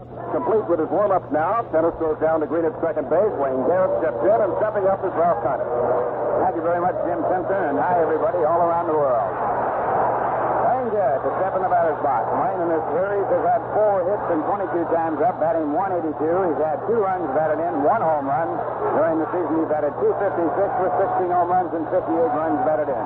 Complete 0.00 0.64
with 0.64 0.80
his 0.80 0.88
warm-ups 0.88 1.28
now. 1.28 1.60
Tenace 1.68 1.96
goes 2.00 2.16
down 2.24 2.40
to 2.40 2.46
green 2.48 2.64
at 2.64 2.72
second 2.80 3.12
base. 3.12 3.34
Wayne 3.36 3.60
Garrett 3.68 3.92
steps 4.00 4.22
in, 4.24 4.38
and 4.40 4.52
stepping 4.56 4.88
up 4.88 5.04
is 5.04 5.12
Ralph 5.12 5.44
Kiner. 5.44 5.68
Thank 6.40 6.56
you 6.56 6.64
very 6.64 6.80
much, 6.80 6.96
Jim 7.04 7.20
Simpson, 7.28 7.60
and 7.68 7.76
hi, 7.76 8.00
everybody 8.00 8.40
all 8.48 8.64
around 8.64 8.88
the 8.88 8.96
world. 8.96 9.20
Wayne 10.64 10.88
Garrett 10.96 11.20
to 11.20 11.30
step 11.36 11.52
in 11.52 11.62
the 11.62 11.68
batter's 11.68 12.00
box. 12.00 12.24
Wayne 12.32 12.60
in 12.64 12.68
this 12.72 12.86
series 12.96 13.28
has 13.28 13.44
had 13.44 13.60
four 13.76 14.00
hits 14.08 14.26
and 14.32 14.40
22 14.48 14.88
times 14.88 15.20
up, 15.20 15.36
batting 15.36 15.68
182. 15.76 16.16
He's 16.16 16.60
had 16.64 16.80
two 16.88 16.96
runs 17.04 17.28
batted 17.36 17.60
in, 17.60 17.84
one 17.84 18.00
home 18.00 18.24
run. 18.24 18.48
During 18.96 19.20
the 19.20 19.28
season, 19.36 19.52
he's 19.60 19.68
batted 19.68 19.92
256 20.00 20.80
with 20.80 20.92
16 20.96 21.28
home 21.28 21.52
runs 21.52 21.70
and 21.76 21.84
58 21.92 22.08
runs 22.08 22.56
batted 22.64 22.88
in. 22.88 23.04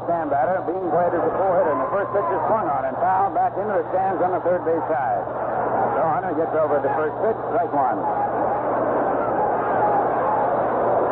Left-hand 0.00 0.32
batter, 0.32 0.64
being 0.64 0.88
played 0.88 1.12
as 1.12 1.20
a 1.20 1.32
four-hitter, 1.36 1.76
and 1.76 1.84
the 1.84 1.92
first 1.92 2.08
pitch 2.16 2.24
is 2.24 2.40
swung 2.48 2.64
on 2.72 2.88
and 2.88 2.96
fouled 3.04 3.36
back 3.36 3.52
into 3.60 3.68
the 3.68 3.84
stands 3.92 4.16
on 4.24 4.32
the 4.32 4.40
third 4.40 4.64
base 4.64 4.80
side. 4.88 5.20
So 5.92 6.00
Hunter 6.08 6.32
gets 6.40 6.56
over 6.56 6.80
the 6.80 6.88
first 6.96 7.12
pitch, 7.20 7.36
strike 7.52 7.68
one. 7.68 8.00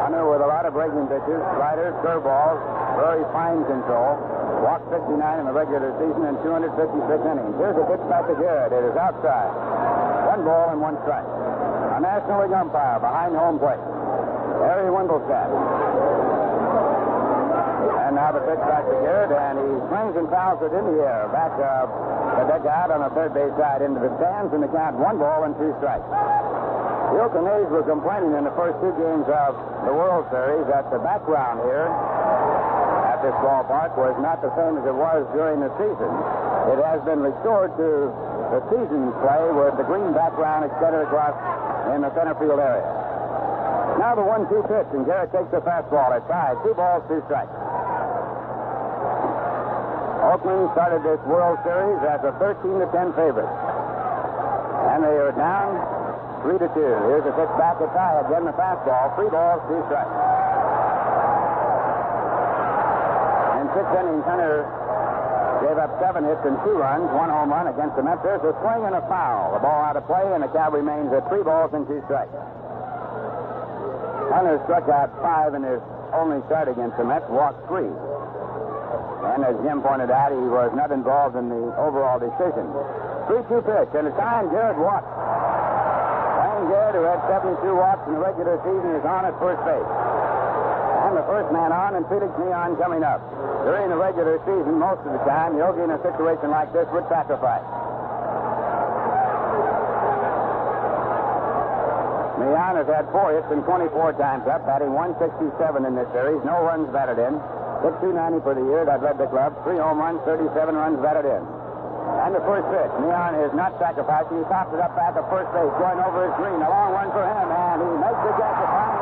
Hunter 0.08 0.24
with 0.24 0.40
a 0.40 0.48
lot 0.48 0.64
of 0.64 0.72
breaking 0.72 1.04
pitches, 1.04 1.36
sliders, 1.60 1.92
curveballs, 2.00 2.56
very 2.96 3.28
fine 3.28 3.60
control. 3.68 4.16
Walked 4.64 4.88
59 4.88 5.20
in 5.20 5.44
the 5.44 5.52
regular 5.52 5.92
season 6.00 6.24
and 6.24 6.40
256 6.40 6.72
innings. 7.28 7.60
Here's 7.60 7.76
a 7.76 7.84
pitch 7.92 8.00
back 8.08 8.24
to 8.24 8.40
Garrett. 8.40 8.72
It 8.72 8.88
is 8.88 8.96
outside. 8.96 9.52
One 10.32 10.48
ball 10.48 10.72
and 10.72 10.80
one 10.80 10.96
strike. 11.04 11.28
A 11.92 12.00
National 12.00 12.40
League 12.40 12.56
umpire 12.56 13.04
behind 13.04 13.36
home 13.36 13.60
plate. 13.60 13.84
Harry 14.64 14.88
Wendelstedt. 14.88 16.17
And 18.08 18.16
now 18.16 18.32
the 18.32 18.40
pitch 18.40 18.56
back 18.64 18.88
to 18.88 18.96
Garrett, 19.04 19.28
and 19.36 19.60
he 19.60 19.68
swings 19.92 20.16
and 20.16 20.32
fouls 20.32 20.64
it 20.64 20.72
in 20.72 20.80
the 20.80 21.04
air. 21.04 21.28
Back 21.28 21.52
uh, 21.60 21.84
the 22.40 22.56
dugout 22.56 22.88
on 22.88 23.04
the 23.04 23.12
third 23.12 23.36
base 23.36 23.52
side 23.60 23.84
into 23.84 24.00
the 24.00 24.08
stands, 24.16 24.48
and 24.56 24.64
the 24.64 24.70
count 24.72 24.96
one 24.96 25.20
ball 25.20 25.44
and 25.44 25.52
two 25.60 25.76
strikes. 25.76 26.08
The 26.08 27.20
Oakland 27.20 27.52
A's 27.52 27.68
were 27.68 27.84
complaining 27.84 28.32
in 28.32 28.48
the 28.48 28.54
first 28.56 28.80
two 28.80 28.96
games 28.96 29.28
of 29.28 29.60
the 29.84 29.92
World 29.92 30.24
Series 30.32 30.64
that 30.72 30.88
the 30.88 30.96
background 31.04 31.60
here 31.68 31.84
at 33.12 33.20
this 33.20 33.36
ballpark 33.44 33.92
was 34.00 34.16
not 34.24 34.40
the 34.40 34.56
same 34.56 34.80
as 34.80 34.88
it 34.88 34.96
was 34.96 35.28
during 35.36 35.60
the 35.60 35.68
season. 35.76 36.08
It 36.72 36.80
has 36.80 37.04
been 37.04 37.20
restored 37.20 37.76
to 37.76 38.08
the 38.56 38.64
season 38.72 39.12
play 39.20 39.44
with 39.52 39.76
the 39.76 39.84
green 39.84 40.16
background 40.16 40.64
extended 40.64 41.04
across 41.04 41.36
in 41.92 42.00
the 42.00 42.12
center 42.16 42.32
field 42.40 42.56
area. 42.56 42.88
Now 44.00 44.16
the 44.16 44.24
one-two 44.24 44.64
pitch, 44.64 44.88
and 44.96 45.04
Garrett 45.04 45.28
takes 45.28 45.52
the 45.52 45.60
fastball 45.60 46.08
at 46.16 46.24
side. 46.24 46.56
Two 46.64 46.72
balls, 46.72 47.04
two 47.04 47.20
strikes. 47.28 47.52
Oakland 50.18 50.70
started 50.74 51.06
this 51.06 51.20
World 51.26 51.58
Series 51.62 52.00
as 52.02 52.20
a 52.26 52.32
13 52.42 52.82
to 52.82 52.86
10 52.90 53.14
favorite. 53.14 53.50
And 54.90 55.04
they 55.06 55.14
are 55.14 55.30
down 55.32 55.78
three 56.42 56.58
to 56.58 56.68
two. 56.74 56.92
Here's 57.10 57.26
a 57.26 57.34
pitch 57.34 57.52
back 57.58 57.78
to 57.78 57.86
tie 57.94 58.22
again. 58.26 58.46
The 58.46 58.54
fastball, 58.54 59.14
three 59.14 59.30
balls, 59.30 59.62
two 59.70 59.78
strikes. 59.86 60.16
In 63.62 63.66
six 63.74 63.86
innings, 63.94 64.24
Hunter 64.26 64.66
gave 65.62 65.78
up 65.78 65.90
seven 65.98 66.22
hits 66.26 66.42
and 66.46 66.54
two 66.62 66.78
runs, 66.78 67.06
one 67.14 67.30
home 67.30 67.50
run 67.50 67.66
against 67.66 67.94
the 67.98 68.02
Mets. 68.02 68.22
There's 68.22 68.42
a 68.42 68.54
swing 68.62 68.86
and 68.86 68.94
a 68.94 69.02
foul. 69.10 69.54
The 69.54 69.62
ball 69.62 69.82
out 69.82 69.98
of 69.98 70.06
play, 70.06 70.22
and 70.34 70.42
the 70.42 70.50
count 70.50 70.74
remains 70.74 71.10
at 71.12 71.26
three 71.28 71.42
balls 71.42 71.74
and 71.74 71.86
two 71.86 72.02
strikes. 72.06 72.34
Hunter 74.30 74.62
struck 74.66 74.86
out 74.88 75.10
five 75.22 75.54
in 75.54 75.62
his 75.62 75.82
only 76.14 76.40
start 76.46 76.68
against 76.68 76.96
the 76.96 77.04
Mets, 77.04 77.26
walked 77.28 77.66
three. 77.68 77.90
And 79.18 79.42
as 79.42 79.58
Jim 79.66 79.82
pointed 79.82 80.10
out, 80.14 80.30
he 80.30 80.38
was 80.38 80.70
not 80.78 80.94
involved 80.94 81.34
in 81.34 81.50
the 81.50 81.62
overall 81.74 82.22
decision. 82.22 82.70
3-2 83.26 83.66
pitch, 83.66 83.90
and 83.98 84.06
it's 84.06 84.16
time 84.16 84.46
Garrett 84.54 84.78
walked. 84.78 85.10
Wayne 85.10 86.70
Garrett, 86.70 86.94
who 86.94 87.02
had 87.02 87.18
72 87.26 87.58
walks 87.74 88.06
in 88.06 88.14
the 88.14 88.22
regular 88.22 88.62
season, 88.62 88.94
is 88.94 89.04
on 89.04 89.26
at 89.26 89.34
first 89.42 89.58
base. 89.66 89.90
And 91.06 91.18
the 91.18 91.26
first 91.26 91.50
man 91.50 91.74
on, 91.74 91.98
and 91.98 92.06
Felix 92.06 92.30
Millan 92.38 92.78
coming 92.78 93.02
up. 93.02 93.18
During 93.66 93.90
the 93.90 93.98
regular 93.98 94.38
season, 94.46 94.78
most 94.78 95.02
of 95.02 95.10
the 95.10 95.22
time, 95.26 95.58
Yogi 95.58 95.82
in 95.82 95.90
a 95.90 96.00
situation 96.02 96.54
like 96.54 96.70
this 96.72 96.86
would 96.94 97.06
sacrifice. 97.10 97.66
Millan 102.38 102.78
has 102.78 102.86
had 102.86 103.10
four 103.10 103.34
hits 103.34 103.50
and 103.50 103.66
24 103.66 104.14
times 104.14 104.46
up, 104.46 104.62
batting 104.62 104.94
167 104.94 105.58
in 105.84 105.94
this 105.98 106.06
series. 106.14 106.38
No 106.46 106.62
runs 106.62 106.86
batted 106.94 107.18
in. 107.18 107.34
Hit 107.78 107.94
290 108.02 108.42
for 108.42 108.54
the 108.58 108.64
year. 108.66 108.82
That 108.84 109.02
led 109.02 109.18
the 109.18 109.30
club. 109.30 109.54
Three 109.62 109.78
home 109.78 110.02
runs, 110.02 110.18
37 110.26 110.50
runs 110.74 110.98
batted 110.98 111.26
in. 111.30 111.42
And 112.26 112.34
the 112.34 112.42
first 112.42 112.66
pitch. 112.74 112.90
Millan 112.98 113.38
is 113.46 113.54
not 113.54 113.78
sacrificing. 113.78 114.42
He 114.42 114.46
pops 114.50 114.74
it 114.74 114.80
up 114.82 114.98
at 114.98 115.14
first 115.30 115.46
base, 115.54 115.70
going 115.78 116.00
over 116.02 116.26
his 116.26 116.34
green. 116.40 116.58
A 116.58 116.66
long 116.66 116.90
one 116.90 117.10
for 117.14 117.22
him, 117.22 117.46
and 117.46 117.78
he 117.78 117.92
makes 118.02 118.20
the 118.26 118.32
catch. 118.34 118.58
A 118.58 118.66
home. 118.66 118.94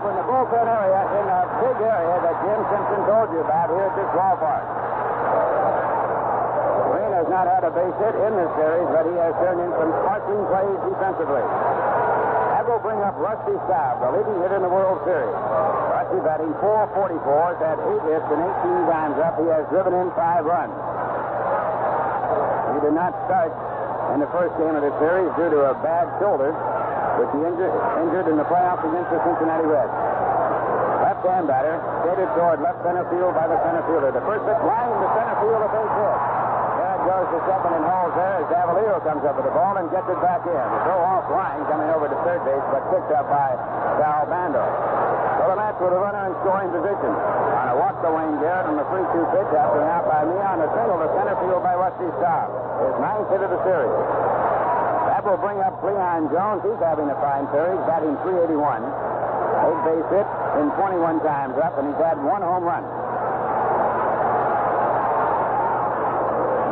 The 0.00 0.08
in 0.10 0.16
the 0.16 0.24
bullpen 0.24 0.64
area 0.64 1.00
in 1.12 1.26
a 1.28 1.40
big 1.60 1.76
area 1.76 2.16
that 2.24 2.36
Jim 2.40 2.60
Simpson 2.72 3.00
told 3.04 3.28
you 3.36 3.44
ballpark. 4.16 4.64
Green 6.94 7.12
has 7.20 7.28
not 7.28 7.46
had 7.46 7.62
a 7.64 7.72
base 7.74 7.96
hit 8.00 8.14
in 8.16 8.32
this 8.32 8.50
series, 8.56 8.88
but 8.90 9.04
he 9.06 9.14
has 9.20 9.34
turned 9.44 9.60
in 9.60 9.70
some 9.76 9.92
sparkling 10.02 10.44
plays 10.48 10.78
defensively. 10.88 11.89
Will 12.70 12.78
bring 12.86 13.02
up 13.02 13.18
Rusty 13.18 13.58
Staub, 13.66 13.98
the 13.98 14.14
leading 14.14 14.46
hitter 14.46 14.54
in 14.54 14.62
the 14.62 14.70
World 14.70 15.02
Series. 15.02 15.26
Rusty 15.26 16.22
batting 16.22 16.54
444, 16.62 17.18
has 17.50 17.58
had 17.58 17.82
eight 17.82 17.98
hits 18.06 18.22
and 18.30 18.46
18 18.46 18.86
times 18.86 19.18
up. 19.18 19.34
He 19.42 19.50
has 19.50 19.66
driven 19.74 19.90
in 19.90 20.06
five 20.14 20.46
runs. 20.46 20.70
He 20.70 22.78
did 22.86 22.94
not 22.94 23.10
start 23.26 23.50
in 24.14 24.22
the 24.22 24.30
first 24.30 24.54
game 24.54 24.78
of 24.78 24.86
the 24.86 24.94
series 25.02 25.34
due 25.34 25.50
to 25.50 25.66
a 25.66 25.74
bad 25.82 26.06
shoulder, 26.22 26.54
which 27.18 27.34
he 27.34 27.42
injured, 27.42 27.74
injured 28.06 28.30
in 28.30 28.38
the 28.38 28.46
playoffs 28.46 28.86
against 28.86 29.10
the 29.10 29.18
Cincinnati 29.18 29.66
Reds. 29.66 29.90
Left-hand 31.10 31.50
batter, 31.50 31.74
skated 32.06 32.30
toward 32.38 32.62
left 32.62 32.86
center 32.86 33.02
field 33.10 33.34
by 33.34 33.50
the 33.50 33.58
center 33.66 33.82
fielder. 33.90 34.14
The 34.14 34.22
first 34.22 34.46
pitch 34.46 34.62
line 34.62 34.94
to 34.94 35.10
center 35.18 35.34
field, 35.42 35.58
a 35.58 35.66
base 35.74 35.90
hit. 35.90 36.39
Goes 37.00 37.28
to 37.32 37.38
second 37.48 37.72
and 37.74 37.84
holds 37.88 38.14
there 38.14 38.44
as 38.44 38.46
Davalillo 38.52 39.00
comes 39.02 39.24
up 39.24 39.34
with 39.36 39.48
the 39.48 39.54
ball 39.56 39.76
and 39.80 39.88
gets 39.88 40.04
it 40.04 40.20
back 40.20 40.44
in. 40.44 40.66
Throw 40.84 41.00
off 41.00 41.26
line 41.32 41.64
coming 41.66 41.88
over 41.90 42.06
to 42.06 42.16
third 42.28 42.44
base, 42.44 42.66
but 42.70 42.84
picked 42.92 43.12
up 43.16 43.24
by 43.32 43.56
Sal 43.96 44.28
Bando. 44.28 44.60
So 45.40 45.48
the 45.48 45.56
Mets 45.56 45.80
with 45.80 45.96
a 45.96 46.00
runner 46.00 46.28
in 46.28 46.36
scoring 46.44 46.68
position. 46.68 47.08
On 47.10 47.66
a 47.72 47.76
walk 47.80 47.96
to 48.04 48.10
Wayne 48.12 48.36
Garrett 48.44 48.68
on 48.68 48.76
the 48.76 48.84
3-2 48.92 49.16
pitch 49.32 49.50
after 49.56 49.80
an 49.80 49.88
out 49.88 50.04
by 50.04 50.28
Millan, 50.28 50.60
a 50.60 50.68
single 50.76 51.00
to 51.00 51.08
center 51.16 51.36
field 51.40 51.64
by 51.64 51.72
Rusty 51.76 52.08
Staub. 52.20 52.48
His 52.84 52.96
ninth 53.00 53.28
hit 53.32 53.40
of 53.44 53.50
the 53.52 53.60
series. 53.64 53.96
That 55.08 55.24
will 55.24 55.36
bring 55.36 55.60
up 55.60 55.76
Cleon 55.84 56.32
Jones. 56.32 56.64
He's 56.64 56.80
having 56.80 57.12
a 57.12 57.16
fine 57.20 57.44
series, 57.52 57.76
batting 57.84 58.16
381. 58.24 58.80
Eight 59.60 59.80
base 59.84 60.08
hits 60.08 60.32
in 60.56 60.72
21 60.80 61.20
times 61.20 61.60
up, 61.60 61.76
and 61.76 61.92
he's 61.92 62.00
had 62.00 62.16
one 62.24 62.40
home 62.40 62.64
run. 62.64 62.80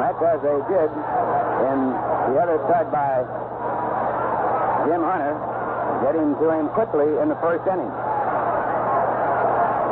Mets, 0.00 0.07
as 0.22 0.40
they 0.42 0.58
did 0.66 0.90
in 1.68 1.78
the 2.32 2.36
other 2.42 2.58
start 2.66 2.90
by 2.90 3.22
Jim 4.86 5.02
Hunter, 5.02 5.34
getting 6.02 6.34
to 6.38 6.46
him 6.50 6.68
quickly 6.74 7.08
in 7.22 7.28
the 7.28 7.38
first 7.42 7.66
inning. 7.66 7.90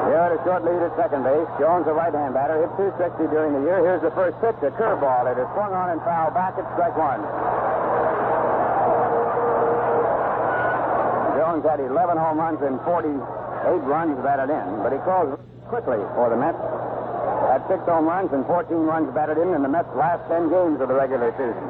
Here 0.07 0.23
at 0.23 0.39
a 0.39 0.41
short 0.47 0.63
lead 0.63 0.79
at 0.87 0.95
second 0.95 1.27
base. 1.27 1.51
Jones, 1.59 1.87
a 1.91 1.95
right-hand 1.95 2.33
batter, 2.33 2.63
hit 2.63 2.71
260 2.79 3.27
during 3.35 3.59
the 3.59 3.63
year. 3.67 3.83
Here's 3.83 4.03
the 4.07 4.15
first 4.15 4.39
pitch, 4.39 4.55
a 4.63 4.71
curveball. 4.79 5.27
It 5.27 5.39
is 5.39 5.49
swung 5.53 5.75
on 5.75 5.91
and 5.91 6.01
fouled 6.07 6.35
back 6.35 6.55
at 6.55 6.67
strike 6.79 6.95
one. 6.95 7.21
Jones 11.35 11.67
had 11.67 11.81
11 11.83 12.17
home 12.17 12.39
runs 12.39 12.63
and 12.63 12.79
48 12.87 13.19
runs 13.83 14.15
batted 14.23 14.51
in, 14.51 14.67
but 14.83 14.95
he 14.95 14.99
closed 15.03 15.43
quickly 15.67 15.99
for 16.15 16.31
the 16.31 16.39
Mets. 16.39 16.86
Had 17.45 17.61
six 17.69 17.81
home 17.85 18.07
runs 18.07 18.33
and 18.33 18.45
14 18.47 18.69
runs 18.85 19.13
batted 19.13 19.39
in 19.39 19.53
in 19.53 19.63
the 19.63 19.69
Mets' 19.69 19.93
last 19.97 20.25
10 20.29 20.49
games 20.49 20.81
of 20.81 20.89
the 20.89 20.97
regular 20.97 21.33
season. 21.37 21.67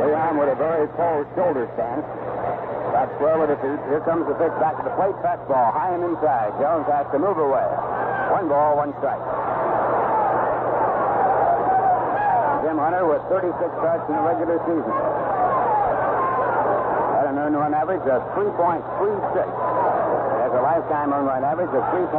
Cleon 0.00 0.36
with 0.36 0.48
a 0.48 0.58
very 0.58 0.88
full 0.96 1.24
shoulder 1.36 1.68
stance. 1.76 2.06
That's 2.92 3.10
12 3.18 3.40
of 3.44 3.48
the 3.50 3.58
feet. 3.58 3.80
Here 3.90 4.02
comes 4.06 4.26
the 4.26 4.36
pitch 4.38 4.54
back 4.62 4.76
to 4.78 4.84
the 4.86 4.94
plate. 4.94 5.16
Fastball 5.24 5.72
high 5.74 5.94
and 5.94 6.04
inside. 6.04 6.54
Jones 6.62 6.86
has 6.86 7.06
to 7.10 7.18
move 7.18 7.38
away. 7.38 7.66
One 8.30 8.48
ball, 8.48 8.76
one 8.76 8.92
strike. 9.02 9.24
Jim 12.64 12.78
Hunter 12.78 13.04
with 13.06 13.22
36 13.28 13.50
strikes 13.56 14.06
in 14.08 14.14
the 14.14 14.24
regular 14.24 14.58
season 14.64 15.23
run 17.58 17.74
uh, 17.74 17.82
average 17.82 18.02
of 18.10 18.22
3.36. 18.34 18.82
Has 18.82 20.52
a 20.52 20.62
lifetime 20.62 21.10
home 21.10 21.26
run 21.26 21.44
average 21.44 21.70
of 21.70 21.82
3.22. 21.94 22.10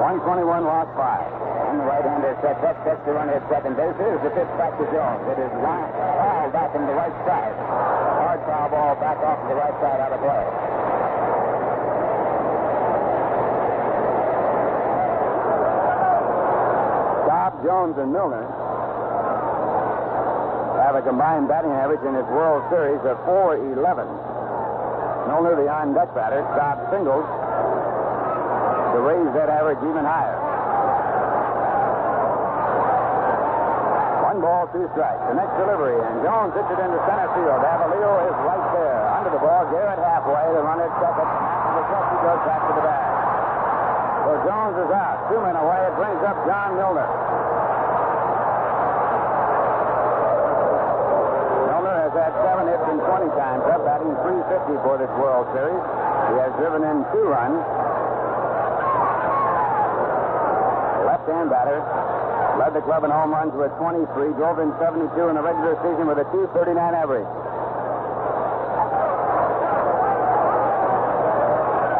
121 0.00 0.64
lost 0.64 0.90
five. 0.96 1.28
And 1.70 1.80
the 1.80 1.86
right-hander 1.86 2.38
sets 2.40 2.62
up, 2.62 2.78
sets 2.86 3.02
the 3.04 3.12
runner 3.12 3.34
at 3.36 3.44
second 3.50 3.76
base. 3.76 3.96
Here's 3.98 4.22
the 4.22 4.30
pitch 4.30 4.48
back 4.56 4.72
to 4.78 4.84
Jones. 4.88 5.22
It 5.34 5.38
is 5.42 5.52
line 5.60 5.92
back 6.54 6.72
in 6.74 6.86
the 6.86 6.94
right 6.94 7.16
side. 7.26 7.56
Hard 7.56 8.40
foul 8.46 8.70
ball 8.70 8.94
back 8.96 9.18
off 9.20 9.42
to 9.42 9.48
the 9.50 9.58
right 9.58 9.76
side 9.82 10.00
out 10.00 10.12
of 10.12 10.20
play. 10.22 10.76
Jones 17.64 17.98
and 17.98 18.12
Milner 18.12 18.46
a 20.96 21.02
combined 21.04 21.44
batting 21.44 21.76
average 21.76 22.00
in 22.08 22.16
this 22.16 22.24
World 22.32 22.64
Series 22.72 23.04
of 23.04 23.20
411. 23.28 23.76
Milner, 25.28 25.54
the 25.60 25.68
on 25.68 25.92
deck 25.92 26.08
batter, 26.16 26.40
stopped 26.56 26.88
singles 26.88 27.26
to 28.96 28.98
raise 29.04 29.28
that 29.36 29.52
average 29.52 29.76
even 29.84 30.08
higher. 30.08 30.40
One 34.24 34.40
ball, 34.40 34.72
two 34.72 34.88
strikes. 34.96 35.20
The 35.28 35.36
next 35.36 35.52
delivery, 35.60 36.00
and 36.00 36.24
Jones 36.24 36.56
hits 36.56 36.70
it 36.72 36.80
into 36.80 36.96
center 37.04 37.28
field. 37.36 37.60
Davalillo 37.60 38.12
is 38.32 38.36
right 38.48 38.66
there. 38.72 39.00
Under 39.20 39.30
the 39.36 39.42
ball, 39.44 39.68
Garrett 39.68 40.00
halfway. 40.00 40.48
The 40.56 40.64
runner 40.64 40.88
second. 40.96 41.28
The 41.28 41.84
catcher 41.92 42.18
goes 42.24 42.42
back 42.48 42.62
to 42.64 42.72
the 42.72 42.84
bag. 42.88 43.12
So 44.24 44.30
Jones 44.48 44.76
is 44.80 44.90
out. 44.96 45.28
Two 45.28 45.44
men 45.44 45.60
away. 45.60 45.80
It 45.92 45.94
brings 46.00 46.24
up 46.24 46.40
John 46.48 46.72
Milner. 46.80 47.08
Milner 51.68 51.96
has 52.08 52.12
had 52.16 52.24
seven 52.44 52.68
hits 52.68 52.86
in 52.90 52.98
20 53.00 53.30
times 53.36 53.64
up, 53.70 53.84
batting 53.84 54.12
350 54.24 54.82
for 54.84 54.96
this 55.00 55.12
World 55.16 55.46
Series. 55.56 55.82
He 56.32 56.36
has 56.42 56.52
driven 56.58 56.82
in 56.82 56.96
two 57.14 57.26
runs. 57.30 57.60
Left-hand 61.06 61.48
batter. 61.48 61.80
Led 62.58 62.72
the 62.72 62.80
club 62.82 63.04
in 63.04 63.10
home 63.12 63.30
runs 63.30 63.52
with 63.52 63.70
23. 63.76 64.32
Drove 64.40 64.58
in 64.58 64.72
72 64.80 65.12
in 65.28 65.34
the 65.36 65.44
regular 65.44 65.76
season 65.84 66.08
with 66.08 66.18
a 66.18 66.26
239 66.32 66.76
average. 66.96 67.28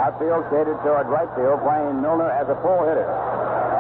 Outfield 0.06 0.48
shaded 0.48 0.76
toward 0.80 1.06
right 1.12 1.28
field, 1.36 1.60
playing 1.60 2.00
Milner 2.00 2.30
as 2.32 2.48
a 2.48 2.56
pull 2.64 2.88
hitter. 2.88 3.04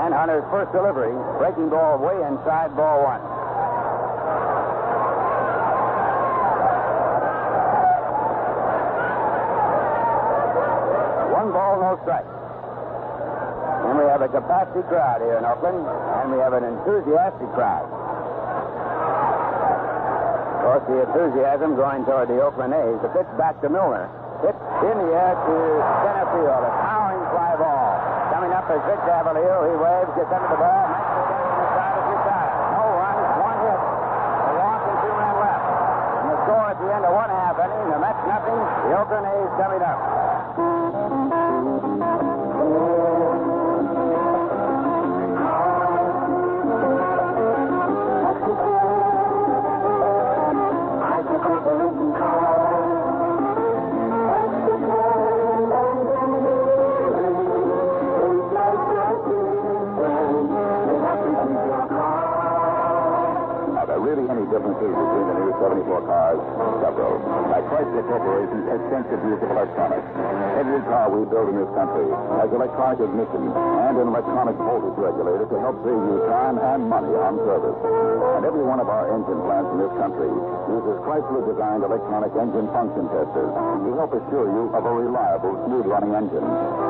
And 0.04 0.12
Hunter's 0.12 0.44
first 0.50 0.70
delivery, 0.70 1.16
breaking 1.38 1.70
ball 1.70 1.98
way 1.98 2.14
inside, 2.28 2.76
ball. 2.76 3.02
One 11.46 11.50
ball, 11.54 11.78
no 11.78 11.94
strike. 12.06 12.30
And 13.90 13.98
we 13.98 14.06
have 14.06 14.22
a 14.22 14.30
capacity 14.30 14.86
crowd 14.86 15.26
here 15.26 15.42
in 15.42 15.44
Oakland, 15.44 15.82
and 15.82 16.30
we 16.30 16.38
have 16.38 16.54
an 16.54 16.62
enthusiastic 16.62 17.50
crowd. 17.58 17.82
Of 20.54 20.58
course, 20.62 20.84
the 20.86 21.02
enthusiasm 21.02 21.74
going 21.74 22.06
toward 22.06 22.30
the 22.30 22.38
Oakland 22.38 22.78
A's. 22.78 23.02
The 23.02 23.10
pitch 23.10 23.26
back 23.34 23.58
to 23.66 23.68
Milner. 23.68 24.06
Hit 24.46 24.54
in 24.54 24.96
the 25.02 25.10
air 25.18 25.34
to 25.34 25.56
center 26.06 26.26
field. 26.30 26.62
A 26.62 26.70
towering 26.86 27.26
fly 27.34 27.58
ball. 27.58 27.90
Coming 28.30 28.54
up 28.54 28.70
is 28.70 28.82
Vic 28.86 29.02
Davalillo. 29.02 29.66
He 29.66 29.74
waves, 29.74 30.10
gets 30.14 30.30
under 30.30 30.50
the 30.50 30.62
ball. 30.62 30.86
At 36.66 36.82
the 36.82 36.92
end 36.92 37.04
of 37.06 37.14
one 37.14 37.30
half 37.30 37.56
inning, 37.56 37.88
the 37.88 37.98
Mets 37.98 38.20
nothing. 38.28 38.58
The 38.90 39.00
Oakland 39.00 39.24
A's 39.24 39.52
coming 39.56 39.80
up. 39.80 41.25
Any 42.66 43.45
differences 64.56 64.88
between 64.88 65.26
the 65.28 65.36
new 65.36 65.52
74 65.60 66.08
cars? 66.08 66.40
Several. 66.80 67.20
Like 67.52 67.64
Chrysler 67.68 68.04
Corporation's 68.08 68.66
extensive 68.72 69.20
use 69.28 69.40
of 69.44 69.50
electronics. 69.52 70.08
Every 70.56 70.80
car 70.88 71.12
we 71.12 71.28
build 71.28 71.52
in 71.52 71.60
this 71.60 71.72
country 71.76 72.08
has 72.40 72.48
electronic 72.48 73.04
ignition 73.04 73.52
and 73.52 73.94
an 74.00 74.08
electronic 74.08 74.56
voltage 74.56 74.96
regulator 74.96 75.44
to 75.44 75.56
help 75.60 75.76
save 75.84 76.00
you 76.08 76.24
time 76.32 76.56
and 76.56 76.88
money 76.88 77.12
on 77.12 77.36
service. 77.44 77.76
And 78.40 78.48
every 78.48 78.64
one 78.64 78.80
of 78.80 78.88
our 78.88 79.12
engine 79.12 79.40
plants 79.44 79.68
in 79.76 79.78
this 79.84 79.94
country 80.00 80.32
uses 80.72 80.96
Chrysler-designed 81.04 81.84
electronic 81.84 82.32
engine 82.32 82.66
function 82.72 83.04
testers 83.12 83.52
to 83.52 83.90
help 84.00 84.16
assure 84.16 84.48
you 84.48 84.72
of 84.72 84.88
a 84.88 84.92
reliable, 85.04 85.52
smooth-running 85.68 86.16
engine. 86.16 86.44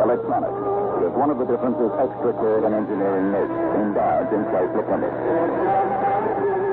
Electronic. 0.06 0.54
Is 1.02 1.12
one 1.12 1.30
of 1.30 1.38
the 1.38 1.44
differences 1.44 1.90
extra 1.98 2.32
care 2.40 2.64
and 2.64 2.74
engineering 2.74 3.30
makes 3.30 3.52
in 3.78 3.92
Dodge 3.92 4.32
and 4.32 4.46
Chrysler 4.48 4.86
Plymouth. 4.86 6.65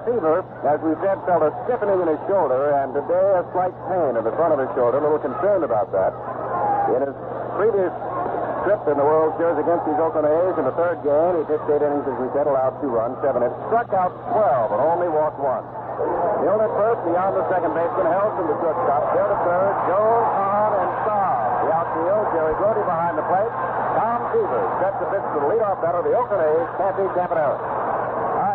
Up. 0.00 0.48
As 0.64 0.80
we 0.80 0.96
said, 1.04 1.20
felt 1.28 1.44
a 1.44 1.52
stiffening 1.68 2.00
in 2.00 2.08
his 2.08 2.16
shoulder, 2.24 2.72
and 2.80 2.96
today 2.96 3.28
a 3.36 3.44
slight 3.52 3.76
pain 3.92 4.16
in 4.16 4.24
the 4.24 4.32
front 4.32 4.56
of 4.56 4.58
his 4.58 4.72
shoulder. 4.72 4.96
A 4.96 5.04
little 5.04 5.20
concerned 5.20 5.60
about 5.60 5.92
that. 5.92 6.16
In 6.96 7.04
his 7.04 7.12
previous 7.60 7.92
trip 8.64 8.80
in 8.88 8.96
the 8.96 9.04
World 9.04 9.36
Series 9.36 9.60
against 9.60 9.84
these 9.84 10.00
Oakland 10.00 10.24
A's 10.24 10.56
in 10.56 10.64
the 10.64 10.72
third 10.72 11.04
game, 11.04 11.32
he 11.36 11.42
pitched 11.52 11.68
eight 11.68 11.84
innings, 11.84 12.08
as 12.08 12.16
we 12.16 12.32
said, 12.32 12.48
allowed 12.48 12.80
two 12.80 12.88
runs, 12.88 13.12
seven 13.20 13.44
hits, 13.44 13.52
struck 13.68 13.92
out 13.92 14.08
12, 14.32 14.72
and 14.72 14.80
only 14.88 15.08
walked 15.12 15.36
one. 15.36 15.68
Hill 16.48 16.64
at 16.64 16.72
first, 16.80 17.00
beyond 17.04 17.36
the 17.36 17.44
second 17.52 17.76
baseman, 17.76 18.08
held 18.08 18.32
from 18.40 18.48
the 18.48 18.56
shortstop. 18.56 19.04
There 19.12 19.28
to 19.28 19.38
third, 19.44 19.74
Jones 19.84 20.30
on 20.32 20.70
and 20.80 20.90
Staub. 21.04 21.36
The 21.60 21.68
outfield, 21.76 22.24
Jerry 22.32 22.54
Grote 22.56 22.80
behind 22.88 23.20
the 23.20 23.26
plate. 23.28 23.52
Tom 24.00 24.20
Seaver 24.32 24.64
set 24.80 24.96
to 24.96 25.04
pitch 25.12 25.26
to 25.28 25.38
the 25.44 25.48
leadoff 25.52 25.76
batter 25.84 26.00
of 26.00 26.08
the 26.08 26.16
Oakland 26.16 26.40
A's, 26.40 26.68
Kathy 26.80 27.04
Campaneris. 27.12 27.79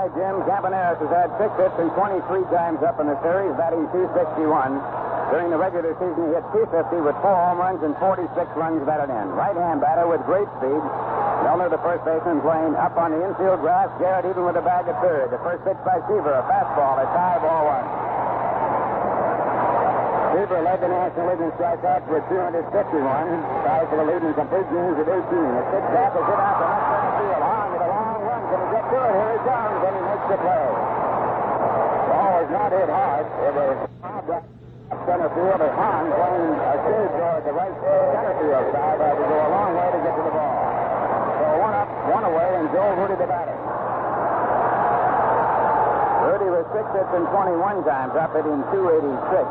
Right, 0.05 0.21
Jim. 0.21 0.37
Campaneris 0.45 1.01
has 1.01 1.09
had 1.09 1.33
six 1.41 1.49
hits 1.57 1.73
and 1.81 1.89
23 1.97 2.45
times 2.53 2.77
up 2.85 3.01
in 3.01 3.09
the 3.09 3.17
series, 3.25 3.49
batting 3.57 3.89
261. 3.89 4.77
During 5.33 5.49
the 5.49 5.57
regular 5.57 5.97
season, 5.97 6.29
he 6.29 6.37
hit 6.37 6.45
250 6.53 7.01
with 7.01 7.17
four 7.25 7.33
home 7.33 7.57
runs 7.57 7.81
and 7.81 7.97
46 7.97 8.29
runs 8.53 8.85
batted 8.85 9.09
in. 9.09 9.33
Right-hand 9.33 9.81
batter 9.81 10.05
with 10.05 10.21
great 10.29 10.45
speed. 10.61 10.77
Milner, 11.41 11.73
the 11.73 11.81
first 11.81 12.05
baseman, 12.05 12.37
playing 12.45 12.77
up 12.77 12.93
on 13.01 13.17
the 13.17 13.19
infield 13.25 13.65
grass. 13.65 13.89
Garrett 13.97 14.29
even 14.29 14.45
with 14.45 14.53
a 14.53 14.61
bag 14.61 14.85
at 14.85 14.93
third. 15.01 15.33
The 15.33 15.41
first 15.41 15.65
pitch 15.65 15.81
by 15.81 15.97
Seaver, 16.05 16.37
a 16.37 16.45
fastball, 16.45 17.01
a 17.01 17.09
tie 17.09 17.41
ball 17.41 17.65
one. 17.65 17.85
Seaver 20.37 20.61
led 20.69 20.85
the 20.85 20.91
National 20.93 21.33
League 21.33 21.49
in 21.49 21.51
strikeouts 21.57 22.05
with 22.13 22.21
251. 22.29 22.61
Tied 22.61 23.89
for 23.89 23.97
the 23.97 24.05
lead 24.05 24.21
in 24.21 24.37
complete 24.37 24.69
games 24.69 25.01
with 25.01 25.09
18. 25.09 25.17
A 25.17 25.61
six 25.73 25.81
back 25.97 26.13
is 26.13 26.25
hit 26.29 26.37
out 26.45 26.57
the 26.61 26.67
left 26.69 27.09
field. 27.17 27.41
On 27.41 27.65
with 27.73 27.81
a 27.81 27.89
long 27.89 28.21
run. 28.21 28.41
Can 28.53 28.59
he 28.61 28.64
get 28.75 28.83
to 28.91 28.99
it? 28.99 29.13
Here 29.15 29.31
he 29.31 29.39
comes, 29.47 29.79
and 29.87 29.93
he 29.95 30.01
makes 30.03 30.27
the 30.27 30.37
play. 30.43 30.67
Ball 32.11 32.31
was 32.43 32.49
not 32.51 32.69
hit 32.75 32.89
hard. 32.91 33.25
It 33.25 33.53
was 33.55 33.75
up 34.03 34.99
center 35.05 35.29
field, 35.31 35.61
and 35.63 35.73
Hahn 35.79 36.05
playing 36.11 36.53
a 36.59 36.73
shade 36.83 37.11
toward 37.15 37.41
the 37.45 37.53
right 37.55 37.75
center 37.79 38.35
field 38.41 38.65
side. 38.75 38.97
Had 38.99 39.15
to 39.15 39.25
go 39.25 39.37
a 39.37 39.49
long 39.53 39.71
way 39.79 39.89
to 39.95 39.99
get 40.03 40.13
to 40.17 40.23
the 40.27 40.33
ball. 40.33 40.59
So 41.39 41.45
one 41.61 41.75
up, 41.77 41.89
one 42.09 42.25
away, 42.25 42.49
and 42.59 42.67
Joe 42.73 42.89
Rudi 42.99 43.15
the 43.15 43.29
batter. 43.29 43.57
Rudi 46.25 46.49
was 46.51 46.65
six 46.73 46.85
hits 46.91 47.11
and 47.15 47.25
21 47.31 47.85
times, 47.85 48.13
up 48.17 48.33
hitting 48.33 48.59
286. 48.73 49.45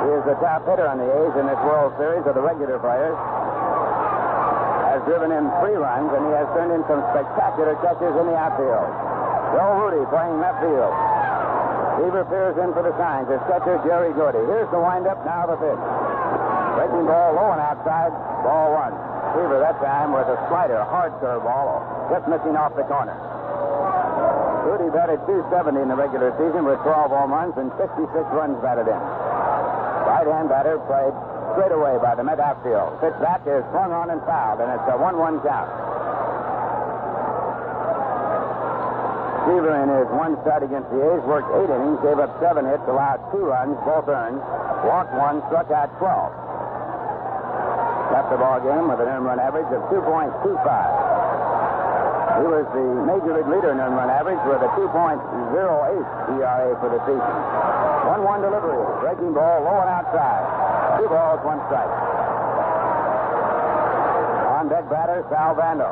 He 0.00 0.08
is 0.16 0.24
the 0.24 0.36
top 0.40 0.64
hitter 0.64 0.88
on 0.88 0.96
the 0.96 1.04
A's 1.04 1.34
in 1.36 1.44
this 1.44 1.60
World 1.60 1.92
Series 2.00 2.24
of 2.24 2.34
the 2.34 2.40
regular 2.40 2.80
players. 2.80 3.20
Has 5.00 5.08
driven 5.08 5.32
in 5.32 5.48
three 5.64 5.80
runs, 5.80 6.12
and 6.12 6.28
he 6.28 6.32
has 6.36 6.44
turned 6.52 6.76
in 6.76 6.84
some 6.84 7.00
spectacular 7.16 7.72
catches 7.80 8.12
in 8.20 8.26
the 8.28 8.36
outfield. 8.36 8.84
Joe 9.56 9.80
Rudi 9.80 10.04
playing 10.12 10.36
left 10.44 10.60
field. 10.60 10.92
Seaver 11.96 12.28
peers 12.28 12.60
in 12.60 12.68
for 12.76 12.84
the 12.84 12.92
signs. 13.00 13.24
His 13.32 13.40
catcher, 13.48 13.80
Jerry 13.80 14.12
Grote. 14.12 14.36
Here's 14.36 14.68
the 14.68 14.76
windup, 14.76 15.16
now 15.24 15.48
the 15.48 15.56
pitch. 15.56 15.80
Breaking 16.76 17.08
ball 17.08 17.32
low 17.32 17.48
and 17.48 17.64
outside, 17.64 18.12
ball 18.44 18.76
one. 18.76 18.92
Seaver 19.32 19.64
that 19.64 19.80
time 19.80 20.12
with 20.12 20.28
a 20.28 20.36
slider, 20.52 20.84
hard 20.84 21.16
curve 21.16 21.48
ball, 21.48 21.80
just 22.12 22.28
missing 22.28 22.60
off 22.60 22.76
the 22.76 22.84
corner. 22.84 23.16
Rudi 24.68 24.92
batted 24.92 25.24
270 25.24 25.80
in 25.80 25.88
the 25.88 25.96
regular 25.96 26.28
season 26.36 26.68
with 26.68 26.76
12 26.84 27.08
home 27.08 27.32
runs 27.32 27.56
and 27.56 27.72
66 27.80 28.04
runs 28.36 28.60
batted 28.60 28.84
in. 28.84 29.00
Right-hand 29.00 30.52
batter 30.52 30.76
played 30.84 31.16
straight 31.54 31.72
away 31.72 31.98
by 32.02 32.14
the 32.14 32.24
Met 32.24 32.40
outfield. 32.40 33.00
Pitch 33.00 33.16
back 33.20 33.42
is 33.46 33.64
swung 33.70 33.92
on 33.92 34.10
and 34.10 34.20
fouled, 34.22 34.60
and 34.60 34.70
it's 34.70 34.88
a 34.90 34.96
1-1 34.98 35.42
count. 35.42 35.70
Seaver 39.48 39.72
in 39.82 39.88
his 39.88 40.06
one 40.14 40.36
start 40.44 40.62
against 40.62 40.86
the 40.94 41.00
A's 41.00 41.24
worked 41.26 41.48
eight 41.58 41.70
innings, 41.72 41.98
gave 42.04 42.20
up 42.20 42.30
seven 42.38 42.68
hits, 42.68 42.84
allowed 42.86 43.18
two 43.32 43.42
runs, 43.48 43.74
both 43.82 44.06
earned, 44.06 44.38
walked 44.84 45.10
one, 45.16 45.42
struck 45.48 45.66
out 45.72 45.90
12. 45.98 46.06
Left 48.14 48.28
the 48.30 48.38
ball 48.38 48.60
game 48.60 48.86
with 48.86 49.00
an 49.00 49.08
earned 49.08 49.24
run 49.24 49.40
average 49.40 49.66
of 49.72 49.82
2.25. 49.90 50.38
He 52.40 52.46
was 52.46 52.66
the 52.72 52.86
major 53.10 53.32
league 53.34 53.50
leader 53.50 53.72
in 53.74 53.80
earned 53.80 53.96
run 53.96 54.10
average 54.10 54.38
with 54.46 54.62
a 54.62 54.70
2.08 54.78 55.18
ERA 55.18 56.76
for 56.78 56.88
the 56.92 57.00
season. 57.08 57.36
1-1 58.06 58.42
delivery. 58.42 58.82
Breaking 59.00 59.32
ball 59.34 59.62
low 59.64 59.80
and 59.82 59.90
outside. 59.90 60.79
Two 61.00 61.08
balls, 61.08 61.40
one 61.48 61.56
strike. 61.64 61.88
On 64.60 64.68
deck 64.68 64.84
batter, 64.92 65.24
Sal 65.32 65.56
Bando. 65.56 65.88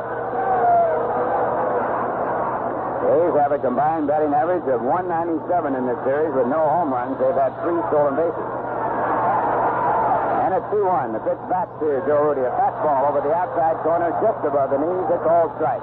A's 3.08 3.32
have 3.40 3.56
a 3.56 3.60
combined 3.64 4.04
batting 4.04 4.36
average 4.36 4.68
of 4.68 4.84
197 4.84 5.48
in 5.80 5.88
this 5.88 5.96
series 6.04 6.28
with 6.36 6.44
no 6.52 6.60
home 6.60 6.92
runs. 6.92 7.16
They've 7.16 7.32
had 7.32 7.56
three 7.64 7.80
stolen 7.88 8.20
bases. 8.20 8.48
And 10.44 10.52
at 10.52 10.68
2-1, 10.68 11.16
the 11.16 11.24
pitch 11.24 11.40
back 11.48 11.72
to 11.80 11.88
Joe 12.04 12.28
Rudi. 12.28 12.44
A 12.44 12.52
fastball 12.52 13.08
over 13.08 13.24
the 13.24 13.32
outside 13.32 13.80
corner 13.80 14.12
just 14.20 14.44
above 14.44 14.68
the 14.68 14.76
knees. 14.76 15.08
It's 15.08 15.24
all 15.24 15.48
strike. 15.56 15.80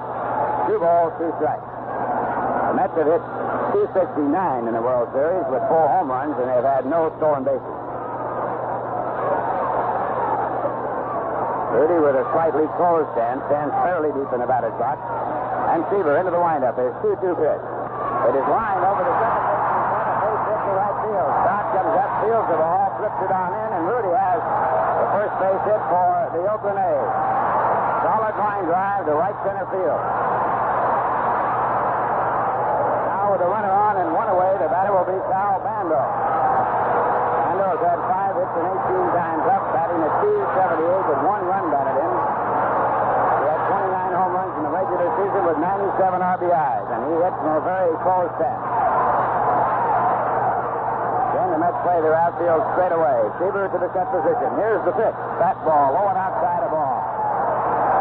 Two 0.70 0.78
balls, 0.78 1.10
two 1.18 1.34
strikes. 1.42 1.66
The 1.66 2.78
Mets 2.78 2.94
have 2.94 3.10
hit 3.10 3.26
269 3.74 4.70
in 4.70 4.74
the 4.78 4.84
World 4.86 5.10
Series 5.10 5.50
with 5.50 5.66
four 5.66 5.90
home 5.90 6.14
runs, 6.14 6.38
and 6.38 6.46
they've 6.46 6.62
had 6.62 6.86
no 6.86 7.10
stolen 7.18 7.42
bases. 7.42 7.85
Rudi 11.76 12.00
with 12.00 12.16
a 12.16 12.24
slightly 12.32 12.64
closed 12.80 13.04
stance, 13.12 13.44
stands 13.52 13.68
fairly 13.84 14.08
deep 14.16 14.32
in 14.32 14.40
the 14.40 14.48
batter's 14.48 14.72
box. 14.80 14.96
And 15.76 15.84
Seaver 15.92 16.16
into 16.16 16.32
the 16.32 16.40
windup. 16.40 16.72
His 16.80 16.88
2 17.04 17.20
2 17.20 17.36
pitch. 17.36 17.64
It 18.32 18.34
is 18.34 18.46
lined 18.48 18.80
over 18.80 19.04
the 19.04 19.12
second 19.20 19.44
base, 19.44 20.42
hit 20.48 20.60
to 20.64 20.72
right 20.72 20.96
field. 21.04 21.30
Scott 21.44 21.64
comes 21.76 21.94
up, 22.00 22.10
fields 22.24 22.48
the 22.48 22.56
ball, 22.56 22.96
flips 22.96 23.20
it 23.20 23.28
on 23.28 23.50
in, 23.52 23.70
and 23.76 23.82
Rudi 23.92 24.08
has 24.08 24.40
the 24.40 25.08
first 25.20 25.34
base 25.36 25.62
hit 25.68 25.82
for 25.92 26.08
the 26.32 26.42
Oakland 26.48 26.80
A's. 26.80 27.12
Solid 28.08 28.34
line 28.40 28.64
drive 28.64 29.04
to 29.04 29.12
right 29.12 29.36
center 29.44 29.68
field. 29.68 30.02
Now 33.04 33.36
with 33.36 33.44
a 33.44 33.48
runner 33.52 33.68
on 33.68 33.94
and 34.00 34.16
one 34.16 34.32
away, 34.32 34.52
the 34.64 34.72
batter 34.72 34.96
will 34.96 35.04
be 35.04 35.18
Sal 35.28 35.60
Bando. 35.60 36.00
Has 37.56 37.80
had 37.80 38.00
five 38.04 38.36
hits 38.36 38.52
and 38.52 38.68
18 38.68 39.16
times 39.16 39.44
up, 39.48 39.64
batting 39.72 39.96
at 40.04 40.12
278 40.20 41.08
with 41.08 41.20
one 41.24 41.42
run 41.48 41.64
batted 41.72 41.96
in. 41.96 42.12
He 42.12 43.44
had 43.48 43.60
29 43.72 44.12
home 44.12 44.32
runs 44.36 44.54
in 44.60 44.62
the 44.68 44.74
regular 44.76 45.08
season 45.16 45.42
with 45.48 45.58
97 45.64 46.20
RBIs, 46.20 46.86
and 46.92 47.00
he 47.08 47.14
hits 47.16 47.38
from 47.40 47.56
a 47.56 47.64
very 47.64 47.96
close 48.04 48.28
stance. 48.36 48.64
Then 51.32 51.46
the 51.56 51.58
Mets 51.64 51.80
play 51.80 51.98
their 52.04 52.16
outfield 52.16 52.60
straight 52.76 52.92
away. 52.92 53.18
Seaver 53.40 53.72
to 53.72 53.78
the 53.80 53.88
set 53.96 54.08
position. 54.12 54.48
Here's 54.60 54.84
the 54.84 54.92
pitch. 54.92 55.16
Fastball, 55.40 55.96
low 55.96 56.12
and 56.12 56.20
outside 56.20 56.60
of 56.60 56.70
ball. 56.76 57.00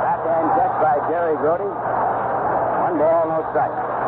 Backhand 0.04 0.52
catch 0.60 0.76
by 0.84 0.96
Jerry 1.08 1.40
Grote. 1.40 1.64
One 1.64 3.00
ball, 3.00 3.24
no 3.32 3.40
strike. 3.56 4.05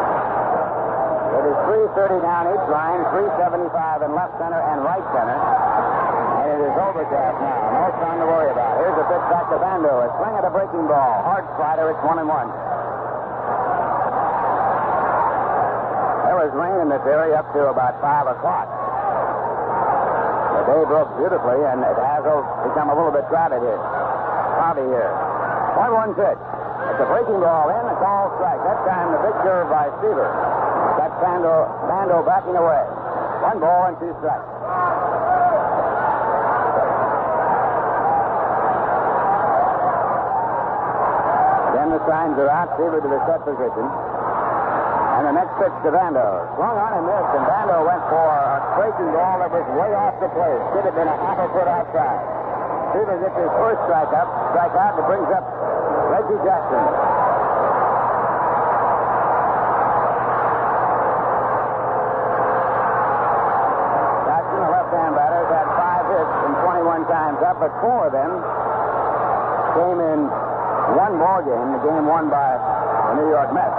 It 1.27 1.43
is 1.43 1.57
330 1.97 2.23
down 2.23 2.43
each 2.55 2.67
line, 2.71 3.01
375 3.11 4.07
in 4.07 4.15
left 4.15 4.33
center 4.39 4.61
and 4.63 4.79
right 4.87 5.03
center. 5.11 5.35
And 5.35 6.47
it 6.55 6.61
is 6.71 6.75
overcast 6.79 7.35
now. 7.43 7.59
No 7.75 7.91
time 7.99 8.17
to 8.23 8.27
worry 8.31 8.49
about. 8.51 8.79
Here's 8.79 8.95
a 8.95 9.05
pitch 9.11 9.25
back 9.27 9.45
to 9.51 9.59
Bando. 9.59 9.91
A 9.91 10.07
swing 10.19 10.35
at 10.39 10.47
a 10.47 10.51
breaking 10.51 10.87
ball. 10.87 11.23
Hard 11.27 11.43
slider. 11.59 11.91
It's 11.91 12.03
one 12.07 12.19
and 12.23 12.29
one. 12.31 12.47
There 16.27 16.37
was 16.39 16.51
rain 16.55 16.79
in 16.85 16.87
this 16.87 17.03
area 17.03 17.35
up 17.39 17.51
to 17.51 17.67
about 17.67 17.99
5 17.99 18.31
o'clock. 18.39 18.67
The 20.57 20.63
day 20.63 20.83
broke 20.87 21.11
beautifully, 21.19 21.59
and 21.59 21.83
it 21.83 21.97
has 21.99 22.23
become 22.23 22.87
a 22.87 22.95
little 22.95 23.11
bit 23.11 23.27
crowded 23.27 23.59
here. 23.59 23.81
Cloudy 24.55 24.87
here. 24.87 25.11
One 25.75 25.93
one 25.93 26.11
pitch. 26.17 26.39
It's 26.87 27.01
a 27.03 27.07
breaking 27.11 27.39
ball 27.43 27.69
in. 27.69 27.83
It's 27.91 28.05
all 28.05 28.31
strike. 28.39 28.57
That 28.63 28.79
time 28.87 29.11
the 29.11 29.21
big 29.21 29.37
curve 29.43 29.69
by 29.69 29.91
Seaver. 30.01 30.29
Got 30.97 31.13
Bando, 31.21 31.69
Bando 31.85 32.25
backing 32.25 32.57
away. 32.57 32.83
One 33.45 33.61
ball 33.61 33.93
and 33.93 33.97
two 34.01 34.09
strikes. 34.17 34.49
Then 41.77 41.93
the 41.93 42.01
signs 42.09 42.35
are 42.41 42.49
out. 42.49 42.73
Seaver 42.81 42.97
to 42.97 43.09
the 43.13 43.21
set 43.29 43.45
position. 43.45 43.85
And 45.17 45.25
the 45.29 45.33
next 45.37 45.53
pitch 45.61 45.73
to 45.85 45.89
Bando. 45.93 46.25
Swung 46.57 46.77
on 46.77 46.91
and 46.97 47.05
missed, 47.05 47.33
and 47.37 47.45
Bando 47.45 47.85
went 47.85 48.01
for 48.09 48.25
a 48.25 48.57
breaking 48.81 49.13
ball 49.13 49.37
that 49.41 49.49
was 49.53 49.65
way 49.77 49.93
off 49.93 50.17
the 50.17 50.29
plate. 50.33 50.61
Should 50.73 50.85
have 50.89 50.97
been 50.97 51.09
a 51.09 51.17
half 51.17 51.37
a 51.41 51.49
foot 51.53 51.69
outside. 51.69 52.21
Seaver 52.93 53.17
gets 53.21 53.37
his 53.37 53.53
first 53.61 53.81
strike 53.85 54.13
up, 54.17 54.29
strike 54.53 54.73
out, 54.77 54.97
and 54.97 55.05
brings 55.05 55.29
up 55.29 55.45
Reggie. 56.13 56.41
Jackson, 64.27 64.59
the 64.61 64.69
left-hand 64.69 65.13
batter, 65.17 65.41
has 65.45 65.51
had 65.51 65.67
five 65.77 66.05
hits 66.13 66.35
and 66.45 66.53
21 67.27 67.35
times 67.35 67.43
up, 67.43 67.59
but 67.59 67.71
four 67.83 68.07
of 68.07 68.13
them 68.15 68.31
came 69.75 69.99
in 69.99 70.19
one 70.95 71.19
ball 71.19 71.43
game, 71.43 71.75
the 71.75 71.83
game 71.83 72.07
won 72.07 72.31
by 72.31 72.55
the 72.55 73.19
New 73.19 73.27
York 73.27 73.51
Mets. 73.51 73.75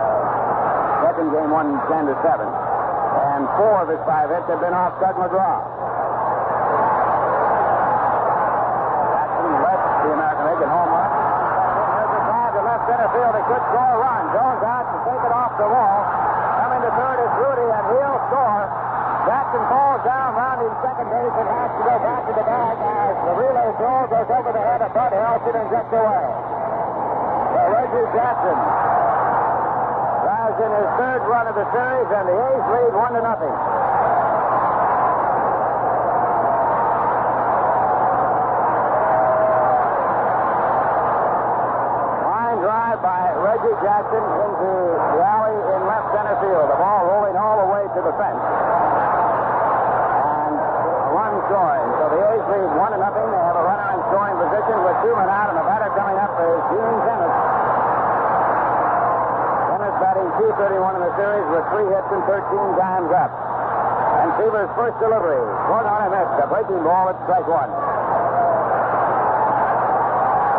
Second 1.09 1.33
game 1.33 1.49
won 1.49 1.81
10 1.88 2.12
to 2.12 2.14
7. 2.21 2.45
And 2.45 3.49
four 3.57 3.81
of 3.81 3.88
his 3.88 4.00
five 4.05 4.28
hits 4.28 4.45
have 4.52 4.61
been 4.61 4.76
off 4.76 5.00
Tug 5.00 5.17
McGraw. 5.17 5.64
Jackson 9.17 9.52
left 9.64 9.85
the 10.05 10.11
American 10.12 10.45
League 10.52 10.62
at 10.69 10.69
home 10.69 10.90
run. 10.93 11.09
There's 11.09 12.12
a 12.12 12.23
drive 12.28 12.52
to 12.52 12.62
left 12.69 12.85
center 12.85 13.09
field. 13.17 13.33
It 13.33 13.47
could 13.49 13.64
score 13.73 13.97
run. 13.97 14.23
Jones 14.37 14.61
out 14.61 14.85
to 14.93 14.99
take 15.09 15.23
it 15.25 15.33
off 15.33 15.52
the 15.57 15.69
wall. 15.73 15.99
Coming 16.61 16.85
to 16.85 16.93
third 16.93 17.19
is 17.25 17.33
Rudi, 17.40 17.69
and 17.73 17.85
he'll 17.97 18.21
score. 18.28 18.88
Jackson 19.28 19.61
falls 19.68 20.00
down, 20.08 20.32
rounding 20.40 20.73
second 20.80 21.04
base, 21.12 21.37
and 21.37 21.49
has 21.52 21.68
to 21.76 21.82
go 21.85 22.00
back 22.00 22.25
to 22.25 22.32
the 22.32 22.47
bag 22.49 22.76
as 22.80 23.12
the 23.28 23.35
relay 23.37 23.68
throw 23.76 24.08
goes 24.08 24.25
over 24.25 24.56
the 24.56 24.64
head 24.64 24.80
of 24.80 24.88
Bud 24.97 25.12
Harrelson 25.12 25.52
and 25.52 25.68
gets 25.68 25.92
away. 25.92 26.26
So 27.52 27.61
Reggie 27.76 28.08
Jackson 28.16 28.56
drives 30.25 30.58
in 30.64 30.70
his 30.80 30.88
third 30.97 31.23
run 31.28 31.44
of 31.44 31.61
the 31.61 31.68
series, 31.76 32.08
and 32.08 32.25
the 32.25 32.37
A's 32.40 32.64
lead 32.73 32.92
one 32.97 33.12
to 33.12 33.20
nothing. 33.20 33.52
Line 42.32 42.58
drive 42.64 42.99
by 43.04 43.23
Reggie 43.44 43.76
Jackson 43.85 44.25
into 44.25 44.73
the 44.88 45.20
alley 45.20 45.52
in 45.52 45.80
left 45.85 46.16
center 46.16 46.37
field. 46.40 46.73
The 46.73 46.80
ball 46.80 47.04
rolling 47.12 47.37
all 47.37 47.61
the 47.61 47.68
way 47.68 47.85
to 47.92 48.00
the 48.00 48.16
fence. 48.16 48.88
And 51.18 51.34
run 51.34 51.42
scoring. 51.50 51.90
So 51.98 52.04
the 52.14 52.20
A's 52.30 52.46
lead 52.46 52.70
one 52.78 52.94
to 52.94 52.98
nothing. 53.02 53.26
They 53.26 53.42
have 53.42 53.58
a 53.58 53.64
runner 53.66 53.90
in 53.90 53.98
scoring 54.06 54.38
position 54.38 54.76
with 54.87 54.96
two 55.02 55.10
men 55.18 55.26
out, 55.26 55.50
and 55.50 55.58
the 55.58 55.66
batter 55.66 55.90
coming 55.98 56.14
up 56.14 56.30
is 56.30 56.58
Gene 56.70 56.98
Tenace. 57.02 57.38
Tenace 59.66 59.98
batting 59.98 60.30
231 60.38 60.94
in 60.94 61.02
the 61.02 61.14
series 61.18 61.46
with 61.50 61.64
three 61.75 61.90
hits 61.90 62.06
and 62.14 62.22
13 62.22 62.38
times 62.78 63.10
up. 63.10 63.34
And 63.34 64.30
Seaver's 64.38 64.70
first 64.78 64.94
delivery. 65.02 65.42
Swung 65.66 65.90
on 65.90 66.06
and 66.06 66.12
missed. 66.14 66.38
A 66.38 66.46
breaking 66.54 66.87
ball 66.87 67.10
at 67.10 67.18
strike 67.26 67.50
one. 67.50 67.70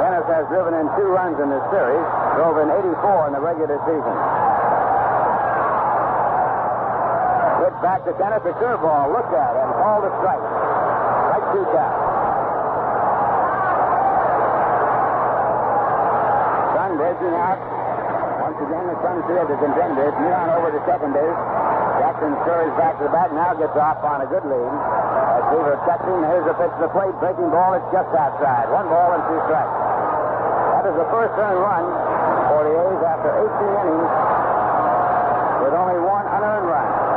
Tenace 0.03 0.27
has 0.27 0.43
driven 0.51 0.75
in 0.75 0.91
two 0.99 1.07
runs 1.07 1.39
in 1.39 1.47
this 1.47 1.63
series, 1.71 2.03
drove 2.35 2.59
in 2.59 2.67
84 2.67 3.31
in 3.31 3.33
the 3.39 3.39
regular 3.39 3.79
season. 3.87 4.15
Hit 7.63 7.68
back 7.79 8.03
to 8.03 8.11
Tenace, 8.19 8.43
a 8.43 8.51
curveball, 8.59 9.15
looked 9.15 9.31
at 9.31 9.53
and 9.55 9.71
called 9.79 10.03
a 10.03 10.11
strike. 10.19 10.43
Strike 10.43 11.47
two 11.55 11.65
count. 11.71 11.95
Sun 16.75 16.91
breaking 16.99 17.35
out. 17.39 17.59
Once 18.43 18.59
again, 18.59 18.83
the 18.83 18.97
Sun 18.99 19.17
field 19.31 19.47
to 19.47 19.55
contend 19.63 19.95
it. 19.95 20.11
Millan 20.11 20.49
over 20.59 20.69
to 20.75 20.81
second 20.83 21.15
base. 21.15 21.39
Jackson 22.03 22.31
scurries 22.43 22.75
back 22.75 22.99
to 22.99 23.07
the 23.07 23.13
back, 23.15 23.31
now 23.31 23.55
gets 23.55 23.75
off 23.75 24.03
on 24.03 24.23
a 24.23 24.27
good 24.27 24.43
lead. 24.43 24.71
As 25.35 25.43
Seaver 25.51 25.75
catching, 25.87 26.19
here's 26.31 26.47
a 26.47 26.55
pitch 26.55 26.71
to 26.79 26.87
the 26.87 26.91
plate, 26.95 27.15
breaking 27.19 27.51
ball, 27.51 27.75
it's 27.75 27.87
just 27.91 28.11
outside. 28.15 28.71
One 28.71 28.87
ball 28.87 29.15
and 29.15 29.23
two 29.27 29.39
strikes. 29.47 29.75
That 30.79 30.83
is 30.87 30.95
the 30.95 31.07
first 31.11 31.35
earned 31.35 31.59
run 31.59 31.83
for 32.51 32.61
the 32.67 32.75
A's 32.75 33.01
after 33.03 33.31
18 33.35 33.83
innings 33.83 34.11
with 35.63 35.73
only 35.75 35.99
one 35.99 36.23
unearned 36.27 36.67
run. 36.71 37.09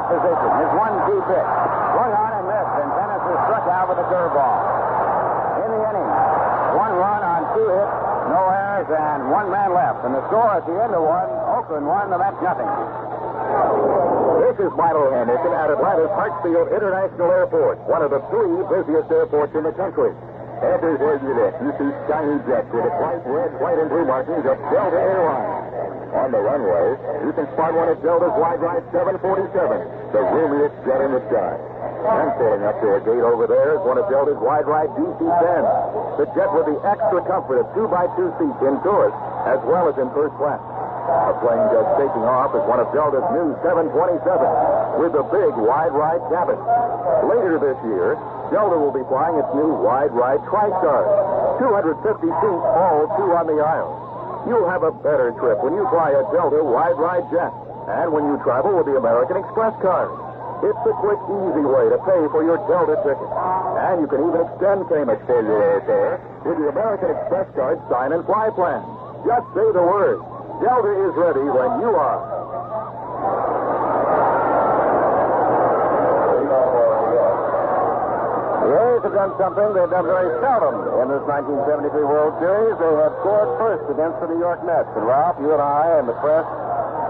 Position. 0.00 0.48
His 0.56 0.72
one-two 0.72 1.20
pitch. 1.28 1.50
Swung 1.92 2.12
on 2.16 2.32
and 2.32 2.46
missed, 2.48 2.74
and 2.80 2.88
Tenace 2.96 3.26
is 3.28 3.38
struck 3.44 3.66
out 3.68 3.86
with 3.92 4.00
a 4.00 4.06
curveball. 4.08 4.56
In 5.60 5.68
the 5.68 5.80
inning, 5.84 6.08
one 6.80 6.92
run 6.96 7.20
on 7.20 7.40
two 7.52 7.68
hits, 7.68 7.94
no 8.32 8.40
errors, 8.48 8.88
and 8.88 9.28
one 9.28 9.52
man 9.52 9.76
left. 9.76 10.00
And 10.08 10.16
the 10.16 10.24
score 10.32 10.48
at 10.48 10.64
the 10.64 10.72
end 10.72 10.96
of 10.96 11.04
one, 11.04 11.28
Oakland 11.52 11.84
won, 11.84 12.08
the 12.08 12.16
Mets 12.16 12.40
nothing. 12.40 12.70
This 14.48 14.56
is 14.64 14.72
Milo 14.80 15.12
Henderson 15.12 15.52
at 15.52 15.68
Atlanta's 15.68 16.12
Hartsfield 16.16 16.72
International 16.72 17.28
Airport, 17.28 17.76
one 17.84 18.00
of 18.00 18.08
the 18.08 18.24
three 18.32 18.64
busiest 18.72 19.12
airports 19.12 19.52
in 19.52 19.64
the 19.68 19.76
country. 19.76 20.16
Enters 20.62 21.00
Edgelet. 21.04 21.52
You 21.60 21.70
see 21.76 21.90
shiny 22.08 22.38
jets 22.48 22.70
with 22.72 22.88
white, 22.96 23.20
red, 23.26 23.50
white, 23.60 23.76
and 23.76 23.90
blue 23.90 24.06
markings 24.06 24.46
of 24.46 24.56
Delta 24.72 24.94
Airlines. 24.96 25.51
On 26.12 26.28
the 26.28 26.36
runway, 26.44 27.00
you 27.24 27.32
can 27.32 27.48
spot 27.56 27.72
one 27.72 27.88
of 27.88 27.96
Delta's 28.04 28.36
wide 28.36 28.60
ride 28.60 28.84
747, 28.92 30.12
the 30.12 30.20
roomiest 30.20 30.76
jet 30.84 31.00
in 31.00 31.16
the 31.16 31.24
sky. 31.32 31.56
And 32.04 32.28
pulling 32.36 32.62
up 32.68 32.76
to 32.84 32.88
a 32.94 33.00
gate 33.00 33.24
over 33.24 33.48
there 33.48 33.80
is 33.80 33.82
one 33.88 33.96
of 33.96 34.04
Delta's 34.12 34.36
wide 34.36 34.68
ride 34.68 34.92
DC-10, 34.92 36.20
the 36.20 36.28
jet 36.36 36.52
with 36.52 36.68
the 36.68 36.76
extra 36.84 37.24
comfort 37.24 37.64
of 37.64 37.66
two 37.72 37.88
by 37.88 38.04
two 38.12 38.28
seats 38.36 38.60
in 38.60 38.76
tourist 38.84 39.16
as 39.48 39.56
well 39.64 39.88
as 39.88 39.96
in 39.96 40.12
first 40.12 40.36
class. 40.36 40.60
A 40.60 41.32
plane 41.40 41.64
just 41.72 41.88
taking 41.96 42.28
off 42.28 42.52
is 42.52 42.64
one 42.68 42.78
of 42.78 42.92
Delta's 42.92 43.24
new 43.32 43.56
727 43.64 45.00
with 45.00 45.16
a 45.16 45.24
big 45.32 45.52
wide 45.64 45.96
ride 45.96 46.20
cabin. 46.28 46.60
Later 47.24 47.56
this 47.56 47.78
year, 47.88 48.20
Delta 48.52 48.76
will 48.76 48.92
be 48.92 49.02
flying 49.08 49.40
its 49.40 49.48
new 49.56 49.80
wide 49.80 50.12
ride 50.12 50.44
TriStar. 50.44 51.56
250 51.56 52.04
seats, 52.20 52.66
all 52.76 53.08
two 53.16 53.32
on 53.32 53.48
the 53.48 53.64
aisle. 53.64 54.11
You'll 54.46 54.66
have 54.66 54.82
a 54.82 54.90
better 54.90 55.30
trip 55.38 55.62
when 55.62 55.74
you 55.78 55.86
fly 55.88 56.10
a 56.10 56.22
Delta 56.34 56.58
wide 56.62 56.98
ride 56.98 57.26
jet 57.30 57.54
and 57.88 58.10
when 58.10 58.26
you 58.26 58.38
travel 58.42 58.74
with 58.74 58.86
the 58.90 58.98
American 58.98 59.38
Express 59.38 59.74
card. 59.78 60.10
It's 60.62 60.82
a 60.86 60.94
quick, 61.02 61.18
easy 61.26 61.66
way 61.66 61.90
to 61.90 61.98
pay 62.06 62.22
for 62.30 62.42
your 62.46 62.58
Delta 62.70 62.94
ticket. 63.02 63.30
And 63.82 64.02
you 64.02 64.06
can 64.10 64.22
even 64.22 64.42
extend 64.46 64.86
payments 64.90 65.22
for 65.26 65.42
your 65.42 65.58
airfare 65.58 66.22
with 66.46 66.58
the 66.58 66.70
American 66.70 67.10
Express 67.10 67.46
card 67.54 67.78
sign 67.90 68.14
and 68.14 68.22
fly 68.26 68.50
plan. 68.54 68.82
Just 69.26 69.46
say 69.54 69.66
the 69.74 69.82
word. 69.82 70.18
Delta 70.62 70.90
is 70.90 71.14
ready 71.18 71.46
when 71.46 71.70
you 71.82 71.90
are. 71.94 73.61
The 79.02 79.10
have 79.10 79.18
done 79.18 79.34
something 79.34 79.66
they've 79.74 79.90
done 79.90 80.06
very 80.06 80.30
seldom 80.38 80.78
in 81.02 81.10
this 81.10 81.26
1973 81.26 82.06
World 82.06 82.38
Series. 82.38 82.78
They 82.78 82.94
have 83.02 83.10
scored 83.18 83.50
first 83.58 83.82
against 83.90 84.14
the 84.22 84.30
New 84.30 84.38
York 84.38 84.62
Mets. 84.62 84.86
And 84.94 85.02
Ralph, 85.02 85.42
you 85.42 85.50
and 85.50 85.58
I 85.58 85.98
and 85.98 86.06
the 86.06 86.14
press, 86.22 86.46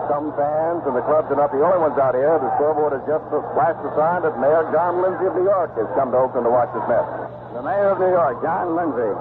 some 0.09 0.33
fans 0.33 0.89
and 0.89 0.97
the 0.97 1.05
clubs 1.05 1.29
are 1.29 1.37
not 1.37 1.53
the 1.53 1.61
only 1.61 1.77
ones 1.85 2.01
out 2.01 2.17
here. 2.17 2.33
The 2.41 2.49
scoreboard 2.57 2.97
has 2.97 3.05
just 3.05 3.29
flashed 3.29 3.85
the 3.85 3.93
sign 3.93 4.25
that 4.25 4.41
Mayor 4.41 4.65
John 4.73 5.05
Lindsay 5.05 5.29
of 5.29 5.37
New 5.37 5.45
York 5.45 5.77
has 5.77 5.85
come 5.93 6.17
to 6.17 6.17
Oakland 6.17 6.49
to 6.49 6.53
watch 6.53 6.73
this 6.73 6.81
Mets. 6.89 7.13
The 7.53 7.61
mayor 7.61 7.93
of 7.93 8.01
New 8.01 8.09
York, 8.09 8.41
John 8.41 8.73
Lindsay. 8.73 9.13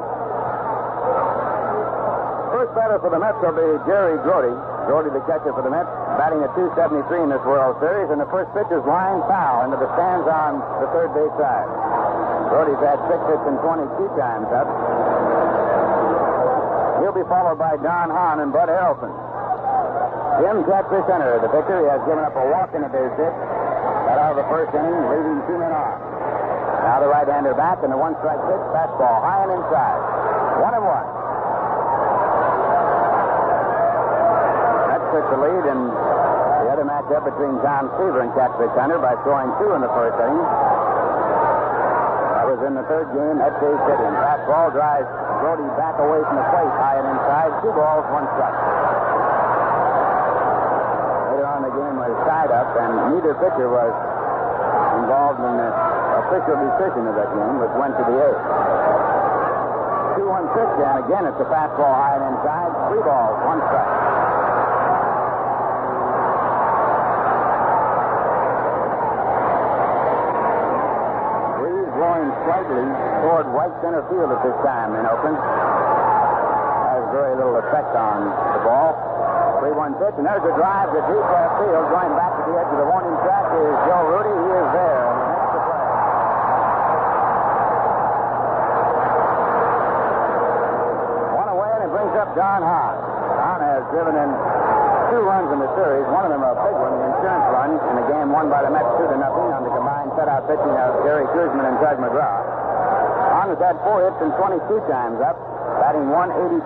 First 2.55 2.71
batter 2.71 3.03
for 3.03 3.11
the 3.11 3.19
Mets 3.19 3.35
will 3.43 3.51
be 3.51 3.67
Jerry 3.83 4.15
Grote. 4.23 4.55
Grote, 4.87 5.11
the 5.11 5.19
catcher 5.27 5.51
for 5.51 5.59
the 5.59 5.75
Mets, 5.75 5.91
batting 6.15 6.39
at 6.39 6.55
273 6.55 7.19
in 7.19 7.35
this 7.35 7.43
World 7.43 7.75
Series, 7.83 8.07
and 8.15 8.23
the 8.23 8.31
first 8.31 8.47
pitch 8.55 8.71
is 8.71 8.79
line 8.87 9.19
foul 9.27 9.67
into 9.67 9.75
the 9.75 9.91
stands 9.99 10.23
on 10.31 10.63
the 10.79 10.87
third 10.95 11.11
base 11.11 11.35
side. 11.35 12.10
Grote's 12.51 12.83
had 12.83 12.99
six 13.07 13.19
hits 13.31 13.45
and 13.47 13.55
22 13.63 14.11
times 14.19 14.51
up. 14.51 14.67
He'll 16.99 17.15
be 17.15 17.23
followed 17.31 17.55
by 17.55 17.79
Don 17.79 18.11
Hahn 18.11 18.43
and 18.43 18.51
Bud 18.51 18.67
Harrelson. 18.67 19.07
Jim 20.43 20.67
Kepler, 20.67 20.99
center, 21.07 21.39
the 21.39 21.47
pitcher, 21.47 21.79
he 21.79 21.87
has 21.87 22.03
given 22.03 22.27
up 22.27 22.35
a 22.35 22.43
walk 22.51 22.75
in 22.75 22.83
a 22.83 22.91
base 22.91 23.15
hit. 23.15 23.31
Got 24.03 24.19
out 24.19 24.31
of 24.35 24.43
the 24.43 24.47
first 24.51 24.75
inning, 24.75 24.91
leaving 24.91 25.39
two 25.47 25.55
men 25.63 25.71
off. 25.71 25.95
Now 26.83 26.99
the 26.99 27.07
right-hander 27.07 27.55
back, 27.55 27.79
and 27.87 27.91
the 27.93 27.99
one-strike 27.99 28.41
pitch, 28.43 28.63
fastball 28.75 29.21
high 29.23 29.47
and 29.47 29.51
inside. 29.55 30.01
One 30.59 30.73
and 30.75 30.83
one. 30.83 31.07
That 34.91 35.01
took 35.07 35.25
the 35.31 35.39
lead 35.39 35.63
in 35.71 35.79
the 35.87 36.67
other 36.67 36.83
matchup 36.83 37.23
between 37.23 37.63
John 37.63 37.87
Seaver 37.95 38.27
and 38.27 38.31
Catfish 38.35 38.75
Hunter 38.75 38.99
by 38.99 39.15
throwing 39.23 39.55
two 39.55 39.71
in 39.71 39.79
the 39.79 39.91
first 39.95 40.19
inning. 40.19 40.70
In 42.71 42.79
the 42.79 42.87
third 42.87 43.11
game 43.11 43.35
at 43.43 43.51
Shea 43.59 43.75
Stadium. 43.83 44.15
Fastball 44.23 44.71
drives 44.71 45.03
Grote 45.43 45.59
back 45.75 45.99
away 45.99 46.23
from 46.23 46.39
the 46.39 46.47
plate, 46.55 46.71
high 46.79 47.03
and 47.03 47.07
inside. 47.19 47.51
Two 47.59 47.75
balls, 47.75 48.07
one 48.15 48.23
strike. 48.31 48.55
Later 51.35 51.51
on, 51.51 51.67
the 51.67 51.73
game 51.75 51.99
was 51.99 52.15
tied 52.23 52.47
up, 52.47 52.71
and 52.79 53.11
neither 53.11 53.35
pitcher 53.43 53.67
was 53.67 53.91
involved 55.03 55.43
in 55.43 55.51
the 55.59 55.67
official 56.23 56.55
decision 56.63 57.11
of 57.11 57.19
that 57.19 57.27
game, 57.35 57.59
which 57.59 57.75
went 57.75 57.91
to 57.99 58.07
the 58.07 58.15
A's. 58.23 58.39
2 60.15 60.31
1 60.31 60.55
6, 60.55 60.87
and 60.87 60.95
again 61.03 61.27
it's 61.27 61.41
a 61.43 61.47
fastball 61.51 61.91
high 61.91 62.15
and 62.15 62.23
inside. 62.23 62.71
Three 62.87 63.03
balls, 63.03 63.35
one 63.51 63.59
strike. 63.67 63.91
Breeze 71.59 71.91
blowing 71.99 72.20
slightly 72.45 72.85
toward 73.23 73.45
right 73.51 73.73
center 73.83 74.03
field 74.07 74.31
at 74.31 74.41
this 74.43 74.57
time 74.63 74.95
in 74.95 75.03
Oakland. 75.05 75.37
Has 75.37 77.03
very 77.11 77.35
little 77.35 77.57
effect 77.59 77.91
on 77.95 78.27
the 78.27 78.61
ball. 78.63 78.95
3 79.61 79.71
1 79.77 79.93
pitch, 80.01 80.17
and 80.17 80.25
there's 80.25 80.41
a 80.41 80.55
drive 80.57 80.89
to 80.89 80.99
deep 81.05 81.27
left 81.29 81.53
field. 81.61 81.85
Going 81.93 82.13
back 82.17 82.33
to 82.33 82.43
the 82.49 82.55
edge 82.57 82.71
of 82.73 82.79
the 82.81 82.87
warning 82.89 83.13
track 83.21 83.45
is 83.53 83.73
Joe 83.85 84.03
Rudi. 84.09 84.33
He 84.33 84.51
is 84.57 84.69
there. 84.73 85.05
One 91.37 91.49
away, 91.53 91.69
and 91.77 91.81
it 91.85 91.91
brings 91.93 92.15
up 92.17 92.33
Don 92.33 92.61
Hahn. 92.65 92.95
Hahn 93.37 93.61
has 93.61 93.85
driven 93.93 94.17
in 94.17 94.29
two 95.11 95.19
runs 95.27 95.51
in 95.51 95.59
the 95.59 95.67
series, 95.75 96.07
one 96.07 96.23
of 96.23 96.31
them 96.31 96.39
a 96.39 96.55
big 96.55 96.71
one, 96.71 96.95
the 96.95 97.03
insurance 97.11 97.47
run, 97.51 97.75
in 97.75 97.95
a 97.99 98.05
game 98.07 98.31
won 98.31 98.47
by 98.47 98.63
the 98.63 98.71
Mets 98.71 98.87
2 98.95 99.11
to 99.11 99.17
nothing 99.19 99.51
on 99.51 99.67
the 99.67 99.73
combined 99.75 100.07
shutout 100.15 100.47
pitching 100.47 100.71
of 100.79 101.03
Jerry 101.03 101.27
Koosman 101.35 101.67
and 101.67 101.75
Tug 101.83 101.99
McGraw. 101.99 102.39
Hahn 103.35 103.51
has 103.51 103.59
had 103.59 103.75
four 103.83 104.07
hits 104.07 104.15
and 104.23 104.31
22 104.39 104.63
times 104.87 105.19
up, 105.19 105.35
batting 105.83 106.07
182. 106.15 106.63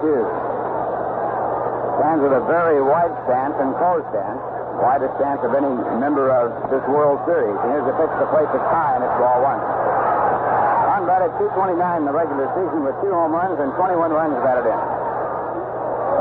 Stands 1.98 2.22
with 2.22 2.38
a 2.38 2.44
very 2.46 2.78
wide 2.86 3.10
stance 3.26 3.58
and 3.58 3.74
closed 3.82 4.06
stance. 4.14 4.38
Widest 4.78 5.18
stance 5.18 5.42
of 5.42 5.58
any 5.58 5.74
member 5.98 6.30
of 6.30 6.54
this 6.70 6.86
World 6.86 7.26
Series. 7.26 7.58
And 7.66 7.68
here's 7.74 7.90
a 7.90 7.96
pitch 7.98 8.14
to 8.14 8.30
place 8.30 8.52
that's 8.54 8.70
high, 8.70 8.94
and 8.94 9.02
it's 9.02 9.18
ball 9.18 9.42
one. 9.42 9.58
Hahn 9.58 11.10
batted 11.10 11.34
229 11.42 11.82
in 11.82 12.06
the 12.06 12.14
regular 12.14 12.46
season 12.54 12.86
with 12.86 12.94
two 13.02 13.10
home 13.10 13.34
runs 13.34 13.58
and 13.58 13.74
21 13.74 14.14
runs 14.14 14.38
batted 14.46 14.70
in. 14.70 14.80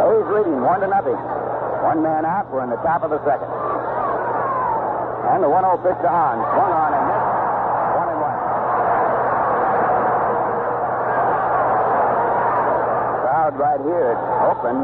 A's 0.09 0.29
leading 0.33 0.65
one 0.65 0.81
to 0.81 0.89
nothing. 0.89 1.21
One 1.85 2.01
man 2.01 2.25
out. 2.25 2.49
We're 2.49 2.65
in 2.65 2.73
the 2.73 2.81
top 2.81 3.05
of 3.05 3.13
the 3.13 3.21
second. 3.29 3.45
And 3.45 5.45
the 5.45 5.53
1-0 5.53 5.85
pitch 5.85 6.01
to 6.01 6.09
Hahn. 6.09 6.41
Swung 6.41 6.73
on 6.73 6.97
and 6.97 7.05
missed. 7.13 7.29
One 8.01 8.09
and 8.09 8.21
one. 8.25 8.39
Crowd 13.21 13.53
right 13.61 13.85
here 13.85 14.17
at 14.17 14.21
Oakland 14.49 14.81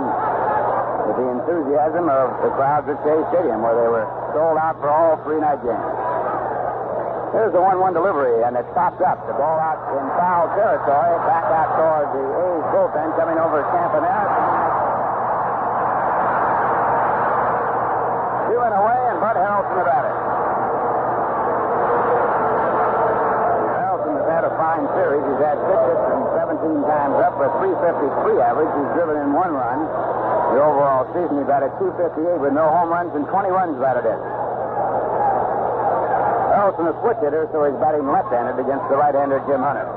with 1.09 1.17
the 1.25 1.29
enthusiasm 1.41 2.13
of 2.13 2.37
the 2.45 2.53
crowds 2.53 2.85
at 2.93 3.01
Shea 3.01 3.17
Stadium 3.33 3.65
where 3.65 3.81
they 3.81 3.89
were 3.89 4.05
sold 4.37 4.61
out 4.61 4.77
for 4.85 4.93
all 4.93 5.17
three 5.25 5.41
night 5.41 5.65
games. 5.65 5.97
Here's 7.33 7.57
the 7.57 7.63
1-1 7.63 7.95
delivery, 7.95 8.43
and 8.45 8.59
it 8.59 8.67
stops 8.75 9.01
up. 9.01 9.25
The 9.25 9.33
ball 9.39 9.57
out 9.57 9.79
in 9.95 10.05
foul 10.19 10.51
territory, 10.53 11.15
back 11.25 11.49
out 11.49 11.79
toward 11.79 12.13
the 12.13 12.27
A's 12.27 12.65
bullpen, 12.75 13.15
coming 13.17 13.39
over 13.39 13.63
Campaneris. 13.71 14.50
And 18.61 18.77
away, 18.77 19.01
and 19.09 19.19
Bud 19.25 19.41
Harrelson 19.41 19.73
the 19.73 19.87
batter. 19.89 20.13
Harrelson 23.73 24.13
has 24.21 24.29
had 24.29 24.45
a 24.45 24.53
fine 24.61 24.85
series. 25.01 25.25
He's 25.25 25.41
had 25.41 25.57
six 25.65 25.81
hits 25.81 26.05
and 26.13 26.23
17 26.61 26.85
times 26.85 27.17
up 27.25 27.41
a 27.41 27.49
353 27.57 28.37
average. 28.45 28.69
He's 28.69 28.93
driven 29.01 29.17
in 29.17 29.33
one 29.33 29.57
run. 29.57 29.81
The 30.53 30.61
overall 30.61 31.09
season, 31.17 31.41
he 31.41 31.45
batted 31.49 31.73
258 31.81 32.37
with 32.37 32.53
no 32.53 32.69
home 32.69 32.93
runs 32.93 33.11
and 33.17 33.25
20 33.27 33.49
runs 33.49 33.81
batted 33.81 34.05
in. 34.05 34.21
Harrelson 36.53 36.93
a 36.93 36.95
switch 37.01 37.21
hitter, 37.25 37.49
so 37.57 37.65
he's 37.65 37.81
batting 37.81 38.05
left-handed 38.07 38.61
against 38.61 38.85
the 38.93 39.01
right-hander 39.01 39.41
Jim 39.49 39.65
Hunter. 39.65 39.89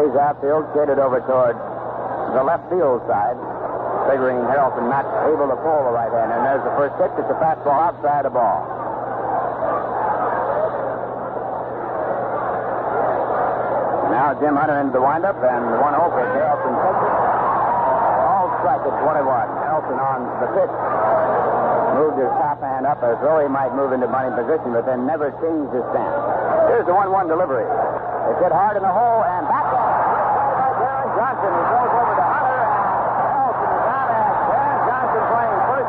A's 0.00 0.16
outfield 0.16 0.64
skated 0.72 0.96
over 0.98 1.20
toward 1.28 1.60
the 2.32 2.42
left 2.42 2.64
field 2.72 3.04
side, 3.06 3.36
figuring 4.08 4.40
Harrelson 4.48 4.88
not 4.88 5.04
able 5.28 5.52
to 5.52 5.58
pull 5.60 5.84
the 5.86 5.92
right-hander. 5.92 6.32
And 6.32 6.44
there's 6.48 6.64
the 6.64 6.72
first 6.80 6.96
pitch. 6.96 7.12
It's 7.20 7.28
a 7.28 7.36
fastball 7.38 7.76
outside 7.76 8.24
the 8.24 8.32
ball. 8.32 8.64
Now 14.12 14.36
Jim 14.36 14.52
Hunter 14.56 14.76
into 14.80 14.92
the 14.92 15.00
windup, 15.00 15.36
and 15.40 15.72
the 15.72 15.80
1 15.80 15.94
0 15.96 16.10
pitch. 16.12 16.28
Harrelson 16.36 16.72
takes 16.72 17.00
it. 17.00 17.12
All 18.28 18.48
strike 18.60 18.84
at 18.84 18.92
21. 19.02 19.24
Harrelson 19.24 19.96
on 19.96 20.20
the 20.40 20.48
pitch. 20.52 20.72
Moved 21.96 22.20
his 22.20 22.28
top 22.40 22.60
hand 22.60 22.84
up 22.84 23.00
as 23.04 23.16
though 23.20 23.40
he 23.40 23.48
might 23.48 23.72
move 23.76 23.92
into 23.92 24.08
bunting 24.08 24.36
position, 24.36 24.72
but 24.72 24.84
then 24.84 25.04
never 25.04 25.32
changed 25.40 25.72
his 25.72 25.84
stance. 25.92 26.16
Here's 26.68 26.86
the 26.88 26.94
1 26.96 27.08
1 27.08 27.28
delivery. 27.28 27.64
It's 27.64 28.40
hit 28.40 28.52
hard 28.52 28.76
in 28.76 28.82
the 28.84 28.92
hole, 28.92 29.24
and 29.24 29.48
back 29.48 29.64
Deron 30.80 31.08
Johnson. 31.16 31.52
He 31.52 31.64
goes 31.72 31.92
over 31.92 32.12
to 32.12 32.22
Hunter, 32.22 32.52
and 32.52 33.32
Harrelson 33.32 33.68
is 33.72 33.80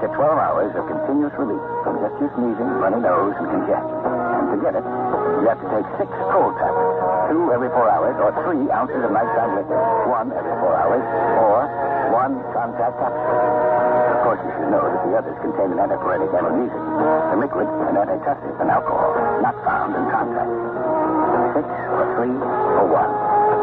To 0.00 0.08
12 0.08 0.16
hours 0.16 0.72
of 0.80 0.88
continuous 0.88 1.28
relief 1.36 1.60
from 1.84 2.00
just 2.00 2.16
your 2.16 2.32
sneezing, 2.32 2.72
runny 2.80 3.04
nose, 3.04 3.36
and 3.36 3.52
congestion. 3.52 4.00
And 4.00 4.48
to 4.48 4.56
get 4.64 4.72
it, 4.72 4.80
you 4.80 5.44
have 5.44 5.60
to 5.60 5.68
take 5.76 5.84
six 6.00 6.08
cold 6.32 6.56
tablets. 6.56 7.28
Two 7.28 7.52
every 7.52 7.68
four 7.68 7.84
hours, 7.84 8.16
or 8.16 8.32
three 8.40 8.64
ounces 8.72 8.96
of 8.96 9.12
nighttime 9.12 9.60
liquor. 9.60 9.76
One 10.08 10.32
every 10.32 10.56
four 10.64 10.72
hours, 10.72 11.04
or 11.36 11.68
one 12.16 12.32
Contac 12.56 12.96
capsule. 12.96 13.44
Of 14.08 14.18
course, 14.24 14.40
you 14.40 14.52
should 14.56 14.72
know 14.72 14.88
that 14.88 15.04
the 15.04 15.12
others 15.20 15.36
contain 15.44 15.68
an 15.68 15.84
antipyretic 15.84 16.32
analgesic. 16.32 16.80
The 16.80 17.36
liquid, 17.36 17.68
an 17.92 18.00
antitussive, 18.00 18.56
and 18.56 18.72
alcohol, 18.72 19.12
not 19.44 19.52
found 19.68 20.00
in 20.00 20.04
Contac. 20.08 20.48
Six 21.60 21.68
or 21.68 22.04
three 22.16 22.36
or 22.40 22.88
one. 22.88 23.12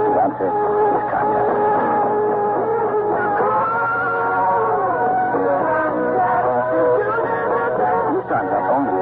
The 0.06 0.22
answer 0.22 0.54
is 0.54 1.04
Contac. 1.10 2.17
Contact 8.38 8.70
only 8.70 8.94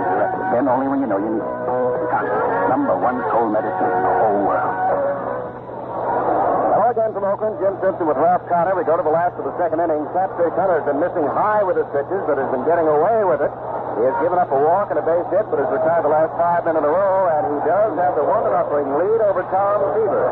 then 0.56 0.64
only 0.72 0.88
when 0.88 1.04
you 1.04 1.12
know 1.12 1.20
you 1.20 1.28
need 1.28 1.44
it. 1.44 1.56
Contac, 2.08 2.24
number 2.72 2.96
one 2.96 3.20
cold 3.36 3.52
medicine 3.52 3.92
in 3.92 4.02
the 4.08 4.16
whole 4.24 4.48
world. 4.48 4.76
Hello 6.72 6.88
again 6.96 7.12
from 7.12 7.28
Oakland. 7.28 7.60
Jim 7.60 7.76
Simpson 7.84 8.08
with 8.08 8.16
Ralph 8.16 8.48
Kiner. 8.48 8.72
We 8.80 8.88
go 8.88 8.96
to 8.96 9.04
the 9.04 9.12
last 9.12 9.36
of 9.36 9.44
the 9.44 9.52
second 9.60 9.84
inning. 9.84 10.08
Catfish 10.16 10.56
Hunter 10.56 10.80
has 10.80 10.88
been 10.88 11.04
missing 11.04 11.28
high 11.36 11.68
with 11.68 11.76
his 11.76 11.84
pitches, 11.92 12.24
but 12.24 12.40
has 12.40 12.48
been 12.48 12.64
getting 12.64 12.88
away 12.88 13.28
with 13.28 13.44
it. 13.44 13.52
He 14.00 14.08
has 14.08 14.16
given 14.24 14.40
up 14.40 14.48
a 14.56 14.60
walk 14.60 14.96
and 14.96 15.04
a 15.04 15.06
base 15.08 15.28
hit, 15.28 15.44
but 15.52 15.60
has 15.60 15.68
retired 15.68 16.08
the 16.08 16.16
last 16.16 16.32
five 16.40 16.64
men 16.64 16.80
in 16.80 16.88
a 16.88 16.92
row, 16.96 17.28
and 17.36 17.44
he 17.44 17.60
does 17.68 17.92
have 18.00 18.16
the 18.16 18.24
one 18.24 18.48
nothing 18.48 18.88
lead 18.88 19.20
over 19.20 19.44
Tom 19.52 19.84
Seaver. 20.00 20.32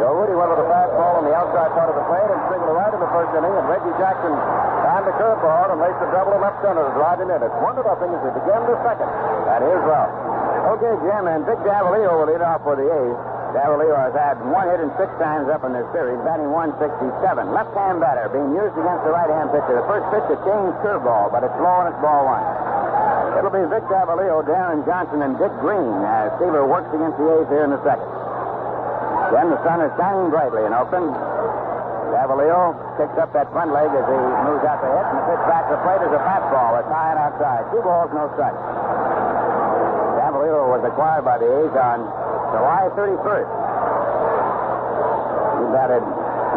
Joe 0.00 0.24
Rudi 0.24 0.32
went 0.32 0.56
with 0.56 0.64
a 0.64 0.68
fastball 0.72 1.20
on 1.20 1.28
the 1.28 1.36
outside 1.36 1.68
part 1.76 1.92
of 1.92 2.00
the 2.00 2.06
plate 2.08 2.32
and 2.32 2.40
singled 2.48 2.72
right 2.72 2.96
in 2.96 3.00
the 3.04 3.12
first 3.12 3.28
inning, 3.36 3.52
and 3.52 3.64
Reggie 3.68 3.92
Jackson 4.00 4.32
timed 4.88 5.04
the 5.04 5.12
curveball 5.20 5.68
and 5.68 5.84
laced 5.84 6.00
a 6.00 6.08
double 6.16 6.32
in 6.32 6.40
left 6.40 6.64
center 6.64 6.80
to 6.80 6.96
him 6.96 7.28
in. 7.28 7.40
It's 7.44 7.60
one 7.60 7.76
to 7.76 7.84
nothing 7.84 8.08
as 8.08 8.20
we 8.24 8.32
begin 8.40 8.56
the 8.64 8.80
second. 8.80 9.04
And 9.04 9.60
here's 9.60 9.84
Ralph. 9.84 10.08
Okay, 10.80 10.94
Jim, 11.04 11.28
and 11.28 11.44
Vic 11.44 11.60
Davalillo 11.60 12.24
will 12.24 12.28
lead 12.32 12.40
off 12.40 12.64
for 12.64 12.72
the 12.72 12.88
A's. 12.88 13.18
Davalillo 13.52 13.96
has 14.00 14.16
had 14.16 14.40
one 14.48 14.64
hit 14.72 14.80
and 14.80 14.88
six 14.96 15.12
times 15.20 15.52
up 15.52 15.60
in 15.68 15.76
this 15.76 15.84
series, 15.92 16.16
batting 16.24 16.48
167. 16.56 17.04
Left-hand 17.52 18.00
batter 18.00 18.32
being 18.32 18.56
used 18.56 18.76
against 18.80 19.04
the 19.04 19.12
right-hand 19.12 19.52
pitcher. 19.52 19.76
The 19.76 19.84
first 19.88 20.08
pitch, 20.08 20.24
a 20.32 20.40
changed 20.40 20.76
curveball, 20.80 21.36
but 21.36 21.44
it's 21.44 21.58
low 21.60 21.84
and 21.84 21.92
it's 21.92 22.00
ball 22.00 22.24
one. 22.24 22.44
It'll 23.36 23.52
be 23.52 23.64
Vic 23.68 23.84
Davalillo, 23.92 24.40
Deron 24.48 24.88
Johnson, 24.88 25.20
and 25.20 25.36
Dick 25.36 25.52
Green 25.60 26.00
as 26.08 26.32
Seaver 26.40 26.64
works 26.64 26.88
against 26.96 27.20
the 27.20 27.28
A's 27.28 27.48
here 27.52 27.64
in 27.68 27.76
the 27.76 27.80
second. 27.84 28.08
Then 29.36 29.52
the 29.52 29.60
sun 29.68 29.84
is 29.84 29.92
shining 30.00 30.32
brightly 30.32 30.64
in 30.64 30.72
Oakland. 30.72 31.12
Davalillo 32.12 32.87
picks 32.98 33.14
up 33.14 33.30
that 33.30 33.46
front 33.54 33.70
leg 33.70 33.86
as 33.94 34.02
he 34.02 34.18
moves 34.42 34.66
out 34.66 34.82
to 34.82 34.88
hit, 34.90 35.06
and 35.06 35.22
pitch 35.30 35.44
back 35.46 35.70
to 35.70 35.78
the 35.78 35.82
plate 35.86 36.02
is 36.02 36.10
a 36.10 36.18
fastball. 36.26 36.82
It's 36.82 36.90
high 36.90 37.14
and 37.14 37.20
outside. 37.22 37.62
Two 37.70 37.78
balls, 37.86 38.10
no 38.10 38.26
strikes. 38.34 38.58
Davalillo 40.18 40.74
was 40.74 40.82
acquired 40.82 41.22
by 41.22 41.38
the 41.38 41.46
A's 41.46 41.74
on 41.78 42.02
July 42.50 42.90
31st. 42.98 43.50
He 45.62 45.64
batted 45.70 46.02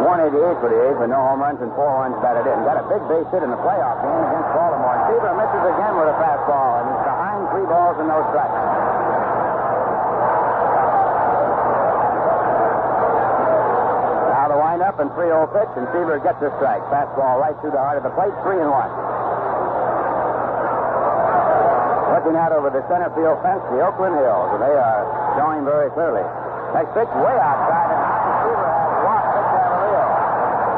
188 0.02 0.58
for 0.58 0.66
the 0.66 0.78
A's 0.90 0.98
with 0.98 1.14
no 1.14 1.22
home 1.22 1.46
runs 1.46 1.62
and 1.62 1.70
four 1.78 1.94
runs 1.94 2.18
batted 2.18 2.42
in. 2.42 2.58
Got 2.66 2.82
a 2.82 2.86
big 2.90 3.06
base 3.06 3.28
hit 3.30 3.46
in 3.46 3.50
the 3.54 3.60
playoff 3.62 4.02
game 4.02 4.22
against 4.26 4.50
Baltimore. 4.50 4.98
Seaver 5.06 5.34
misses 5.38 5.64
again 5.78 5.94
with 5.94 6.10
a 6.10 6.16
fastball, 6.18 6.82
and 6.82 6.90
he's 6.90 7.04
behind 7.06 7.40
three 7.54 7.66
balls 7.70 7.96
and 8.02 8.10
no 8.10 8.18
strikes. 8.34 9.01
And 15.00 15.08
3-0 15.16 15.48
pitch, 15.56 15.72
and 15.80 15.88
Seaver 15.90 16.20
gets 16.20 16.36
a 16.44 16.52
strike. 16.60 16.84
Fastball 16.92 17.40
right 17.40 17.56
through 17.64 17.72
the 17.72 17.80
heart 17.80 17.96
of 17.96 18.04
the 18.04 18.12
plate, 18.12 18.30
three 18.44 18.60
and 18.60 18.68
one. 18.68 18.92
Looking 22.12 22.36
out 22.36 22.52
over 22.52 22.68
the 22.68 22.84
center 22.92 23.08
field 23.16 23.40
fence, 23.40 23.64
the 23.72 23.80
Oakland 23.82 24.14
Hills, 24.20 24.52
and 24.52 24.60
they 24.60 24.76
are 24.76 25.02
showing 25.40 25.64
very 25.64 25.88
clearly. 25.96 26.22
Next 26.76 26.92
pitch 26.92 27.08
way 27.18 27.36
outside, 27.40 27.88
and 27.88 28.00
Howard 28.04 28.36
Seaver 28.44 28.68
has 28.68 28.94
walked 29.02 29.32
Vic. 29.32 29.48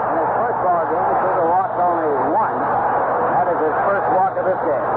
In 0.09 0.17
his 0.25 0.33
first 0.41 0.59
ball 0.63 0.85
game, 0.89 1.15
Seaver 1.21 1.47
walked 1.51 1.79
only 1.83 2.11
one. 2.33 2.57
That 3.35 3.47
is 3.51 3.59
his 3.67 3.77
first 3.83 4.07
walk 4.15 4.35
of 4.39 4.45
this 4.47 4.61
game. 4.63 4.89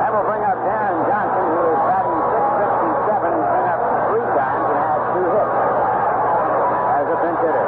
That 0.00 0.10
will 0.16 0.26
bring 0.26 0.42
up 0.48 0.56
Deron 0.64 0.96
Johnson, 1.06 1.44
who 1.44 1.60
is 1.70 1.80
batting 1.86 2.18
667 3.20 3.36
and 3.36 3.46
been 3.52 3.68
up 3.68 3.80
three 4.10 4.28
times 4.32 4.64
and 4.64 4.80
has 4.80 5.00
two 5.12 5.28
hits 5.28 5.56
as 6.92 7.06
a 7.08 7.16
pinch 7.22 7.40
hitter. 7.46 7.66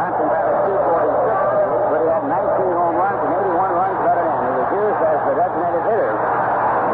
Johnson 0.00 0.26
batted 0.30 0.56
246, 0.70 1.90
but 1.90 1.98
he 2.00 2.08
had 2.08 2.24
19 2.30 2.80
home 2.80 2.96
runs 2.96 3.20
and 3.20 3.32
81 3.44 3.76
runs 3.76 3.98
batted 4.00 4.24
in. 4.24 4.40
He 4.40 4.52
was 4.56 4.70
used 4.72 5.00
as 5.04 5.18
the 5.28 5.34
designated 5.36 5.82
hitter 5.84 6.12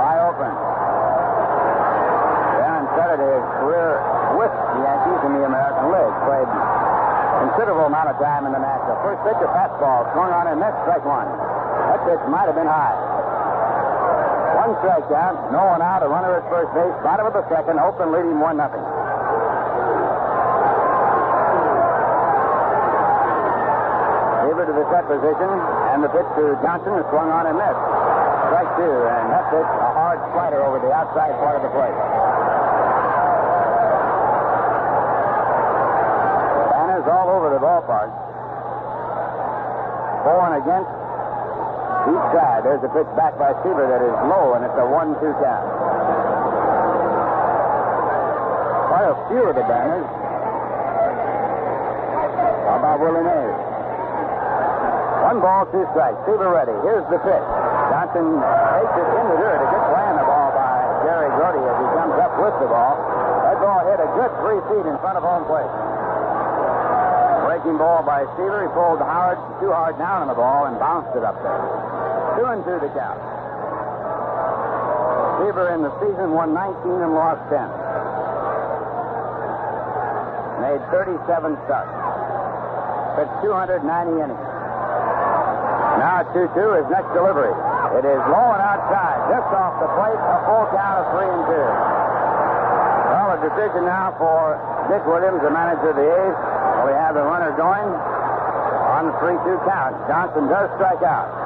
by 0.02 0.12
Oakland. 0.26 0.58
Deron 2.58 2.84
started 2.98 3.18
his 3.22 3.44
career 3.62 3.90
with 4.36 4.52
the 4.52 4.80
Yankees 4.82 5.20
in 5.26 5.32
the 5.38 5.44
American 5.46 5.86
League. 5.94 6.16
Played 6.26 6.50
considerable 7.46 7.86
amount 7.86 8.08
of 8.10 8.16
time 8.18 8.44
in 8.48 8.52
the 8.52 8.60
National. 8.60 8.96
First 9.04 9.20
pitch, 9.24 9.38
a 9.40 9.48
fastball 9.52 10.08
swung 10.12 10.32
on 10.32 10.48
and 10.50 10.58
missed 10.60 10.76
strike 10.84 11.04
one. 11.04 11.28
Might 12.26 12.50
have 12.50 12.58
been 12.58 12.66
high. 12.66 12.98
One 14.58 14.74
strikeout, 14.82 15.54
no 15.54 15.62
one 15.70 15.80
out, 15.80 16.02
a 16.02 16.08
runner 16.10 16.36
at 16.36 16.44
first 16.50 16.74
base, 16.74 16.90
bottom 17.06 17.24
of 17.24 17.32
the 17.32 17.46
second, 17.46 17.78
Oakland 17.78 18.10
leading 18.10 18.42
one 18.42 18.58
nothing. 18.58 18.82
Seaver 24.42 24.66
to 24.66 24.74
the 24.74 24.86
set 24.90 25.06
position, 25.06 25.50
and 25.94 26.02
the 26.02 26.10
pitch 26.10 26.26
to 26.34 26.58
Johnson 26.66 26.98
is 26.98 27.06
swung 27.14 27.30
on 27.30 27.46
and 27.46 27.54
missed. 27.54 27.84
Strike 28.50 28.74
two, 28.74 28.90
and 28.90 29.30
that 29.30 29.46
pitch, 29.54 29.70
a 29.86 29.90
hard 29.94 30.18
slider 30.34 30.66
over 30.66 30.82
the 30.82 30.90
outside 30.90 31.30
part 31.38 31.54
of 31.56 31.62
the 31.62 31.70
plate. 31.70 31.94
Banners 36.74 37.06
all 37.06 37.28
over 37.30 37.54
the 37.54 37.62
ballpark. 37.62 38.10
For 40.26 40.42
and 40.42 40.58
against 40.58 41.05
each 42.06 42.26
side. 42.34 42.62
There's 42.62 42.82
a 42.82 42.92
pitch 42.94 43.10
back 43.18 43.34
by 43.38 43.52
Seaver 43.62 43.86
that 43.86 44.02
is 44.02 44.16
low, 44.30 44.54
and 44.54 44.62
it's 44.62 44.78
a 44.78 44.86
one-two 44.86 45.34
count. 45.42 45.66
Quite 48.90 49.08
a 49.10 49.16
few 49.28 49.42
of 49.50 49.54
the 49.58 49.66
banners. 49.66 50.06
How 52.66 52.78
about 52.78 52.98
Willie 53.02 53.26
Mays? 53.26 53.58
One 55.26 55.42
ball, 55.42 55.66
two 55.74 55.82
strikes. 55.90 56.18
Seaver 56.22 56.50
ready. 56.54 56.74
Here's 56.86 57.06
the 57.10 57.18
pitch. 57.18 57.46
Johnson 57.90 58.38
takes 58.38 58.94
it 58.94 59.08
in 59.10 59.26
the 59.26 59.38
dirt. 59.42 59.58
A 59.58 59.68
good 59.70 59.84
play 59.90 60.06
on 60.06 60.16
the 60.18 60.26
ball 60.26 60.50
by 60.54 60.74
Jerry 61.02 61.30
Grote 61.34 61.58
as 61.58 61.76
he 61.82 61.88
comes 61.98 62.16
up 62.18 62.32
with 62.38 62.54
the 62.62 62.68
ball. 62.70 62.94
That 63.42 63.58
ball 63.58 63.82
hit 63.90 63.98
a 63.98 64.08
good 64.14 64.32
three 64.42 64.60
feet 64.70 64.86
in 64.86 64.96
front 65.02 65.18
of 65.18 65.26
home 65.26 65.46
plate. 65.50 65.70
Breaking 67.46 67.78
ball 67.78 68.02
by 68.02 68.26
Seaver. 68.38 68.66
He 68.66 68.70
pulled 68.74 69.02
hard, 69.02 69.38
too 69.62 69.70
hard 69.70 69.98
down 69.98 70.26
on 70.26 70.28
the 70.28 70.38
ball 70.38 70.66
and 70.66 70.78
bounced 70.78 71.14
it 71.14 71.22
up 71.22 71.38
there. 71.42 71.85
Two 72.36 72.44
and 72.44 72.60
two 72.68 72.76
to 72.76 72.90
count. 72.92 73.16
Seaver 75.40 75.72
in 75.72 75.80
the 75.80 75.92
season 76.04 76.36
won 76.36 76.52
19 76.52 77.00
and 77.00 77.16
lost 77.16 77.40
10. 77.48 77.64
Made 80.60 80.84
37 80.92 81.56
starts. 81.64 81.96
Pitched 83.16 83.40
290 83.40 83.88
innings. 84.20 84.36
Now 85.96 86.28
2 86.36 86.44
2 86.52 86.80
is 86.80 86.84
next 86.92 87.08
delivery. 87.16 87.56
It 87.96 88.04
is 88.04 88.20
low 88.28 88.52
and 88.52 88.60
outside, 88.60 89.16
just 89.32 89.48
off 89.56 89.80
the 89.80 89.88
plate, 89.96 90.20
a 90.20 90.36
full 90.44 90.68
count 90.76 91.08
of 91.08 91.16
3 91.16 91.24
and 91.24 91.44
2. 91.48 91.56
Well, 93.16 93.28
a 93.32 93.40
decision 93.40 93.88
now 93.88 94.12
for 94.20 94.60
Dick 94.92 95.00
Williams, 95.08 95.40
the 95.40 95.48
manager 95.48 95.88
of 95.88 95.96
the 95.96 96.04
A's. 96.04 96.36
We 96.84 96.92
have 97.00 97.16
the 97.16 97.24
runner 97.24 97.56
going 97.56 97.88
on 98.92 99.08
the 99.08 99.16
3 99.24 99.40
2 99.40 99.56
count. 99.64 99.96
Johnson 100.04 100.52
does 100.52 100.68
strike 100.76 101.00
out. 101.00 101.45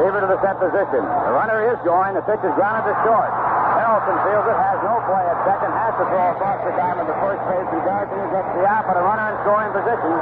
Seaver 0.00 0.24
to 0.24 0.30
the 0.32 0.40
set 0.40 0.56
position. 0.56 1.04
The 1.04 1.32
runner 1.36 1.68
is 1.68 1.76
going. 1.84 2.16
The 2.16 2.24
pitch 2.24 2.40
is 2.40 2.54
grounded 2.56 2.88
to 2.88 2.94
short. 3.04 3.28
Harrelson 3.76 4.16
fields 4.24 4.48
it, 4.48 4.56
has 4.56 4.78
no 4.80 4.96
play 5.04 5.20
at 5.20 5.36
second, 5.44 5.68
has 5.68 5.92
to 6.00 6.04
throw 6.08 6.32
across 6.32 6.60
the 6.64 6.72
diamond 6.80 7.08
to 7.12 7.16
first 7.20 7.44
base. 7.44 7.68
And 7.72 7.76
he 7.76 8.28
gets 8.32 8.50
the 8.56 8.64
out, 8.64 8.88
but 8.88 8.96
a 8.96 9.04
runner 9.04 9.26
in 9.32 9.36
scoring 9.44 9.72
position 9.76 10.12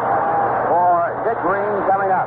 for 0.70 1.06
Dick 1.22 1.38
Green 1.46 1.74
coming 1.86 2.10
up. 2.10 2.26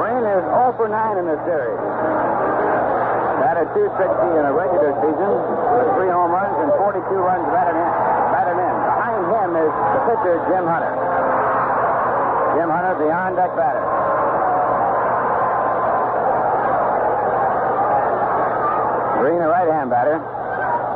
Green 0.00 0.24
is 0.32 0.44
0 0.48 0.80
for 0.80 0.88
9 0.88 0.96
in 1.20 1.24
this 1.28 1.40
series. 1.44 1.80
Batted 3.44 3.68
260 3.76 4.32
in 4.32 4.44
a 4.48 4.52
regular 4.56 4.96
season 5.04 5.30
with 5.76 5.88
three 6.00 6.08
home 6.08 6.32
runs 6.32 6.56
and 6.64 6.72
42 6.80 7.04
runs 7.20 7.44
batted 7.52 7.76
in. 7.76 7.90
Batted 8.32 8.56
in. 8.56 8.79
Behind 9.20 9.52
him 9.52 9.56
is 9.60 9.68
the 9.68 10.00
pitcher, 10.08 10.34
Jim 10.48 10.64
Hunter. 10.64 10.94
Jim 12.56 12.72
Hunter, 12.72 12.94
the 13.04 13.12
on-deck 13.12 13.52
batter. 13.52 13.84
Green, 19.20 19.40
a 19.44 19.48
right-hand 19.48 19.90
batter. 19.90 20.16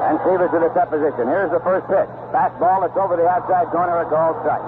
And 0.09 0.17
Seaver 0.25 0.49
to 0.49 0.59
the 0.59 0.73
set 0.73 0.89
position. 0.89 1.29
Here's 1.29 1.51
the 1.53 1.61
first 1.61 1.85
pitch. 1.87 2.09
Fastball 2.33 2.81
that's 2.81 2.97
over 2.97 3.17
the 3.17 3.29
outside 3.29 3.69
corner, 3.69 4.01
a 4.01 4.09
called 4.09 4.41
strike. 4.41 4.65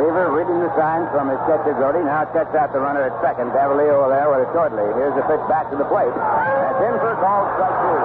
Seaver 0.00 0.32
reading 0.32 0.60
the 0.64 0.69
signs 0.80 1.12
from 1.12 1.28
his 1.28 1.36
catcher, 1.44 1.76
Grote. 1.76 2.00
Now 2.00 2.24
checks 2.32 2.56
out 2.56 2.72
the 2.72 2.80
runner 2.80 3.04
at 3.04 3.12
second. 3.20 3.52
Davalillo 3.52 4.08
there 4.08 4.32
with 4.32 4.48
a 4.48 4.50
short. 4.56 4.72
Here's 4.72 5.12
the 5.12 5.20
pitch 5.28 5.44
back 5.44 5.68
to 5.68 5.76
the 5.76 5.84
plate. 5.84 6.08
That's 6.08 6.80
in 6.80 6.96
for 7.04 7.12
a 7.12 7.18
called 7.20 7.52
strike 7.52 7.76
two. 7.84 8.00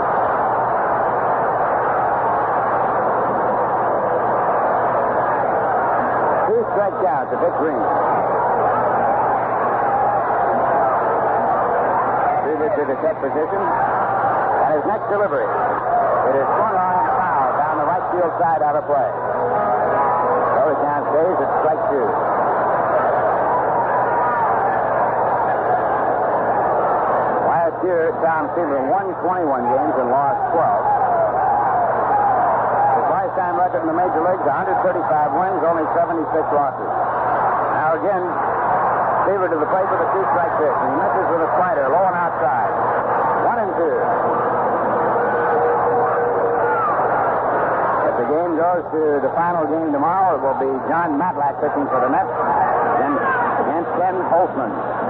Two 6.51 6.61
strike 6.75 6.97
counts 6.99 7.31
to 7.31 7.37
Dick 7.39 7.55
Green. 7.63 7.79
Seaver 12.43 12.69
to 12.75 12.83
the 12.91 12.97
set 12.99 13.15
position. 13.23 13.61
And 14.67 14.71
his 14.75 14.83
next 14.83 15.07
delivery. 15.07 15.47
It 15.47 16.35
is 16.43 16.47
swung 16.59 16.75
on 16.75 16.93
and 16.99 17.07
foul 17.07 17.55
down 17.55 17.75
the 17.79 17.87
right 17.87 18.03
field 18.11 18.35
side 18.35 18.59
out 18.59 18.75
of 18.75 18.83
play. 18.83 19.11
Count 20.75 21.07
stays 21.07 21.39
at 21.39 21.51
strike 21.63 21.83
two. 21.87 22.07
Last 27.47 27.74
year, 27.85 28.09
Tom 28.25 28.49
Seaver 28.57 28.81
won 28.89 29.13
21 29.21 29.45
games 29.45 29.95
and 30.01 30.09
lost 30.09 30.41
12. 30.57 30.57
His 32.97 33.07
lifetime 33.13 33.55
record 33.61 33.85
in 33.85 33.89
the 33.93 33.97
major 33.97 34.21
leagues, 34.25 34.41
135 34.41 35.37
wins, 35.37 35.61
only 35.61 35.85
76 35.93 36.25
losses. 36.49 36.89
Now 37.77 38.01
again, 38.01 38.25
Seaver 39.29 39.49
to 39.49 39.57
the 39.57 39.69
plate 39.69 39.89
with 39.89 40.01
a 40.01 40.09
two-strike 40.13 40.53
pitch. 40.61 40.77
And 40.81 40.87
he 40.89 40.95
misses 41.01 41.27
with 41.33 41.45
a 41.45 41.51
slider, 41.57 41.85
low 41.89 42.05
and 42.09 42.17
outside. 42.17 42.69
One 43.45 43.57
and 43.61 43.71
two. 43.77 43.97
If 48.05 48.13
the 48.21 48.27
game 48.29 48.53
goes 48.57 48.83
to 48.97 49.01
the 49.25 49.31
final 49.33 49.65
game 49.69 49.93
tomorrow, 49.93 50.37
it 50.37 50.41
will 50.41 50.57
be 50.61 50.69
Jon 50.89 51.17
Matlack 51.17 51.57
pitching 51.61 51.85
for 51.89 52.01
the 52.01 52.09
Mets 52.09 52.29
against, 53.65 53.89
Ken 53.97 54.17
Holtzman. 54.29 55.04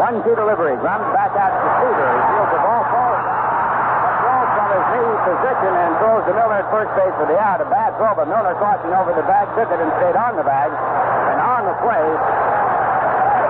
One-two 0.00 0.32
delivery. 0.32 0.80
Ground 0.80 1.12
back 1.12 1.36
out 1.36 1.52
to 1.52 1.68
Seaver. 1.76 2.08
He 2.08 2.20
fields 2.32 2.52
the 2.56 2.62
ball 2.64 2.84
forward. 2.88 3.20
Throws 3.20 4.48
from 4.56 4.68
his 4.72 4.84
knee 4.96 5.12
position 5.28 5.72
and 5.76 5.90
throws 6.00 6.24
to 6.24 6.32
Milner 6.32 6.64
at 6.64 6.68
first 6.72 6.88
base 6.96 7.12
for 7.20 7.28
the 7.28 7.36
out. 7.36 7.60
A 7.60 7.68
bad 7.68 7.92
throw, 8.00 8.16
but 8.16 8.24
Milner 8.24 8.56
crossing 8.56 8.96
over 8.96 9.12
the 9.12 9.28
bag, 9.28 9.52
took 9.60 9.68
it 9.68 9.76
and 9.76 9.92
stayed 10.00 10.16
on 10.16 10.40
the 10.40 10.46
bag. 10.48 10.72
And 10.72 11.38
on 11.44 11.68
the 11.68 11.76
play, 11.84 12.06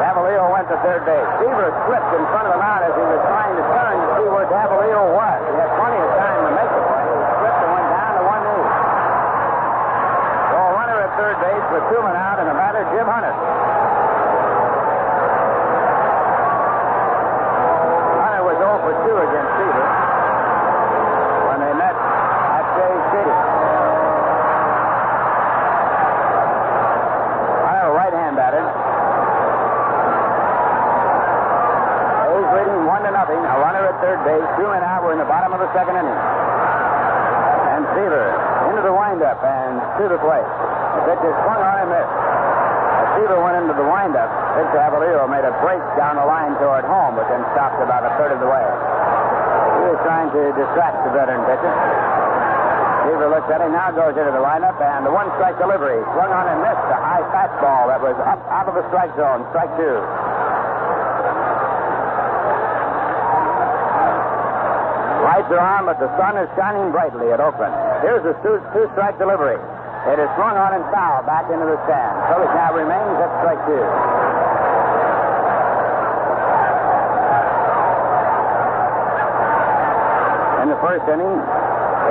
Davalillo 0.02 0.50
went 0.50 0.66
to 0.74 0.76
third 0.82 1.06
base. 1.06 1.28
Seaver 1.38 1.70
slipped 1.86 2.12
in 2.18 2.24
front 2.34 2.50
of 2.50 2.58
the 2.58 2.60
mound 2.60 2.82
as 2.82 2.98
he 2.98 3.04
was 3.06 3.22
trying 3.30 3.54
to 3.54 3.64
turn 3.70 3.94
to 3.94 4.08
see 4.18 4.26
where 4.26 4.46
Davalillo 4.50 5.02
was. 5.14 5.38
He 5.46 5.54
had 5.54 5.70
plenty 5.78 6.02
of 6.02 6.10
time 6.18 6.40
to 6.50 6.52
make 6.58 6.66
the 6.66 6.82
play. 6.82 7.06
He 7.14 7.26
slipped 7.46 7.60
and 7.62 7.70
went 7.78 7.88
down 7.94 8.10
to 8.18 8.22
one 8.26 8.42
knee. 8.42 8.66
So 10.50 10.56
a 10.58 10.70
runner 10.74 10.98
at 10.98 11.10
third 11.14 11.36
base 11.46 11.66
with 11.78 11.84
two 11.94 12.02
men 12.02 12.18
out 12.18 12.42
and 12.42 12.50
a 12.50 12.56
batter, 12.58 12.82
Jim 12.90 13.06
Hunter. 13.06 13.38
For 18.90 19.06
2 19.06 19.22
against 19.22 19.50
Seaver 19.54 19.86
when 21.46 21.58
they 21.62 21.72
met 21.78 21.94
at 21.94 22.64
Shea 22.74 22.90
Stadium. 23.14 23.38
Hunter, 27.70 27.86
a 27.86 27.94
right-hand 27.94 28.34
batter. 28.34 28.66
A's 32.34 32.50
leading 32.50 32.82
one 32.90 33.06
to 33.06 33.14
nothing. 33.14 33.38
A 33.38 33.56
runner 33.62 33.86
at 33.86 33.94
third 34.02 34.18
base. 34.26 34.42
Two 34.58 34.66
men 34.66 34.82
out. 34.82 35.06
We're 35.06 35.14
in 35.14 35.22
the 35.22 35.30
bottom 35.30 35.54
of 35.54 35.62
the 35.62 35.70
second 35.70 35.94
inning. 35.94 36.20
And 37.70 37.86
Seaver 37.94 38.26
into 38.74 38.82
the 38.82 38.90
windup 38.90 39.38
and 39.38 39.78
to 40.02 40.04
the 40.10 40.18
plate. 40.18 40.50
The 40.98 41.02
pitch 41.06 41.22
is 41.30 41.34
swung 41.46 41.62
on 41.62 41.78
and 41.78 41.90
missed. 41.94 42.16
Seaver 43.14 43.38
went 43.38 43.54
into 43.54 43.74
the 43.78 43.86
windup, 43.86 44.30
Sid 44.50 44.68
Davalillo 44.74 45.30
made 45.30 45.46
a 45.46 45.54
break 45.62 45.80
down 45.94 46.18
the 46.18 46.26
line 46.26 46.58
toward 46.58 46.82
home, 46.82 47.14
but 47.14 47.30
then 47.30 47.40
stopped 47.54 47.78
about 47.78 48.02
a 48.02 48.10
third 48.18 48.34
of 48.34 48.40
the 48.42 48.50
way. 48.50 48.66
He 49.80 49.86
was 49.94 50.00
trying 50.02 50.28
to 50.34 50.42
distract 50.58 50.98
the 51.06 51.12
veteran 51.14 51.40
pitcher. 51.46 51.74
Seaver 53.06 53.30
looks 53.30 53.48
at 53.48 53.62
him, 53.62 53.72
now 53.72 53.94
goes 53.94 54.18
into 54.18 54.34
the 54.34 54.42
lineup, 54.42 54.76
and 54.82 55.06
the 55.06 55.14
one 55.14 55.30
strike 55.38 55.56
delivery. 55.56 56.02
Swung 56.12 56.34
on 56.34 56.50
and 56.50 56.58
missed 56.66 56.88
a 56.90 56.98
high 56.98 57.24
fastball 57.30 57.88
that 57.94 58.02
was 58.02 58.18
up 58.26 58.42
out 58.50 58.66
of 58.66 58.74
the 58.74 58.84
strike 58.90 59.14
zone. 59.14 59.46
Strike 59.54 59.70
two. 59.78 59.98
Lights 65.30 65.50
are 65.54 65.62
on, 65.62 65.86
but 65.86 66.02
the 66.02 66.10
sun 66.18 66.36
is 66.42 66.50
shining 66.58 66.90
brightly 66.90 67.30
at 67.30 67.38
Oakland. 67.38 67.72
Here's 68.02 68.26
the 68.26 68.34
two, 68.42 68.58
two 68.74 68.90
strike 68.98 69.14
delivery. 69.16 69.62
It 70.00 70.16
is 70.16 70.32
swung 70.32 70.56
on 70.56 70.72
and 70.72 70.84
foul 70.88 71.20
back 71.28 71.44
into 71.52 71.68
the 71.68 71.76
stand. 71.84 72.16
So 72.32 72.40
the 72.40 72.48
count 72.56 72.72
remains 72.72 73.16
at 73.20 73.30
strike 73.44 73.60
two. 73.68 73.84
In 80.64 80.72
the 80.72 80.80
first 80.80 81.04
inning, 81.04 81.36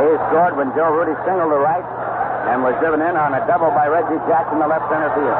A's 0.05 0.21
scored 0.29 0.53
when 0.53 0.69
Joe 0.77 0.93
Rudi 0.93 1.17
singled 1.25 1.49
to 1.49 1.57
right 1.57 1.85
and 2.53 2.61
was 2.61 2.77
driven 2.77 3.01
in 3.01 3.17
on 3.17 3.33
a 3.33 3.41
double 3.49 3.73
by 3.73 3.89
Reggie 3.89 4.21
Jackson, 4.29 4.61
the 4.61 4.69
left 4.69 4.85
center 4.93 5.09
field. 5.17 5.39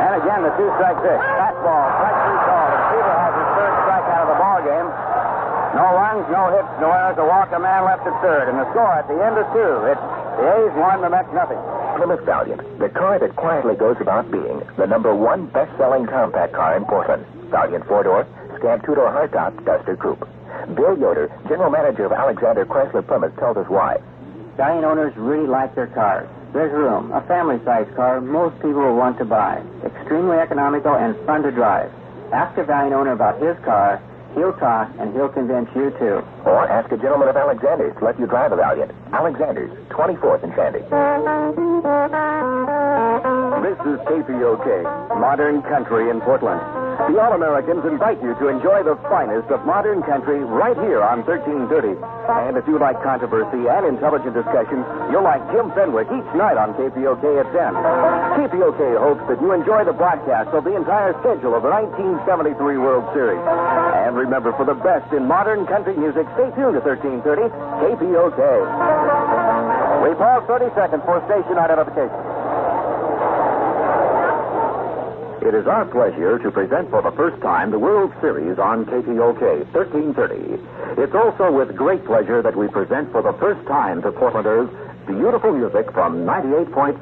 And 0.00 0.12
again, 0.16 0.48
the 0.48 0.52
two 0.56 0.68
strike 0.80 0.96
pitch. 1.04 1.24
Fastball, 1.36 1.84
strike 2.00 2.18
three 2.24 2.40
call. 2.48 2.68
Seaver 2.88 3.14
has 3.20 3.32
his 3.36 3.48
third 3.52 3.74
strikeout 3.84 4.20
of 4.24 4.28
the 4.32 4.38
ball 4.40 4.60
game. 4.64 4.88
No 5.76 5.86
runs, 5.92 6.24
no 6.32 6.54
hits, 6.54 6.72
no 6.80 6.88
errors, 6.88 7.18
a 7.18 7.26
walk, 7.26 7.52
a 7.52 7.58
man 7.58 7.84
left 7.84 8.06
at 8.06 8.14
third. 8.24 8.48
And 8.48 8.56
the 8.56 8.68
score 8.70 8.94
at 8.94 9.04
the 9.10 9.18
end 9.18 9.34
of 9.36 9.44
two, 9.50 9.74
it's 9.90 10.06
the 10.36 10.44
A's 10.44 10.74
one, 10.76 11.00
the 11.02 11.10
Mets 11.10 11.32
nothing. 11.32 11.58
Plymouth 11.96 12.24
Valiant, 12.26 12.60
the 12.78 12.88
car 12.88 13.18
that 13.18 13.36
quietly 13.36 13.76
goes 13.76 13.96
about 14.00 14.30
being 14.30 14.62
the 14.76 14.86
number 14.86 15.14
one 15.14 15.46
best-selling 15.46 16.06
compact 16.06 16.52
car 16.52 16.76
in 16.76 16.84
Portland. 16.84 17.24
Valiant 17.50 17.86
four-door, 17.86 18.26
scamp 18.58 18.84
two-door 18.84 19.08
hardtop, 19.10 19.64
Duster 19.64 19.96
Coupe. 19.96 20.26
Bill 20.74 20.98
Yoder, 20.98 21.30
general 21.48 21.70
manager 21.70 22.06
of 22.06 22.12
Alexander 22.12 22.66
Chrysler 22.66 23.06
Plymouth, 23.06 23.36
tells 23.36 23.56
us 23.56 23.68
why. 23.68 23.98
Valiant 24.56 24.84
owners 24.84 25.16
really 25.16 25.46
like 25.46 25.74
their 25.74 25.88
cars. 25.88 26.28
There's 26.52 26.72
room. 26.72 27.10
A 27.12 27.20
family-sized 27.26 27.94
car 27.96 28.20
most 28.20 28.54
people 28.56 28.82
will 28.82 28.96
want 28.96 29.18
to 29.18 29.24
buy. 29.24 29.62
Extremely 29.84 30.38
economical 30.38 30.94
and 30.94 31.16
fun 31.26 31.42
to 31.42 31.50
drive. 31.50 31.90
Ask 32.32 32.56
a 32.58 32.64
Valiant 32.64 32.94
owner 32.94 33.12
about 33.12 33.42
his 33.42 33.56
car. 33.64 34.00
He'll 34.34 34.54
talk, 34.54 34.90
and 34.98 35.12
he'll 35.14 35.28
convince 35.28 35.68
you, 35.74 35.90
too. 35.98 36.22
Or 36.44 36.66
ask 36.68 36.90
a 36.90 36.96
gentleman 36.96 37.28
of 37.28 37.36
Alexander's 37.36 37.96
to 37.98 38.04
let 38.04 38.18
you 38.18 38.26
drive 38.26 38.52
a 38.52 38.56
Valiant. 38.56 38.90
Alexander's, 39.12 39.70
24th 39.94 40.42
and 40.42 40.52
Sandy. 40.58 40.82
This 43.62 43.78
is 43.86 43.98
KPOK, 44.10 44.66
Modern 45.22 45.62
Country 45.62 46.10
in 46.10 46.20
Portland. 46.20 46.60
The 46.94 47.18
All 47.18 47.34
Americans 47.34 47.82
invite 47.86 48.22
you 48.22 48.34
to 48.38 48.48
enjoy 48.48 48.82
the 48.82 48.94
finest 49.10 49.50
of 49.50 49.66
modern 49.66 50.02
country 50.02 50.38
right 50.42 50.78
here 50.78 51.02
on 51.02 51.26
1330. 51.26 51.94
And 51.94 52.54
if 52.58 52.66
you 52.66 52.78
like 52.78 52.98
controversy 53.02 53.66
and 53.66 53.82
intelligent 53.86 54.34
discussion, 54.34 54.82
you'll 55.10 55.26
like 55.26 55.42
Jim 55.50 55.70
Fenwick 55.74 56.06
each 56.10 56.30
night 56.38 56.54
on 56.54 56.74
KPOK 56.74 57.24
at 57.42 57.48
10. 57.50 57.74
KPOK 58.46 58.82
hopes 58.98 59.24
that 59.30 59.42
you 59.42 59.50
enjoy 59.50 59.82
the 59.86 59.94
broadcast 59.94 60.54
of 60.54 60.62
the 60.62 60.74
entire 60.74 61.14
schedule 61.22 61.54
of 61.54 61.62
the 61.62 61.70
1973 61.70 62.78
World 62.78 63.06
Series. 63.14 63.42
And 63.42 64.14
remember, 64.14 64.54
for 64.54 64.66
the 64.66 64.78
best 64.78 65.10
in 65.14 65.26
modern 65.26 65.66
country 65.66 65.96
music, 65.98 66.26
stay 66.34 66.50
tuned 66.54 66.78
to 66.78 66.82
1330 66.82 67.50
KPOK. 67.82 68.38
We 70.04 70.12
pause 70.16 70.44
30 70.46 70.68
seconds 70.76 71.00
for 71.08 71.16
station 71.24 71.56
identification. 71.56 72.20
It 75.40 75.54
is 75.56 75.66
our 75.66 75.88
pleasure 75.88 76.38
to 76.40 76.50
present 76.50 76.90
for 76.90 77.00
the 77.00 77.10
first 77.16 77.40
time 77.40 77.70
the 77.70 77.78
World 77.78 78.12
Series 78.20 78.58
on 78.58 78.84
KPOK 78.84 79.64
1330. 79.72 81.00
It's 81.00 81.14
also 81.14 81.50
with 81.50 81.74
great 81.74 82.04
pleasure 82.04 82.42
that 82.42 82.54
we 82.54 82.68
present 82.68 83.12
for 83.12 83.22
the 83.22 83.32
first 83.40 83.66
time 83.66 84.02
to 84.02 84.12
Portlanders 84.12 84.68
beautiful 85.06 85.52
music 85.52 85.92
from 85.92 86.24
98.5 86.24 87.00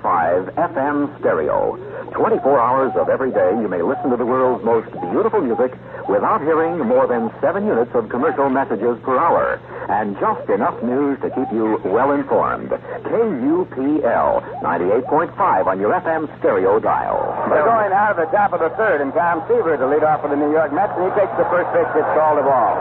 FM 0.55 1.21
stereo. 1.21 1.77
24 2.13 2.61
hours 2.61 2.93
of 2.97 3.09
every 3.09 3.31
day, 3.31 3.51
you 3.61 3.69
may 3.69 3.81
listen 3.81 4.11
to 4.11 4.17
the 4.17 4.27
world's 4.27 4.65
most 4.65 4.91
beautiful 5.11 5.41
music 5.41 5.73
without 6.09 6.43
hearing 6.43 6.79
more 6.85 7.07
than 7.07 7.31
seven 7.41 7.67
units 7.67 7.91
of 7.95 8.09
commercial 8.09 8.51
messages 8.51 8.99
per 9.03 9.17
hour, 9.17 9.61
and 9.89 10.19
just 10.19 10.49
enough 10.51 10.77
news 10.83 11.19
to 11.23 11.31
keep 11.31 11.49
you 11.55 11.81
well 11.85 12.13
informed. 12.13 12.71
KUPL 13.07 14.43
98.5 14.61 15.67
on 15.67 15.81
your 15.81 15.93
FM 15.95 16.27
stereo 16.39 16.79
dial. 16.81 17.17
We're 17.49 17.65
going 17.65 17.93
out 17.93 18.19
of 18.19 18.19
the 18.19 18.31
top 18.35 18.53
of 18.53 18.61
the 18.61 18.71
third, 18.77 19.01
and 19.01 19.13
Tom 19.15 19.43
Seaver 19.49 19.77
to 19.79 19.87
lead 19.89 20.03
off 20.03 20.23
for 20.23 20.29
the 20.29 20.37
New 20.37 20.51
York 20.51 20.73
Mets, 20.73 20.93
and 20.99 21.07
he 21.07 21.13
takes 21.19 21.33
the 21.39 21.47
first 21.49 21.71
pitch 21.73 21.89
that's 21.95 22.13
called 22.19 22.39
a 22.39 22.45
ball. 22.45 22.75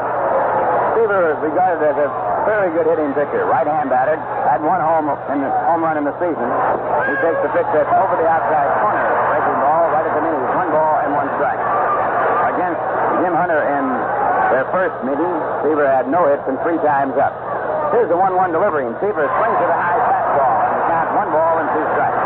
Seaver 0.97 1.33
is 1.33 1.39
regarded 1.45 1.87
as 1.87 1.97
a 1.97 2.30
very 2.45 2.69
good 2.73 2.87
hitting 2.89 3.11
pitcher, 3.13 3.45
right-hand 3.45 3.89
batter. 3.89 4.17
Had 4.47 4.61
one 4.61 4.81
home 4.81 5.09
in 5.31 5.39
the, 5.41 5.49
home 5.69 5.81
run 5.81 5.97
in 5.97 6.05
the 6.05 6.15
season. 6.17 6.47
He 7.07 7.15
takes 7.21 7.39
the 7.45 7.51
pitch 7.53 7.69
that's 7.73 7.93
over 7.93 8.15
the 8.17 8.27
outside 8.27 8.69
corner, 8.81 9.05
breaking 9.29 9.59
ball 9.61 9.83
right 9.93 10.05
at 10.05 10.13
the 10.15 10.23
knees. 10.25 10.47
One 10.57 10.69
ball 10.73 10.95
and 11.05 11.11
one 11.13 11.29
strike. 11.37 11.61
Against 12.55 12.81
Jim 13.23 13.33
Hunter 13.37 13.61
in 13.61 13.85
their 14.51 14.65
first 14.73 14.95
meeting, 15.07 15.33
Seaver 15.63 15.87
had 15.87 16.09
no 16.09 16.27
hits 16.27 16.43
and 16.49 16.57
three 16.65 16.81
times 16.81 17.15
up. 17.15 17.33
Here's 17.95 18.07
the 18.07 18.19
1-1 18.19 18.55
delivery, 18.55 18.87
and 18.87 18.95
Seaver 19.03 19.27
swings 19.27 19.57
to 19.61 19.67
the 19.67 19.77
high 19.77 19.99
fastball, 19.99 20.55
and 20.67 20.73
the 20.79 20.83
count 20.87 21.09
one 21.15 21.29
ball 21.31 21.55
and 21.59 21.67
two 21.75 21.85
strikes. 21.93 22.21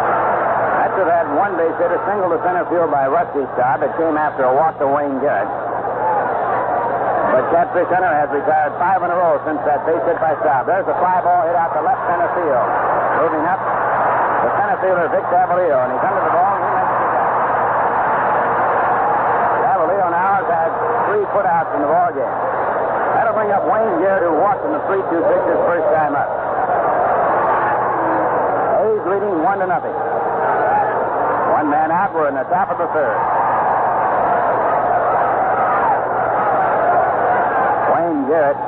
Have 0.95 1.12
had 1.12 1.28
one 1.36 1.60
base 1.60 1.75
hit, 1.75 1.91
a 1.91 1.99
single 2.08 2.32
to 2.32 2.39
center 2.39 2.63
field 2.71 2.88
by 2.88 3.04
Rusty 3.12 3.43
Staub. 3.60 3.84
It 3.84 3.91
came 3.99 4.15
after 4.15 4.47
a 4.47 4.56
walk 4.56 4.80
to 4.80 4.88
Wayne 4.88 5.19
Garrett. 5.19 5.51
But 7.35 7.51
Catfish 7.51 7.91
Hunter 7.91 8.15
has 8.15 8.31
retired 8.31 8.79
five 8.79 9.03
in 9.03 9.11
a 9.11 9.17
row 9.19 9.35
since 9.43 9.59
that 9.67 9.83
base 9.83 9.99
hit 10.07 10.15
by 10.23 10.39
Staub. 10.39 10.71
There's 10.71 10.87
a 10.87 10.95
fly 11.03 11.19
ball 11.19 11.43
hit 11.43 11.51
out 11.59 11.75
to 11.75 11.83
left 11.83 11.99
center 12.07 12.31
field. 12.31 12.67
Moving 13.19 13.43
up, 13.43 13.59
the 13.59 14.55
center 14.55 14.79
fielder, 14.79 15.11
Vic 15.11 15.25
Davalillo, 15.27 15.83
and 15.83 15.91
he's 15.91 15.99
under 15.99 16.23
the 16.23 16.31
ball. 16.31 16.55
Davalillo 19.67 20.07
now 20.15 20.31
has 20.39 20.47
had 20.47 20.71
three 21.11 21.27
putouts 21.35 21.75
in 21.75 21.83
the 21.83 21.91
ball 21.91 22.15
game. 22.15 22.35
That'll 23.19 23.35
bring 23.35 23.51
up 23.51 23.67
Wayne 23.67 23.99
Garrett, 23.99 24.23
who 24.23 24.39
walked 24.39 24.63
in 24.63 24.71
the 24.71 24.79
3-2 24.87 25.03
pitch 25.03 25.45
his 25.51 25.59
first 25.67 25.87
time 25.91 26.15
up. 26.15 26.31
A's 28.79 29.03
leading 29.11 29.43
one 29.43 29.59
to 29.59 29.67
nothing. 29.67 29.91
One 31.51 31.67
man 31.67 31.91
out. 31.91 32.15
We're 32.15 32.31
in 32.31 32.39
the 32.39 32.47
top 32.47 32.71
of 32.71 32.79
the 32.79 32.87
third. 32.95 33.34
Garrett 38.27 38.59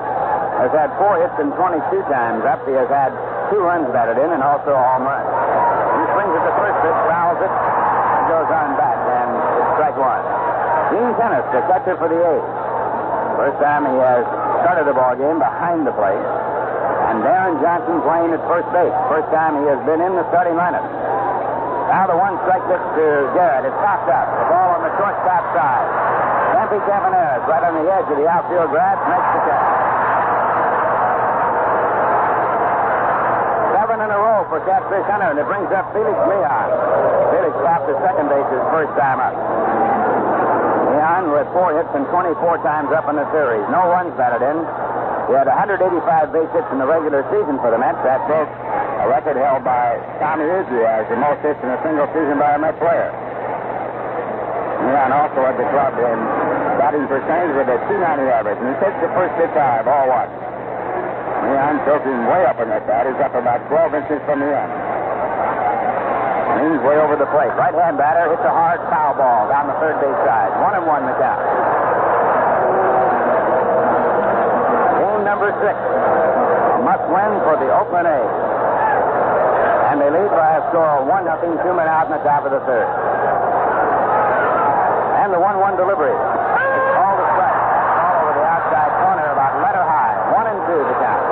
has 0.61 0.71
had 0.73 0.89
four 0.97 1.21
hits 1.21 1.37
in 1.37 1.53
22 1.53 2.01
times 2.09 2.41
up. 2.45 2.65
He 2.65 2.73
has 2.73 2.89
had 2.89 3.13
two 3.53 3.61
runs 3.61 3.85
batted 3.93 4.17
in 4.17 4.29
and 4.33 4.41
also 4.41 4.73
a 4.73 4.81
home 4.81 5.05
run. 5.05 5.21
He 5.21 6.03
swings 6.17 6.33
at 6.33 6.43
the 6.49 6.55
first 6.57 6.77
pitch, 6.81 6.99
fouls 7.05 7.39
it, 7.41 7.53
and 7.53 8.23
goes 8.29 8.49
on 8.49 8.69
back, 8.77 8.97
and 8.97 9.29
it's 9.37 9.71
strike 9.77 9.97
one. 9.97 10.23
Gene 10.93 11.13
Tenace, 11.19 11.47
the 11.53 11.61
catcher 11.69 11.95
for 12.01 12.09
the 12.09 12.17
A's. 12.17 12.47
First 13.37 13.61
time 13.61 13.85
he 13.85 13.95
has 14.01 14.25
started 14.65 14.89
the 14.89 14.97
ball 14.97 15.13
game 15.13 15.37
behind 15.37 15.85
the 15.85 15.93
plate. 15.93 16.25
And 17.13 17.21
Deron 17.21 17.61
Johnson 17.61 18.01
playing 18.01 18.33
at 18.33 18.41
first 18.49 18.65
base. 18.73 18.91
First 19.07 19.29
time 19.29 19.61
he 19.61 19.65
has 19.69 19.79
been 19.85 20.01
in 20.01 20.17
the 20.17 20.25
starting 20.33 20.57
lineup. 20.57 20.83
Now 21.87 22.03
the 22.03 22.19
one 22.19 22.35
strike 22.43 22.67
pitch 22.67 22.83
uh, 22.83 22.99
to 22.99 23.05
Garrett. 23.31 23.63
It's 23.63 23.79
popped 23.79 24.11
up. 24.11 24.27
The 24.27 24.45
ball 24.51 24.75
on 24.75 24.81
the 24.83 24.91
shortstop 24.99 25.43
side. 25.55 25.87
Campy 26.51 26.79
Campaneris 26.83 27.47
right 27.47 27.63
on 27.63 27.73
the 27.79 27.87
edge 27.87 28.07
of 28.11 28.17
the 28.19 28.27
outfield 28.27 28.75
grass 28.75 28.99
makes 29.07 29.29
the 29.31 29.41
catch. 29.47 29.71
Seven 33.71 34.03
in 34.03 34.09
a 34.11 34.19
row 34.19 34.43
for 34.51 34.59
Catfish 34.67 35.07
Hunter, 35.07 35.31
and 35.31 35.39
it 35.39 35.47
brings 35.47 35.71
up 35.71 35.87
Felix 35.95 36.17
Millan. 36.27 36.67
Felix 37.31 37.55
stopped 37.63 37.87
the 37.87 37.95
second 38.03 38.27
base 38.35 38.49
his 38.51 38.65
first 38.67 38.91
time 38.99 39.23
up. 39.23 39.35
Millan 40.91 41.31
with 41.31 41.47
four 41.55 41.71
hits 41.71 41.91
and 41.95 42.03
24 42.11 42.67
times 42.67 42.91
up 42.91 43.07
in 43.07 43.15
the 43.15 43.27
series. 43.31 43.63
No 43.71 43.87
runs 43.87 44.11
batted 44.19 44.43
in. 44.43 44.59
He 45.31 45.39
had 45.39 45.47
185 45.47 46.35
base 46.35 46.51
hits 46.51 46.67
in 46.67 46.83
the 46.83 46.87
regular 46.87 47.23
season 47.31 47.55
for 47.63 47.71
the 47.71 47.79
Mets. 47.79 47.99
That's 48.03 48.27
broke 48.27 48.51
record 49.07 49.39
held 49.39 49.63
by 49.63 49.95
Tommy 50.19 50.43
Rizzi 50.43 50.83
as 50.83 51.07
the 51.07 51.15
most 51.15 51.39
hits 51.41 51.59
in 51.63 51.69
a 51.71 51.79
single 51.81 52.07
season 52.11 52.35
by 52.35 52.55
a 52.55 52.59
Met 52.59 52.75
player. 52.77 53.09
Millan 54.83 55.11
also 55.15 55.41
led 55.41 55.57
the 55.57 55.67
club 55.73 55.95
in 55.97 56.17
batting 56.77 57.07
percentage 57.09 57.53
with 57.57 57.67
a 57.71 57.79
290 57.89 58.29
average. 58.29 58.59
And 58.61 58.67
he 58.71 58.77
takes 58.83 58.99
the 59.01 59.09
first 59.17 59.33
pitch 59.39 59.55
high, 59.55 59.81
ball 59.81 60.05
one. 60.11 60.29
Millan 61.47 61.79
tilting 61.87 62.19
way 62.29 62.45
up 62.45 62.59
in 62.59 62.69
that 62.69 62.85
bat. 62.85 63.07
He's 63.07 63.17
up 63.23 63.33
about 63.33 63.63
12 63.71 63.99
inches 64.05 64.19
from 64.27 64.43
the 64.43 64.51
end. 64.51 64.71
Leans 66.57 66.81
way 66.83 66.97
over 66.97 67.15
the 67.15 67.29
plate. 67.29 67.53
Right 67.53 67.73
hand 67.73 67.97
batter 67.97 68.33
hits 68.33 68.41
a 68.41 68.53
hard 68.53 68.81
foul 68.89 69.13
ball 69.13 69.47
down 69.49 69.69
the 69.69 69.77
third 69.77 69.97
base 70.01 70.21
side. 70.25 70.51
One 70.61 70.73
and 70.73 70.85
one 70.89 71.05
the 71.05 71.15
count. 71.21 71.41
Game 74.99 75.21
number 75.21 75.49
six. 75.61 75.75
Must 76.81 77.05
win 77.13 77.31
for 77.45 77.55
the 77.61 77.69
Oakland 77.69 78.07
A's. 78.09 78.56
And 79.97 80.05
they 80.05 80.13
lead 80.13 80.29
by 80.29 80.61
a 80.61 80.63
score 80.69 81.01
of 81.01 81.09
1 81.09 81.25
nothing, 81.25 81.57
two 81.65 81.73
men 81.73 81.89
out 81.89 82.05
in 82.05 82.13
the 82.13 82.21
top 82.21 82.45
of 82.45 82.53
the 82.53 82.61
third. 82.69 82.85
And 85.25 85.33
the 85.33 85.41
1 85.41 85.57
1 85.57 85.73
delivery. 85.73 86.13
It's 86.13 86.89
called 86.93 87.17
a 87.17 87.25
strike. 87.33 87.57
Ball 87.97 88.13
over 88.21 88.33
the 88.37 88.45
outside 88.45 88.93
corner 88.93 89.25
about 89.33 89.57
letter 89.57 89.81
high. 89.81 90.37
One 90.37 90.45
and 90.53 90.61
two 90.69 90.85
the 90.85 90.97
count. 91.01 91.23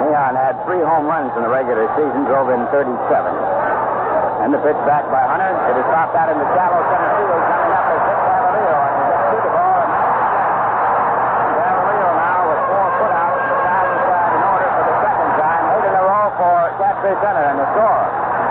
Millan 0.00 0.36
had 0.40 0.56
three 0.64 0.80
home 0.80 1.04
runs 1.04 1.36
in 1.36 1.44
the 1.44 1.52
regular 1.52 1.92
season, 1.92 2.24
drove 2.24 2.48
in 2.48 2.64
37. 2.72 2.88
And 2.88 4.48
the 4.48 4.64
pitch 4.64 4.80
back 4.88 5.04
by 5.12 5.20
Hunter. 5.28 5.52
It 5.52 5.76
is 5.76 5.84
popped 5.92 6.16
out 6.16 6.32
in 6.32 6.40
the 6.40 6.48
shallow 6.56 6.80
center 6.88 7.10
field. 7.20 7.44
Coming 7.52 7.76
Hunter 17.20 17.44
and 17.44 17.58
the 17.58 17.68
score. 17.72 18.02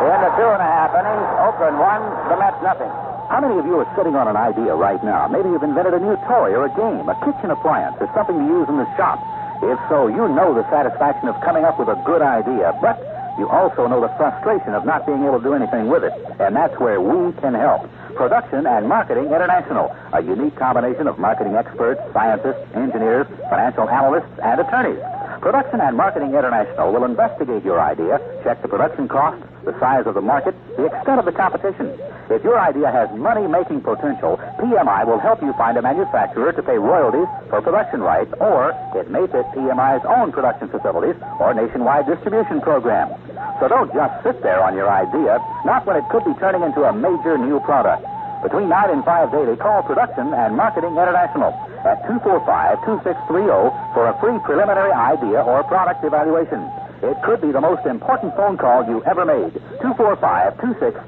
The 0.06 0.08
end 0.14 0.24
of 0.26 0.32
two 0.38 0.50
and 0.50 0.62
a 0.62 0.70
half 0.70 0.92
innings. 0.94 1.28
Oakland 1.42 1.78
one, 1.80 2.04
the 2.30 2.38
Mets 2.38 2.60
nothing. 2.62 2.92
How 3.30 3.42
many 3.42 3.58
of 3.58 3.66
you 3.66 3.82
are 3.82 3.90
sitting 3.98 4.14
on 4.14 4.30
an 4.30 4.38
idea 4.38 4.78
right 4.78 5.02
now? 5.04 5.26
Maybe 5.28 5.50
you've 5.50 5.66
invented 5.66 5.98
a 5.98 6.02
new 6.02 6.14
toy 6.30 6.54
or 6.54 6.70
a 6.70 6.74
game, 6.78 7.10
a 7.10 7.18
kitchen 7.26 7.50
appliance, 7.50 7.98
or 8.00 8.06
something 8.14 8.38
to 8.38 8.46
use 8.46 8.70
in 8.70 8.78
the 8.78 8.86
shop. 8.98 9.18
If 9.66 9.80
so, 9.90 10.06
you 10.08 10.30
know 10.30 10.54
the 10.54 10.68
satisfaction 10.70 11.30
of 11.30 11.40
coming 11.42 11.66
up 11.66 11.80
with 11.80 11.90
a 11.90 11.98
good 12.06 12.22
idea, 12.22 12.70
but 12.82 13.02
you 13.42 13.50
also 13.50 13.88
know 13.88 14.00
the 14.00 14.14
frustration 14.16 14.78
of 14.78 14.86
not 14.86 15.06
being 15.06 15.26
able 15.26 15.40
to 15.40 15.44
do 15.44 15.54
anything 15.54 15.90
with 15.90 16.04
it. 16.04 16.14
And 16.40 16.56
that's 16.56 16.78
where 16.78 17.02
we 17.02 17.34
can 17.42 17.56
help. 17.56 17.90
Production 18.16 18.68
and 18.68 18.88
Marketing 18.88 19.26
International, 19.26 19.90
a 20.14 20.22
unique 20.22 20.56
combination 20.56 21.08
of 21.08 21.18
marketing 21.18 21.56
experts, 21.56 22.00
scientists, 22.14 22.62
engineers, 22.76 23.28
financial 23.50 23.90
analysts, 23.90 24.32
and 24.44 24.62
attorneys. 24.62 25.02
Production 25.46 25.78
and 25.80 25.96
Marketing 25.96 26.34
International 26.34 26.90
will 26.92 27.06
investigate 27.06 27.64
your 27.64 27.80
idea, 27.80 28.18
check 28.44 28.60
the 28.64 28.68
production 28.68 29.08
costs, 29.08 29.46
the 29.62 29.78
size 29.78 30.10
of 30.10 30.16
the 30.16 30.22
market, 30.26 30.56
the 30.76 30.90
extent 30.90 31.22
of 31.22 31.26
the 31.26 31.32
competition. 31.32 31.94
If 32.34 32.42
your 32.42 32.58
idea 32.58 32.90
has 32.90 33.14
money 33.14 33.46
making 33.46 33.86
potential, 33.86 34.42
PMI 34.58 35.06
will 35.06 35.22
help 35.22 35.46
you 35.46 35.54
find 35.54 35.78
a 35.78 35.84
manufacturer 35.86 36.52
to 36.52 36.64
pay 36.64 36.82
royalties 36.82 37.30
for 37.54 37.62
production 37.62 38.02
rights, 38.02 38.34
or 38.42 38.74
it 38.98 39.06
may 39.14 39.30
fit 39.30 39.46
PMI's 39.54 40.02
own 40.10 40.34
production 40.34 40.66
facilities 40.68 41.14
or 41.38 41.54
nationwide 41.54 42.10
distribution 42.10 42.60
program. 42.60 43.14
So 43.62 43.70
don't 43.70 43.94
just 43.94 44.18
sit 44.26 44.42
there 44.42 44.66
on 44.66 44.74
your 44.74 44.90
idea, 44.90 45.38
not 45.62 45.86
when 45.86 45.96
it 45.96 46.10
could 46.10 46.26
be 46.26 46.34
turning 46.42 46.66
into 46.66 46.90
a 46.90 46.92
major 46.92 47.38
new 47.38 47.60
product. 47.60 48.02
Between 48.42 48.68
9 48.70 48.90
and 48.90 49.06
5 49.06 49.32
daily, 49.32 49.58
call 49.58 49.84
Production 49.84 50.34
and 50.34 50.58
Marketing 50.58 50.98
International 50.98 51.54
at 51.86 52.02
245-2630 52.10 53.94
for 53.94 54.10
a 54.10 54.14
free 54.18 54.42
preliminary 54.42 54.92
idea 54.92 55.46
or 55.46 55.62
product 55.70 56.04
evaluation. 56.04 56.66
It 57.06 57.14
could 57.22 57.46
be 57.46 57.54
the 57.54 57.62
most 57.62 57.86
important 57.86 58.34
phone 58.34 58.58
call 58.58 58.82
you 58.90 59.06
ever 59.06 59.22
made. 59.22 59.54
245-2630. 59.86 61.06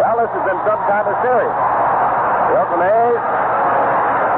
Well, 0.00 0.16
this 0.16 0.32
has 0.32 0.44
been 0.48 0.60
some 0.64 0.80
kind 0.88 1.04
of 1.04 1.14
series. 1.20 1.52
The 1.52 2.54
Oakland 2.56 2.88
A's 2.88 3.20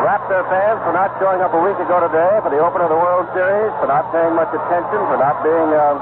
wrapped 0.03 0.27
their 0.27 0.43
fans 0.51 0.83
for 0.83 0.91
not 0.91 1.15
showing 1.23 1.39
up 1.39 1.55
a 1.55 1.63
week 1.63 1.79
ago 1.79 2.03
today 2.03 2.33
for 2.43 2.51
the 2.51 2.59
opener 2.59 2.91
of 2.91 2.93
the 2.93 2.99
World 2.99 3.31
Series, 3.31 3.71
for 3.79 3.87
not 3.87 4.11
paying 4.11 4.35
much 4.35 4.51
attention, 4.51 4.99
for 5.07 5.23
not 5.23 5.39
being 5.47 5.71
uh, 5.71 5.95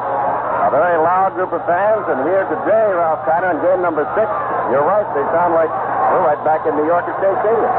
a 0.65 0.73
very 0.73 0.97
loud 0.97 1.37
group 1.37 1.53
of 1.53 1.61
fans. 1.69 2.09
And 2.09 2.25
here 2.25 2.49
today, 2.49 2.87
Ralph 2.97 3.21
Kiner, 3.29 3.53
in 3.53 3.61
game 3.61 3.85
number 3.85 4.09
six, 4.17 4.25
you're 4.73 4.89
right, 4.89 5.05
they 5.13 5.25
sound 5.37 5.53
like 5.53 5.69
we're 6.11 6.27
right 6.27 6.43
back 6.43 6.67
in 6.67 6.75
New 6.75 6.87
York 6.91 7.07
at 7.07 7.15
State 7.23 7.39
Stadium. 7.47 7.73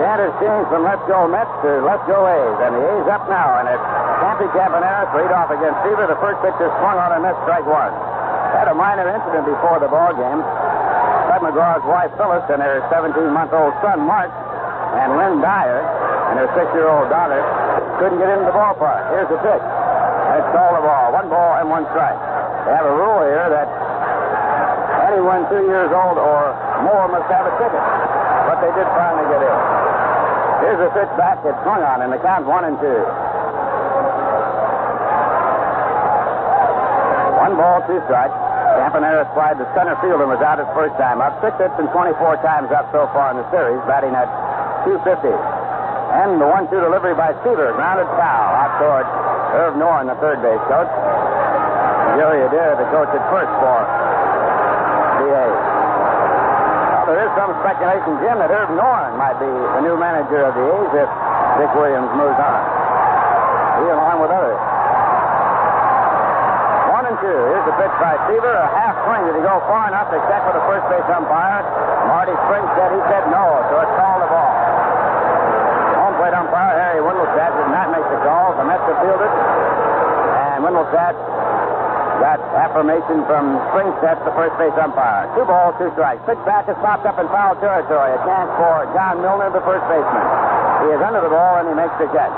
Chant 0.00 0.20
has 0.24 0.34
changed 0.40 0.68
from 0.72 0.88
Let's 0.88 1.04
Go 1.04 1.28
Mets 1.28 1.52
to 1.60 1.84
Let's 1.84 2.02
Go 2.08 2.24
A's, 2.24 2.56
and 2.64 2.72
the 2.72 2.82
A's 2.82 3.06
up 3.12 3.28
now, 3.28 3.60
and 3.60 3.68
it's 3.68 3.86
Campy 4.24 4.48
Campaneris 4.56 5.12
lead 5.12 5.32
off 5.36 5.52
against 5.52 5.76
Seaver. 5.84 6.08
The 6.08 6.16
first 6.18 6.40
pitch 6.40 6.56
is 6.64 6.72
swung 6.80 6.96
on 6.96 7.12
and 7.12 7.20
missed 7.20 7.38
strike 7.44 7.68
one. 7.68 7.92
Had 8.56 8.72
a 8.72 8.76
minor 8.76 9.04
incident 9.04 9.44
before 9.44 9.78
the 9.84 9.90
ball 9.92 10.16
game. 10.16 10.40
Tug 11.28 11.40
McGraw's 11.44 11.84
wife 11.84 12.08
Phyllis 12.16 12.46
and 12.48 12.64
her 12.64 12.80
17-month-old 12.88 13.74
son 13.84 14.00
Mark 14.08 14.32
and 14.96 15.20
Lynn 15.20 15.44
Dyer 15.44 15.82
and 16.32 16.40
her 16.40 16.48
six-year-old 16.56 17.12
daughter 17.12 17.42
couldn't 18.00 18.16
get 18.16 18.32
into 18.32 18.48
the 18.48 18.56
ballpark. 18.56 19.12
Here's 19.12 19.28
the 19.28 19.40
pitch. 19.44 19.64
Let's 20.32 20.48
call 20.56 20.72
the 20.72 20.82
ball. 20.82 21.12
One 21.12 21.28
ball 21.28 21.52
and 21.60 21.68
one 21.68 21.84
strike. 21.92 22.16
They 22.64 22.72
have 22.72 22.88
a 22.88 22.96
rule 22.96 23.20
here 23.28 23.46
that 23.52 23.68
anyone 25.12 25.44
two 25.52 25.68
years 25.68 25.92
old 25.92 26.16
or 26.16 26.56
more 26.82 27.06
must 27.06 27.30
have 27.30 27.46
a 27.46 27.54
ticket. 27.60 27.84
But 28.50 28.58
they 28.58 28.72
did 28.74 28.88
finally 28.98 29.26
get 29.30 29.42
in. 29.46 29.58
Here's 30.64 30.80
a 30.80 30.90
pitch 30.96 31.12
back 31.20 31.44
that's 31.44 31.60
swung 31.62 31.84
on 31.84 32.02
in 32.02 32.10
the 32.10 32.18
count 32.18 32.48
one 32.48 32.64
and 32.64 32.74
two. 32.80 33.00
One 37.38 37.54
ball, 37.60 37.84
two 37.84 38.00
strikes. 38.08 38.32
Campaneris 38.80 39.28
flied 39.36 39.60
the 39.60 39.68
center 39.76 39.94
fielder 40.02 40.26
was 40.26 40.40
out 40.42 40.58
his 40.58 40.66
first 40.74 40.96
time 40.96 41.20
up. 41.20 41.38
Six 41.44 41.54
hits 41.60 41.76
and 41.78 41.86
24 41.92 42.42
times 42.42 42.72
up 42.72 42.90
so 42.90 43.06
far 43.14 43.30
in 43.30 43.38
the 43.38 43.46
series, 43.52 43.78
batting 43.86 44.16
at 44.16 44.26
250. 44.88 45.30
And 45.30 46.40
the 46.40 46.46
one-two 46.46 46.80
delivery 46.80 47.14
by 47.14 47.36
Seaver, 47.42 47.74
grounded 47.74 48.06
foul 48.18 48.50
out 48.54 48.72
toward 48.78 49.06
Irv 49.54 49.74
Noren, 49.76 50.06
the 50.08 50.18
third 50.18 50.42
base 50.42 50.62
coach. 50.66 50.90
Jerry 52.16 52.46
Adair, 52.46 52.78
the 52.78 52.86
coach 52.94 53.10
at 53.10 53.24
first 53.30 53.50
for 53.58 53.78
the 55.20 55.28
A's. 55.34 55.73
There 57.04 57.20
is 57.20 57.32
some 57.36 57.52
speculation, 57.60 58.16
Jim, 58.24 58.40
that 58.40 58.48
Irv 58.48 58.72
Noren 58.72 59.20
might 59.20 59.36
be 59.36 59.44
the 59.44 59.82
new 59.84 59.92
manager 60.00 60.40
of 60.40 60.56
the 60.56 60.64
A's 60.64 60.92
if 61.04 61.10
Dick 61.60 61.72
Williams 61.76 62.08
moves 62.16 62.40
on. 62.40 62.60
He 63.76 63.92
along 63.92 64.24
with 64.24 64.32
others. 64.32 64.56
One 66.96 67.04
and 67.04 67.16
two. 67.20 67.28
Here's 67.28 67.66
the 67.68 67.76
pitch 67.76 67.92
by 68.00 68.16
Seaver. 68.24 68.56
A 68.56 68.68
half 68.72 68.96
swing. 69.04 69.20
Did 69.28 69.36
he 69.36 69.44
go 69.44 69.60
far 69.68 69.92
enough 69.92 70.08
to 70.16 70.18
check 70.32 70.48
with 70.48 70.56
the 70.56 70.64
first 70.64 70.88
base 70.88 71.04
umpire? 71.12 71.60
Marty 72.08 72.32
Springs 72.48 72.72
said 72.72 72.88
he 72.96 73.00
said 73.12 73.28
no, 73.28 73.44
so 73.68 73.84
it's 73.84 73.94
called 74.00 74.24
the 74.24 74.30
ball. 74.32 74.52
Home 76.08 76.16
plate 76.16 76.32
umpire 76.32 76.72
Harry 76.72 77.04
Wendelstedt 77.04 77.52
did 77.52 77.68
not 77.68 77.92
make 77.92 78.06
the 78.08 78.20
call. 78.24 78.56
The 78.56 78.64
Mets 78.64 78.80
have 78.88 78.96
fielded. 79.04 79.28
And 79.28 80.64
Wendelstedt 80.64 81.20
got 82.22 82.38
affirmation 82.54 83.24
from 83.26 83.58
Springstead, 83.70 84.22
the 84.22 84.34
first 84.34 84.54
base 84.60 84.74
umpire. 84.78 85.26
Two 85.34 85.46
balls, 85.46 85.74
two 85.78 85.90
strikes. 85.94 86.22
Pitch 86.26 86.40
back 86.46 86.68
is 86.68 86.78
popped 86.84 87.06
up 87.06 87.18
in 87.18 87.26
foul 87.28 87.56
territory. 87.58 88.12
A 88.14 88.20
chance 88.22 88.50
for 88.58 88.86
John 88.94 89.22
Milner, 89.22 89.50
the 89.50 89.64
first 89.64 89.84
baseman. 89.90 90.26
He 90.84 90.88
is 90.94 91.00
under 91.00 91.22
the 91.24 91.32
ball 91.32 91.62
and 91.62 91.66
he 91.70 91.74
makes 91.74 91.94
the 91.96 92.06
catch. 92.12 92.34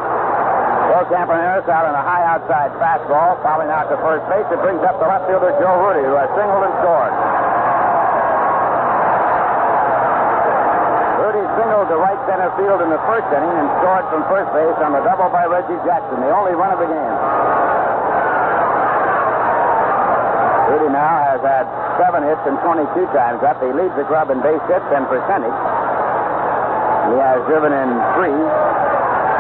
Bill 0.87 1.05
Campaneris 1.11 1.67
out 1.67 1.85
on 1.85 1.95
a 1.99 2.05
high 2.05 2.25
outside 2.25 2.71
fastball, 2.79 3.43
fouling 3.43 3.69
out 3.69 3.91
to 3.91 3.99
first 4.01 4.23
base. 4.31 4.47
It 4.55 4.61
brings 4.63 4.81
up 4.87 4.97
the 5.03 5.09
left 5.11 5.27
fielder 5.27 5.51
Joe 5.59 5.77
Rudi, 5.83 6.07
who 6.07 6.15
has 6.15 6.31
singled 6.39 6.63
and 6.63 6.75
scored. 6.79 7.15
Rudy 11.27 11.45
singled 11.59 11.91
to 11.91 11.97
right 11.99 12.21
center 12.31 12.49
field 12.55 12.81
in 12.87 12.91
the 12.95 13.03
first 13.11 13.29
inning 13.35 13.55
and 13.61 13.69
scored 13.83 14.07
from 14.15 14.23
first 14.31 14.49
base 14.55 14.79
on 14.81 14.95
the 14.95 15.03
double 15.03 15.29
by 15.29 15.45
Reggie 15.51 15.77
Jackson, 15.83 16.23
the 16.23 16.31
only 16.31 16.55
run 16.55 16.71
of 16.71 16.79
the 16.79 16.89
game. 16.89 17.17
Rudi 20.67 20.91
now 20.91 21.15
has 21.31 21.41
had 21.47 21.65
seven 22.03 22.27
hits 22.27 22.43
and 22.43 22.59
22 22.59 23.07
times 23.15 23.39
up. 23.47 23.63
He 23.63 23.71
leads 23.71 23.95
the 23.95 24.07
club 24.11 24.35
in 24.35 24.43
base 24.43 24.63
hits 24.67 24.89
and 24.91 25.07
percentage. 25.07 25.59
He 27.07 27.17
has 27.23 27.39
driven 27.47 27.71
in 27.71 27.89
three 28.19 28.35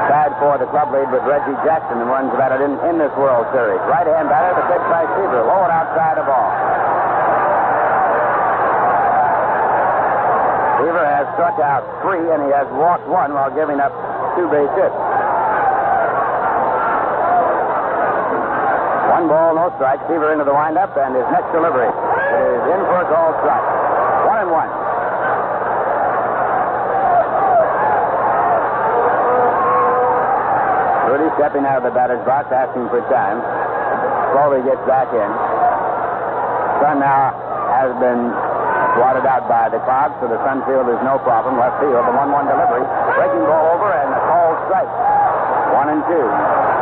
tied 0.06 0.32
for 0.38 0.54
the 0.54 0.70
club 0.70 0.94
lead 0.94 1.10
with 1.10 1.26
Reggie 1.26 1.58
Jackson, 1.66 1.98
the 1.98 2.06
ones 2.06 2.30
batted 2.38 2.62
in, 2.62 2.78
in 2.86 2.96
this 3.02 3.10
World 3.18 3.42
Series. 3.50 3.82
Right 3.90 4.06
hand 4.06 4.30
batter, 4.30 4.54
the 4.54 4.66
pitch 4.70 4.86
by 4.86 5.02
Seaver, 5.18 5.42
low 5.42 5.66
and 5.66 5.74
outside 5.74 6.14
the 6.14 6.26
ball. 6.26 6.46
Seaver 10.78 11.06
has 11.10 11.26
struck 11.34 11.58
out 11.58 11.82
three, 12.06 12.22
and 12.22 12.46
he 12.46 12.50
has 12.54 12.70
walked 12.78 13.10
one 13.10 13.34
while 13.34 13.50
giving 13.50 13.82
up 13.82 13.90
two 14.38 14.46
base 14.46 14.70
hits. 14.78 15.15
One 19.16 19.32
ball, 19.32 19.56
no 19.56 19.72
strike. 19.80 19.96
Seaver 20.12 20.36
into 20.36 20.44
the 20.44 20.52
windup, 20.52 20.92
and 20.92 21.16
his 21.16 21.24
next 21.32 21.48
delivery 21.48 21.88
is 21.88 22.62
in 22.68 22.80
for 22.84 23.00
a 23.00 23.08
call 23.08 23.32
strike. 23.40 23.64
One 24.28 24.44
and 24.44 24.50
one. 24.52 24.68
Rudi 31.08 31.32
stepping 31.40 31.64
out 31.64 31.80
of 31.80 31.88
the 31.88 31.96
batter's 31.96 32.20
box, 32.28 32.52
asking 32.52 32.92
for 32.92 33.00
time. 33.08 33.40
Slowly 34.36 34.60
gets 34.68 34.84
back 34.84 35.08
in. 35.08 35.30
Sun 36.84 37.00
now 37.00 37.32
has 37.72 37.96
been 37.96 38.20
swatted 39.00 39.24
out 39.24 39.48
by 39.48 39.72
the 39.72 39.80
cloud, 39.88 40.12
so 40.20 40.28
the 40.28 40.36
sun 40.44 40.60
field 40.68 40.92
is 40.92 41.00
no 41.00 41.16
problem. 41.24 41.56
Left 41.56 41.80
field, 41.80 42.04
the 42.04 42.12
1 42.12 42.36
1 42.36 42.52
delivery. 42.52 42.84
Breaking 43.16 43.48
ball 43.48 43.80
over 43.80 43.88
and 43.96 44.12
a 44.12 44.20
call 44.28 44.60
strike. 44.68 44.92
One 45.72 45.88
and 45.88 46.04
two. 46.04 46.75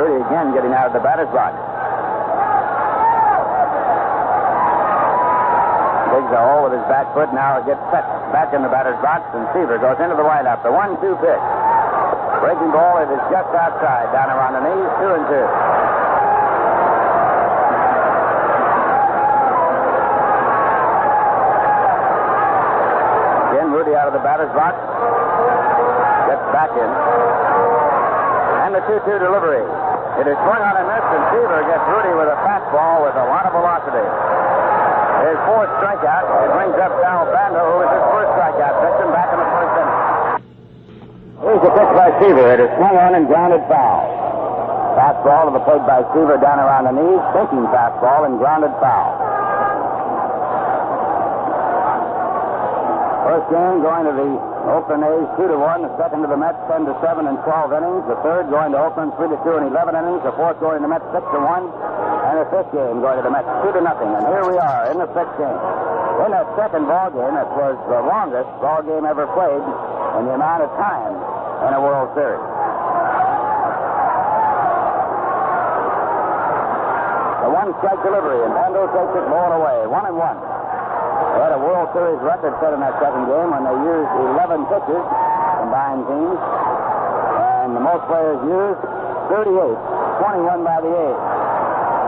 Rudi 0.00 0.16
again 0.16 0.56
getting 0.56 0.72
out 0.72 0.88
of 0.88 0.96
the 0.96 1.04
batter's 1.04 1.28
box. 1.28 1.52
Digs 6.08 6.32
a 6.32 6.40
hole 6.40 6.64
with 6.64 6.72
his 6.72 6.86
back 6.88 7.04
foot. 7.12 7.28
Now 7.36 7.60
it 7.60 7.68
gets 7.68 7.84
set 7.92 8.08
back 8.32 8.56
in 8.56 8.64
the 8.64 8.72
batter's 8.72 8.96
box, 9.04 9.28
and 9.36 9.44
Seaver 9.52 9.76
goes 9.76 10.00
into 10.00 10.16
the 10.16 10.24
windup. 10.24 10.64
The 10.64 10.72
one-two 10.72 11.20
pitch. 11.20 11.44
Breaking 12.40 12.72
ball. 12.72 13.04
It 13.04 13.12
is 13.12 13.20
just 13.28 13.52
outside, 13.52 14.08
down 14.16 14.32
around 14.32 14.56
the 14.56 14.64
knees. 14.64 14.88
Two 15.04 15.12
and 15.20 15.24
two. 15.28 15.46
Again, 23.52 23.68
Rudi 23.68 23.92
out 23.92 24.08
of 24.08 24.16
the 24.16 24.24
batter's 24.24 24.48
box. 24.56 24.80
Gets 26.24 26.46
back 26.56 26.72
in. 26.72 27.99
And 28.60 28.76
the 28.76 28.84
2-2 28.84 29.08
delivery. 29.18 29.64
It 30.20 30.28
is 30.28 30.36
swung 30.44 30.60
on 30.60 30.76
and 30.76 30.84
missed, 30.84 31.10
and 31.16 31.22
Seaver 31.32 31.64
gets 31.64 31.80
Rudi 31.88 32.12
with 32.12 32.28
a 32.28 32.38
fastball 32.44 33.08
with 33.08 33.16
a 33.16 33.26
lot 33.32 33.48
of 33.48 33.56
velocity. 33.56 34.04
His 35.24 35.38
fourth 35.48 35.72
strikeout. 35.80 36.28
It 36.44 36.50
brings 36.52 36.76
up 36.76 36.92
Sal 37.00 37.24
Bando, 37.32 37.56
who 37.56 37.78
is 37.88 37.90
his 37.96 38.04
first 38.12 38.30
strikeout. 38.36 38.74
Sets 38.84 38.98
him 39.00 39.10
back 39.16 39.28
in 39.32 39.38
the 39.40 39.48
first 39.48 39.72
inning. 39.80 40.00
Here's 41.40 41.62
the 41.64 41.72
pitch 41.72 41.92
by 41.96 42.08
Seaver. 42.20 42.46
It 42.52 42.60
is 42.60 42.70
swung 42.76 42.96
on 43.00 43.16
and 43.16 43.24
grounded 43.24 43.64
foul. 43.64 44.04
Fastball 44.92 45.48
to 45.48 45.52
the 45.56 45.64
plate 45.64 45.84
by 45.88 46.04
Seaver 46.12 46.36
down 46.36 46.60
around 46.60 46.84
the 46.84 46.94
knees. 47.00 47.22
Sinking 47.32 47.64
fastball 47.72 48.28
and 48.28 48.36
grounded 48.36 48.76
foul. 48.76 49.29
First 53.30 53.46
game 53.46 53.78
going 53.78 54.10
to 54.10 54.14
the 54.18 54.30
Oakland 54.74 55.06
A's 55.06 55.30
2 55.38 55.54
to 55.54 55.54
1. 55.54 55.86
The 55.86 55.94
second 56.02 56.26
to 56.26 56.28
the 56.34 56.34
Mets 56.34 56.58
10 56.66 56.82
to 56.82 56.98
7 56.98 57.30
in 57.30 57.38
12 57.46 57.78
innings. 57.78 58.02
The 58.10 58.18
third 58.26 58.50
going 58.50 58.74
to 58.74 58.82
Oakland 58.82 59.14
3 59.14 59.30
to 59.30 59.38
2 59.46 59.54
in 59.62 59.70
11 59.70 59.94
innings. 59.94 60.18
The 60.26 60.34
fourth 60.34 60.58
going 60.58 60.82
to 60.82 60.90
the 60.90 60.90
Mets 60.90 61.06
6 61.14 61.22
to 61.22 61.38
1. 61.38 61.62
And 62.26 62.34
the 62.42 62.50
fifth 62.50 62.74
game 62.74 62.98
going 62.98 63.22
to 63.22 63.22
the 63.22 63.30
Mets 63.30 63.46
2 63.62 63.70
to 63.70 63.82
nothing. 63.86 64.10
And 64.18 64.26
here 64.34 64.42
we 64.50 64.58
are 64.58 64.90
in 64.90 64.98
the 64.98 65.06
sixth 65.14 65.38
game. 65.38 65.60
In 66.26 66.34
that 66.34 66.42
second 66.58 66.90
ball 66.90 67.14
game, 67.14 67.38
it 67.38 67.50
was 67.54 67.78
the 67.86 68.02
longest 68.02 68.50
ball 68.58 68.82
game 68.82 69.06
ever 69.06 69.30
played 69.30 69.62
in 70.18 70.22
the 70.26 70.34
amount 70.34 70.66
of 70.66 70.70
time 70.74 71.14
in 71.14 71.78
a 71.78 71.80
World 71.86 72.10
Series. 72.18 72.42
The 77.46 77.50
one 77.54 77.70
strike 77.78 78.02
delivery, 78.02 78.42
and 78.42 78.58
Bando 78.58 78.90
takes 78.90 79.14
it 79.14 79.24
blown 79.30 79.54
away. 79.54 79.86
One 79.86 80.10
and 80.10 80.18
one. 80.18 80.49
Had 81.50 81.58
a 81.58 81.66
World 81.66 81.90
Series 81.90 82.22
record 82.22 82.54
set 82.62 82.70
in 82.70 82.78
that 82.78 82.94
second 83.02 83.26
game 83.26 83.50
when 83.50 83.66
they 83.66 83.74
used 83.82 84.12
11 84.38 84.70
pitches, 84.70 85.02
combined 85.58 86.06
teams. 86.06 86.38
And 86.38 87.74
the 87.74 87.82
most 87.82 88.06
players 88.06 88.38
used 88.46 88.78
38, 89.34 89.50
21 89.50 90.62
by 90.62 90.78
the 90.78 90.94
A's. 90.94 91.18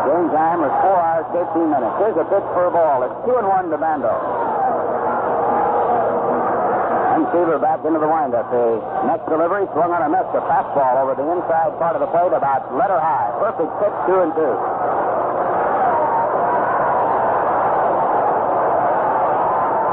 Game 0.07 0.31
time 0.31 0.63
was 0.63 0.71
4 0.79 0.95
hours, 0.95 1.27
15 1.35 1.75
minutes. 1.75 1.91
Here's 1.99 2.19
a 2.23 2.27
pitch 2.31 2.47
for 2.55 2.71
a 2.71 2.73
ball. 2.75 3.03
It's 3.03 3.19
2 3.27 3.35
and 3.35 3.51
1 3.51 3.75
to 3.75 3.79
Bando. 3.83 4.15
And 7.19 7.27
Seaver 7.35 7.59
back 7.59 7.83
into 7.83 7.99
the 7.99 8.07
windup. 8.07 8.47
The 8.47 8.79
next 9.11 9.27
delivery 9.27 9.67
swung 9.75 9.91
on 9.91 10.07
a 10.07 10.11
miss. 10.15 10.23
A 10.39 10.43
fastball 10.47 11.03
over 11.03 11.19
the 11.19 11.27
inside 11.27 11.75
part 11.83 11.99
of 11.99 12.01
the 12.07 12.11
plate 12.15 12.31
about 12.31 12.71
letter 12.79 12.95
high. 12.95 13.35
Perfect 13.43 13.75
pitch, 13.83 13.97
2 14.07 14.23
and 14.23 14.31
2. 14.39 15.03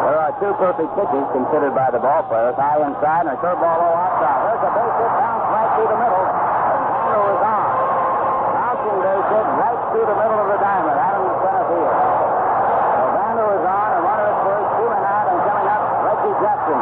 There 0.10 0.18
are 0.18 0.29
two 0.40 0.56
perfect 0.56 0.88
pitches 0.96 1.26
considered 1.36 1.76
by 1.76 1.92
the 1.92 2.00
ball 2.00 2.24
players. 2.32 2.56
High 2.56 2.80
inside 2.80 3.28
and 3.28 3.36
a 3.36 3.40
curveball 3.44 3.76
low 3.76 3.92
outside. 3.92 4.40
There's 4.48 4.64
a 4.64 4.72
base 4.72 4.96
hit 4.96 5.12
bounce 5.20 5.46
right 5.52 5.70
through 5.76 5.90
the 5.92 6.00
middle. 6.00 6.26
And 6.32 7.28
is 7.28 7.44
on. 7.44 7.68
Bouncing 8.56 9.00
base 9.04 9.28
hit 9.36 9.48
right 9.60 9.82
through 9.92 10.08
the 10.08 10.16
middle 10.16 10.40
of 10.40 10.48
the 10.48 10.60
diamond 10.64 10.96
out 10.96 11.16
in 11.20 11.28
the 11.28 11.36
center 11.44 11.66
field. 11.68 11.92
So 11.92 13.04
Bando 13.20 13.46
is 13.52 13.66
on, 13.68 13.90
runner 14.00 14.28
at 14.32 14.40
first, 14.48 14.70
two 14.80 14.88
and 14.88 15.04
out, 15.04 15.28
and 15.28 15.40
coming 15.44 15.68
up, 15.68 15.84
Reggie 16.08 16.36
Jackson. 16.40 16.82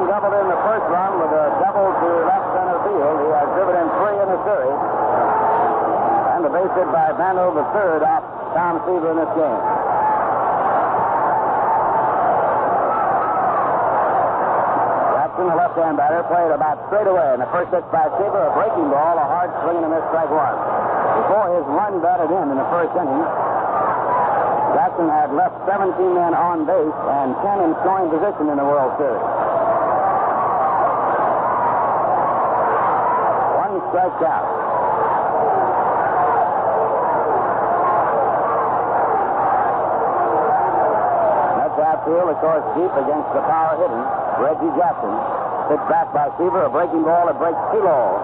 Doubled 0.00 0.34
in 0.34 0.48
the 0.48 0.60
first 0.66 0.86
run 0.90 1.12
with 1.22 1.30
a 1.30 1.44
double 1.62 1.86
to 1.86 2.08
left 2.26 2.46
center 2.50 2.78
field. 2.82 3.00
Base 6.48 6.72
hit 6.72 6.88
by 6.88 7.12
Bando, 7.12 7.52
the 7.52 7.66
third 7.76 8.00
off 8.00 8.24
Tom 8.56 8.80
Seaver 8.88 9.12
in 9.12 9.18
this 9.20 9.32
game. 9.36 9.60
Jackson, 15.20 15.46
the 15.52 15.58
left-hand 15.60 16.00
batter, 16.00 16.24
played 16.32 16.48
about 16.56 16.80
straight 16.88 17.04
away. 17.04 17.36
And 17.36 17.44
the 17.44 17.50
first 17.52 17.68
pitch 17.68 17.84
by 17.92 18.08
Seaver, 18.16 18.40
a 18.40 18.52
breaking 18.56 18.88
ball, 18.88 19.20
a 19.20 19.26
hard 19.28 19.52
swing 19.60 19.84
and 19.84 19.84
a 19.84 19.90
miss 19.92 20.04
strike 20.08 20.32
one. 20.32 20.56
Before 21.20 21.46
his 21.52 21.66
run 21.68 22.00
batted 22.00 22.32
in 22.32 22.46
in 22.48 22.56
the 22.56 22.68
first 22.72 22.96
inning, 22.96 23.22
Jackson 24.72 25.12
had 25.12 25.36
left 25.36 25.60
17 25.68 25.92
men 26.16 26.32
on 26.32 26.64
base 26.64 26.98
and 27.20 27.36
10 27.36 27.68
in 27.68 27.70
scoring 27.84 28.08
position 28.08 28.48
in 28.48 28.56
the 28.56 28.64
World 28.64 28.96
Series. 28.96 29.26
One 33.60 33.76
strike 33.92 34.16
outfield, 42.00 42.32
of 42.32 42.38
course, 42.40 42.64
deep 42.80 42.92
against 42.96 43.28
the 43.36 43.42
power 43.44 43.76
hitting. 43.76 44.04
Reggie 44.40 44.72
Jackson. 44.76 45.12
Hit 45.68 45.82
back 45.92 46.08
by 46.16 46.32
Seaver, 46.40 46.64
a 46.64 46.70
breaking 46.72 47.04
ball 47.04 47.28
that 47.28 47.36
breaks 47.36 47.60
low. 47.76 48.16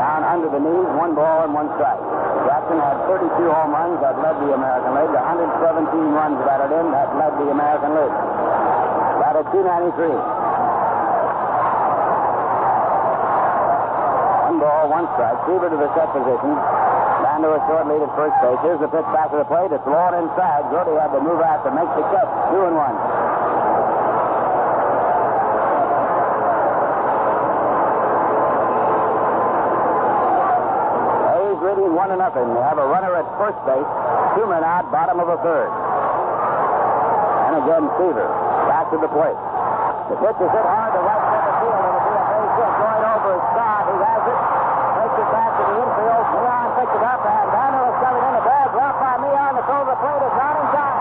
Down 0.00 0.24
under 0.24 0.48
the 0.48 0.58
knees, 0.58 0.88
one 0.96 1.14
ball 1.14 1.44
and 1.44 1.52
one 1.52 1.68
strike. 1.76 2.00
Jackson 2.48 2.80
had 2.80 2.96
32 3.06 3.52
home 3.52 3.70
runs 3.70 4.00
that 4.00 4.16
led 4.18 4.34
the 4.40 4.50
American 4.56 4.96
League. 4.96 5.12
117 5.12 6.16
runs 6.16 6.40
batted 6.42 6.72
in 6.72 6.86
that 6.90 7.12
led 7.20 7.32
the 7.36 7.48
American 7.52 7.92
League. 8.00 8.16
Batted 9.20 9.46
293. 9.52 10.08
One 14.48 14.58
ball, 14.58 14.88
one 14.88 15.06
strike. 15.14 15.38
Seaver 15.46 15.68
to 15.70 15.78
the 15.78 15.90
set 15.94 16.08
position. 16.16 16.95
Down 17.36 17.44
to 17.44 17.52
a 17.52 17.60
short 17.68 17.84
lead 17.84 18.00
at 18.00 18.08
first 18.16 18.32
base. 18.40 18.56
Here's 18.64 18.80
the 18.80 18.88
pitch 18.88 19.04
back 19.12 19.28
to 19.28 19.36
the 19.36 19.44
plate. 19.44 19.68
It's 19.68 19.84
low 19.84 20.08
inside. 20.08 20.72
Grote 20.72 20.88
had 20.96 21.12
to 21.12 21.20
move 21.20 21.36
out 21.44 21.60
to 21.68 21.70
make 21.76 21.84
the 21.92 22.00
catch. 22.08 22.32
Two 22.48 22.64
and 22.64 22.72
one. 22.72 22.96
A's 31.36 31.60
leading 31.60 31.92
one 31.92 32.08
to 32.08 32.16
nothing. 32.16 32.48
They 32.56 32.64
have 32.64 32.80
a 32.80 32.88
runner 32.88 33.12
at 33.20 33.28
first 33.36 33.60
base. 33.68 33.90
Two 34.40 34.48
men 34.48 34.64
out, 34.64 34.88
bottom 34.88 35.20
of 35.20 35.28
the 35.28 35.36
third. 35.44 35.68
And 37.52 37.60
again, 37.60 37.84
Seaver. 38.00 38.32
Back 38.64 38.88
to 38.88 38.96
the 38.96 39.12
plate. 39.12 39.36
The 40.08 40.16
pitch 40.24 40.40
is 40.40 40.50
hit 40.56 40.64
hard 40.72 40.88
to 40.88 41.00
right 41.04 41.24
center 41.36 41.52
field. 41.60 41.84
It'll 41.84 42.00
be 42.00 42.16
a 42.16 42.24
base 42.32 42.54
hit 42.64 42.72
going 42.80 43.04
over 43.12 43.28
his 43.36 43.44
shot. 43.52 43.82
He 43.92 43.96
has 44.00 44.24
it. 44.24 44.65
Takes 45.16 45.28
it 45.28 45.32
back 45.32 45.48
to 45.56 45.64
the 45.64 45.80
infield. 45.80 46.28
Millan 46.28 46.68
picks 46.76 46.92
it 46.92 47.00
up, 47.00 47.24
and 47.24 47.48
Daniel 47.48 47.88
is 47.88 47.96
coming 48.04 48.20
in. 48.20 48.32
The 48.36 48.44
ball 48.44 48.66
dropped 48.68 49.00
by 49.00 49.16
Millan. 49.16 49.52
The 49.56 49.64
throw 49.64 49.80
the 49.88 49.96
plate 49.96 50.24
is 50.28 50.34
not 50.36 50.54
in 50.60 50.66
time. 50.76 51.00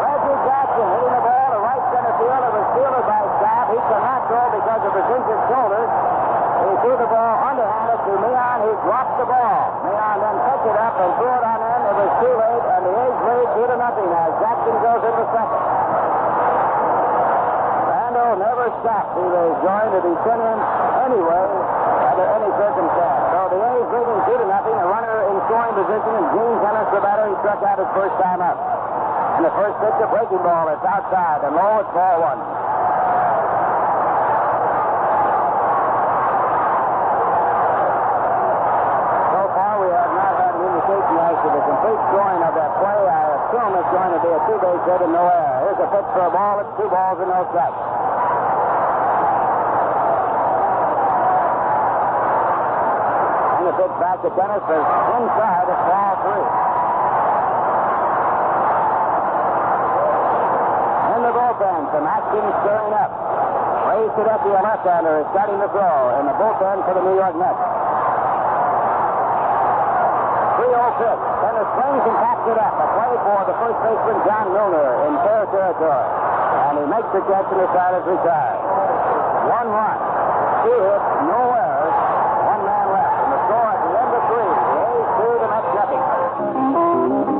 Reggie 0.00 0.38
Jackson 0.48 0.86
hitting 0.96 1.12
the 1.12 1.24
ball 1.28 1.46
to 1.52 1.58
right 1.60 1.84
center 1.92 2.14
field. 2.16 2.40
It 2.40 2.52
was 2.56 2.68
fielded 2.72 3.04
by 3.04 3.20
Staub. 3.36 3.66
He 3.68 3.80
cannot 3.84 4.20
throw 4.32 4.46
because 4.48 4.80
of 4.80 4.92
his 4.96 5.08
injured 5.12 5.42
shoulder. 5.52 5.82
He 5.92 6.72
threw 6.88 6.96
the 7.04 7.10
ball 7.12 7.34
underhanded 7.36 8.00
to 8.00 8.12
Millan, 8.16 8.58
who 8.64 8.72
dropped 8.80 9.14
the 9.20 9.28
ball. 9.28 9.60
Millan 9.84 10.16
then 10.24 10.36
picked 10.40 10.66
it 10.72 10.78
up 10.80 10.96
and 11.04 11.10
threw 11.20 11.32
it 11.36 11.44
on 11.44 11.60
in. 11.60 11.80
It 11.84 11.96
was 12.00 12.12
too 12.16 12.32
late, 12.32 12.64
and 12.64 12.80
the 12.80 12.92
A's 12.96 13.18
lead 13.28 13.48
two 13.60 13.66
to 13.68 13.76
nothing 13.76 14.08
as 14.08 14.32
Jackson 14.40 14.76
goes 14.80 15.04
into 15.04 15.24
second. 15.36 15.64
Bando 17.92 18.36
stopped. 18.82 19.14
He 19.14 19.22
was 19.22 19.54
going 19.62 19.90
to 19.94 20.00
be 20.02 20.14
sent 20.26 20.42
in 20.42 20.58
anyway, 21.06 21.46
under 22.10 22.26
any 22.26 22.50
circumstance. 22.58 23.22
So 23.30 23.38
the 23.54 23.58
A's 23.62 23.88
leading 23.94 24.20
two 24.26 24.36
to 24.42 24.46
nothing. 24.50 24.74
A 24.74 24.86
runner 24.90 25.16
in 25.30 25.36
scoring 25.46 25.74
position, 25.78 26.12
and 26.18 26.26
Gene 26.34 26.58
Tenace, 26.66 26.90
the 26.90 27.00
batter, 27.00 27.26
he 27.30 27.34
struck 27.46 27.62
out 27.62 27.78
his 27.78 27.90
first 27.94 28.14
time 28.18 28.42
up. 28.42 28.58
And 29.38 29.46
the 29.46 29.54
first 29.54 29.78
pitch, 29.78 29.96
a 30.02 30.08
breaking 30.10 30.42
ball. 30.42 30.66
It's 30.74 30.82
outside, 30.82 31.46
and 31.46 31.54
low, 31.54 31.78
it's 31.78 31.92
ball 31.94 32.18
one. 32.20 32.40
So 39.30 39.40
far, 39.56 39.72
we 39.78 39.88
have 39.94 40.12
not 40.18 40.32
had 40.42 40.52
an 40.58 40.62
indication 40.66 41.16
as 41.22 41.38
to 41.38 41.48
complete 41.70 42.00
scoring 42.10 42.42
of 42.42 42.52
that 42.58 42.72
play. 42.82 42.98
I 42.98 43.22
assume 43.30 43.72
it's 43.78 43.92
going 43.94 44.12
to 44.12 44.20
be 44.26 44.30
a 44.34 44.40
two-base 44.50 44.84
hit 44.90 45.00
and 45.06 45.12
no 45.14 45.22
error. 45.22 45.70
Here's 45.70 45.80
a 45.80 45.88
pitch 45.88 46.08
for 46.12 46.24
a 46.26 46.32
ball. 46.34 46.60
It's 46.60 46.74
two 46.76 46.90
balls 46.90 47.18
and 47.22 47.30
no 47.30 47.46
strikes. 47.54 47.91
Pitch 53.72 53.96
back 53.98 54.20
to 54.20 54.30
Tenace 54.36 54.68
is 54.68 54.86
inside. 55.16 55.66
It's 55.72 55.84
ball 55.88 56.12
three. 56.22 56.46
In 61.16 61.20
the 61.24 61.32
bullpen, 61.32 61.80
some 61.92 62.06
action 62.06 62.44
stirring 62.62 62.94
up. 62.94 63.12
Ray 63.88 64.04
Sadecki, 64.16 64.50
a 64.52 64.60
left-hander, 64.60 65.24
is 65.24 65.26
starting 65.32 65.58
to 65.60 65.68
throw 65.72 66.20
in 66.20 66.24
the 66.28 66.36
bullpen 66.36 66.84
for 66.84 66.94
the 66.96 67.04
New 67.04 67.16
York 67.16 67.36
Mets. 67.36 67.60
3-0 70.62 71.00
pitch. 71.00 71.22
Tenace 71.42 71.70
swings 71.72 72.04
and 72.06 72.16
taps 72.22 72.44
it 72.48 72.58
up. 72.60 72.74
A 72.76 72.86
play 72.92 73.12
for 73.24 73.40
the 73.48 73.56
first 73.56 73.78
baseman, 73.82 74.18
John 74.28 74.46
Milner, 74.52 74.88
in 75.08 75.12
fair 75.24 75.44
territory. 75.48 76.06
And 76.68 76.74
he 76.76 76.84
makes 76.92 77.10
the 77.12 77.24
catch 77.24 77.48
and 77.50 77.60
the 77.60 77.68
side 77.72 77.94
is 77.98 78.06
retired. 78.06 78.60
One 79.48 79.68
run. 79.72 79.98
Two 80.62 80.76
hits, 80.76 81.08
no 81.26 81.40
errors. 81.56 81.96
One 82.46 82.62
man 82.62 82.86
left. 82.94 83.16
And 83.22 83.30
the 83.32 83.40
score 83.48 83.68
at 83.74 83.80
the 83.82 83.90
end 83.92 84.12
of 84.12 84.22
three. 84.30 84.52
The 85.41 85.41
The 85.52 85.74
nothing. 85.74 87.31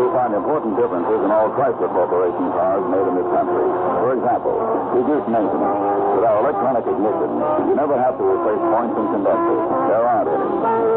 You'll 0.00 0.16
find 0.16 0.32
important 0.32 0.80
differences 0.80 1.20
in 1.20 1.28
all 1.28 1.52
Chrysler 1.52 1.92
Corporation 1.92 2.48
cars 2.56 2.80
made 2.88 3.04
in 3.04 3.20
this 3.20 3.28
country. 3.36 3.68
For 4.00 4.16
example, 4.16 4.56
reduced 4.96 5.28
maintenance. 5.28 5.76
With 6.16 6.24
our 6.24 6.40
electronic 6.40 6.88
ignition, 6.88 7.30
you 7.68 7.74
never 7.76 8.00
have 8.00 8.16
to 8.16 8.24
replace 8.24 8.64
points 8.64 8.96
and 8.96 9.08
condensers. 9.12 9.60
There 9.92 10.00
aren't 10.00 10.32
any. 10.32 10.48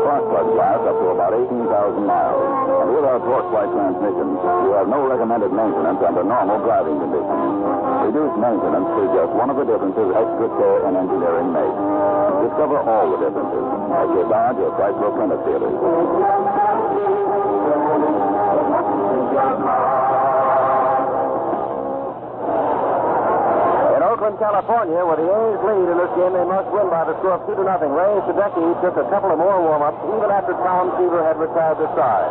Spark 0.07 0.23
plugs 0.31 0.55
last 0.55 0.87
up 0.87 0.95
to 1.03 1.07
about 1.19 1.35
18,000 1.35 1.99
miles. 2.07 2.47
And 2.79 2.89
with 2.95 3.03
our 3.03 3.19
TorqueFlite 3.19 3.71
transmission, 3.75 4.27
you 4.39 4.71
have 4.79 4.87
no 4.87 5.03
recommended 5.03 5.51
maintenance 5.51 5.99
under 5.99 6.23
normal 6.23 6.63
driving 6.63 6.95
conditions. 7.03 7.43
Reduced 8.07 8.39
maintenance 8.39 8.87
is 9.03 9.09
just 9.19 9.31
one 9.35 9.51
of 9.51 9.59
the 9.59 9.67
differences 9.67 10.15
extra 10.15 10.47
care 10.47 10.79
and 10.87 10.95
engineering 10.95 11.51
make. 11.51 11.75
Discover 12.47 12.87
all 12.87 13.11
the 13.11 13.19
differences 13.19 13.67
at 13.67 14.07
your 14.15 14.31
Dodge 14.31 14.63
or 14.63 14.71
Chrysler 14.79 15.11
Plymouth. 15.11 15.43
In 23.93 24.01
Oakland, 24.01 24.41
California, 24.41 25.05
where 25.05 25.19
the 25.21 25.29
A's 25.29 25.61
lead 25.61 25.87
in 25.93 25.97
this 26.01 26.13
game, 26.17 26.33
they 26.33 26.47
must 26.49 26.65
win 26.73 26.89
by 26.89 27.05
the 27.05 27.13
score 27.21 27.37
of 27.37 27.45
2 27.45 27.53
to 27.53 27.63
nothing. 27.63 27.93
Ray 27.93 28.09
Sadecki 28.25 28.65
took 28.81 28.97
a 28.97 29.05
couple 29.13 29.29
of 29.29 29.37
more 29.37 29.61
warm-ups 29.61 30.01
even 30.17 30.33
after 30.33 30.57
Tom 30.65 30.89
Seaver 30.97 31.21
had 31.21 31.37
retired 31.37 31.77
the 31.77 31.85
side. 31.93 32.25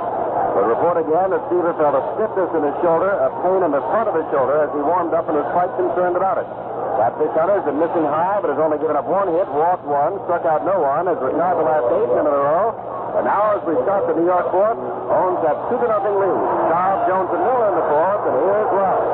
The 0.58 0.66
report 0.68 0.98
again 0.98 1.30
that 1.30 1.40
Seaver 1.48 1.72
felt 1.78 1.94
a 1.94 2.02
stiffness 2.18 2.50
in 2.52 2.66
his 2.66 2.74
shoulder, 2.82 3.08
a 3.08 3.30
pain 3.46 3.62
in 3.62 3.70
the 3.70 3.80
front 3.94 4.10
of 4.10 4.18
his 4.18 4.26
shoulder 4.34 4.66
as 4.66 4.70
he 4.74 4.82
warmed 4.82 5.14
up 5.14 5.30
and 5.30 5.38
was 5.38 5.46
quite 5.54 5.70
concerned 5.78 6.18
about 6.18 6.42
it. 6.42 6.48
Catfish 6.98 7.32
Hunter 7.32 7.56
has 7.56 7.64
been 7.64 7.80
missing 7.80 8.04
high, 8.04 8.36
but 8.44 8.52
has 8.52 8.60
only 8.60 8.76
given 8.76 8.98
up 8.98 9.08
one 9.08 9.32
hit, 9.32 9.48
walked 9.48 9.86
one, 9.88 10.20
struck 10.28 10.44
out 10.44 10.66
no 10.68 10.76
one, 10.82 11.08
has 11.08 11.16
retired 11.24 11.56
the 11.56 11.64
last 11.64 11.88
eight 11.88 12.10
in 12.20 12.24
a 12.28 12.34
row. 12.36 12.74
And 13.16 13.24
now, 13.24 13.56
as 13.56 13.64
we 13.64 13.72
start 13.88 14.04
the 14.08 14.16
New 14.16 14.28
York 14.28 14.52
fourth, 14.52 14.76
owns 15.10 15.38
that 15.42 15.56
2 15.72 15.78
to 15.82 15.86
nothing 15.88 16.14
lead. 16.14 16.40
Charles 16.70 17.02
Jones 17.10 17.30
and 17.32 17.42
Miller 17.42 17.68
in 17.72 17.76
the 17.80 17.86
fourth, 17.90 18.22
and 18.28 18.34
here's 18.38 18.70
Ralph. 18.70 19.06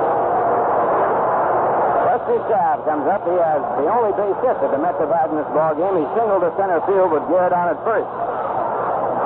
Rusty 2.09 2.39
Staub 2.51 2.77
comes 2.85 3.07
up. 3.09 3.23
He 3.25 3.37
has 3.37 3.61
the 3.79 3.87
only 3.89 4.13
base 4.17 4.39
hit 4.43 4.57
that 4.59 4.71
the 4.75 4.81
Mets 4.81 4.99
have 5.01 5.13
had 5.13 5.31
in 5.33 5.37
this 5.39 5.51
ball 5.55 5.73
game. 5.79 5.97
He 6.03 6.07
singled 6.19 6.43
to 6.45 6.51
center 6.59 6.81
field 6.85 7.15
with 7.15 7.25
Garrett 7.31 7.53
on 7.53 7.73
at 7.73 7.79
first. 7.87 8.11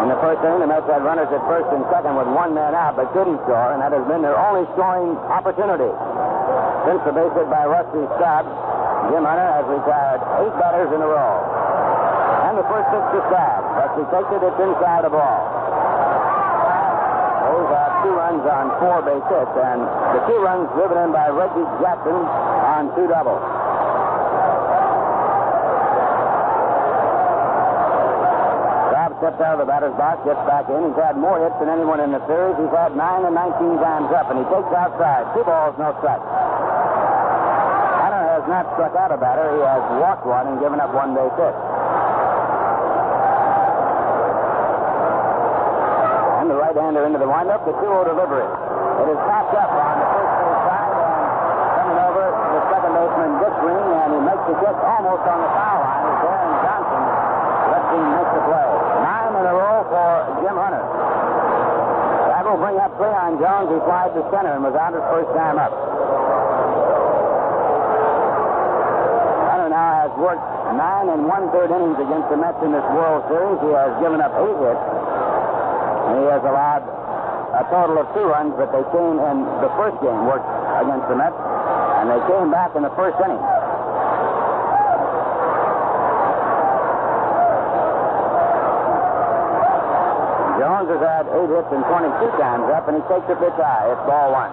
In 0.03 0.11
the 0.11 0.19
first 0.19 0.43
inning, 0.43 0.67
the 0.67 0.71
Mets 0.71 0.87
had 0.91 1.07
runners 1.07 1.31
at 1.31 1.43
first 1.47 1.71
and 1.71 1.87
second 1.87 2.19
with 2.19 2.27
one 2.35 2.59
man 2.59 2.75
out, 2.75 2.99
but 2.99 3.07
couldn't 3.15 3.39
score, 3.47 3.71
and 3.71 3.79
that 3.79 3.95
has 3.95 4.03
been 4.11 4.19
their 4.19 4.35
only 4.35 4.67
scoring 4.75 5.15
opportunity. 5.31 5.91
Since 6.91 7.07
the 7.07 7.15
base 7.15 7.31
hit 7.39 7.47
by 7.47 7.71
Rusty 7.71 8.03
Staub, 8.19 8.51
Jim 9.15 9.23
Hunter 9.23 9.47
has 9.47 9.67
retired 9.71 10.21
eight 10.43 10.55
batters 10.59 10.91
in 10.91 10.99
a 10.99 11.07
row. 11.07 11.35
And 12.51 12.59
the 12.59 12.67
first 12.67 12.87
pitch 12.91 13.07
to 13.15 13.21
Staub. 13.31 13.61
Rusty 13.79 14.05
takes 14.11 14.31
it, 14.35 14.43
it's 14.43 14.59
inside 14.59 15.07
the 15.07 15.15
ball. 15.15 15.52
Are 18.33 18.65
two 18.65 18.81
four 18.81 19.05
base 19.05 19.29
hits, 19.29 19.55
and 19.61 19.85
the 20.17 20.21
two 20.25 20.41
runs 20.41 20.65
driven 20.73 20.97
in 21.05 21.13
by 21.13 21.29
Reggie 21.29 21.69
Jackson 21.85 22.17
on 22.17 22.89
two 22.97 23.05
doubles. 23.05 23.45
Cobb 28.89 29.13
steps 29.21 29.37
out 29.45 29.61
of 29.61 29.61
the 29.61 29.69
batter's 29.69 29.93
box, 30.01 30.25
gets 30.25 30.41
back 30.49 30.65
in. 30.73 30.81
He's 30.81 30.97
had 30.97 31.21
more 31.21 31.45
hits 31.45 31.61
than 31.61 31.69
anyone 31.69 32.01
in 32.01 32.17
the 32.17 32.25
series. 32.25 32.57
He's 32.57 32.73
had 32.73 32.97
nine 32.97 33.29
and 33.29 33.37
19 33.37 33.77
times 33.85 34.09
up, 34.17 34.33
and 34.33 34.41
he 34.41 34.47
takes 34.49 34.73
outside. 34.73 35.29
Two 35.37 35.45
balls, 35.45 35.77
no 35.77 35.93
strikes. 36.01 36.25
Hunter 38.01 38.25
has 38.33 38.49
not 38.49 38.65
struck 38.81 38.97
out 38.97 39.13
a 39.13 39.21
batter. 39.21 39.45
He 39.45 39.61
has 39.61 39.85
walked 40.01 40.25
one 40.25 40.49
and 40.49 40.57
given 40.57 40.81
up 40.81 40.89
one 40.97 41.13
base 41.13 41.37
hit. 41.37 41.72
And 46.73 46.81
right-hander 46.81 47.05
into 47.05 47.21
the 47.21 47.29
windup, 47.29 47.69
the 47.69 47.77
2-0 47.85 47.85
delivery. 48.09 48.49
It 48.49 49.09
is 49.13 49.21
popped 49.29 49.53
up 49.53 49.69
on 49.77 49.93
the 49.93 50.09
first 50.09 50.33
base 50.41 50.61
side 50.65 50.89
and 50.89 51.69
coming 51.77 51.99
over 52.01 52.25
to 52.33 52.49
the 52.49 52.63
second 52.73 52.93
baseman, 52.97 53.31
Dick 53.45 53.55
Green, 53.61 53.89
and 53.93 54.09
he 54.17 54.21
makes 54.25 54.45
the 54.49 54.57
kick 54.57 54.77
almost 54.81 55.21
on 55.21 55.39
the 55.45 55.51
foul 55.53 55.81
line 55.85 56.05
as 56.09 56.17
Deron 56.25 56.53
Johnson 56.65 57.03
lets 57.77 57.89
him 57.93 58.05
make 58.09 58.31
the 58.33 58.43
play. 58.49 58.71
Nine 59.05 59.33
in 59.37 59.45
a 59.45 59.53
row 59.53 59.79
for 59.85 60.09
Jim 60.41 60.57
Hunter. 60.57 60.85
That 62.33 62.43
will 62.49 62.57
bring 62.57 62.81
up 62.81 62.97
Cleon 62.97 63.33
Jones, 63.37 63.69
who 63.69 63.79
flies 63.85 64.17
to 64.17 64.25
center 64.33 64.57
and 64.57 64.65
was 64.65 64.73
out 64.73 64.97
his 64.97 65.05
first 65.13 65.29
time 65.37 65.61
up. 65.61 65.77
Hunter 69.45 69.69
now 69.69 70.09
has 70.09 70.13
worked 70.17 70.41
nine 70.73 71.13
and 71.13 71.29
one-third 71.29 71.69
innings 71.69 72.01
against 72.01 72.33
the 72.33 72.41
Mets 72.41 72.65
in 72.65 72.73
this 72.73 72.89
World 72.97 73.29
Series. 73.29 73.61
He 73.61 73.77
has 73.77 73.93
given 74.01 74.25
up 74.25 74.33
eight 74.41 74.57
hits. 74.57 75.12
And 76.13 76.21
he 76.21 76.27
has 76.29 76.45
allowed 76.45 76.85
a 77.57 77.65
total 77.73 77.97
of 77.97 78.07
two 78.13 78.29
runs, 78.29 78.53
but 78.61 78.69
they 78.69 78.85
came 78.93 79.17
in 79.17 79.37
the 79.65 79.73
first 79.81 79.97
game, 80.05 80.29
worked 80.29 80.45
against 80.77 81.09
the 81.09 81.17
Mets, 81.17 81.41
and 82.05 82.13
they 82.13 82.21
came 82.29 82.53
back 82.53 82.77
in 82.77 82.85
the 82.85 82.93
first 82.93 83.17
inning. 83.25 83.41
Jones 90.61 90.89
has 90.95 91.01
had 91.01 91.25
eight 91.33 91.51
hits 91.51 91.71
and 91.73 91.81
22 91.81 92.39
times 92.39 92.69
up, 92.71 92.87
and 92.93 93.01
he 93.01 93.03
takes 93.09 93.27
the 93.27 93.37
pitch 93.41 93.57
high. 93.57 93.89
It's 93.89 94.05
ball 94.05 94.37
one. 94.37 94.53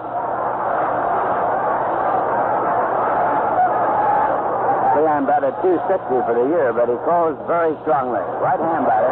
Cleon 4.94 5.22
batted 5.24 5.54
260 5.62 6.26
for 6.26 6.34
the 6.34 6.46
year, 6.50 6.72
but 6.74 6.90
he 6.90 6.96
throws 7.06 7.38
very 7.46 7.78
strongly. 7.86 8.20
Right 8.42 8.58
hand 8.58 8.84
batter. 8.90 9.10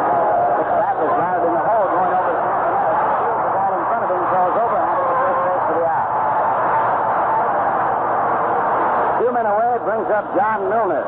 This 0.59 0.69
bat 0.69 0.97
is 1.01 1.13
grounded 1.17 1.49
in 1.49 1.55
the 1.55 1.65
hole 1.65 1.87
going 1.87 2.13
over 2.19 2.35
to 2.35 2.45
The 3.39 3.51
ball 3.57 3.73
in 3.79 3.85
front 3.89 4.03
of 4.05 4.11
him 4.11 4.23
throws 4.29 4.55
overhand 4.59 5.01
to 5.07 5.15
first 5.23 5.39
base 5.49 5.65
for 5.65 5.75
the 5.79 5.87
out. 5.87 6.11
Two 9.39 9.47
away, 9.47 9.79
brings 9.87 10.11
up 10.11 10.27
John 10.35 10.67
Milner. 10.67 11.07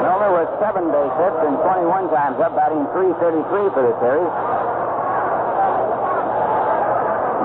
Milner 0.00 0.32
with 0.32 0.48
seven 0.64 0.88
base 0.88 1.12
hits 1.20 1.40
and 1.44 1.60
21 1.60 2.08
times 2.08 2.40
up, 2.40 2.56
batting 2.56 2.88
333 2.88 3.68
for 3.76 3.84
the 3.84 3.92
series. 4.00 4.32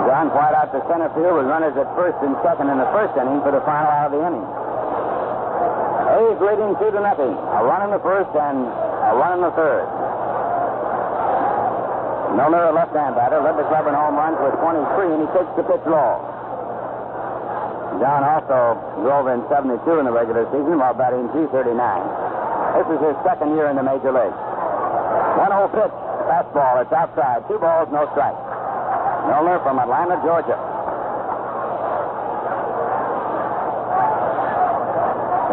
John 0.08 0.32
White 0.32 0.56
out 0.56 0.72
to 0.72 0.80
center 0.88 1.12
field 1.20 1.36
with 1.36 1.52
runners 1.52 1.76
at 1.76 1.92
first 2.00 2.16
and 2.24 2.32
second 2.48 2.72
in 2.72 2.80
the 2.80 2.88
first 2.96 3.12
inning 3.20 3.44
for 3.44 3.52
the 3.52 3.60
final 3.68 3.92
out 3.92 4.08
of 4.08 4.16
the 4.16 4.24
inning. 4.24 4.48
A's 6.16 6.40
leading 6.40 6.80
two 6.80 6.88
to 6.88 7.04
nothing. 7.04 7.36
A 7.36 7.60
run 7.60 7.84
in 7.84 7.92
the 7.92 8.00
first 8.00 8.32
and 8.40 8.72
a 8.72 9.20
run 9.20 9.36
in 9.36 9.44
the 9.44 9.52
third. 9.52 9.84
Milner, 12.40 12.72
a 12.72 12.72
left-hand 12.72 13.20
batter, 13.20 13.44
led 13.44 13.60
the 13.60 13.68
club 13.68 13.84
in 13.84 14.00
home 14.00 14.16
runs 14.16 14.40
with 14.40 14.56
23, 14.64 15.12
and 15.12 15.28
he 15.28 15.30
takes 15.36 15.52
the 15.60 15.68
pitch 15.68 15.84
low. 15.92 16.29
John 18.00 18.24
also 18.24 18.80
drove 19.04 19.28
in 19.28 19.44
72 19.52 19.76
in 20.00 20.08
the 20.08 20.16
regular 20.16 20.48
season 20.56 20.80
while 20.80 20.96
batting 20.96 21.28
239. 21.36 21.76
This 22.80 22.88
is 22.96 23.00
his 23.12 23.18
second 23.28 23.60
year 23.60 23.68
in 23.68 23.76
the 23.76 23.84
major 23.84 24.16
leagues. 24.16 24.40
1-0 25.36 25.68
pitch, 25.76 25.96
fastball. 26.32 26.80
It's 26.80 26.96
outside. 26.96 27.44
Two 27.52 27.60
balls, 27.60 27.92
no 27.92 28.08
strikes. 28.16 28.40
Milner 29.28 29.60
from 29.68 29.84
Atlanta, 29.84 30.16
Georgia. 30.24 30.56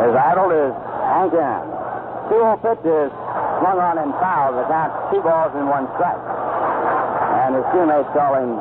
His 0.07 0.15
idol 0.15 0.55
is 0.55 0.71
Hank 1.03 1.35
Aaron. 1.35 1.67
2-0 2.31 2.63
pitch 2.63 2.85
is 2.87 3.11
swung 3.59 3.79
on 3.83 3.99
and 3.99 4.15
fouled. 4.23 4.55
The 4.55 4.71
count 4.71 4.95
two 5.11 5.19
balls 5.19 5.51
and 5.59 5.67
one 5.67 5.91
strike. 5.99 6.23
And 7.43 7.59
his 7.59 7.67
teammates 7.75 8.07
call 8.15 8.39
him 8.39 8.55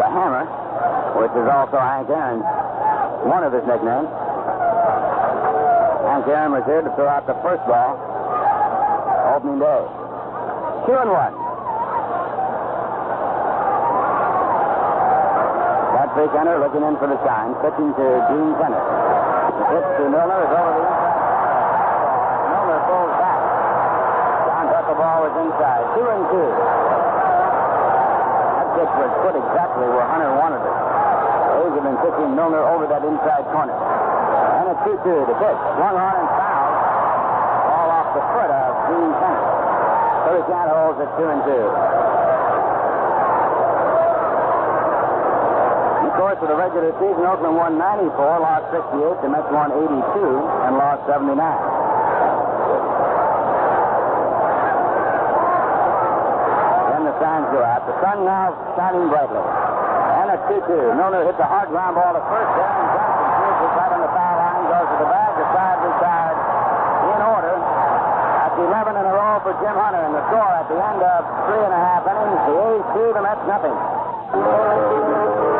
the 0.00 0.08
Hammer, 0.08 0.48
which 1.20 1.34
is 1.36 1.44
also 1.44 1.76
Hank 1.76 2.08
Aaron's 2.08 2.61
one 3.26 3.44
of 3.44 3.52
his 3.52 3.62
nicknames. 3.66 4.10
Hank 6.06 6.26
Aaron 6.26 6.52
was 6.52 6.64
here 6.66 6.82
to 6.82 6.90
throw 6.98 7.08
out 7.08 7.26
the 7.26 7.38
first 7.42 7.62
ball 7.70 7.94
opening 9.32 9.58
day. 9.58 9.82
Two 10.84 10.92
and 10.98 11.10
one. 11.10 11.34
Patrick 15.96 16.30
Hunter 16.36 16.58
looking 16.60 16.84
in 16.84 16.94
for 17.00 17.08
the 17.08 17.16
sign, 17.24 17.54
pitching 17.64 17.94
to 17.96 18.06
Gene 18.28 18.52
Tenace. 18.60 18.88
The 19.56 19.64
pitch 19.72 19.88
to 19.96 20.04
Milner 20.12 20.40
is 20.44 20.52
over 20.52 20.72
the 20.76 20.84
inside. 20.84 21.16
Milner 22.52 22.80
pulls 22.84 23.14
back. 23.16 23.40
John 24.44 24.64
thought 24.68 24.86
the 24.92 24.98
ball 24.98 25.18
was 25.24 25.34
inside. 25.40 25.82
Two 25.96 26.06
and 26.12 26.22
two. 26.28 26.50
That 28.52 28.68
pitch 28.76 28.92
was 29.00 29.12
put 29.24 29.34
exactly 29.38 29.86
where 29.88 30.06
Hunter 30.12 30.32
wanted 30.36 30.60
it. 30.60 31.01
A's 31.62 31.70
have 31.78 31.86
been 31.86 31.94
pitching 32.02 32.34
Milner 32.34 32.58
over 32.74 32.90
that 32.90 33.06
inside 33.06 33.46
corner. 33.54 33.78
And 33.78 34.74
a 34.74 34.74
2 34.82 34.98
2. 34.98 35.30
The 35.30 35.36
pitch 35.38 35.60
swung 35.78 35.94
on 35.94 36.14
and 36.18 36.28
fouled. 36.34 36.74
Ball 37.70 37.88
off 38.02 38.08
the 38.18 38.24
foot 38.34 38.50
of 38.50 38.70
Gene 38.90 39.14
Tenace. 39.22 39.46
So 40.26 40.28
the 40.34 40.42
count 40.50 40.70
holds 40.74 40.98
at 40.98 41.10
2 41.14 41.22
and 41.22 41.42
2. 41.46 41.54
In 46.02 46.10
the 46.10 46.14
course 46.18 46.40
of 46.42 46.48
the 46.50 46.58
regular 46.58 46.90
season, 46.98 47.22
Oakland 47.30 47.54
won 47.54 47.78
94, 47.78 48.10
lost 48.42 48.66
68. 48.74 49.22
The 49.22 49.30
Mets 49.30 49.46
won 49.54 49.70
82 49.70 49.86
and 50.66 50.72
lost 50.82 51.06
79. 51.06 51.38
Then 56.90 57.02
the 57.06 57.14
signs 57.22 57.46
go 57.54 57.62
out. 57.62 57.81
The 57.92 58.00
sun 58.00 58.24
now 58.24 58.56
shining 58.72 59.04
brightly. 59.12 59.36
And 59.36 60.32
a 60.32 60.38
2-2. 60.48 60.96
Milner 60.96 61.28
hits 61.28 61.36
a 61.36 61.44
hard 61.44 61.68
ground 61.68 61.92
ball 61.92 62.16
to 62.16 62.24
first. 62.24 62.48
Deron 62.56 62.88
Johnson 62.88 63.28
shoots 63.36 63.62
it 63.68 63.72
right 63.76 63.92
on 63.92 64.00
the 64.00 64.12
foul 64.16 64.36
line, 64.40 64.64
goes 64.64 64.88
to 64.88 64.96
the 64.96 65.08
bag, 65.12 65.32
decides 65.36 65.80
retired 65.84 66.38
in 67.12 67.20
order. 67.20 67.52
That's 67.52 68.58
11 68.64 68.96
in 68.96 69.04
a 69.04 69.12
row 69.12 69.44
for 69.44 69.52
Jim 69.60 69.76
Hunter. 69.76 70.00
And 70.08 70.14
the 70.16 70.24
score 70.32 70.52
at 70.56 70.66
the 70.72 70.78
end 70.80 71.00
of 71.04 71.20
three 71.52 71.62
and 71.68 71.74
a 71.76 71.80
half 71.84 72.02
innings, 72.08 72.40
the 72.48 72.54
A's 72.64 72.86
two, 72.96 73.08
the 73.12 73.22
Mets 73.28 73.44
nothing. 73.44 73.76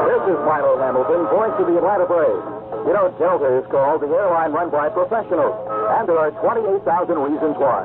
This 0.08 0.22
is 0.32 0.38
Milo 0.48 0.72
Hamilton 0.80 1.20
going 1.28 1.52
to 1.60 1.62
the 1.68 1.76
Atlanta 1.84 2.08
Braves. 2.08 2.44
You 2.88 2.96
know, 2.96 3.12
Delta 3.20 3.60
is 3.60 3.66
called 3.68 4.00
the 4.00 4.08
airline 4.08 4.56
run 4.56 4.72
by 4.72 4.88
professionals, 4.88 5.52
and 6.00 6.08
there 6.08 6.16
are 6.16 6.32
28,000 6.40 6.80
reasons 7.28 7.60
why. 7.60 7.84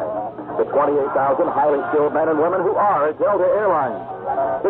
The 0.55 0.63
28,000 0.71 1.11
highly 1.51 1.83
skilled 1.91 2.15
men 2.15 2.31
and 2.31 2.39
women 2.39 2.63
who 2.63 2.79
are 2.79 3.11
Delta 3.19 3.43
Airlines. 3.43 4.16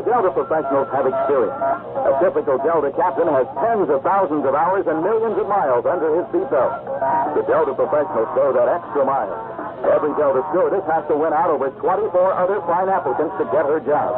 Delta 0.08 0.32
professionals 0.32 0.88
have 0.96 1.04
experience. 1.04 1.60
A 2.08 2.16
typical 2.24 2.56
Delta 2.64 2.96
captain 2.96 3.28
has 3.28 3.44
tens 3.60 3.92
of 3.92 4.00
thousands 4.08 4.48
of 4.48 4.56
hours 4.56 4.88
and 4.88 5.04
millions 5.04 5.36
of 5.36 5.52
miles 5.52 5.84
under 5.84 6.16
his 6.16 6.24
seatbelt. 6.32 7.36
The 7.36 7.44
Delta 7.44 7.76
professionals 7.76 8.32
go 8.32 8.56
that 8.56 8.72
extra 8.72 9.04
mile. 9.04 9.36
Every 9.84 10.16
Delta 10.16 10.48
stewardess 10.56 10.88
has 10.88 11.04
to 11.12 11.16
win 11.20 11.36
out 11.36 11.52
over 11.52 11.76
24 11.84 12.08
other 12.40 12.64
fine 12.64 12.88
applicants 12.88 13.36
to 13.36 13.52
get 13.52 13.68
her 13.68 13.84
job. 13.84 14.16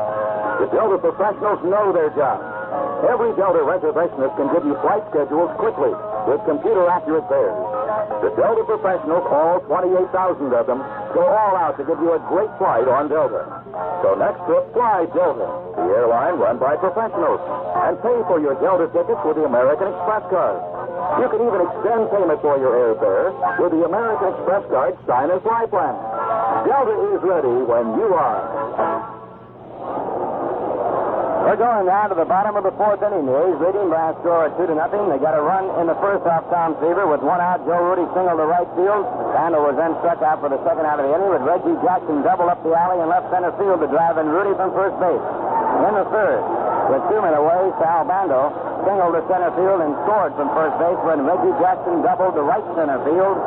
The 0.61 0.69
Delta 0.69 1.01
professionals 1.01 1.57
know 1.65 1.89
their 1.89 2.13
job. 2.13 2.37
Every 3.09 3.33
Delta 3.33 3.65
reservationist 3.65 4.37
can 4.37 4.53
give 4.53 4.69
you 4.69 4.77
flight 4.85 5.01
schedules 5.09 5.49
quickly 5.57 5.89
with 6.29 6.37
computer 6.45 6.85
accurate 6.85 7.25
fares. 7.25 7.57
The 8.21 8.29
Delta 8.37 8.61
professionals, 8.61 9.25
all 9.25 9.57
28,000 9.65 10.53
of 10.53 10.69
them, 10.69 10.85
go 11.17 11.25
all 11.25 11.57
out 11.57 11.81
to 11.81 11.83
give 11.83 11.97
you 11.97 12.13
a 12.13 12.21
great 12.29 12.53
flight 12.61 12.85
on 12.85 13.09
Delta. 13.09 13.65
So 14.01 14.15
next 14.15 14.39
trip, 14.47 14.63
fly 14.73 15.05
Delta, 15.11 15.47
the 15.75 15.87
airline 15.95 16.39
run 16.39 16.57
by 16.57 16.75
professionals, 16.79 17.41
and 17.83 17.99
pay 17.99 18.17
for 18.31 18.39
your 18.39 18.55
Delta 18.63 18.87
tickets 18.95 19.19
with 19.27 19.35
the 19.35 19.45
American 19.45 19.91
Express 19.91 20.23
card. 20.31 20.59
You 21.19 21.27
can 21.27 21.41
even 21.43 21.59
extend 21.67 22.07
payment 22.11 22.39
for 22.41 22.55
your 22.57 22.73
airfare 22.73 23.35
with 23.59 23.71
the 23.75 23.83
American 23.83 24.31
Express 24.33 24.63
card 24.71 24.93
sign 25.07 25.31
and 25.31 25.41
fly 25.43 25.67
plan. 25.67 25.95
Delta 26.63 26.95
is 27.15 27.21
ready 27.23 27.55
when 27.67 27.85
you 27.99 28.13
are. 28.15 29.18
We're 31.49 31.57
going 31.57 31.89
now 31.89 32.05
to 32.05 32.13
the 32.13 32.29
bottom 32.29 32.53
of 32.53 32.61
the 32.61 32.69
fourth 32.77 33.01
inning. 33.01 33.25
The 33.25 33.33
A's 33.33 33.57
leading 33.57 33.89
by 33.89 34.13
a 34.13 34.15
score 34.21 34.45
of 34.45 34.53
two 34.53 34.69
to 34.69 34.75
nothing. 34.77 35.01
They 35.09 35.17
got 35.17 35.33
a 35.33 35.41
run 35.41 35.65
in 35.81 35.89
the 35.89 35.97
first 35.97 36.21
off 36.29 36.45
Tom 36.53 36.77
Seaver 36.77 37.09
with 37.09 37.25
one 37.25 37.41
out. 37.41 37.65
Joe 37.65 37.89
Rudi 37.89 38.05
singled 38.13 38.37
to 38.37 38.45
right 38.45 38.69
field. 38.77 39.01
Randall 39.33 39.65
was 39.65 39.73
then 39.73 39.97
struck 40.05 40.21
out 40.21 40.45
for 40.45 40.53
the 40.53 40.61
second 40.61 40.85
out 40.85 41.01
of 41.01 41.09
the 41.09 41.13
inning 41.17 41.33
with 41.33 41.41
Reggie 41.41 41.73
Jackson 41.81 42.21
double 42.21 42.53
up 42.53 42.61
the 42.61 42.77
alley 42.77 43.01
and 43.01 43.09
left 43.09 43.33
center 43.33 43.49
field 43.57 43.81
to 43.81 43.89
drive 43.89 44.21
in 44.21 44.29
Rudi 44.29 44.53
from 44.61 44.77
first 44.77 44.93
base. 45.01 45.25
In 45.89 45.93
the 45.97 46.05
third, 46.13 46.37
with 46.93 47.01
two 47.09 47.17
men 47.17 47.33
away, 47.33 47.73
Sal 47.81 48.05
Bando 48.05 48.53
singled 48.85 49.17
to 49.17 49.25
center 49.25 49.49
field 49.57 49.81
and 49.81 49.97
scored 50.05 50.37
from 50.37 50.53
first 50.53 50.77
base 50.77 51.01
when 51.01 51.25
Reggie 51.25 51.57
Jackson 51.57 52.05
doubled 52.05 52.37
to 52.37 52.45
right 52.45 52.67
center 52.77 53.01
field. 53.09 53.41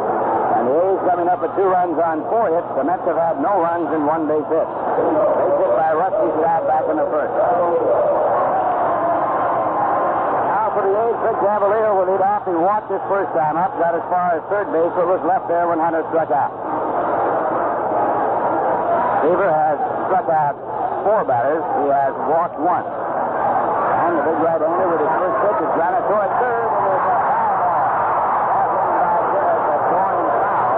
And 0.63 0.71
the 0.71 0.79
A's 0.79 1.03
coming 1.11 1.27
up 1.27 1.43
with 1.43 1.51
two 1.59 1.67
runs 1.67 1.99
on 1.99 2.23
four 2.31 2.47
hits. 2.55 2.71
The 2.79 2.87
Mets 2.87 3.03
have 3.03 3.19
had 3.19 3.43
no 3.43 3.59
runs 3.59 3.91
in 3.91 4.07
one 4.07 4.31
base 4.31 4.47
hit. 4.47 4.63
Base 4.63 5.59
hit 5.59 5.75
by 5.75 5.91
Rusty 5.91 6.31
Staub 6.39 6.71
back 6.71 6.87
in 6.87 7.03
the 7.03 7.09
first. 7.11 7.35
Now 10.55 10.71
for 10.71 10.87
the 10.87 10.95
A's, 10.95 11.19
Vic 11.27 11.35
Davalillo 11.43 11.99
will 11.99 12.15
lead 12.15 12.23
off. 12.23 12.47
He 12.47 12.55
walked 12.55 12.95
his 12.95 13.03
first 13.11 13.35
time 13.35 13.59
up, 13.59 13.75
got 13.83 13.99
as 13.99 14.07
far 14.07 14.39
as 14.39 14.47
third 14.55 14.71
base, 14.71 14.95
but 14.95 15.11
was 15.11 15.19
left 15.27 15.51
there 15.51 15.67
when 15.67 15.83
Hunter 15.83 16.07
struck 16.15 16.31
out. 16.31 16.55
Seaver 19.27 19.51
has 19.51 19.83
struck 20.07 20.31
out 20.31 20.55
four 21.03 21.27
batters. 21.27 21.59
He 21.83 21.91
has 21.91 22.15
walked 22.31 22.55
one. 22.63 22.87
And 22.87 24.15
the 24.15 24.23
big 24.31 24.39
right-hander 24.47 24.87
with 24.95 25.03
his 25.03 25.11
first 25.11 25.37
pitch 25.43 25.59
is 25.59 25.75
grounded 25.75 26.07
toward 26.07 26.31
third, 26.39 26.71
and 26.71 26.87
there's 26.87 27.03
a 27.03 27.19
foul 27.27 27.55
ball. 27.59 27.91
That 28.51 28.71
one 28.79 28.99
by 28.99 29.23
Garrett, 29.31 29.63
a 29.63 29.79
going 29.95 30.27
foul. 30.43 30.75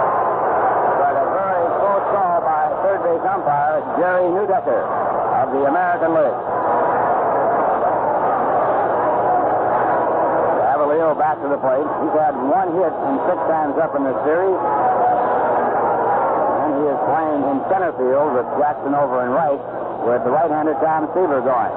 But 1.01 1.13
a 1.17 1.25
very 1.25 1.65
close 1.81 2.05
call 2.13 2.37
by 2.45 2.69
third 2.85 3.01
base 3.01 3.24
umpire 3.35 3.83
Jerry 3.99 4.31
Neudecker 4.31 4.81
of 5.43 5.51
the 5.51 5.67
American 5.67 6.11
League. 6.15 6.39
Davalillo 10.63 11.19
back 11.19 11.35
to 11.43 11.49
the 11.51 11.59
plate. 11.59 11.83
He's 11.83 12.15
had 12.15 12.31
one 12.39 12.71
hit 12.79 12.93
in 12.95 13.13
six 13.27 13.39
times 13.51 13.75
up 13.75 13.91
in 13.99 14.07
this 14.07 14.15
series. 14.23 14.55
And 16.63 16.69
he 16.79 16.83
is 16.87 16.99
playing 17.11 17.41
in 17.51 17.57
center 17.67 17.91
field 17.99 18.39
with 18.39 18.47
Jackson 18.55 18.95
over 18.95 19.27
in 19.27 19.31
right 19.35 19.59
with 20.07 20.23
the 20.23 20.31
right-hander 20.31 20.77
Tom 20.79 21.09
Seaver 21.11 21.41
going. 21.43 21.75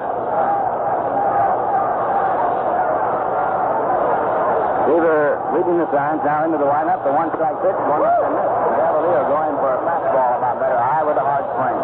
Seaver 4.85 5.37
leading 5.53 5.79
the 5.81 5.89
signs 5.93 6.21
now 6.25 6.45
into 6.45 6.57
the 6.57 6.69
windup. 6.69 7.03
The 7.05 7.13
one 7.13 7.29
strike 7.35 7.59
pitch, 7.61 7.77
one 7.89 8.05
and 8.05 8.35
miss. 8.37 8.53
Davalillo 8.79 9.23
going 9.29 9.55
for 9.61 9.71
a 9.77 9.81
fastball 9.85 10.33
about 10.41 10.61
better 10.61 10.81
high 10.81 11.05
with 11.05 11.17
a 11.17 11.25
hard 11.25 11.45
swing. 11.57 11.77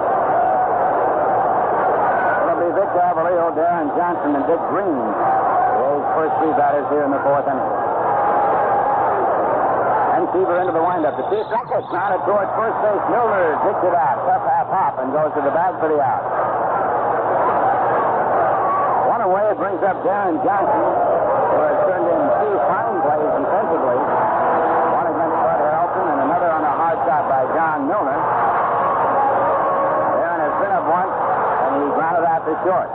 It'll 2.45 2.61
be 2.65 2.71
Deron 3.35 3.91
Johnson, 3.99 4.31
and 4.39 4.47
Dick 4.47 4.63
Green. 4.71 4.95
Those 4.95 6.07
first 6.15 6.35
three 6.39 6.55
batters 6.55 6.87
here 6.95 7.03
in 7.03 7.11
the 7.11 7.19
fourth 7.27 7.43
inning. 7.51 7.71
And 10.15 10.23
Seaver 10.31 10.63
into 10.63 10.71
the 10.71 10.85
windup. 10.87 11.19
The 11.19 11.27
two 11.35 11.43
pitch 11.43 11.89
now 11.91 12.15
towards 12.23 12.51
first 12.55 12.79
base. 12.79 13.05
Milner 13.11 13.59
takes 13.67 13.83
it 13.91 13.95
out. 13.99 14.23
Tough 14.23 14.47
half 14.47 14.71
hop 14.71 14.95
and 15.03 15.11
goes 15.11 15.35
to 15.35 15.43
the 15.43 15.51
bag 15.51 15.75
for 15.83 15.91
the 15.91 15.99
out. 15.99 16.23
One 19.11 19.23
away, 19.27 19.51
brings 19.59 19.83
up 19.83 19.99
Deron 20.07 20.39
Johnson, 20.47 20.87
who 20.87 21.59
has 21.59 21.79
turned 21.91 22.07
in 22.07 22.23
two 22.39 22.55
fine 22.71 22.97
plays 23.03 23.33
defensively. 23.35 23.99
One 24.95 25.07
against 25.11 25.37
Bud 25.43 25.59
Harrelson 25.59 26.07
and 26.07 26.21
another 26.31 26.51
on 26.55 26.63
a 26.63 26.71
hard 26.71 26.99
shot 27.03 27.27
by 27.27 27.43
John 27.51 27.91
Milner. 27.91 28.21
Deron 30.23 30.39
has 30.39 30.55
been 30.63 30.71
up 30.71 30.87
once, 30.87 31.15
and 31.67 31.73
he 31.83 31.89
grounded 31.99 32.27
out 32.31 32.47
to 32.47 32.55
short. 32.63 32.94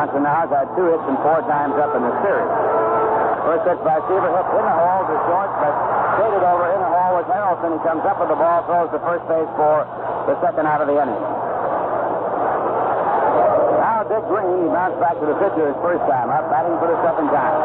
Johnson 0.00 0.24
now 0.24 0.32
has 0.32 0.48
had 0.48 0.64
two 0.80 0.88
hits 0.88 1.04
and 1.12 1.20
four 1.20 1.44
times 1.44 1.76
up 1.76 1.92
in 1.92 2.00
the 2.00 2.14
series. 2.24 2.48
First 3.44 3.68
hit 3.68 3.84
by 3.84 4.00
Seaver 4.08 4.32
hit 4.32 4.48
in 4.48 4.64
the 4.64 4.76
hole 4.80 5.04
to 5.04 5.16
short, 5.28 5.52
but 5.60 5.76
shaded 6.16 6.40
over 6.40 6.72
in 6.72 6.80
the 6.80 6.88
hole 6.88 7.20
with 7.20 7.28
Harrelson. 7.28 7.76
He 7.76 7.80
comes 7.84 8.00
up 8.08 8.16
with 8.16 8.32
the 8.32 8.40
ball, 8.40 8.64
throws 8.64 8.88
to 8.96 9.00
first 9.04 9.28
base 9.28 9.52
for 9.60 9.84
the 10.24 10.40
second 10.40 10.64
out 10.64 10.80
of 10.80 10.88
the 10.88 10.96
inning. 10.96 11.20
Now 13.76 14.08
Dick 14.08 14.24
Green, 14.24 14.64
he 14.64 14.72
bounced 14.72 14.96
back 15.04 15.20
to 15.20 15.26
the 15.28 15.36
pitcher 15.36 15.68
his 15.68 15.76
first 15.84 16.00
time 16.08 16.32
up, 16.32 16.48
batting 16.48 16.80
for 16.80 16.88
the 16.88 16.96
second 17.04 17.28
time. 17.28 17.60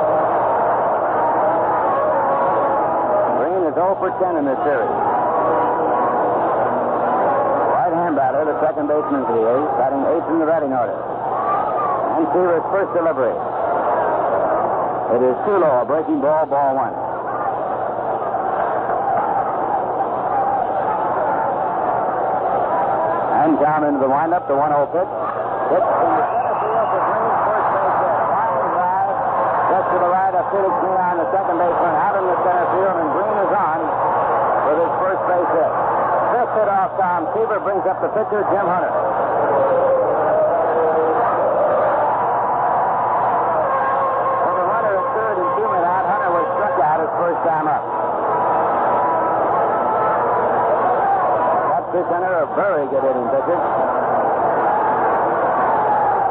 Green 3.40 3.64
is 3.64 3.80
0 3.80 3.96
for 3.96 4.12
10 4.12 4.36
in 4.36 4.44
this 4.44 4.60
series. 4.68 4.92
Right-hand 7.80 8.20
batter, 8.20 8.44
the 8.44 8.60
second 8.60 8.92
baseman 8.92 9.24
for 9.24 9.40
the 9.40 9.46
A's, 9.56 9.72
batting 9.80 10.04
eighth 10.04 10.28
in 10.36 10.44
the 10.44 10.48
batting 10.52 10.76
order. 10.76 11.15
And 12.16 12.24
Seaver's 12.32 12.64
first 12.72 12.96
delivery. 12.96 13.36
It 13.36 15.20
is 15.20 15.36
too 15.44 15.60
low, 15.60 15.84
a 15.84 15.86
breaking 15.86 16.24
ball, 16.24 16.48
ball 16.48 16.72
one. 16.80 16.96
And 23.44 23.60
down 23.60 23.84
into 23.84 24.00
the 24.00 24.08
windup, 24.08 24.48
the 24.48 24.56
1 24.56 24.64
0 24.64 24.96
pitch. 24.96 25.12
In 25.76 25.84
the 25.84 26.24
center 26.24 26.56
field 26.56 26.88
for 26.88 27.02
Green's 27.04 27.40
first 27.52 27.68
base 27.76 28.00
hit. 28.00 28.16
Line 28.32 28.64
drive, 28.64 29.16
just 29.76 29.88
to 29.92 29.98
the 30.00 30.12
right 30.16 30.36
of 30.40 30.46
Felix 30.56 30.76
Millan, 30.88 31.16
the 31.20 31.28
second 31.36 31.58
baseman, 31.60 31.94
out 32.00 32.16
in 32.16 32.26
the 32.32 32.38
center 32.48 32.68
field, 32.80 32.96
and 32.96 33.10
Green 33.12 33.38
is 33.44 33.52
on 33.60 33.80
with 34.72 34.78
his 34.88 34.94
first 35.04 35.22
base 35.28 35.52
hit. 35.52 35.72
Fifth 36.32 36.54
hit 36.64 36.70
off 36.72 36.96
Tom 36.96 37.28
Seaver 37.36 37.60
brings 37.60 37.84
up 37.84 38.00
the 38.00 38.08
pitcher, 38.16 38.40
Jim 38.56 38.68
Hunter. 38.72 39.95
First 47.26 47.42
time 47.42 47.66
up. 47.66 47.82
That's 51.74 51.90
the 51.90 52.06
center, 52.06 52.30
a 52.38 52.46
very 52.54 52.86
good 52.86 53.02
hitting 53.02 53.28
pitcher. 53.34 53.58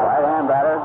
Right 0.07 0.23
hand 0.23 0.47
batter. 0.47 0.79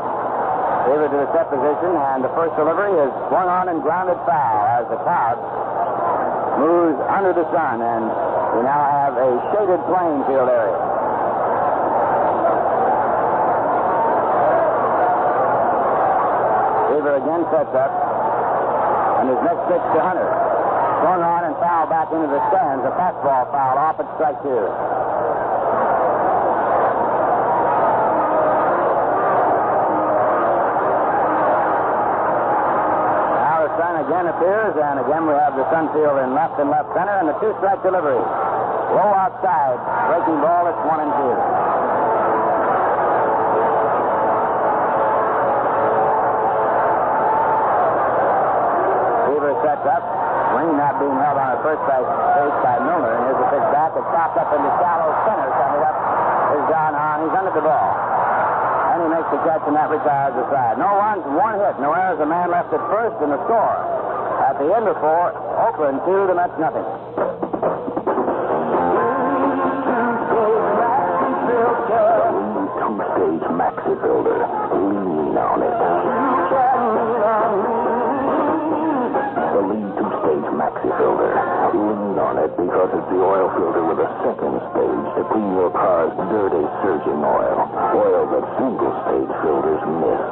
David 0.89 1.14
to 1.14 1.18
the 1.22 1.30
set 1.30 1.53
position, 1.53 1.93
and 1.93 2.26
the 2.26 2.34
first 2.34 2.57
delivery 2.57 2.89
is 3.05 3.14
swung 3.30 3.53
on 3.53 3.70
and 3.70 3.86
grounded 3.86 4.18
foul 4.26 4.82
as 4.82 4.89
the 4.89 4.97
crowd 5.05 5.38
moves 6.57 6.97
under 7.14 7.30
the 7.30 7.45
sun, 7.53 7.78
and 7.78 8.10
we 8.57 8.66
now 8.66 8.82
have 8.82 9.14
a 9.14 9.30
shaded 9.53 9.78
playing 9.93 10.26
field 10.26 10.49
area. 10.49 10.74
Seaver 16.97 17.14
again 17.22 17.45
sets 17.53 17.78
up. 17.78 18.28
And 19.20 19.28
his 19.28 19.41
next 19.43 19.63
pitch 19.67 19.84
to 19.84 19.99
Hunter. 19.99 20.32
Swung 21.03 21.20
on 21.20 21.43
and 21.43 21.55
foul 21.59 21.91
back 21.91 22.07
into 22.15 22.28
the 22.32 22.39
stands. 22.47 22.88
A 22.88 22.91
fastball 22.95 23.51
foul 23.51 23.76
off 23.76 23.99
at 23.99 24.07
strike 24.15 24.39
two. 24.39 24.63
Now 33.43 33.67
sun 33.76 34.07
again 34.07 34.26
appears, 34.32 34.76
and 34.80 35.03
again 35.03 35.28
we 35.28 35.36
have 35.36 35.55
the 35.59 35.67
sun 35.67 35.91
field 35.91 36.15
in 36.24 36.32
left 36.32 36.55
and 36.55 36.72
left 36.72 36.88
center, 36.95 37.20
and 37.20 37.28
the 37.28 37.36
two 37.43 37.51
strike 37.59 37.84
delivery. 37.84 38.24
Low 38.95 39.11
outside. 39.20 39.80
Breaking 40.07 40.39
ball, 40.39 40.63
it's 40.72 40.80
one 40.88 41.03
and 41.03 41.11
two. 41.11 41.68
Sets 49.80 49.95
up. 49.95 50.03
Green 50.51 50.75
not 50.75 50.99
being 50.99 51.15
held 51.15 51.39
on 51.39 51.55
at 51.55 51.63
first 51.63 51.80
base 51.88 52.03
base 52.03 52.57
by 52.59 52.75
Milner. 52.84 53.15
And 53.15 53.23
here's 53.32 53.39
a 53.39 53.47
pitch 53.47 53.67
back. 53.71 53.95
It's 53.95 54.03
chopped 54.11 54.36
up 54.36 54.51
into 54.51 54.67
shallow 54.75 55.07
center. 55.23 55.47
Coming 55.55 55.84
up 55.88 55.95
is 56.51 56.63
John 56.67 56.91
Hahn. 56.99 57.17
He's 57.23 57.32
under 57.32 57.53
the 57.55 57.63
ball. 57.63 57.91
And 58.91 59.07
he 59.07 59.07
makes 59.07 59.30
the 59.32 59.39
catch, 59.47 59.63
and 59.71 59.75
that 59.80 59.88
retires 59.88 60.36
the 60.36 60.43
side. 60.51 60.75
No 60.75 60.99
runs, 60.99 61.23
one 61.32 61.55
hit. 61.63 61.80
No 61.80 61.95
errors. 61.95 62.19
A 62.19 62.27
man 62.27 62.51
left 62.51 62.73
at 62.75 62.84
first, 62.91 63.15
and 63.23 63.32
the 63.32 63.39
score. 63.47 63.71
At 64.51 64.59
the 64.59 64.67
end 64.67 64.84
of 64.89 64.99
four, 64.99 65.32
Oakland 65.63 66.03
two, 66.03 66.27
the 66.27 66.36
Mets 66.36 66.59
nothing. 66.59 66.84
Two-stage 72.84 73.47
maxi 73.55 73.95
builder. 74.03 74.43
Lean 74.75 75.38
on 75.39 75.63
it. 75.63 75.75
The 79.60 79.68
lead 79.68 79.91
two-stage 79.99 80.47
maxi 80.55 80.88
filter. 80.95 81.36
Lean 81.76 82.16
on 82.16 82.39
it 82.39 82.47
because 82.55 82.95
it's 82.95 83.10
the 83.12 83.20
oil 83.20 83.51
filter 83.60 83.84
with 83.91 83.99
a 83.99 84.07
second 84.24 84.55
stage 84.72 85.07
to 85.20 85.22
clean 85.36 85.51
your 85.51 85.68
car's 85.76 86.16
dirty 86.32 86.64
surging 86.80 87.20
oil. 87.20 87.68
Oil 87.91 88.24
that 88.39 88.45
single-stage 88.55 89.32
filters 89.43 89.84
miss. 89.99 90.24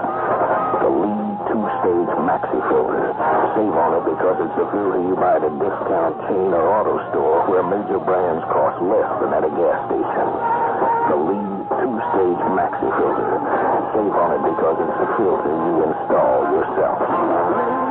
The 0.80 0.92
lead 0.96 1.28
two-stage 1.44 2.12
maxi 2.24 2.60
filter. 2.72 3.04
Save 3.52 3.76
on 3.76 3.92
it 4.00 4.06
because 4.16 4.38
it's 4.48 4.56
the 4.64 4.68
filter 4.72 5.02
you 5.04 5.16
buy 5.20 5.36
at 5.36 5.44
a 5.44 5.52
discount 5.60 6.16
chain 6.32 6.48
or 6.56 6.64
auto 6.64 6.96
store 7.12 7.52
where 7.52 7.68
major 7.68 8.00
brands 8.00 8.48
cost 8.48 8.80
less 8.80 9.12
than 9.20 9.36
at 9.36 9.44
a 9.44 9.52
gas 9.52 9.80
station. 9.92 10.28
The 11.12 11.18
lead 11.20 11.52
two-stage 11.84 12.44
maxi 12.56 12.90
filter. 12.96 13.28
Save 13.92 14.16
on 14.24 14.30
it 14.40 14.44
because 14.56 14.78
it's 14.88 14.98
the 15.04 15.10
filter 15.20 15.52
you 15.52 15.76
install 15.84 16.40
yourself. 16.56 17.87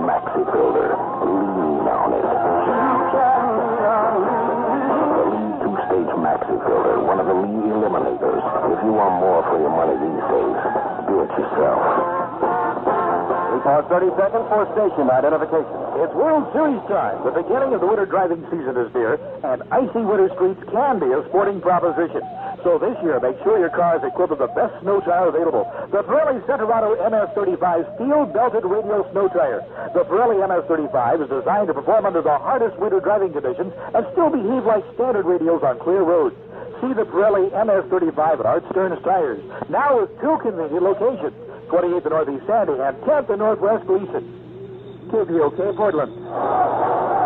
maxi 0.00 0.42
builder, 0.48 0.96
lean 1.24 1.86
on 1.88 2.10
it. 2.16 2.24
The 5.12 5.24
lead 5.28 5.54
two-stage 5.60 6.12
maxi 6.16 6.56
builder, 6.64 7.04
one 7.04 7.20
of 7.20 7.26
the 7.26 7.36
lead 7.36 7.64
eliminators. 7.68 8.42
If 8.72 8.80
you 8.84 8.92
want 8.96 9.20
more 9.20 9.42
for 9.48 9.58
your 9.60 9.74
money 9.74 9.96
these 10.00 10.24
days, 10.32 10.58
do 11.08 11.14
it 11.24 11.30
yourself. 11.36 11.82
We 13.52 13.58
have 13.68 13.86
30 13.92 14.10
seconds 14.16 14.46
for 14.48 14.64
station 14.74 15.06
identification. 15.12 15.76
It's 16.02 16.14
World 16.16 16.48
Series 16.56 16.82
time. 16.88 17.22
The 17.22 17.36
beginning 17.36 17.76
of 17.76 17.80
the 17.80 17.86
winter 17.86 18.06
driving 18.06 18.42
season 18.50 18.74
is 18.80 18.88
near, 18.96 19.20
and 19.44 19.62
icy 19.70 20.02
winter 20.02 20.32
streets 20.34 20.62
can 20.72 20.98
be 20.98 21.12
a 21.12 21.22
sporting 21.28 21.60
proposition. 21.60 22.24
So 22.62 22.78
this 22.78 22.94
year, 23.02 23.18
make 23.18 23.34
sure 23.42 23.58
your 23.58 23.74
car 23.74 23.98
is 23.98 24.04
equipped 24.06 24.30
with 24.30 24.38
the 24.38 24.52
best 24.54 24.70
snow 24.82 25.02
tire 25.02 25.28
available. 25.34 25.66
The 25.90 26.06
Pirelli 26.06 26.38
Cinturato 26.46 26.94
MS35 26.94 27.98
steel 27.98 28.26
belted 28.26 28.62
radial 28.64 29.02
snow 29.10 29.26
tire. 29.28 29.66
The 29.94 30.06
Pirelli 30.06 30.38
MS35 30.46 31.26
is 31.26 31.28
designed 31.28 31.66
to 31.68 31.74
perform 31.74 32.06
under 32.06 32.22
the 32.22 32.38
hardest 32.38 32.78
winter 32.78 33.00
driving 33.00 33.32
conditions 33.32 33.74
and 33.94 34.06
still 34.14 34.30
behave 34.30 34.62
like 34.62 34.86
standard 34.94 35.26
radials 35.26 35.66
on 35.66 35.78
clear 35.80 36.06
roads. 36.06 36.36
See 36.78 36.94
the 36.94 37.02
Pirelli 37.02 37.50
MS35 37.50 38.40
at 38.40 38.46
Art 38.46 38.64
Stearns 38.70 39.02
Tires. 39.02 39.42
Now 39.68 40.00
with 40.00 40.14
two 40.22 40.38
convenient 40.42 40.82
locations. 40.82 41.34
28th 41.66 42.06
and 42.06 42.14
Northeast 42.14 42.46
Sandy 42.46 42.78
and 42.78 42.94
10th 43.02 43.30
and 43.30 43.38
Northwest 43.38 43.86
Gleason. 43.86 44.22
KVOK 45.10 45.74
Portland. 45.74 47.21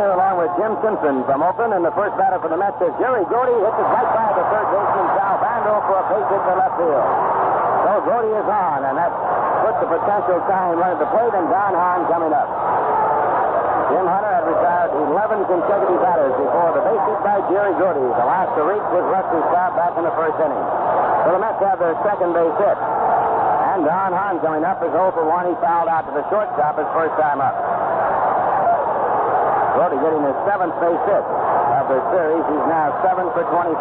Along 0.00 0.40
with 0.40 0.48
Jim 0.56 0.72
Simpson 0.80 1.28
from 1.28 1.44
Oakland, 1.44 1.76
and 1.76 1.84
the 1.84 1.92
first 1.92 2.16
batter 2.16 2.40
for 2.40 2.48
the 2.48 2.56
Mets 2.56 2.80
is 2.80 2.88
Jerry 2.96 3.20
Grote. 3.28 3.52
Hits 3.52 3.76
it 3.76 3.88
right 3.92 4.10
by 4.16 4.32
the 4.32 4.44
third 4.48 4.68
baseman, 4.72 5.06
Sal 5.12 5.36
Bando, 5.44 5.74
for 5.84 5.96
a 6.00 6.04
base 6.08 6.28
hit 6.32 6.40
to 6.40 6.54
left 6.56 6.76
field. 6.80 7.04
So 7.84 7.90
Grote 8.08 8.32
is 8.32 8.48
on, 8.48 8.80
and 8.88 8.96
that 8.96 9.12
puts 9.60 9.78
the 9.84 9.88
potential 9.92 10.40
tying 10.48 10.80
run 10.80 10.96
at 10.96 11.00
the 11.04 11.10
plate, 11.12 11.34
and 11.36 11.52
Don 11.52 11.72
Hahn 11.76 12.00
coming 12.08 12.32
up. 12.32 12.48
Jim 13.92 14.06
Hunter 14.08 14.32
had 14.32 14.46
retired 14.48 14.90
11 15.04 15.44
consecutive 15.52 16.00
batters 16.00 16.32
before 16.32 16.70
the 16.80 16.80
base 16.80 17.04
hit 17.04 17.20
by 17.20 17.36
Jerry 17.52 17.74
Grote. 17.76 18.00
The 18.00 18.24
last 18.24 18.56
to 18.56 18.62
reach 18.64 18.86
was 18.96 19.04
Rusty 19.04 19.40
Staub 19.52 19.76
back 19.76 19.92
in 20.00 20.08
the 20.08 20.16
first 20.16 20.40
inning. 20.40 20.64
So 21.28 21.36
the 21.36 21.40
Mets 21.44 21.60
have 21.60 21.76
their 21.76 21.92
second 22.08 22.32
base 22.32 22.56
hit. 22.56 22.78
And 23.76 23.84
Don 23.84 24.16
Hahn 24.16 24.40
coming 24.40 24.64
up 24.64 24.80
is 24.80 24.90
0 24.96 25.12
for 25.12 25.28
1. 25.28 25.44
He 25.44 25.54
fouled 25.60 25.92
out 25.92 26.08
to 26.08 26.12
the 26.16 26.24
shortstop 26.32 26.80
his 26.80 26.88
first 26.96 27.14
time 27.20 27.44
up. 27.44 27.69
Grote 29.74 29.94
getting 30.02 30.22
his 30.26 30.34
seventh 30.50 30.74
base 30.82 31.02
hit 31.06 31.24
of 31.78 31.86
the 31.86 32.00
series. 32.10 32.42
He's 32.42 32.66
now 32.66 32.90
7 33.06 33.22
for 33.30 33.46
24. 33.46 33.78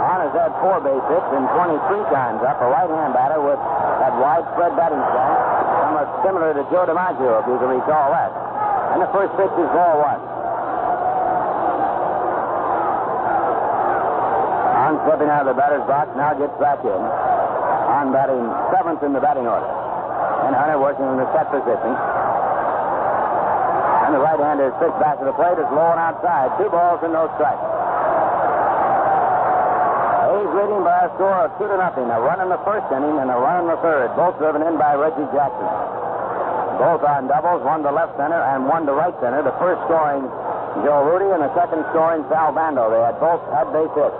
Hahn 0.00 0.20
has 0.24 0.32
had 0.32 0.50
four 0.64 0.80
base 0.80 1.04
hits 1.12 1.28
and 1.36 1.44
23 1.52 2.08
times 2.08 2.40
up. 2.40 2.56
A 2.64 2.68
right-hand 2.72 3.12
batter 3.12 3.44
with 3.44 3.60
that 4.00 4.16
widespread 4.16 4.72
batting 4.80 4.96
stance. 4.96 5.38
Somewhat 5.84 6.08
similar 6.24 6.56
to 6.56 6.64
Joe 6.72 6.88
DiMaggio, 6.88 7.44
if 7.44 7.46
you 7.52 7.56
can 7.60 7.68
recall 7.68 8.08
that. 8.16 8.32
And 8.96 9.04
the 9.04 9.10
first 9.12 9.36
pitch 9.36 9.52
is 9.60 9.68
ball 9.76 10.00
one. 10.00 10.22
Hahn 14.72 14.96
stepping 15.04 15.28
out 15.28 15.44
of 15.44 15.52
the 15.52 15.58
batter's 15.60 15.84
box, 15.84 16.08
now 16.16 16.32
gets 16.32 16.56
back 16.56 16.80
in. 16.80 17.02
Hahn 17.92 18.08
batting 18.08 18.40
seventh 18.72 19.04
in 19.04 19.12
the 19.12 19.20
batting 19.20 19.44
order. 19.44 19.68
And 20.48 20.56
Hunter 20.56 20.80
working 20.80 21.04
in 21.04 21.20
the 21.20 21.28
set 21.36 21.52
position. 21.52 22.23
The 24.14 24.22
right-hander 24.22 24.70
is 24.70 24.76
pitched 24.78 25.00
back 25.02 25.18
to 25.18 25.26
the 25.26 25.34
plate. 25.34 25.58
It's 25.58 25.74
low 25.74 25.90
and 25.90 25.98
outside. 25.98 26.54
Two 26.54 26.70
balls 26.70 27.02
and 27.02 27.10
no 27.10 27.26
strikes. 27.34 27.66
A's 30.30 30.50
leading 30.54 30.86
by 30.86 31.02
a 31.02 31.10
score 31.18 31.34
of 31.42 31.50
two 31.58 31.66
to 31.66 31.74
nothing. 31.74 32.06
A 32.06 32.22
run 32.22 32.38
in 32.38 32.46
the 32.46 32.62
first 32.62 32.86
inning 32.94 33.18
and 33.18 33.26
a 33.26 33.34
run 33.34 33.66
in 33.66 33.74
the 33.74 33.78
third. 33.82 34.14
Both 34.14 34.38
driven 34.38 34.62
in 34.62 34.78
by 34.78 34.94
Reggie 34.94 35.26
Jackson. 35.34 35.66
Both 36.78 37.02
on 37.02 37.26
doubles, 37.26 37.66
one 37.66 37.82
to 37.82 37.90
left 37.90 38.14
center 38.14 38.38
and 38.38 38.70
one 38.70 38.86
to 38.86 38.94
right 38.94 39.18
center. 39.18 39.42
The 39.42 39.58
first 39.58 39.82
scoring 39.90 40.30
Joe 40.86 41.10
Rudi 41.10 41.34
and 41.34 41.42
the 41.42 41.50
second 41.58 41.82
scoring 41.90 42.22
Sal 42.30 42.54
Bando. 42.54 42.94
They 42.94 43.02
had 43.02 43.18
both 43.18 43.42
had 43.50 43.66
base 43.74 43.94
hits. 43.98 44.14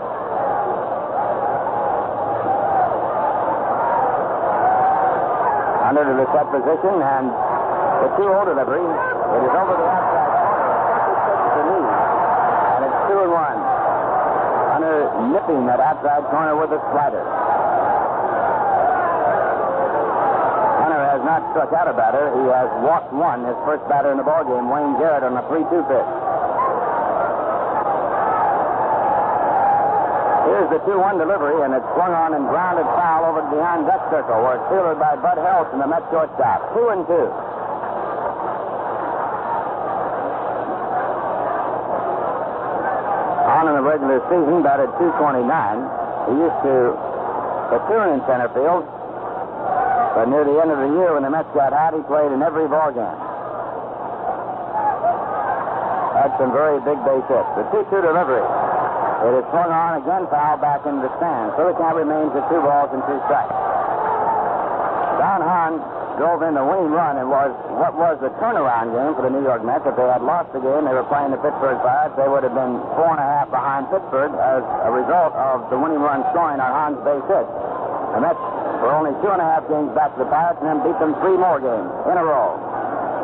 Under 5.87 6.03
to 6.03 6.15
the 6.19 6.27
set 6.35 6.51
position 6.51 6.99
and 6.99 7.31
the 7.31 8.11
2-0 8.19 8.43
delivery. 8.51 9.24
It 9.25 9.41
is 9.41 9.55
over 9.57 9.75
the 9.75 9.89
outside 9.89 10.31
corner. 10.37 10.69
The 11.55 11.63
knee. 11.65 11.89
And 12.75 12.83
it's 12.85 13.01
2 13.09 13.25
and 13.25 13.33
1. 13.33 13.57
Hunter 14.75 14.99
nipping 15.33 15.63
that 15.71 15.81
outside 15.81 16.23
corner 16.29 16.55
with 16.61 16.75
a 16.77 16.81
slider. 16.93 17.25
Hunter 20.85 21.03
has 21.09 21.23
not 21.25 21.41
struck 21.55 21.73
out 21.73 21.89
a 21.89 21.95
batter. 21.97 22.29
He 22.37 22.45
has 22.53 22.69
walked 22.85 23.13
one, 23.15 23.47
his 23.49 23.57
first 23.65 23.87
batter 23.89 24.11
in 24.13 24.19
the 24.19 24.27
ballgame, 24.27 24.69
Wayne 24.69 24.99
Garrett, 25.01 25.25
on 25.25 25.39
a 25.39 25.43
3-2 25.49 25.73
pitch. 25.89 26.11
Here's 30.45 30.71
the 30.71 30.79
2-1 30.87 31.19
delivery, 31.19 31.65
and 31.65 31.73
it's 31.73 31.89
swung 31.97 32.13
on 32.13 32.35
and 32.37 32.47
grounded 32.47 32.87
foul 32.95 33.25
over 33.25 33.43
behind 33.49 33.89
that 33.89 34.05
circle, 34.13 34.39
where 34.45 34.61
it's 34.61 34.69
fielded 34.69 35.01
by 35.01 35.17
Bud 35.17 35.41
Harrelson, 35.41 35.81
the 35.81 35.89
Met 35.89 36.05
shortstop. 36.13 36.61
2 36.77 36.89
and 36.93 37.07
2. 37.09 37.15
On 43.55 43.69
in 43.69 43.75
the 43.79 43.84
regular 43.95 44.19
season, 44.27 44.59
batted 44.67 44.91
229. 44.99 45.47
He 46.27 46.35
used 46.35 46.61
to 46.67 46.75
platoon 47.71 48.19
in 48.19 48.21
center 48.27 48.51
field, 48.51 48.83
but 50.19 50.27
near 50.27 50.43
the 50.43 50.59
end 50.59 50.75
of 50.75 50.83
the 50.83 50.91
year, 50.99 51.15
when 51.15 51.23
the 51.23 51.31
Mets 51.31 51.47
got 51.55 51.71
hot, 51.71 51.95
he 51.95 52.03
played 52.11 52.35
in 52.35 52.43
every 52.43 52.67
ball 52.67 52.91
game. 52.91 53.19
Had 56.19 56.35
some 56.43 56.51
very 56.51 56.83
big 56.83 56.99
base 57.07 57.27
hits. 57.31 57.51
The 57.55 57.65
2-2 57.71 58.03
delivery. 58.03 58.43
It 59.31 59.33
is 59.39 59.47
swung 59.55 59.71
on 59.71 60.03
again, 60.03 60.27
foul 60.27 60.59
back 60.59 60.83
into 60.83 61.07
the 61.07 61.13
stand. 61.23 61.55
So 61.55 61.71
the 61.71 61.75
count 61.79 61.95
remains 61.95 62.35
at 62.35 62.45
two 62.51 62.61
balls 62.67 62.91
and 62.91 63.03
two 63.07 63.19
strikes. 63.31 63.55
Don 65.23 65.39
Hahn 65.39 65.75
drove 66.19 66.43
in 66.47 66.55
the 66.55 66.63
winning 66.63 66.95
run 66.95 67.19
and 67.19 67.27
was 67.27 67.51
what 67.75 67.95
was 67.99 68.19
the 68.23 68.31
turnaround 68.39 68.95
game 68.95 69.19
for 69.19 69.27
the 69.27 69.33
New 69.35 69.43
York 69.43 69.67
Mets. 69.67 69.83
If 69.83 69.99
they 69.99 70.07
had 70.07 70.23
lost 70.23 70.55
the 70.55 70.63
game, 70.63 70.87
they 70.87 70.95
were 70.95 71.07
playing 71.11 71.35
the 71.35 71.41
Pittsburgh 71.43 71.79
Pirates, 71.83 72.15
they 72.15 72.29
would 72.31 72.47
have 72.47 72.55
been 72.55 72.79
four 72.95 73.11
and 73.11 73.19
a 73.19 73.27
half 73.27 73.34
behind 73.55 73.87
Pittsburgh 73.87 74.35
as 74.35 74.67
a 74.83 74.91
result 74.91 75.31
of 75.39 75.71
the 75.71 75.79
winning 75.79 76.03
run 76.03 76.27
scoring 76.35 76.59
on 76.59 76.67
Hahn's 76.67 76.99
base 77.07 77.23
hit. 77.31 77.47
The 77.47 78.19
Mets 78.19 78.43
were 78.83 78.91
only 78.91 79.15
two 79.23 79.31
and 79.31 79.39
a 79.39 79.47
half 79.47 79.63
games 79.71 79.95
back 79.95 80.11
to 80.19 80.27
the 80.27 80.31
Pirates 80.31 80.59
and 80.59 80.67
then 80.75 80.83
beat 80.83 80.99
them 80.99 81.15
three 81.23 81.39
more 81.39 81.63
games 81.63 81.87
in 82.11 82.19
a 82.19 82.25
row. 82.27 82.59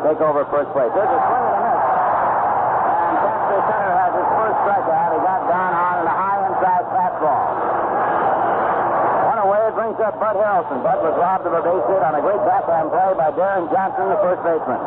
Take 0.07 0.23
over 0.23 0.47
first 0.47 0.71
place. 0.71 0.87
There's 0.95 1.11
a 1.11 1.19
swing 1.19 1.45
and 1.51 1.55
a 1.55 1.61
miss. 1.67 1.83
And 3.11 3.15
Chester 3.21 3.59
Center 3.59 3.91
has 3.91 4.11
his 4.15 4.29
first 4.39 4.57
strikeout. 4.63 5.09
He 5.11 5.19
got 5.19 5.41
Hahn 5.51 5.95
in 5.99 6.07
a 6.07 6.15
high 6.15 6.39
inside 6.47 6.85
fastball. 6.95 7.45
One 9.35 9.39
away, 9.45 9.63
brings 9.75 9.99
up 9.99 10.15
Bud 10.15 10.35
Harrelson. 10.39 10.79
Bud 10.79 10.99
was 11.03 11.15
robbed 11.19 11.43
of 11.43 11.53
a 11.53 11.61
base 11.61 11.85
hit 11.91 12.01
on 12.01 12.15
a 12.15 12.21
great 12.23 12.41
backhand 12.47 12.87
play 12.87 13.11
by 13.19 13.35
Deron 13.35 13.67
Johnson, 13.67 14.09
the 14.09 14.19
first 14.23 14.41
baseman. 14.47 14.79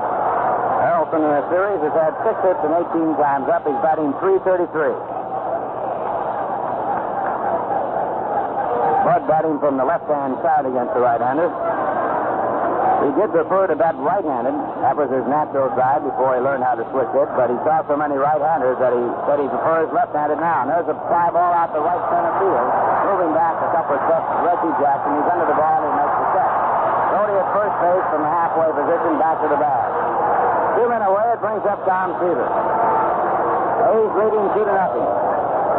Harrelson 0.83 1.21
in 1.21 1.33
the 1.37 1.45
series 1.53 1.81
has 1.85 1.95
had 1.95 2.13
six 2.25 2.37
hits 2.43 2.61
and 2.65 2.73
18 2.77 3.15
times 3.21 3.47
up. 3.53 3.63
He's 3.63 3.81
batting 3.85 4.11
333. 4.19 5.14
Batting 9.25 9.57
from 9.59 9.81
the 9.81 9.85
left-hand 9.89 10.37
side 10.45 10.69
against 10.69 10.93
the 10.93 11.01
right-hander. 11.01 11.49
He 13.05 13.11
did 13.21 13.33
prefer 13.33 13.69
to 13.69 13.77
bat 13.77 13.97
right-handed. 14.01 14.53
That 14.85 14.97
was 14.97 15.09
his 15.13 15.25
natural 15.29 15.69
side 15.77 16.05
before 16.05 16.37
he 16.37 16.41
learned 16.41 16.65
how 16.65 16.77
to 16.77 16.85
switch 16.89 17.09
it, 17.13 17.29
but 17.37 17.49
he 17.49 17.57
saw 17.65 17.85
so 17.89 17.97
many 17.97 18.17
right-handers 18.17 18.77
that 18.81 18.93
he 18.93 19.05
said 19.29 19.41
he 19.41 19.49
prefers 19.49 19.89
left-handed 19.93 20.41
now. 20.41 20.65
And 20.65 20.73
there's 20.73 20.89
a 20.89 20.97
fly 21.09 21.29
ball 21.33 21.53
out 21.53 21.73
to 21.73 21.81
right 21.81 22.01
center 22.13 22.33
field. 22.41 22.69
Moving 23.13 23.33
back 23.37 23.61
a 23.61 23.69
couple 23.77 23.97
of 23.97 24.03
steps, 24.09 24.29
Reggie 24.45 24.77
Jackson. 24.81 25.11
He's 25.21 25.29
under 25.29 25.49
the 25.49 25.57
ball 25.57 25.79
and 25.85 25.89
he 25.89 25.93
makes 26.01 26.17
the 26.17 26.29
catch. 26.33 26.55
Cody 27.13 27.35
at 27.37 27.49
first 27.53 27.77
base 27.81 28.07
from 28.13 28.21
the 28.25 28.33
halfway 28.33 28.71
position 28.73 29.13
back 29.21 29.37
to 29.41 29.49
the 29.53 29.61
bag. 29.61 29.89
Two 30.81 30.87
men 30.89 31.03
away, 31.05 31.27
it 31.33 31.41
brings 31.45 31.65
up 31.65 31.81
Tom 31.89 32.13
Seaver. 32.21 32.45
A's 32.45 34.13
leading 34.21 34.47
two 34.53 34.65
to 34.65 34.75
nothing. 34.77 35.09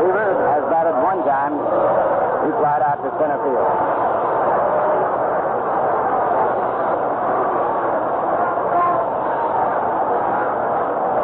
Seaver 0.02 0.30
has 0.50 0.64
batted 0.70 0.98
one 1.02 1.22
time. 1.26 2.25
He 2.46 2.52
flied 2.62 2.86
out 2.86 3.02
to 3.02 3.10
center 3.18 3.42
field. 3.42 3.72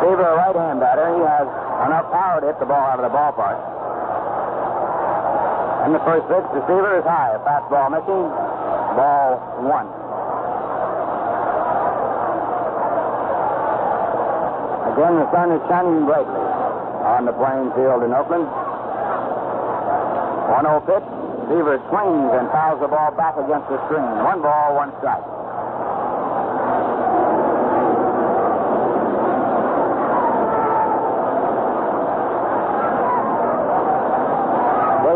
Seaver, 0.02 0.26
a 0.26 0.36
right-hand 0.36 0.82
batter, 0.82 1.14
he 1.14 1.22
has 1.22 1.46
enough 1.86 2.10
power 2.10 2.42
to 2.42 2.48
hit 2.50 2.58
the 2.58 2.66
ball 2.66 2.82
out 2.90 2.98
of 2.98 3.06
the 3.06 3.14
ballpark. 3.14 3.54
And 5.86 5.94
the 5.94 6.02
first 6.02 6.26
pitch 6.26 6.46
to 6.58 6.60
Seaver 6.66 6.98
is 6.98 7.06
high. 7.06 7.38
A 7.38 7.40
fastball 7.46 7.94
missing. 7.94 8.26
Ball 8.98 9.38
one. 9.66 9.90
Again, 14.94 15.16
the 15.22 15.28
sun 15.30 15.52
is 15.54 15.62
shining 15.70 16.06
brightly 16.06 16.46
on 17.06 17.26
the 17.26 17.34
playing 17.34 17.70
field 17.78 18.02
in 18.02 18.14
Oakland. 18.14 18.61
1-0 20.52 20.84
pitch. 20.84 21.08
Seaver 21.48 21.80
swings 21.88 22.32
and 22.36 22.52
fouls 22.52 22.80
the 22.84 22.88
ball 22.92 23.12
back 23.16 23.40
against 23.40 23.68
the 23.72 23.80
screen. 23.88 24.04
One 24.24 24.44
ball, 24.44 24.76
one 24.76 24.92
strike. 25.00 25.24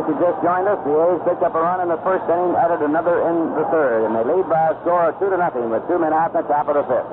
This 0.06 0.14
case 0.14 0.22
just 0.22 0.40
joined 0.46 0.68
us, 0.70 0.78
the 0.86 0.94
A's 0.94 1.22
picked 1.26 1.42
up 1.42 1.56
a 1.56 1.62
run 1.62 1.82
in 1.82 1.90
the 1.90 1.98
first 2.06 2.24
inning, 2.30 2.54
added 2.56 2.86
another 2.86 3.26
in 3.26 3.58
the 3.58 3.66
third, 3.74 4.06
and 4.06 4.14
they 4.14 4.22
lead 4.22 4.46
by 4.48 4.70
a 4.70 4.78
score 4.86 5.10
of 5.10 5.18
two 5.18 5.30
to 5.34 5.38
nothing 5.38 5.70
with 5.70 5.82
two 5.90 5.98
men 5.98 6.14
out 6.14 6.30
in 6.30 6.40
the 6.40 6.48
top 6.48 6.70
of 6.70 6.78
the 6.78 6.86
fifth. 6.86 7.10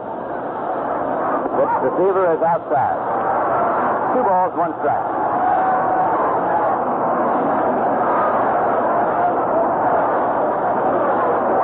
Pitch 1.56 1.74
receiver 1.88 2.36
is 2.36 2.42
outside. 2.44 3.00
Two 4.12 4.22
balls, 4.28 4.52
one 4.60 4.76
strike. 4.76 5.08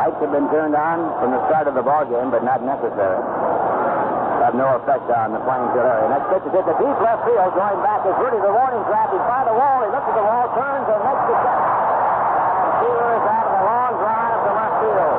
Lights 0.01 0.18
have 0.29 0.37
been 0.45 0.53
turned 0.53 0.77
on 0.77 1.09
from 1.25 1.33
the 1.33 1.41
start 1.49 1.65
of 1.65 1.73
the 1.73 1.81
ball 1.81 2.05
game, 2.05 2.29
but 2.29 2.45
not 2.45 2.61
necessary. 2.61 3.17
Have 4.45 4.53
no 4.53 4.77
effect 4.77 5.09
on 5.09 5.33
the 5.33 5.41
playing 5.41 5.73
field 5.73 5.89
area. 5.89 6.05
Next 6.13 6.29
pitch 6.29 6.45
is 6.45 6.53
hit 6.53 6.69
the 6.69 6.77
deep 6.77 6.99
left 7.01 7.25
field. 7.25 7.49
Going 7.57 7.81
back 7.81 8.05
is 8.05 8.13
Rudi, 8.21 8.37
the 8.45 8.53
warning 8.53 8.85
track. 8.93 9.09
He's 9.09 9.25
by 9.25 9.49
the 9.49 9.57
wall. 9.57 9.89
He 9.89 9.91
looks 9.93 10.05
at 10.05 10.17
the 10.21 10.27
wall, 10.29 10.45
turns, 10.53 10.85
and 10.85 11.01
makes 11.01 11.25
the 11.33 11.37
catch. 11.41 11.65
And 12.61 12.73
Seaver 12.77 13.09
out 13.25 13.45
of 13.49 13.53
the 13.57 13.63
long 13.65 13.93
drive 14.05 14.39
to 14.45 14.51
left 14.53 14.77
field. 14.85 15.17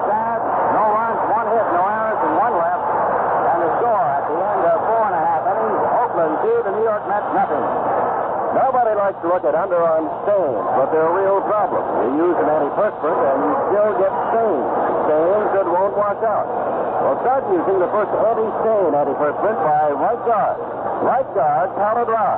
Sad. 0.00 0.40
No 0.72 0.82
runs, 0.96 1.20
one 1.28 1.48
hit, 1.52 1.66
no 1.76 1.82
errors, 1.84 2.20
and 2.24 2.32
one 2.40 2.54
left. 2.56 2.84
And 3.44 3.58
the 3.60 3.70
score 3.76 4.08
at 4.08 4.24
the 4.24 4.38
end 4.40 4.62
of 4.64 4.78
four 4.88 5.04
and 5.04 5.16
a 5.18 5.20
half 5.20 5.42
innings, 5.44 5.82
Oakland 6.00 6.34
two, 6.40 6.56
the 6.64 6.72
New 6.80 6.86
York 6.88 7.04
Mets 7.10 7.28
nothing. 7.36 7.99
Nobody 8.50 8.92
likes 8.98 9.14
to 9.22 9.28
look 9.30 9.46
at 9.46 9.54
underarm 9.54 10.10
stains, 10.26 10.64
but 10.74 10.90
they're 10.90 11.06
a 11.06 11.16
real 11.22 11.38
problem. 11.46 11.86
You 12.02 12.30
use 12.30 12.36
an 12.42 12.50
antiperspirant 12.50 13.20
and 13.22 13.38
you 13.46 13.52
still 13.70 13.92
get 14.02 14.12
stains. 14.34 14.66
Stains 15.06 15.48
that 15.54 15.66
won't 15.70 15.94
wash 15.94 16.18
out. 16.26 16.50
Well, 17.00 17.16
start 17.22 17.46
using 17.54 17.78
the 17.78 17.90
first 17.94 18.10
anti-stain 18.10 18.90
antiperspirant 18.90 19.58
by 19.62 19.84
Right 19.94 20.22
Guard. 20.26 20.58
Right 21.06 21.28
Guard 21.30 21.68
Powder 21.78 22.06
Dry. 22.10 22.36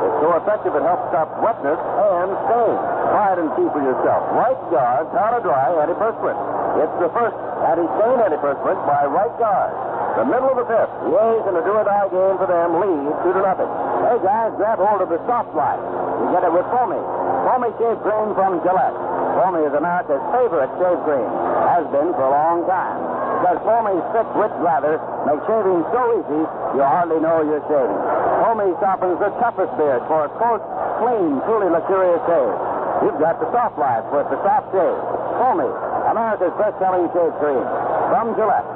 It's 0.00 0.18
so 0.24 0.28
effective 0.40 0.72
it 0.72 0.82
helps 0.82 1.04
stop 1.12 1.28
wetness 1.44 1.76
and 1.76 2.28
stains. 2.48 2.80
Try 3.12 3.28
it 3.36 3.38
and 3.44 3.50
see 3.60 3.68
for 3.68 3.82
yourself. 3.84 4.20
Right 4.32 4.60
Guard 4.72 5.12
Powder 5.12 5.44
Dry 5.44 5.76
antiperspirant. 5.76 6.40
It's 6.80 6.96
the 7.04 7.10
first 7.12 7.36
anti-stain 7.68 8.16
antiperspirant 8.24 8.80
by 8.88 9.04
Right 9.12 9.34
Guard. 9.36 9.89
The 10.18 10.26
middle 10.26 10.50
of 10.50 10.58
the 10.58 10.66
fifth. 10.66 10.92
The 11.06 11.12
A's 11.14 11.44
in 11.46 11.54
a 11.54 11.62
do-or-die 11.62 12.08
game 12.10 12.36
for 12.40 12.48
them 12.50 12.70
lead 12.82 13.12
two 13.22 13.32
to 13.36 13.42
nothing. 13.44 13.70
Hey, 14.06 14.18
guys, 14.24 14.50
grab 14.58 14.78
hold 14.80 15.00
of 15.04 15.08
the 15.08 15.20
soft 15.28 15.54
line. 15.54 15.80
You 15.80 16.26
get 16.34 16.42
it 16.44 16.52
with 16.52 16.66
Foamy. 16.72 17.00
Foamy 17.46 17.70
shave 17.80 17.98
cream 18.04 18.28
from 18.36 18.60
Gillette. 18.60 18.96
Foamy 19.40 19.62
is 19.64 19.72
America's 19.72 20.20
favorite 20.34 20.68
shave 20.76 21.00
cream. 21.06 21.30
Has 21.70 21.86
been 21.94 22.10
for 22.12 22.26
a 22.26 22.32
long 22.32 22.66
time. 22.66 22.98
Because 23.40 23.62
Foamy's 23.64 24.04
thick, 24.12 24.28
rich 24.36 24.52
lather 24.60 25.00
makes 25.24 25.40
shaving 25.48 25.80
so 25.94 26.02
easy, 26.20 26.42
you 26.76 26.82
hardly 26.84 27.16
know 27.24 27.40
you're 27.40 27.64
shaving. 27.72 28.00
Foamy 28.44 28.68
softens 28.84 29.16
the 29.16 29.32
toughest 29.40 29.72
beard 29.80 30.04
for 30.04 30.28
a 30.28 30.30
coarse, 30.36 30.60
clean, 31.00 31.40
truly 31.48 31.72
luxurious 31.72 32.20
shave. 32.28 32.56
You've 33.00 33.16
got 33.16 33.40
the 33.40 33.48
soft 33.48 33.80
life 33.80 34.04
with 34.12 34.28
the 34.28 34.36
soft 34.44 34.68
shave. 34.76 35.00
Foamy, 35.40 35.72
America's 36.12 36.52
best-selling 36.60 37.08
shave 37.16 37.32
cream. 37.40 37.64
From 38.12 38.36
Gillette. 38.36 38.68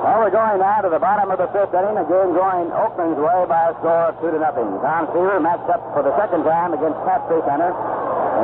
Well, 0.00 0.09
we're 0.20 0.28
going 0.28 0.60
now 0.60 0.84
to 0.84 0.92
the 0.92 1.00
bottom 1.00 1.32
of 1.32 1.40
the 1.40 1.48
fifth 1.48 1.72
inning. 1.72 1.96
The 1.96 2.04
game 2.04 2.36
going 2.36 2.68
Oakland's 2.76 3.16
way 3.16 3.40
by 3.48 3.72
a 3.72 3.74
score 3.80 4.12
of 4.12 4.20
two 4.20 4.28
to 4.28 4.36
nothing. 4.36 4.68
Tom 4.84 5.08
Seaver 5.16 5.40
matched 5.40 5.64
up 5.72 5.80
for 5.96 6.04
the 6.04 6.12
second 6.20 6.44
time 6.44 6.76
against 6.76 7.00
Pat 7.08 7.24
Center. 7.24 7.72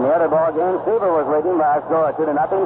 In 0.00 0.08
the 0.08 0.12
other 0.16 0.32
ball 0.32 0.56
game, 0.56 0.80
Seaver 0.88 1.12
was 1.12 1.28
leading 1.28 1.60
by 1.60 1.76
a 1.76 1.80
score 1.84 2.08
of 2.08 2.16
two 2.16 2.24
to 2.24 2.32
nothing. 2.32 2.64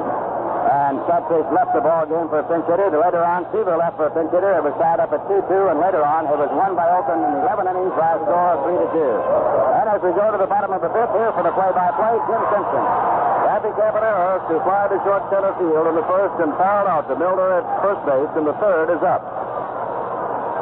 And 0.71 1.03
Catfish 1.11 1.43
left 1.51 1.75
the 1.75 1.83
ball 1.83 2.07
game 2.07 2.31
for 2.31 2.39
a 2.39 2.47
pinch 2.47 2.63
hitter. 2.71 2.87
Later 2.87 3.19
on, 3.19 3.43
Seaver 3.51 3.75
left 3.75 3.99
for 3.99 4.07
a 4.07 4.13
pinch 4.15 4.31
hitter. 4.31 4.55
It 4.55 4.63
was 4.63 4.71
tied 4.79 5.03
up 5.03 5.11
at 5.11 5.19
2-2, 5.27 5.51
and 5.51 5.83
later 5.83 5.99
on, 5.99 6.31
it 6.31 6.37
was 6.39 6.47
won 6.55 6.79
by 6.79 6.87
Oakland 6.95 7.19
in 7.27 7.43
11 7.43 7.67
innings 7.67 7.91
by 7.99 8.15
a 8.15 8.19
score 8.23 8.55
of 8.55 8.63
3 8.63 8.79
to 8.79 8.87
2. 8.95 9.75
And 9.75 9.85
as 9.91 9.99
we 9.99 10.15
go 10.15 10.31
to 10.31 10.39
the 10.39 10.47
bottom 10.47 10.71
of 10.71 10.79
the 10.79 10.91
fifth, 10.95 11.11
here 11.19 11.35
for 11.35 11.43
the 11.43 11.51
play-by-play, 11.51 12.15
Jim 12.31 12.43
Simpson. 12.47 13.20
Campy 13.41 13.73
Campaneris 13.73 14.45
to 14.53 14.55
fly 14.61 14.85
to 14.93 14.97
short 15.01 15.25
center 15.33 15.53
field 15.57 15.85
in 15.89 15.95
the 15.97 16.05
first 16.05 16.35
and 16.41 16.53
foul 16.61 16.85
out 16.85 17.09
to 17.09 17.15
Milner 17.17 17.57
at 17.57 17.65
first 17.81 18.01
base, 18.05 18.31
and 18.37 18.45
the 18.45 18.53
third 18.61 18.93
is 18.93 19.01
up. 19.01 19.25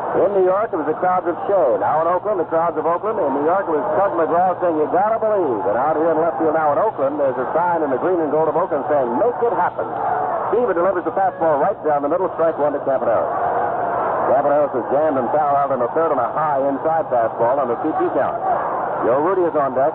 In 0.10 0.42
New 0.42 0.48
York, 0.48 0.74
it 0.74 0.80
was 0.80 0.90
the 0.90 0.98
crowds 0.98 1.30
of 1.30 1.38
Shea. 1.46 1.78
Now 1.78 2.02
in 2.02 2.10
Oakland, 2.10 2.42
the 2.42 2.50
crowds 2.50 2.74
of 2.82 2.88
Oakland. 2.88 3.22
In 3.22 3.30
New 3.30 3.46
York, 3.46 3.70
it 3.70 3.78
was 3.78 3.86
Tug 3.94 4.10
McGraw 4.18 4.58
saying, 4.58 4.74
you 4.80 4.90
gotta 4.90 5.22
believe. 5.22 5.62
And 5.70 5.78
out 5.78 6.00
here 6.02 6.10
in 6.10 6.18
left 6.18 6.42
field 6.42 6.58
now 6.58 6.74
in 6.74 6.82
Oakland, 6.82 7.22
there's 7.22 7.38
a 7.38 7.46
sign 7.54 7.86
in 7.86 7.94
the 7.94 8.02
green 8.02 8.18
and 8.18 8.34
gold 8.34 8.50
of 8.50 8.58
Oakland 8.58 8.90
saying, 8.90 9.06
make 9.22 9.38
it 9.38 9.54
happen. 9.54 9.86
Steven 10.50 10.74
delivers 10.74 11.06
the 11.06 11.14
fastball 11.14 11.62
right 11.62 11.78
down 11.86 12.02
the 12.02 12.10
middle, 12.10 12.26
strike 12.34 12.58
one 12.58 12.74
to 12.74 12.82
Campaneris. 12.90 13.30
Campaneris 14.34 14.74
is 14.74 14.86
jammed 14.90 15.22
and 15.22 15.30
foul 15.30 15.54
out 15.54 15.70
in 15.70 15.78
the 15.78 15.92
third 15.94 16.10
on 16.10 16.18
a 16.18 16.30
high 16.34 16.64
inside 16.66 17.06
fastball 17.14 17.62
on 17.62 17.70
the 17.70 17.78
2-2 17.86 18.10
count. 18.18 18.40
Joe 19.06 19.22
Rudi 19.22 19.46
is 19.46 19.54
on 19.54 19.78
deck. 19.78 19.94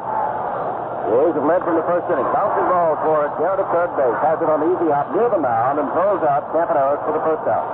The 1.05 1.12
A's 1.20 1.36
have 1.36 1.44
led 1.44 1.61
from 1.61 1.76
the 1.76 1.84
first 1.84 2.09
inning. 2.09 2.24
Bouncing 2.32 2.64
ball 2.64 2.96
for 3.05 3.28
it. 3.28 3.32
At 3.36 3.61
third 3.61 3.90
base. 3.92 4.18
Has 4.24 4.40
it 4.40 4.48
on 4.48 4.64
the 4.64 4.68
easy 4.72 4.88
hop 4.88 5.12
near 5.12 5.28
the 5.28 5.36
mound 5.36 5.76
and 5.76 5.86
throws 5.92 6.24
out 6.24 6.48
Campaneris 6.57 6.96
for 7.05 7.12
the 7.12 7.20
first 7.28 7.44
out. 7.44 7.66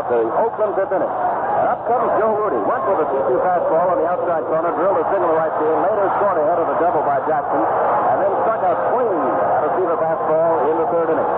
At 0.00 0.08
the 0.08 0.24
Oakland 0.32 0.72
fifth 0.72 0.88
inning. 0.96 1.12
And 1.12 1.66
up 1.68 1.84
comes 1.84 2.08
Joe 2.16 2.32
Rudi. 2.40 2.56
Went 2.64 2.82
for 2.88 2.96
the 2.96 3.06
2-2 3.36 3.44
fastball 3.44 3.92
on 3.92 3.98
the 4.00 4.08
outside 4.08 4.48
corner, 4.48 4.72
drilled 4.80 4.96
a 4.96 5.04
single 5.12 5.28
to 5.28 5.36
right 5.36 5.52
field, 5.60 5.76
later 5.92 6.08
scored 6.16 6.38
ahead 6.40 6.56
of 6.56 6.66
the 6.72 6.78
double 6.80 7.04
by 7.04 7.20
Jackson, 7.28 7.60
and 7.60 8.16
then 8.24 8.32
struck 8.46 8.62
out 8.64 8.78
swing 8.96 9.12
at 9.12 9.60
a 9.60 9.68
receiver 9.68 9.96
fastball 10.00 10.52
in 10.72 10.74
the 10.80 10.86
third 10.88 11.08
inning. 11.12 11.30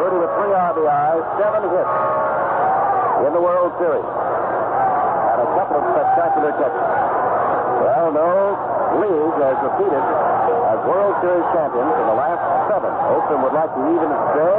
Rudi 0.00 0.18
with 0.24 0.32
three 0.40 0.54
RBIs, 0.56 1.22
seven 1.36 1.62
hits 1.68 1.96
in 3.28 3.30
the 3.36 3.42
World 3.44 3.76
Series. 3.76 4.08
And 4.08 5.38
a 5.44 5.48
couple 5.52 5.76
of 5.78 5.84
spectacular 5.92 6.52
catches. 6.56 6.88
Well, 7.84 8.08
no 8.14 8.75
league 9.00 9.36
has 9.40 9.56
defeated 9.60 10.04
as 10.72 10.78
World 10.88 11.14
Series 11.20 11.46
champions 11.52 11.92
in 11.96 12.06
the 12.08 12.18
last 12.18 12.42
seven. 12.70 12.92
Oakland 13.12 13.40
would 13.44 13.56
like 13.56 13.72
to 13.72 13.82
even 13.92 14.08
it 14.08 14.22
today 14.32 14.58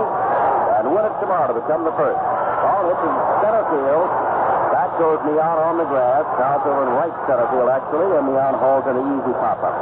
and 0.78 0.84
win 0.94 1.04
it 1.06 1.16
tomorrow 1.20 1.50
to 1.50 1.58
become 1.58 1.82
the 1.84 1.96
first. 1.98 2.22
Ball 2.22 2.84
hits 2.90 3.02
in 3.02 3.14
center 3.42 3.64
field. 3.74 4.10
Back 4.72 4.92
goes 5.02 5.20
Neon 5.26 5.58
on 5.58 5.76
the 5.82 5.88
grass. 5.90 6.26
Now 6.38 6.62
over 6.62 6.86
in 6.86 6.94
right 6.96 7.16
center 7.26 7.48
field, 7.50 7.70
actually, 7.72 8.10
and 8.14 8.30
Neon 8.30 8.56
hauls 8.62 8.86
an 8.86 8.98
easy 9.00 9.34
pop-up. 9.42 9.76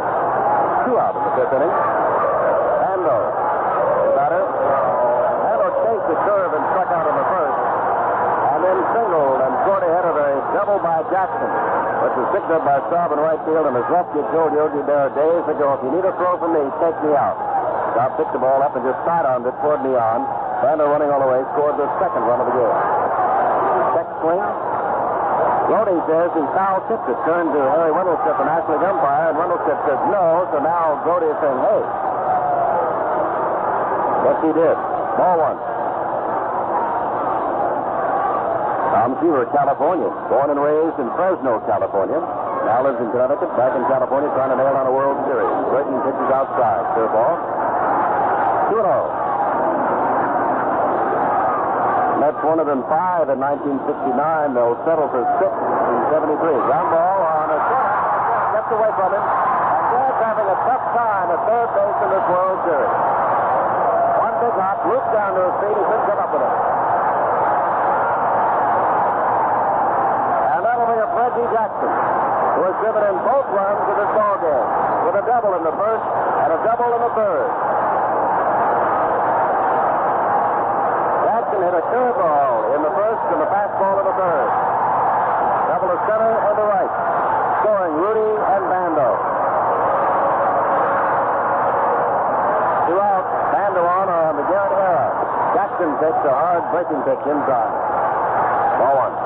Two 0.87 0.95
out 0.95 1.17
in 1.17 1.23
the 1.25 1.33
fifth 1.35 1.53
inning. 1.57 1.73
Bando, 2.85 3.17
the 4.07 4.13
batter. 4.15 4.43
Bando 4.45 5.67
chased 5.83 6.07
the 6.07 6.17
curve 6.23 6.51
and 6.55 6.63
struck 6.71 6.89
out 6.95 7.05
in 7.09 7.15
the 7.17 7.27
first. 7.27 7.59
And 8.55 8.59
then 8.63 8.77
singled 8.95 9.39
and 9.41 9.51
scored 9.65 9.83
ahead 9.83 10.05
of 10.05 10.15
a 10.15 10.24
double 10.55 10.79
by 10.79 11.03
Jackson, 11.11 11.51
which 11.99 12.15
was 12.15 12.27
picked 12.31 12.47
up 12.47 12.63
by 12.63 12.79
Staub 12.87 13.11
in 13.11 13.19
right 13.19 13.35
field. 13.43 13.67
And 13.67 13.75
as 13.75 13.83
had 13.91 14.07
told 14.31 14.55
Yogi 14.55 14.79
Berra 14.87 15.11
days 15.11 15.45
ago, 15.51 15.75
if 15.75 15.83
you 15.83 15.91
need 15.91 16.07
a 16.07 16.15
throw 16.15 16.39
from 16.39 16.55
me, 16.55 16.63
take 16.79 16.95
me 17.03 17.11
out. 17.11 17.35
Staub 17.91 18.15
picked 18.15 18.31
the 18.31 18.39
ball 18.39 18.63
up 18.63 18.71
and 18.71 18.87
just 18.87 18.95
sidearmed 19.03 19.43
it 19.43 19.55
toward 19.59 19.83
Neon. 19.83 20.23
Bando 20.63 20.87
running 20.87 21.11
all 21.11 21.19
the 21.19 21.27
way, 21.27 21.43
scored 21.59 21.75
the 21.75 21.91
second 21.99 22.23
run 22.23 22.39
of 22.39 22.47
the 22.47 22.55
game. 22.55 22.77
Check 23.99 24.07
swing. 24.23 24.47
Grote 25.67 25.97
says 26.07 26.29
he 26.31 26.43
foul 26.55 26.79
tipped 26.87 27.07
it. 27.11 27.19
Turned 27.27 27.51
to 27.51 27.59
Harry 27.75 27.91
Wendelstedt, 27.91 28.39
the 28.39 28.47
National 28.47 28.79
League 28.79 28.87
umpire, 28.87 29.35
and 29.35 29.35
Wendelstedt 29.35 29.79
says 29.83 29.99
no. 30.07 30.47
So 30.55 30.63
now 30.63 31.03
Grote 31.03 31.27
is 31.27 31.35
saying, 31.43 31.59
hey. 31.67 31.83
Yes, 34.23 34.37
he 34.39 34.51
did. 34.55 34.77
Ball 35.19 35.35
one. 35.35 35.59
Tom 39.05 39.21
Seaver, 39.21 39.45
California. 39.53 40.09
Born 40.33 40.49
and 40.49 40.57
raised 40.57 40.97
in 40.97 41.05
Fresno, 41.13 41.61
California. 41.69 42.17
Now 42.17 42.81
lives 42.81 42.97
in 42.97 43.13
Connecticut, 43.13 43.53
back 43.53 43.77
in 43.77 43.85
California, 43.85 44.33
trying 44.33 44.49
to 44.49 44.57
nail 44.57 44.73
on 44.73 44.89
a 44.89 44.93
World 44.97 45.21
Series. 45.29 45.45
Breaking 45.69 45.93
pitches 46.01 46.29
outside. 46.33 46.81
Fair 46.97 47.05
ball. 47.13 47.37
2 48.73 48.81
0. 48.81 48.89
Mets 52.17 52.41
wanted 52.41 52.65
in 52.65 52.81
five 52.89 53.29
in 53.29 53.37
1969. 53.37 54.57
They'll 54.57 54.73
settle 54.89 55.05
for 55.13 55.21
six 55.37 55.53
in 55.53 55.97
73. 56.09 56.65
Ground 56.65 56.89
ball 56.89 57.21
on 57.29 57.53
a 57.53 57.61
short. 57.61 57.93
Gets 58.57 58.73
away 58.73 58.89
from 58.97 59.09
him. 59.13 59.21
And 59.21 60.01
Dad's 60.01 60.17
having 60.17 60.49
a 60.49 60.57
tough 60.65 60.81
time 60.97 61.29
at 61.29 61.45
third 61.45 61.69
base 61.77 61.99
in 62.01 62.09
this 62.09 62.25
World 62.25 62.57
Series. 62.65 62.95
One 64.17 64.33
big 64.41 64.55
hop, 64.57 64.81
looped 64.89 65.13
down 65.13 65.37
to 65.37 65.41
his 65.45 65.55
feet. 65.61 65.77
He 65.77 65.83
couldn't 65.93 66.09
come 66.09 66.25
up 66.25 66.33
with 66.33 66.41
it. 66.41 66.55
And 70.55 70.63
that'll 70.63 70.87
bring 70.87 71.03
up 71.03 71.11
Jackson, 71.51 71.91
who 72.55 72.61
has 72.65 72.75
driven 72.81 73.03
in 73.05 73.15
both 73.25 73.47
runs 73.53 73.83
of 73.85 73.95
this 73.99 74.11
ball 74.15 74.37
game, 74.41 74.67
with 75.05 75.15
a 75.21 75.25
double 75.29 75.53
in 75.57 75.63
the 75.63 75.75
first 75.75 76.05
and 76.45 76.49
a 76.55 76.59
double 76.65 76.89
in 76.95 77.01
the 77.05 77.13
third. 77.13 77.49
Jackson 81.25 81.59
hit 81.61 81.75
a 81.75 81.83
curveball 81.93 82.53
in 82.77 82.81
the 82.81 82.93
first 82.95 83.23
and 83.33 83.39
the 83.41 83.49
fastball 83.49 83.95
in 84.01 84.05
the 84.09 84.17
third. 84.17 84.49
Double 85.69 85.89
to 85.93 85.99
center 86.07 86.31
and 86.31 86.55
to 86.55 86.65
right, 86.65 86.93
scoring 87.61 87.93
Rudi 87.99 88.31
and 88.55 88.63
Bando. 88.71 89.09
Two 92.87 92.97
out, 93.01 93.25
Bando 93.51 93.81
on 93.81 94.07
on 94.09 94.33
the 94.37 94.45
Garrett 94.47 94.77
era. 94.77 95.07
Jackson 95.57 95.89
takes 96.01 96.21
a 96.23 96.33
hard 96.33 96.63
breaking 96.71 97.01
pitch 97.03 97.23
inside. 97.25 97.73
Ball 98.79 98.95
one. 98.95 99.24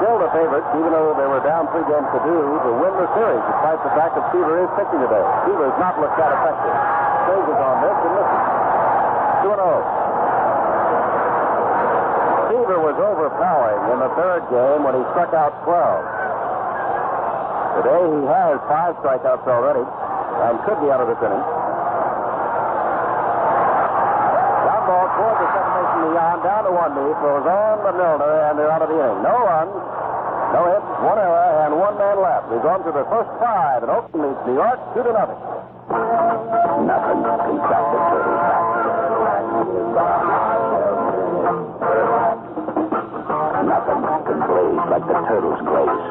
Still 0.00 0.20
the 0.20 0.30
favorites, 0.32 0.68
even 0.76 0.92
though 0.92 1.16
they 1.16 1.28
were 1.28 1.40
down 1.40 1.68
three 1.72 1.84
games 1.88 2.08
to 2.12 2.18
two, 2.24 2.42
to 2.60 2.70
win 2.76 2.92
the 3.00 3.08
series, 3.16 3.40
despite 3.40 3.80
the 3.80 3.92
fact 3.96 4.12
that 4.16 4.24
Seaver 4.32 4.60
is 4.60 4.70
pitching 4.76 5.00
today. 5.00 5.24
Seaver 5.48 5.66
has 5.72 5.78
not 5.80 5.96
looked 6.00 6.16
that 6.20 6.32
effective. 6.36 6.76
Stages 7.26 7.58
on 7.58 7.76
this 7.80 7.96
and 7.96 8.12
listen. 8.12 8.40
2 9.46 9.56
0. 9.56 9.62
Seaver 12.52 12.78
was 12.82 12.96
overpowering 13.00 13.82
in 13.94 13.98
the 14.04 14.10
third 14.16 14.42
game 14.52 14.80
when 14.84 14.94
he 15.00 15.02
struck 15.16 15.32
out 15.32 15.52
12. 15.64 15.72
Today 17.80 18.02
he 18.08 18.22
has 18.28 18.56
five 18.68 18.96
strikeouts 19.00 19.44
already 19.48 19.84
and 19.84 20.52
could 20.64 20.80
be 20.80 20.88
out 20.92 21.00
of 21.00 21.08
this 21.08 21.20
inning. 21.20 21.55
Ground 25.16 25.32
ball 25.32 25.32
toward 25.32 25.36
the 25.40 25.48
second 25.48 25.96
Millan, 25.96 26.38
down 26.44 26.64
to 26.64 26.72
one 26.76 26.92
knee, 26.92 27.14
throws 27.24 27.46
on 27.48 27.76
to 27.84 27.92
Milner, 27.96 28.32
and 28.52 28.58
they're 28.58 28.68
out 28.70 28.82
of 28.82 28.88
the 28.92 28.98
inning. 29.00 29.22
No 29.24 29.32
runs, 29.32 29.72
no 30.52 30.60
hits, 30.68 30.88
one 31.00 31.18
error, 31.18 31.64
and 31.64 31.72
one 31.80 31.96
man 31.96 32.20
left. 32.20 32.52
We've 32.52 32.60
gone 32.60 32.84
to 32.84 32.92
the 32.92 33.04
first 33.08 33.30
five, 33.40 33.82
and 33.82 33.90
Oakland 33.90 34.28
leads 34.28 34.40
New 34.44 34.60
York 34.60 34.76
two 34.92 35.02
to 35.08 35.12
nothing. 35.16 35.40
Nothing 36.84 37.20
beats 37.24 37.72
out 37.72 37.88
the. 37.96 38.04
Nothing 43.66 44.00
can 44.04 44.38
blaze 44.46 44.84
like 44.92 45.06
the 45.06 45.16
turtle's 45.26 45.62
glaze. 45.64 46.06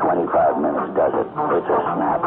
25 0.00 0.58
minutes 0.62 0.90
does 0.94 1.14
it. 1.18 1.26
It's 1.26 1.68
a 1.68 1.78
snap. 1.82 2.23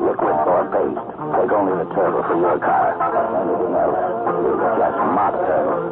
Liquid 0.00 0.38
or 0.46 0.64
paste. 0.70 1.02
Take 1.34 1.52
only 1.52 1.74
the 1.82 1.86
turtle 1.94 2.22
for 2.22 2.36
your 2.38 2.58
car. 2.58 2.94
Anything 2.94 3.74
else 3.74 3.98
is 4.38 4.54
just 4.78 4.98
mock 5.10 5.34
turtle. 5.34 5.90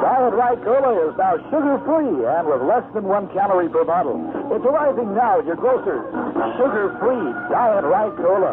Diet 0.00 0.34
Right 0.34 0.62
Cola 0.62 0.92
is 1.10 1.14
now 1.18 1.36
sugar-free 1.50 2.24
and 2.24 2.46
with 2.46 2.62
less 2.62 2.84
than 2.94 3.04
one 3.04 3.28
calorie 3.34 3.68
per 3.68 3.84
bottle. 3.84 4.30
It's 4.52 4.64
arriving 4.64 5.14
now 5.14 5.40
at 5.40 5.46
your 5.46 5.56
grocers. 5.56 6.15
Sugar-free 6.54 7.32
Diet 7.50 7.84
Right 7.84 8.14
Cola. 8.16 8.52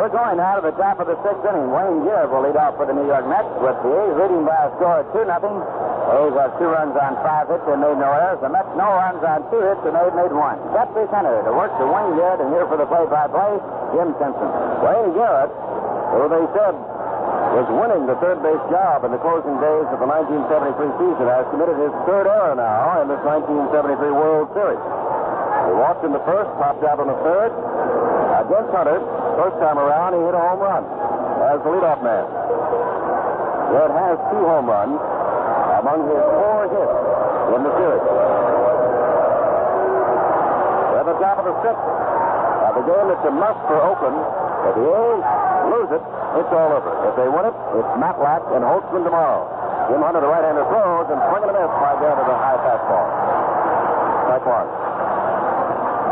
We're 0.00 0.08
going 0.08 0.36
now 0.36 0.56
to 0.56 0.64
the 0.64 0.76
top 0.80 1.00
of 1.00 1.06
the 1.08 1.16
sixth 1.24 1.44
inning. 1.44 1.68
Wayne 1.72 2.04
Garrett 2.04 2.32
will 2.32 2.44
lead 2.44 2.56
off 2.56 2.76
for 2.76 2.84
the 2.88 2.96
New 2.96 3.04
York 3.04 3.24
Mets 3.28 3.48
with 3.60 3.76
the 3.84 3.90
A's 3.92 4.16
leading 4.16 4.44
by 4.48 4.56
a 4.66 4.70
score 4.76 5.04
of 5.04 5.12
2 5.12 5.24
nothing. 5.28 5.56
A's 6.10 6.34
have 6.34 6.58
two 6.58 6.66
runs 6.66 6.96
on 6.98 7.14
five 7.22 7.46
hits 7.46 7.62
and 7.70 7.78
made 7.84 7.94
no 8.00 8.10
errors. 8.10 8.40
The 8.42 8.50
Mets 8.50 8.72
no 8.74 8.88
runs 8.90 9.22
on 9.22 9.46
two 9.52 9.62
hits 9.62 9.78
and 9.86 9.94
they've 9.94 10.16
made 10.16 10.34
one. 10.34 10.58
Jeffrey 10.74 11.06
Center 11.12 11.44
to 11.46 11.52
work 11.54 11.70
to 11.78 11.84
Wayne 11.86 12.18
Garrett 12.18 12.42
and 12.42 12.50
here 12.50 12.66
for 12.66 12.74
the 12.80 12.88
play-by-play, 12.88 13.52
Jim 13.94 14.10
Simpson. 14.18 14.50
Wayne 14.82 15.12
Garrett, 15.14 15.52
who 16.14 16.26
they 16.30 16.44
said 16.54 16.74
was 17.50 17.66
winning 17.74 18.06
the 18.06 18.14
third 18.22 18.38
base 18.46 18.62
job 18.70 19.02
in 19.02 19.10
the 19.10 19.18
closing 19.18 19.58
days 19.58 19.86
of 19.90 19.98
the 19.98 20.06
1973 20.06 21.02
season, 21.02 21.26
has 21.26 21.42
committed 21.50 21.74
his 21.82 21.90
third 22.06 22.30
error 22.30 22.54
now 22.54 23.02
in 23.02 23.10
this 23.10 23.18
1973 23.26 24.14
World 24.14 24.46
Series. 24.54 24.78
He 24.78 25.72
walked 25.74 26.02
in 26.06 26.14
the 26.14 26.22
first, 26.22 26.50
popped 26.62 26.82
out 26.86 27.02
on 27.02 27.10
the 27.10 27.18
third. 27.26 27.50
Against 28.46 28.70
Hunter, 28.70 28.98
first 29.34 29.58
time 29.58 29.78
around, 29.78 30.14
he 30.14 30.20
hit 30.22 30.34
a 30.34 30.42
home 30.42 30.62
run 30.62 30.82
as 31.50 31.58
the 31.62 31.70
leadoff 31.74 32.00
man. 32.06 32.24
Garrett 33.70 33.94
has 33.98 34.16
two 34.30 34.42
home 34.46 34.66
runs 34.66 34.98
among 35.82 36.06
his 36.06 36.22
four 36.22 36.60
hits 36.70 36.96
in 37.54 37.60
the 37.66 37.72
series. 37.78 38.06
At 41.00 41.06
the 41.06 41.16
top 41.18 41.36
of 41.42 41.46
the 41.50 41.56
sixth. 41.66 41.86
Now, 41.86 42.70
the 42.78 42.84
game 42.86 43.06
that's 43.10 43.26
a 43.26 43.34
must 43.34 43.60
for 43.66 43.78
Oakland. 43.78 44.18
but 44.62 44.74
the 44.78 44.84
A's 44.86 45.39
lose 45.68 45.90
it, 45.92 46.02
it's 46.40 46.52
all 46.54 46.72
over. 46.72 46.90
If 47.10 47.14
they 47.20 47.28
win 47.28 47.44
it, 47.44 47.56
it's 47.76 47.92
Matlack 48.00 48.46
and 48.56 48.64
Holtzman 48.64 49.04
tomorrow. 49.04 49.44
Jim 49.90 50.00
Hunter, 50.00 50.22
the 50.22 50.30
right-hander, 50.30 50.64
throws 50.70 51.10
and 51.10 51.18
swing 51.28 51.42
and 51.44 51.50
a 51.50 51.56
miss 51.58 51.72
by 51.82 51.92
Garrett 51.98 52.22
with 52.22 52.30
a 52.30 52.38
high 52.38 52.58
fastball. 52.62 53.08
Strike 54.30 54.46
one. 54.46 54.68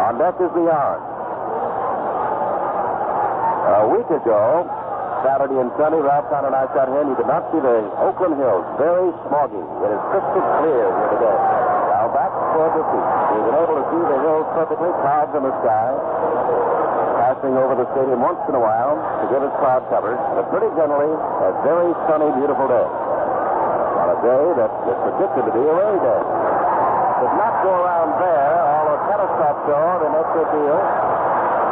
On 0.08 0.12
deck 0.18 0.36
is 0.42 0.50
the 0.52 0.64
yard. 0.66 1.00
A 3.78 3.86
week 3.94 4.10
ago, 4.10 4.66
Saturday 5.22 5.60
and 5.60 5.70
Sunday, 5.78 6.00
Ralph 6.00 6.26
Kiner 6.32 6.50
and 6.50 6.56
I 6.56 6.66
sat 6.74 6.88
here, 6.88 7.04
and 7.04 7.10
you 7.10 7.16
could 7.16 7.30
not 7.30 7.46
see 7.52 7.60
the 7.60 7.76
Oakland 8.02 8.34
Hills. 8.40 8.64
Very 8.80 9.12
smoggy. 9.28 9.60
It 9.60 9.90
is 9.92 10.02
crystal 10.10 10.42
clear 10.58 10.88
here 10.88 11.08
today. 11.14 11.67
We've 12.48 13.44
been 13.44 13.60
able 13.60 13.76
to 13.76 13.86
see 13.92 14.02
the 14.08 14.18
hills 14.24 14.46
perfectly, 14.56 14.90
clouds 15.04 15.32
in 15.36 15.42
the 15.44 15.54
sky, 15.60 15.90
passing 17.20 17.54
over 17.60 17.76
the 17.76 17.86
stadium 17.92 18.24
once 18.24 18.40
in 18.48 18.56
a 18.56 18.62
while 18.62 18.96
to 18.96 19.24
give 19.28 19.42
us 19.44 19.52
cloud 19.60 19.84
cover. 19.92 20.16
But 20.16 20.48
pretty 20.48 20.70
generally, 20.74 21.12
a 21.12 21.50
very 21.62 21.92
sunny, 22.08 22.30
beautiful 22.40 22.66
day. 22.66 22.88
On 22.88 24.08
a 24.14 24.18
day 24.24 24.44
that 24.64 24.70
is 24.88 24.98
predicted 25.06 25.42
to 25.44 25.52
be 25.52 25.62
a 25.62 25.74
rainy 25.74 26.00
day. 26.00 26.22
Did 27.18 27.34
not 27.34 27.54
go 27.66 27.72
around 27.74 28.10
there, 28.22 28.54
although 28.62 28.98
telescope 29.10 29.58
saw 29.66 29.98
the 29.98 30.10
next 30.14 30.38
field. 30.54 30.84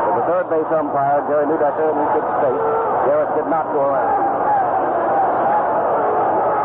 With 0.07 0.17
the 0.19 0.25
third 0.27 0.47
base 0.51 0.71
umpire, 0.75 1.23
Jerry 1.31 1.47
Neudecker, 1.47 1.87
and 1.87 1.99
he 2.03 2.07
could 2.15 2.27
state 2.43 2.63
Garrett 3.07 3.31
did 3.39 3.47
not 3.47 3.71
go 3.71 3.81
around. 3.87 4.19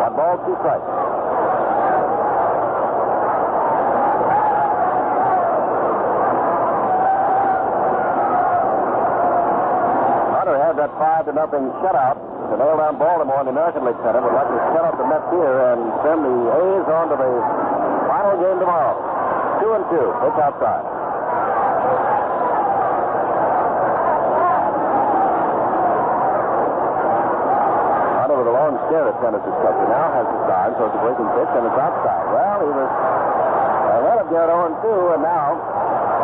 One 0.01 0.13
ball, 0.17 0.35
two 0.45 0.57
strikes. 0.65 0.89
Hunter 10.41 10.57
had 10.57 10.73
that 10.81 10.89
five 10.97 11.11
to 11.31 11.39
nothing 11.39 11.63
shutout 11.79 12.19
to 12.51 12.55
nail 12.59 12.75
down 12.75 12.99
Baltimore 12.99 13.39
in 13.39 13.47
the 13.47 13.55
American 13.55 13.87
League 13.87 13.99
Center. 14.03 14.19
Like 14.19 14.51
to 14.51 14.59
shut 14.75 14.83
out 14.83 14.99
the 14.99 15.07
Mets 15.07 15.23
here 15.31 15.55
and 15.71 15.79
send 16.03 16.19
the 16.27 16.35
A's 16.59 16.87
on 16.91 17.05
to 17.07 17.15
the 17.15 17.31
final 18.11 18.35
game 18.35 18.59
tomorrow. 18.59 18.99
Two 19.63 19.71
and 19.71 19.83
two. 19.87 20.07
Pitch 20.11 20.39
outside. 20.43 20.83
Hunter 28.19 28.35
with 28.35 28.51
a 28.51 28.55
long 28.55 28.75
stare 28.91 29.07
at 29.07 29.15
Tenace 29.23 29.47
catcher 29.47 29.87
now 29.87 30.07
has 30.19 30.27
the 30.27 30.39
sign, 30.51 30.71
so 30.75 30.81
it's 30.91 30.97
a 30.99 31.01
breaking 31.07 31.31
pitch 31.39 31.51
and 31.55 31.63
it's 31.63 31.79
outside. 31.79 32.25
Well, 32.27 32.59
he 32.59 32.71
was 32.75 32.91
ahead 34.03 34.19
of 34.19 34.27
Garrett 34.27 34.51
0 34.51 34.83
2, 34.83 35.15
and 35.15 35.23
now, 35.23 35.55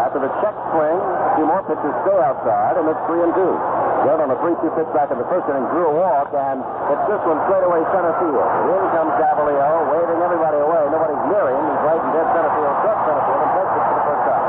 after 0.04 0.20
the 0.20 0.32
check 0.44 0.56
swing, 0.76 1.00
a 1.00 1.32
few 1.40 1.48
more 1.48 1.64
pitches 1.64 1.96
stay 2.04 2.20
outside, 2.20 2.76
and 2.76 2.92
it's 2.92 3.04
3 3.08 3.24
and 3.24 3.32
2. 3.32 3.87
Garrett 4.06 4.22
on 4.22 4.30
a 4.30 4.38
3 4.38 4.54
2 4.62 4.78
pitch 4.78 4.92
back 4.94 5.10
in 5.10 5.18
the 5.18 5.28
first 5.32 5.46
inning 5.50 5.66
drew 5.74 5.90
a 5.90 5.96
walk, 5.98 6.30
and 6.36 6.62
it's 6.94 7.06
this 7.10 7.22
one 7.26 7.40
straight 7.50 7.66
away 7.66 7.82
center 7.90 8.14
field. 8.22 8.46
In 8.46 8.84
comes 8.94 9.14
Davalillo, 9.18 9.70
waving 9.90 10.20
everybody 10.22 10.60
away. 10.62 10.84
Nobody's 10.94 11.24
near 11.34 11.46
him. 11.50 11.62
He's 11.66 11.82
right 11.82 12.02
in 12.02 12.10
dead 12.14 12.28
center 12.36 12.52
field, 12.54 12.76
short 12.86 13.00
center 13.08 13.24
field, 13.26 13.42
and 13.42 13.52
takes 13.58 13.74
it 13.74 13.84
for 13.88 13.96
the 13.98 14.04
first 14.06 14.24
time. 14.28 14.46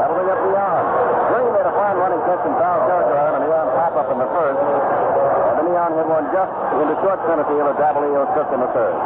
That'll 0.00 0.16
bring 0.18 0.30
up 0.34 0.40
Millan. 0.50 0.84
Green 1.30 1.50
made 1.54 1.66
a 1.68 1.74
fine 1.78 1.96
running 2.00 2.22
catch 2.26 2.42
in 2.42 2.54
foul 2.58 2.78
territory 2.90 3.22
on 3.22 3.34
a 3.38 3.42
Millan 3.46 3.68
pop 3.78 3.94
up 3.94 4.08
in 4.10 4.18
the 4.18 4.30
first. 4.34 4.60
And 4.60 5.54
then 5.62 5.66
Millan 5.70 5.92
hit 5.94 6.06
one 6.10 6.26
just 6.34 6.52
into 6.74 6.94
short 7.06 7.18
center 7.30 7.46
field 7.46 7.66
that 7.70 7.78
Davalillo 7.78 8.22
took 8.34 8.48
in 8.50 8.60
the 8.60 8.70
third. 8.74 8.96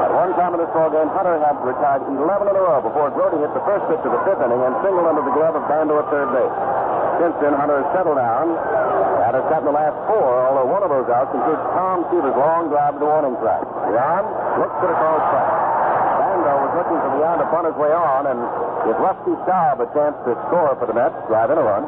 At 0.00 0.12
one 0.16 0.32
time 0.36 0.52
in 0.56 0.60
this 0.60 0.72
ball 0.72 0.90
game, 0.90 1.08
Hunter 1.12 1.36
had 1.40 1.56
retired 1.60 2.02
11 2.04 2.20
in 2.20 2.54
a 2.56 2.62
row 2.62 2.80
before 2.84 3.12
Grote 3.14 3.36
hit 3.36 3.52
the 3.52 3.64
first 3.64 3.84
pitch 3.88 4.02
of 4.04 4.12
the 4.12 4.22
fifth 4.28 4.42
inning 4.42 4.60
and 4.60 4.74
singled 4.84 5.06
under 5.06 5.24
the 5.24 5.32
glove 5.32 5.54
of 5.56 5.64
Bando 5.68 6.00
at 6.00 6.08
third 6.10 6.28
base. 6.34 6.79
Then, 7.20 7.52
Hunter 7.52 7.84
has 7.84 7.88
settled 7.92 8.16
down 8.16 8.48
and 8.48 9.32
has 9.36 9.44
gotten 9.52 9.68
the 9.68 9.76
last 9.76 9.92
four, 10.08 10.24
although 10.48 10.64
one 10.64 10.80
of 10.80 10.88
those 10.88 11.04
outs 11.12 11.28
includes 11.36 11.60
Tom 11.76 12.08
Seaver's 12.08 12.32
long 12.32 12.72
drive 12.72 12.96
to 12.96 13.00
the 13.04 13.04
warning 13.04 13.36
track. 13.44 13.60
Millan 13.92 14.24
looks 14.56 14.72
for 14.80 14.88
the 14.88 14.96
call 14.96 15.20
strike. 15.28 15.52
Bando 16.16 16.52
was 16.64 16.72
looking 16.80 16.96
for 16.96 17.10
Millan 17.20 17.44
to 17.44 17.48
punt 17.52 17.68
his 17.68 17.76
way 17.76 17.92
on, 17.92 18.24
and 18.24 18.40
give 18.88 18.96
Rusty 19.04 19.36
Staub 19.44 19.84
a 19.84 19.88
chance 19.92 20.16
to 20.24 20.32
score 20.48 20.72
for 20.80 20.88
the 20.88 20.96
Mets, 20.96 21.12
drive 21.28 21.52
in 21.52 21.60
a 21.60 21.64
run. 21.64 21.84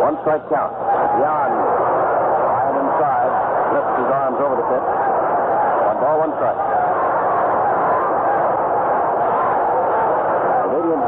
One 0.00 0.16
strike 0.24 0.48
count. 0.48 0.72
Millan, 1.20 1.52
lying 1.52 2.76
inside, 2.88 3.32
lifts 3.76 3.94
his 4.00 4.08
arms 4.16 4.38
over 4.40 4.56
the 4.56 4.64
pitch. 4.64 4.88
One 5.92 5.98
ball, 6.00 6.16
one 6.24 6.32
strike. 6.40 6.56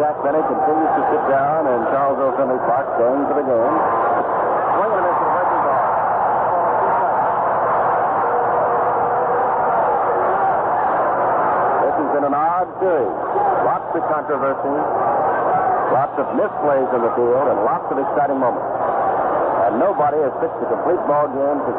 Jack 0.01 0.17
Benny 0.27 0.43
continues 0.43 0.93
to 0.99 1.03
sit 1.15 1.23
down 1.31 1.71
and 1.71 1.87
Charles 1.95 2.19
O. 2.19 2.35
Finley 2.35 2.59
Park, 2.67 2.87
staying 2.99 3.23
for 3.31 3.37
the 3.39 3.47
game. 3.47 3.75
Swing 4.75 4.91
and 4.91 4.99
a 4.99 5.03
miss 5.07 5.17
with 5.19 5.29
a 5.29 5.35
breaking 5.39 5.63
ball. 5.63 5.87
Ball, 6.59 6.75
two 6.75 6.87
strikes. 6.91 7.35
Series. 12.81 13.15
Lots 13.65 13.91
of 13.95 14.03
controversy, 14.11 14.77
lots 15.95 16.17
of 16.19 16.27
misplays 16.35 16.91
in 16.91 17.01
the 17.07 17.13
field, 17.15 17.47
and 17.49 17.63
lots 17.63 17.87
of 17.93 17.97
exciting 18.03 18.41
moments. 18.41 18.67
And 19.69 19.79
nobody 19.79 20.19
has 20.21 20.35
pitched 20.43 20.59
a 20.59 20.69
complete 20.69 21.01
ball 21.07 21.31
game 21.31 21.59
since 21.65 21.79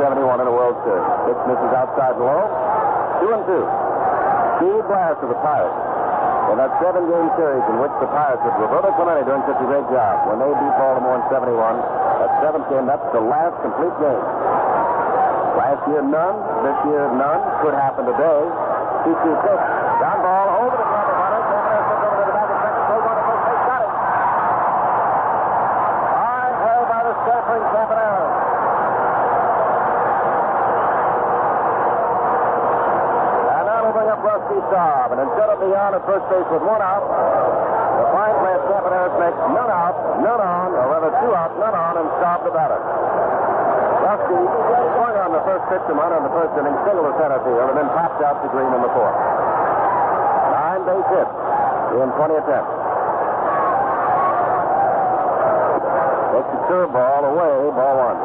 1971 0.00 0.40
in 0.40 0.46
a 0.48 0.54
World 0.54 0.80
Series. 0.82 1.06
Pitch 1.28 1.40
misses 1.44 1.72
outside 1.76 2.16
low. 2.16 2.48
Two 3.20 3.30
and 3.36 3.42
two. 3.44 3.64
Steve 4.58 4.84
Blass 4.88 5.20
of 5.20 5.28
the 5.28 5.38
Pirates 5.44 5.99
in 6.50 6.58
that 6.58 6.74
seven-game 6.82 7.28
series 7.38 7.62
in 7.70 7.76
which 7.78 7.94
the 8.02 8.10
Pirates 8.10 8.42
with 8.42 8.58
Roberto 8.58 8.90
Clemente 8.98 9.22
doing 9.22 9.42
such 9.46 9.60
a 9.62 9.66
great 9.70 9.86
job. 9.94 10.26
When 10.26 10.42
they 10.42 10.50
beat 10.50 10.74
Baltimore 10.74 11.22
in 11.22 11.24
71, 11.30 11.54
that 11.54 12.32
seventh 12.42 12.66
game, 12.66 12.86
that's 12.90 13.06
the 13.14 13.22
last 13.22 13.54
complete 13.62 13.94
game. 14.02 14.24
Last 15.54 15.82
year, 15.86 16.02
none. 16.02 16.36
This 16.66 16.78
year, 16.90 17.06
none. 17.14 17.40
Could 17.62 17.74
happen 17.78 18.06
today. 18.06 18.42
2 19.06 19.14
2 19.14 19.30
6. 19.46 19.79
Bring 34.50 34.66
Staub. 34.66 35.14
And 35.14 35.22
instead 35.22 35.46
of 35.46 35.62
beyond 35.62 35.94
at 35.94 36.02
first 36.10 36.26
base 36.26 36.48
with 36.50 36.66
one 36.66 36.82
out, 36.82 37.06
the 37.06 38.06
fine 38.10 38.34
play 38.42 38.54
of 38.58 38.62
Campaneris 38.66 39.14
makes 39.22 39.38
none 39.54 39.70
out, 39.70 39.94
none 40.26 40.42
on, 40.42 40.74
or 40.74 40.90
rather 40.90 41.14
two 41.22 41.30
out, 41.38 41.54
none 41.62 41.70
on, 41.70 42.02
and 42.02 42.06
Staub 42.18 42.42
the 42.42 42.50
batter. 42.50 42.82
Rusty 44.02 44.42
swung 44.42 45.14
on 45.22 45.30
the 45.30 45.42
first 45.46 45.62
pitch 45.70 45.84
to 45.86 45.94
Munn 45.94 46.10
on 46.10 46.26
the 46.26 46.34
first 46.34 46.50
inning, 46.58 46.74
single 46.82 47.06
to 47.06 47.14
center 47.22 47.38
field, 47.46 47.62
and 47.70 47.78
then 47.78 47.86
popped 47.94 48.18
out 48.26 48.42
to 48.42 48.50
Green 48.50 48.74
in 48.74 48.82
the 48.82 48.90
fourth. 48.90 49.18
Nine 50.50 50.82
base 50.82 51.08
hits 51.14 51.34
in 51.94 52.08
20 52.10 52.42
attempts. 52.42 52.74
Takes 56.34 56.50
the 56.50 56.60
curveball 56.66 57.22
away, 57.22 57.54
ball 57.70 57.96
one. 58.02 58.18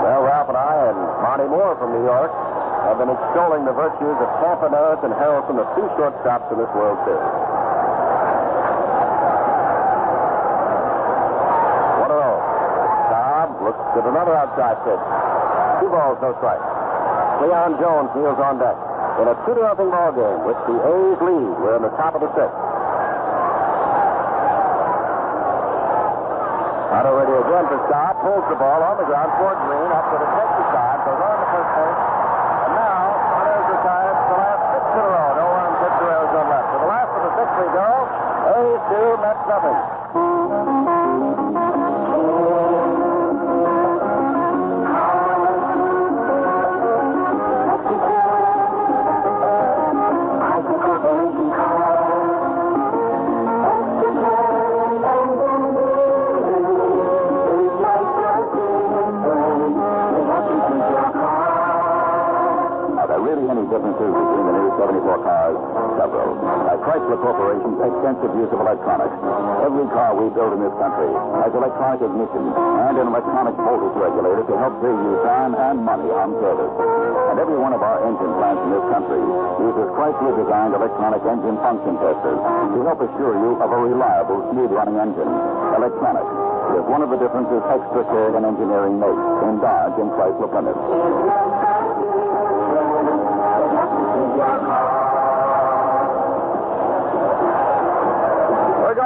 Well, 0.00 0.20
Ralph 0.24 0.48
and 0.48 0.56
I 0.56 0.74
and 0.88 0.98
Monte 1.20 1.46
Moore 1.52 1.76
from 1.76 1.92
New 1.92 2.08
York 2.08 2.32
have 2.92 3.00
been 3.00 3.16
extolling 3.16 3.64
the 3.64 3.72
virtues 3.72 4.18
of 4.20 4.28
Campaneris 4.44 5.00
and 5.00 5.16
Harrelson, 5.16 5.56
the 5.56 5.64
two 5.72 5.88
shortstops 5.96 6.44
in 6.52 6.60
this 6.60 6.68
World 6.76 7.00
Series. 7.08 7.32
One 12.04 12.12
of 12.12 12.20
those. 12.20 12.44
Cobb 13.42 13.48
looks 13.64 13.84
at 13.96 14.04
another 14.04 14.36
outside 14.36 14.76
pitch. 14.84 15.04
Two 15.80 15.90
balls, 15.90 16.20
no 16.20 16.36
strikes. 16.38 16.68
Cleon 17.40 17.74
Jones 17.80 18.10
kneels 18.14 18.38
on 18.38 18.60
deck 18.60 18.76
in 19.20 19.26
a 19.28 19.34
2 19.44 19.56
to 19.56 19.62
nothing 19.66 19.90
ball 19.90 20.12
game, 20.12 20.40
which 20.46 20.60
the 20.68 20.76
A's 20.76 21.18
lead. 21.20 21.52
We're 21.64 21.76
in 21.80 21.84
the 21.88 21.94
top 21.96 22.14
of 22.14 22.22
the 22.22 22.30
sixth. 22.36 22.60
Hunter 26.92 27.12
ready 27.18 27.34
again 27.34 27.64
for 27.66 27.80
Scott. 27.88 28.14
Pulls 28.22 28.46
the 28.52 28.58
ball 28.60 28.80
on 28.84 29.00
the 29.00 29.08
ground 29.08 29.32
toward 29.40 29.58
Green 29.64 29.90
up 29.90 30.06
to 30.12 30.16
the 30.22 30.28
safety 30.38 30.64
side. 30.70 30.98
Goes 31.02 31.18
on 31.18 31.36
to 31.40 31.46
first 31.50 31.72
base. 31.72 32.00
And 32.62 32.72
now 32.78 33.00
Hunter 33.32 33.56
is 33.58 33.68
retired 33.74 34.16
for 34.22 34.28
the 34.32 34.38
last 34.38 34.61
six 34.72 34.82
in 34.82 34.98
a 34.98 35.06
row. 35.06 35.28
No 35.36 35.46
one 35.52 35.72
pitch 35.84 35.96
to 36.00 36.06
Arizona 36.08 36.48
left. 36.48 36.68
To 36.72 36.76
the 36.80 36.88
last 36.88 37.10
of 37.12 37.22
the 37.28 37.32
sixth 37.36 37.56
we 37.60 37.68
go. 37.76 37.90
A's 38.56 38.80
two, 38.88 39.06
Mets 39.20 39.44
nothing. 39.46 40.01
At 67.22 67.30
Chrysler 67.30 67.38
Corporation, 67.38 67.70
extensive 67.78 68.32
use 68.34 68.50
of 68.50 68.58
electronics. 68.58 69.14
Every 69.62 69.86
car 69.94 70.10
we 70.18 70.26
build 70.34 70.58
in 70.58 70.60
this 70.66 70.74
country 70.74 71.06
has 71.38 71.54
electronic 71.54 72.02
ignition 72.02 72.44
and 72.50 72.94
an 72.98 73.06
electronic 73.06 73.54
voltage 73.62 73.94
regulator 73.94 74.42
to 74.42 74.54
help 74.58 74.74
save 74.82 74.98
you 74.98 75.14
time 75.22 75.54
and 75.54 75.86
money 75.86 76.10
on 76.10 76.34
service. 76.42 76.74
And 77.30 77.38
every 77.38 77.58
one 77.62 77.70
of 77.70 77.82
our 77.82 78.02
engine 78.10 78.32
plants 78.42 78.58
in 78.66 78.70
this 78.74 78.86
country 78.90 79.22
uses 79.22 79.86
Chrysler-designed 79.94 80.74
electronic 80.74 81.22
engine 81.22 81.56
function 81.62 81.94
testers 82.02 82.40
to 82.42 82.78
help 82.90 82.98
assure 83.06 83.34
you 83.38 83.50
of 83.62 83.70
a 83.70 83.78
reliable, 83.78 84.42
smooth-running 84.50 84.98
engine. 84.98 85.30
Electronic 85.78 86.26
is 86.74 86.84
one 86.90 87.06
of 87.06 87.10
the 87.14 87.22
differences 87.22 87.62
extra 87.70 88.02
care 88.02 88.34
and 88.34 88.42
engineering 88.42 88.98
makes 88.98 89.26
in 89.46 89.62
Dodge 89.62 89.94
and 90.02 90.10
Chrysler 90.18 90.50
Plymouth. 90.50 91.71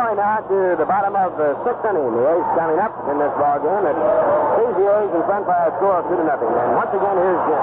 Going 0.07 0.23
now 0.23 0.39
to 0.39 0.79
the 0.79 0.87
bottom 0.87 1.19
of 1.19 1.35
the 1.35 1.59
sixth 1.67 1.83
inning. 1.83 2.07
The 2.15 2.23
A's 2.31 2.47
coming 2.55 2.79
up 2.79 2.95
in 3.11 3.19
this 3.19 3.35
ball 3.43 3.59
game. 3.59 3.91
It 3.91 3.99
sees 4.55 4.75
the 4.79 4.87
A's 4.87 5.11
in 5.11 5.23
front 5.27 5.51
by 5.51 5.67
a 5.67 5.75
score 5.83 5.99
of 5.99 6.07
two 6.07 6.15
to 6.15 6.23
nothing. 6.23 6.47
And 6.47 6.79
once 6.79 6.95
again, 6.95 7.17
here's 7.19 7.43
Jim. 7.51 7.63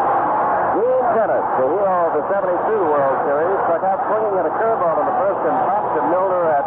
Gene 0.75 1.07
Tenace, 1.15 1.49
the 1.55 1.67
hero 1.71 1.95
of 2.03 2.11
the 2.19 2.23
72 2.27 2.51
World 2.67 3.17
Series, 3.23 3.55
struck 3.63 3.87
out 3.87 3.95
swinging 4.11 4.35
at 4.43 4.43
a 4.43 4.53
curveball 4.59 4.97
in 4.99 5.05
the 5.07 5.17
first 5.23 5.39
and 5.39 5.55
popped 5.71 5.91
to 5.95 6.01
Milner 6.11 6.43
at 6.51 6.65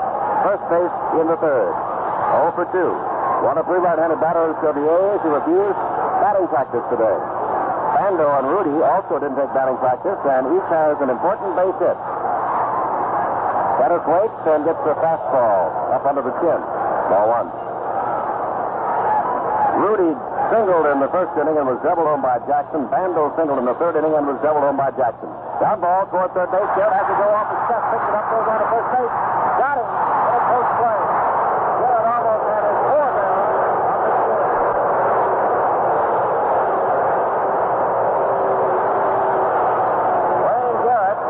first 0.48 0.65
base 0.73 0.97
in 1.20 1.27
the 1.28 1.39
third. 1.44 1.73
0 1.77 2.57
for 2.57 2.66
2. 2.73 3.44
One 3.44 3.61
of 3.61 3.69
three 3.69 3.82
right-handed 3.85 4.16
batters 4.16 4.57
of 4.65 4.73
the 4.81 4.81
A's 4.81 5.20
who 5.28 5.31
refused 5.36 5.81
batting 6.24 6.48
practice 6.48 6.89
today. 6.89 7.16
Bando 8.01 8.24
and 8.24 8.48
Rudi 8.48 8.81
also 8.81 9.20
didn't 9.20 9.36
take 9.36 9.53
batting 9.53 9.77
practice, 9.77 10.16
and 10.24 10.57
each 10.57 10.69
has 10.73 10.97
an 11.05 11.12
important 11.12 11.53
base 11.53 11.77
hit. 11.85 12.01
Tenace 13.77 14.07
waits 14.09 14.43
and 14.48 14.65
gets 14.65 14.82
a 14.89 14.94
fastball 14.98 15.93
up 15.93 16.05
under 16.09 16.23
the 16.24 16.32
chin. 16.40 16.61
Ball 17.12 17.28
one. 17.28 17.48
Rudi 19.77 20.11
singled 20.48 20.89
in 20.89 21.05
the 21.05 21.11
first 21.12 21.36
inning 21.36 21.61
and 21.61 21.69
was 21.69 21.77
doubled 21.85 22.09
home 22.09 22.24
by 22.24 22.40
Jackson. 22.48 22.89
Bando 22.89 23.28
singled 23.36 23.61
in 23.61 23.69
the 23.69 23.77
third 23.77 24.01
inning 24.01 24.16
and 24.16 24.24
was 24.24 24.40
doubled 24.40 24.65
home 24.65 24.81
by 24.81 24.89
Jackson. 24.97 25.28
Down 25.61 25.85
ball 25.85 26.09
toward 26.09 26.32
third 26.32 26.48
base. 26.48 26.65
Garrett 26.81 26.97
has 26.97 27.05
to 27.05 27.16
go 27.20 27.28
off 27.28 27.53
his 27.53 27.61
step. 27.69 27.82
Picks 27.93 28.09
it 28.09 28.15
up, 28.16 28.24
goes 28.32 28.48
on 28.48 28.57
to 28.57 28.66
first 28.73 28.89
base. 28.97 29.12
Got 29.61 29.77
him. 29.77 29.85
What 29.85 30.40
a 30.40 30.73
play. 30.81 30.97
Garrett 31.77 32.07
almost 32.09 32.44
had 32.48 32.65
his 32.65 32.78
four 32.89 33.09
down 33.12 33.36
on 33.36 33.44
the 33.44 33.53
field. 33.61 33.77
Wayne 40.40 40.78
Garrett 40.89 41.20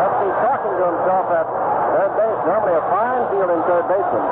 must 0.00 0.16
be 0.24 0.30
talking 0.40 0.72
to 0.72 0.84
himself 0.88 1.26
at 1.36 1.46
third 1.92 2.12
base. 2.16 2.40
Normally 2.48 2.74
a 2.80 2.84
fine 2.88 3.22
fielding 3.28 3.62
third 3.68 3.84
baseman. 3.92 4.24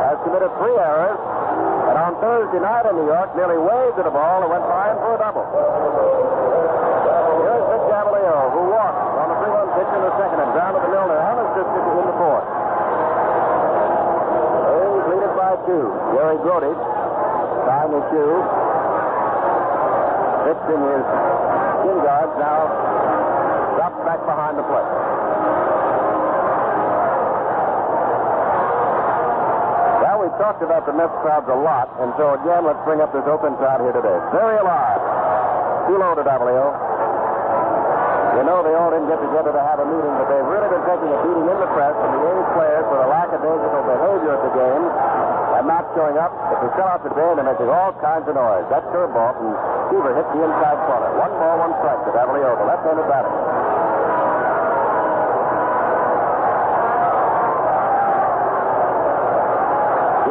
Has 0.00 0.18
committed 0.40 0.56
three 0.56 0.72
errors. 0.72 1.20
And 1.92 1.96
on 2.00 2.12
Thursday 2.24 2.60
night 2.64 2.88
in 2.88 2.96
New 2.96 3.12
York, 3.12 3.36
nearly 3.36 3.60
waved 3.60 4.00
at 4.00 4.08
a 4.08 4.14
ball 4.14 4.40
and 4.40 4.48
went 4.48 4.64
flying 4.64 4.96
for 4.96 5.12
a 5.12 5.18
double. 5.20 5.44
Here's 7.44 7.64
Vic 7.68 7.82
Davalillo, 7.92 8.38
who 8.56 8.62
walked 8.72 9.04
on 9.20 9.26
the 9.28 9.36
three-run 9.44 9.68
pitch 9.76 9.90
in 9.92 10.00
the 10.00 10.12
second 10.16 10.40
and 10.40 10.52
down 10.56 10.72
to 10.72 10.80
the 10.80 10.88
Milner 10.88 11.20
unassisted 11.20 11.84
in 11.84 12.06
the 12.08 12.16
fourth. 12.16 12.48
A's 14.80 15.04
lead 15.12 15.24
it 15.28 15.34
by 15.36 15.52
two. 15.68 15.84
Gary 16.16 16.38
Grodich 16.40 16.82
tying 17.68 17.92
his 17.92 18.04
shoe. 18.08 18.40
Fixing 20.40 20.82
his 20.88 21.04
shin 21.84 21.98
guards 22.00 22.34
now 22.40 22.64
drops 23.76 24.00
back 24.08 24.20
behind 24.24 24.56
the 24.56 24.64
plate. 24.64 24.88
We 30.20 30.28
talked 30.36 30.60
about 30.60 30.84
the 30.84 30.92
Mets 30.92 31.16
crowds 31.24 31.48
a 31.48 31.56
lot, 31.56 31.88
and 31.96 32.12
so 32.20 32.36
again, 32.36 32.68
let's 32.68 32.76
bring 32.84 33.00
up 33.00 33.08
this 33.08 33.24
open 33.24 33.56
crowd 33.56 33.80
here 33.80 33.96
today. 33.96 34.18
Very 34.36 34.60
alive. 34.60 35.00
Low 35.88 36.12
to 36.12 36.20
Davalillo. 36.20 36.68
You 38.36 38.44
know, 38.44 38.60
they 38.60 38.76
all 38.76 38.92
didn't 38.92 39.08
get 39.08 39.16
together 39.16 39.48
to 39.48 39.62
have 39.64 39.80
a 39.80 39.88
meeting, 39.88 40.12
but 40.20 40.28
they've 40.28 40.44
really 40.44 40.68
been 40.68 40.84
taking 40.84 41.08
a 41.08 41.18
beating 41.24 41.48
in 41.48 41.56
the 41.56 41.70
press 41.72 41.96
from 41.96 42.10
the 42.12 42.20
A's 42.20 42.48
players 42.52 42.84
for 42.92 43.00
the 43.00 43.08
lackadaisical 43.08 43.80
behavior 43.80 44.32
at 44.36 44.42
the 44.44 44.52
game 44.60 44.84
and 45.56 45.64
not 45.64 45.88
showing 45.96 46.20
up. 46.20 46.36
It's 46.52 46.68
a 46.68 46.70
sellout 46.76 47.00
today, 47.00 47.24
and 47.24 47.36
they're 47.40 47.50
making 47.56 47.72
all 47.72 47.96
kinds 48.04 48.28
of 48.28 48.36
noise. 48.36 48.68
That 48.68 48.84
curveball 48.92 49.32
from 49.40 49.56
Seaver 49.88 50.12
hit 50.20 50.28
the 50.36 50.40
inside 50.44 50.78
corner. 50.84 51.16
One 51.16 51.32
ball, 51.40 51.64
one 51.64 51.72
strike 51.80 52.00
to 52.04 52.12
Davalillo, 52.12 52.60
the 52.60 52.66
left-handed 52.68 53.08
batter. 53.08 53.32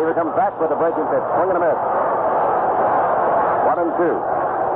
Seaver 0.09 0.25
comes 0.25 0.33
back 0.33 0.57
with 0.57 0.73
a 0.73 0.79
breaking 0.81 1.05
pitch. 1.13 1.21
Swing 1.37 1.53
and 1.53 1.61
a 1.61 1.63
miss. 1.69 1.79
One 3.69 3.77
and 3.77 3.93
two. 3.93 4.17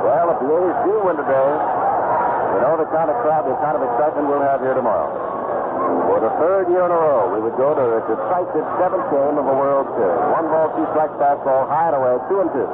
Well, 0.06 0.30
if 0.30 0.38
the 0.38 0.46
A's 0.46 0.78
do 0.86 0.94
win 1.02 1.18
today, 1.18 1.50
You 2.54 2.58
know 2.62 2.78
the 2.78 2.86
kind 2.94 3.10
of 3.10 3.18
crowd, 3.26 3.50
the 3.50 3.58
kind 3.58 3.74
of 3.74 3.82
excitement 3.82 4.30
we'll 4.30 4.46
have 4.46 4.62
here 4.62 4.78
tomorrow. 4.78 5.10
For 6.06 6.22
the 6.22 6.30
third 6.38 6.70
year 6.70 6.86
in 6.86 6.92
a 6.94 7.00
row, 7.02 7.34
we 7.34 7.42
would 7.42 7.58
go 7.58 7.74
to 7.74 7.82
a 7.98 8.00
decisive 8.06 8.62
seventh 8.78 9.10
game 9.10 9.34
of 9.34 9.42
the 9.42 9.56
World 9.58 9.90
Series. 9.98 10.22
One 10.38 10.46
ball, 10.54 10.70
two 10.78 10.86
strikes, 10.94 11.18
fastball, 11.18 11.66
high 11.66 11.90
and 11.90 11.98
away, 11.98 12.14
two 12.30 12.38
and 12.38 12.50
two. 12.54 12.68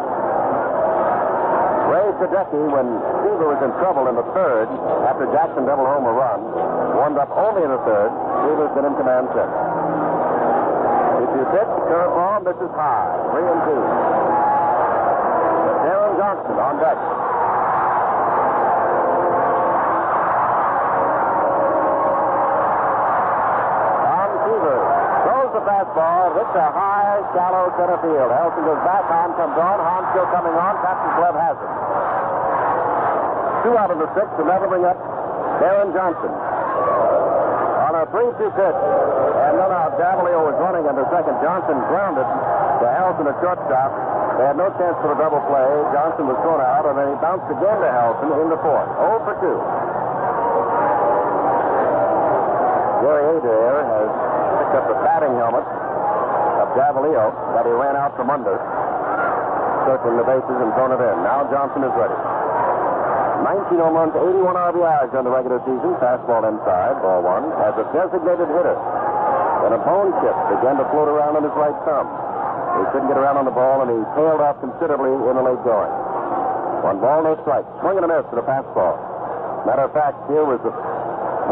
Ray 1.89 2.12
Sadecki, 2.20 2.61
when 2.61 2.93
Seaver 3.24 3.57
was 3.57 3.61
in 3.65 3.73
trouble 3.81 4.05
in 4.12 4.20
the 4.20 4.28
third, 4.37 4.69
after 5.09 5.24
Jackson 5.32 5.65
double 5.65 5.89
home 5.89 6.05
a 6.05 6.12
run, 6.12 6.45
warmed 6.93 7.16
up 7.16 7.32
only 7.32 7.65
in 7.65 7.73
the 7.73 7.81
third. 7.89 8.12
Seaver's 8.45 8.73
been 8.77 8.85
in 8.85 8.93
command 9.01 9.32
since. 9.32 9.49
If 11.24 11.31
you 11.41 11.45
pitch, 11.57 11.73
curveball, 11.90 12.46
this 12.46 12.54
is 12.62 12.70
high, 12.78 13.10
three 13.34 13.42
and 13.50 13.60
two. 13.66 13.82
Deron 15.82 16.14
Johnson 16.22 16.54
on 16.54 16.74
deck. 16.78 16.98
Tom 24.06 24.30
Seaver 24.46 24.78
throws 25.26 25.50
the 25.50 25.62
fastball, 25.66 26.30
hits 26.38 26.54
a 26.54 26.66
high, 26.70 27.18
shallow 27.34 27.74
center 27.74 27.98
field. 28.06 28.30
Harrelson 28.38 28.62
goes 28.70 28.82
back, 28.86 29.02
Hahn 29.10 29.34
comes 29.34 29.58
on, 29.58 29.76
Hahn 29.82 30.06
still 30.14 30.30
coming 30.30 30.54
on, 30.54 30.78
Captain's 30.86 31.16
glove 31.18 31.34
has 31.42 31.58
it. 31.58 31.72
Two 33.66 33.74
out 33.74 33.90
of 33.90 33.98
the 33.98 34.06
six, 34.14 34.30
and 34.38 34.46
that'll 34.46 34.70
bring 34.70 34.86
up 34.86 34.96
Deron 35.58 35.90
Johnson. 35.90 36.30
On 38.40 38.48
a 38.48 38.56
3 38.56 38.56
2 38.56 38.56
pitch, 38.56 38.72
and 38.72 39.52
none 39.60 39.68
out, 39.68 40.00
Davalillo 40.00 40.48
was 40.48 40.56
running 40.64 40.88
under 40.88 41.04
second. 41.12 41.36
Johnson 41.44 41.76
grounded 41.92 42.24
to 42.24 42.84
Harrelson 42.88 43.28
at 43.28 43.36
shortstop. 43.44 43.92
They 44.40 44.48
had 44.48 44.56
no 44.56 44.72
chance 44.80 44.96
for 45.04 45.12
a 45.12 45.18
double 45.20 45.44
play. 45.44 45.68
Johnson 45.92 46.24
was 46.24 46.40
thrown 46.40 46.64
out, 46.64 46.88
and 46.88 46.96
then 46.96 47.12
he 47.12 47.16
bounced 47.20 47.44
again 47.52 47.76
to 47.76 47.88
Harrelson 47.92 48.32
in 48.40 48.48
the 48.48 48.56
fourth. 48.64 48.88
0 48.96 49.28
for 49.28 49.36
2. 49.44 49.44
Jerry 53.04 53.24
Adair 53.28 53.76
has 53.84 54.08
picked 54.08 54.74
up 54.80 54.88
the 54.88 54.96
batting 55.04 55.36
helmet 55.36 55.68
of 56.64 56.72
Davalillo 56.72 57.36
that 57.60 57.68
he 57.68 57.74
ran 57.76 57.92
out 57.92 58.16
from 58.16 58.32
under, 58.32 58.56
circling 59.84 60.16
the 60.16 60.24
bases 60.24 60.56
and 60.64 60.72
thrown 60.80 60.96
it 60.96 61.02
in. 61.04 61.16
Now 61.28 61.44
Johnson 61.52 61.84
is 61.84 61.92
ready. 61.92 62.39
19 63.40 63.80
home 63.80 63.96
runs, 63.96 64.12
81 64.12 64.52
RBIs 64.52 65.08
during 65.10 65.26
the 65.26 65.32
regular 65.32 65.60
season. 65.64 65.96
Fastball 65.96 66.44
inside, 66.44 67.00
ball 67.00 67.24
one. 67.24 67.48
As 67.64 67.72
a 67.80 67.86
designated 67.92 68.48
hitter. 68.52 68.76
Then 69.64 69.72
a 69.76 69.80
bone 69.84 70.12
chip 70.20 70.36
began 70.56 70.76
to 70.80 70.86
float 70.92 71.08
around 71.08 71.36
on 71.36 71.44
his 71.44 71.54
right 71.56 71.76
thumb. 71.84 72.08
He 72.80 72.84
couldn't 72.92 73.08
get 73.08 73.20
around 73.20 73.36
on 73.40 73.44
the 73.44 73.52
ball, 73.52 73.84
and 73.84 73.92
he 73.92 74.00
tailed 74.16 74.40
off 74.40 74.56
considerably 74.60 75.12
in 75.12 75.34
the 75.36 75.44
late 75.44 75.60
going. 75.64 75.92
One 76.80 77.00
ball, 77.00 77.20
no 77.24 77.36
strike. 77.44 77.68
Swing 77.84 78.00
and 78.00 78.08
a 78.08 78.10
miss 78.10 78.24
to 78.32 78.40
the 78.40 78.46
fastball. 78.46 78.96
Matter 79.68 79.84
of 79.84 79.92
fact, 79.92 80.16
here 80.32 80.48
was 80.48 80.56
the, 80.64 80.72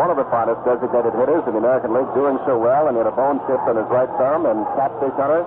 one 0.01 0.09
of 0.09 0.17
the 0.17 0.25
finest 0.33 0.65
designated 0.65 1.13
hitters 1.13 1.45
in 1.45 1.53
the 1.53 1.61
American 1.61 1.93
League 1.93 2.09
doing 2.17 2.41
so 2.49 2.57
well, 2.57 2.89
and 2.89 2.97
he 2.97 3.05
had 3.05 3.11
a 3.11 3.17
bone 3.17 3.41
chip 3.45 3.61
on 3.69 3.77
his 3.77 3.89
right 3.93 4.09
thumb, 4.17 4.49
and 4.49 4.65
Catfish 4.73 5.13
Hunter 5.21 5.45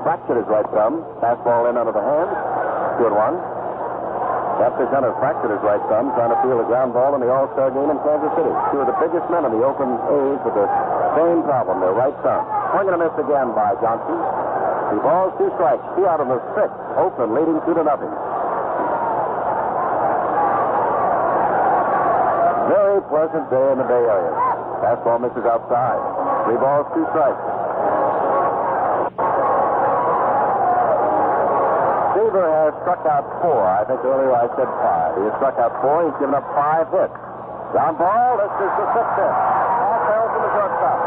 fractured 0.00 0.40
his 0.40 0.48
right 0.48 0.64
thumb. 0.72 1.04
Fastball 1.20 1.68
in 1.68 1.76
under 1.76 1.92
the 1.92 2.00
hand. 2.00 2.30
And 3.04 3.14
one. 3.16 3.51
Catfish 4.60 4.90
Hunter 4.92 5.12
fractured 5.16 5.52
his 5.52 5.62
right 5.64 5.80
thumb 5.88 6.12
trying 6.16 6.32
to 6.32 6.38
field 6.44 6.60
a 6.60 6.66
ground 6.68 6.92
ball 6.92 7.16
in 7.16 7.20
the 7.24 7.30
All-Star 7.32 7.72
game 7.72 7.88
in 7.88 7.98
Kansas 8.04 8.32
City. 8.36 8.52
Two 8.72 8.84
of 8.84 8.88
the 8.88 8.98
biggest 9.00 9.24
men 9.32 9.48
in 9.48 9.52
the 9.56 9.62
Oakland 9.64 9.96
A's 9.96 10.40
with 10.44 10.56
the 10.56 10.68
same 11.16 11.40
problem, 11.44 11.80
their 11.80 11.96
right 11.96 12.14
thumb. 12.20 12.44
Swing 12.76 12.88
and 12.92 12.96
a 12.96 13.00
miss 13.00 13.14
again 13.16 13.52
by 13.56 13.72
Johnson. 13.80 14.16
Two 14.92 15.00
balls, 15.00 15.32
two 15.40 15.48
strikes, 15.56 15.84
two 15.96 16.04
out 16.04 16.20
of 16.20 16.28
the 16.28 16.38
six. 16.52 16.68
Oakland 17.00 17.32
leading 17.32 17.56
two 17.64 17.72
to 17.72 17.84
nothing. 17.84 18.12
Very 22.68 23.00
pleasant 23.08 23.44
day 23.48 23.66
in 23.72 23.76
the 23.80 23.88
Bay 23.88 24.04
Area. 24.04 24.34
Fastball 24.84 25.20
misses 25.20 25.44
outside. 25.48 26.00
Three 26.44 26.60
balls, 26.60 26.86
two 26.92 27.04
strikes. 27.14 27.40
Seaver 32.32 32.48
has 32.48 32.72
struck 32.80 33.04
out 33.04 33.28
four. 33.44 33.60
I 33.60 33.84
think 33.84 34.00
earlier 34.08 34.32
I 34.32 34.48
said 34.56 34.64
five. 34.64 35.20
He 35.20 35.22
has 35.28 35.36
struck 35.36 35.52
out 35.60 35.68
four. 35.84 36.08
He's 36.08 36.16
given 36.16 36.32
up 36.32 36.48
five 36.56 36.88
hits. 36.88 37.12
Ground 37.76 38.00
ball. 38.00 38.40
This 38.40 38.48
is 38.56 38.72
the 38.72 38.86
sixth 38.96 39.16
hit. 39.20 39.34
Off 39.36 40.00
Harrelson 40.08 40.40
the 40.40 40.52
shortstop. 40.56 40.98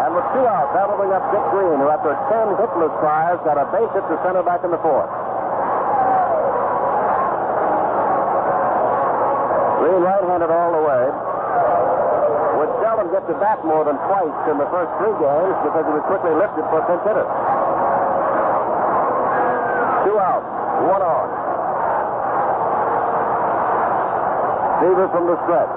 And 0.00 0.10
with 0.16 0.26
two 0.32 0.44
outs, 0.48 0.72
that'll 0.72 0.96
up 0.96 1.24
Dick 1.28 1.44
Green, 1.52 1.76
who 1.76 1.92
after 1.92 2.16
ten 2.32 2.56
hitless 2.56 2.94
tries 3.04 3.36
got 3.44 3.60
a 3.60 3.68
base 3.68 3.92
hit 3.92 4.04
to 4.08 4.16
center 4.24 4.40
back 4.40 4.64
in 4.64 4.72
the 4.72 4.80
fourth. 4.80 5.12
Green 9.76 10.00
right-handed 10.08 10.48
all 10.48 10.72
the 10.72 10.84
way. 10.88 11.04
Would 12.64 12.72
seldom 12.80 13.12
get 13.12 13.28
to 13.28 13.36
bat 13.44 13.60
more 13.68 13.84
than 13.84 14.00
twice 14.08 14.40
in 14.48 14.56
the 14.56 14.68
first 14.72 14.88
three 15.04 15.12
games 15.20 15.56
because 15.68 15.84
he 15.84 15.92
was 15.92 16.04
quickly 16.08 16.32
lifted 16.32 16.64
for 16.72 16.80
pinch 16.88 17.04
hitter. 17.04 17.28
Two 20.08 20.16
out, 20.16 20.40
one 20.88 21.04
on. 21.04 21.28
Seaver 24.80 25.04
from 25.12 25.28
the 25.28 25.36
stretch. 25.44 25.68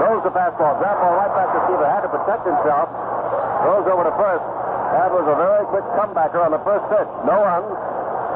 Throws 0.00 0.24
the 0.24 0.32
fastball. 0.32 0.80
Ground 0.80 1.04
ball 1.04 1.12
right 1.20 1.28
back 1.36 1.52
to 1.52 1.60
Seaver. 1.68 1.84
Had 1.84 2.08
to 2.08 2.12
protect 2.16 2.48
himself. 2.48 2.88
Throws 3.60 3.84
over 3.84 4.08
to 4.08 4.14
first. 4.16 4.40
That 4.96 5.12
was 5.12 5.28
a 5.28 5.36
very 5.36 5.68
quick 5.68 5.84
comebacker 6.00 6.40
on 6.40 6.56
the 6.56 6.64
first 6.64 6.88
pitch. 6.88 7.10
No 7.28 7.44
runs. 7.44 7.68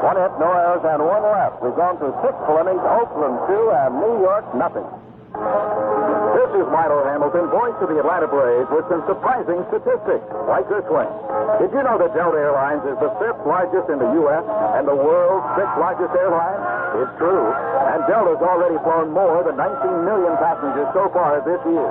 One 0.05 0.21
hit, 0.21 0.29
no 0.37 0.53
errors, 0.53 0.85
and 0.85 1.01
one 1.01 1.25
left. 1.25 1.65
We've 1.65 1.73
gone 1.73 1.97
through 1.97 2.13
six 2.21 2.37
full 2.45 2.61
innings. 2.61 2.85
Oakland 2.85 3.41
two 3.49 3.73
and 3.73 3.97
New 4.05 4.21
York 4.21 4.45
nothing. 4.53 4.85
This 5.33 6.49
is 6.61 6.65
Milo 6.69 7.09
Hamilton, 7.09 7.49
voice 7.49 7.73
of 7.81 7.89
the 7.89 7.97
Atlanta 7.97 8.29
Braves, 8.29 8.69
with 8.69 8.85
some 8.85 9.01
surprising 9.09 9.65
statistics, 9.73 10.29
like 10.45 10.69
this 10.69 10.85
one. 10.93 11.09
Did 11.57 11.73
you 11.73 11.81
know 11.81 11.97
that 11.97 12.13
Delta 12.13 12.37
Airlines 12.37 12.85
is 12.85 12.97
the 13.01 13.09
fifth 13.17 13.41
largest 13.49 13.89
in 13.89 13.97
the 13.97 14.11
U.S. 14.21 14.45
and 14.77 14.85
the 14.85 14.93
world's 14.93 15.47
sixth 15.57 15.77
largest 15.81 16.13
airline? 16.13 16.61
It's 17.01 17.13
true. 17.17 17.45
And 17.89 18.05
Delta's 18.05 18.41
already 18.41 18.77
flown 18.85 19.09
more 19.09 19.41
than 19.41 19.57
19 19.57 20.05
million 20.05 20.37
passengers 20.37 20.89
so 20.93 21.09
far 21.09 21.41
this 21.41 21.61
year 21.65 21.89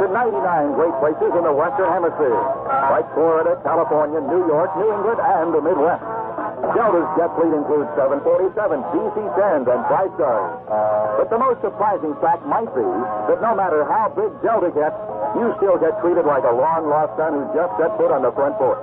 to 0.00 0.04
99 0.12 0.76
great 0.76 0.96
places 1.00 1.30
in 1.32 1.44
the 1.48 1.54
Western 1.54 1.88
Hemisphere, 1.88 2.42
like 2.92 3.08
Florida, 3.16 3.56
California, 3.64 4.20
New 4.20 4.44
York, 4.44 4.68
New 4.76 4.90
England, 4.92 5.20
and 5.20 5.46
the 5.56 5.62
Midwest. 5.64 6.04
Delta's 6.74 7.06
jet 7.16 7.30
fleet 7.38 7.54
includes 7.54 7.88
747, 7.94 8.54
DC-10s, 8.92 9.66
and 9.66 9.80
Bright 9.88 10.12
Stars. 10.18 10.52
But 11.18 11.30
the 11.30 11.38
most 11.38 11.60
surprising 11.62 12.14
fact 12.18 12.44
might 12.46 12.70
be 12.74 12.86
that 13.30 13.38
no 13.40 13.54
matter 13.54 13.84
how 13.84 14.10
big 14.14 14.30
Delta 14.42 14.70
gets, 14.74 14.96
you 15.36 15.54
still 15.60 15.78
get 15.78 15.94
treated 16.00 16.24
like 16.24 16.44
a 16.44 16.54
long-lost 16.54 17.14
son 17.20 17.36
who 17.36 17.44
just 17.52 17.72
set 17.76 17.92
foot 18.00 18.10
on 18.10 18.22
the 18.24 18.32
front 18.32 18.56
porch. 18.56 18.80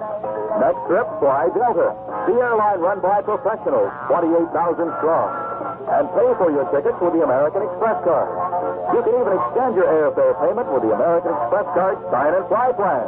Next 0.55 0.79
trip, 0.87 1.07
fly 1.19 1.51
Delta, 1.51 1.91
the 2.31 2.35
airline 2.39 2.79
run 2.79 3.03
by 3.03 3.19
professionals, 3.21 3.91
28,000 4.07 4.87
strong. 5.03 5.27
And 5.85 6.07
pay 6.15 6.29
for 6.39 6.49
your 6.49 6.63
tickets 6.71 6.95
with 7.03 7.11
the 7.11 7.27
American 7.27 7.61
Express 7.61 7.99
card. 8.07 8.29
You 8.95 9.03
can 9.03 9.13
even 9.19 9.33
extend 9.35 9.75
your 9.75 9.85
airfare 9.85 10.33
payment 10.39 10.67
with 10.71 10.87
the 10.87 10.95
American 10.95 11.35
Express 11.35 11.67
card 11.75 11.99
sign 12.07 12.31
and 12.33 12.45
fly 12.47 12.71
plan. 12.73 13.05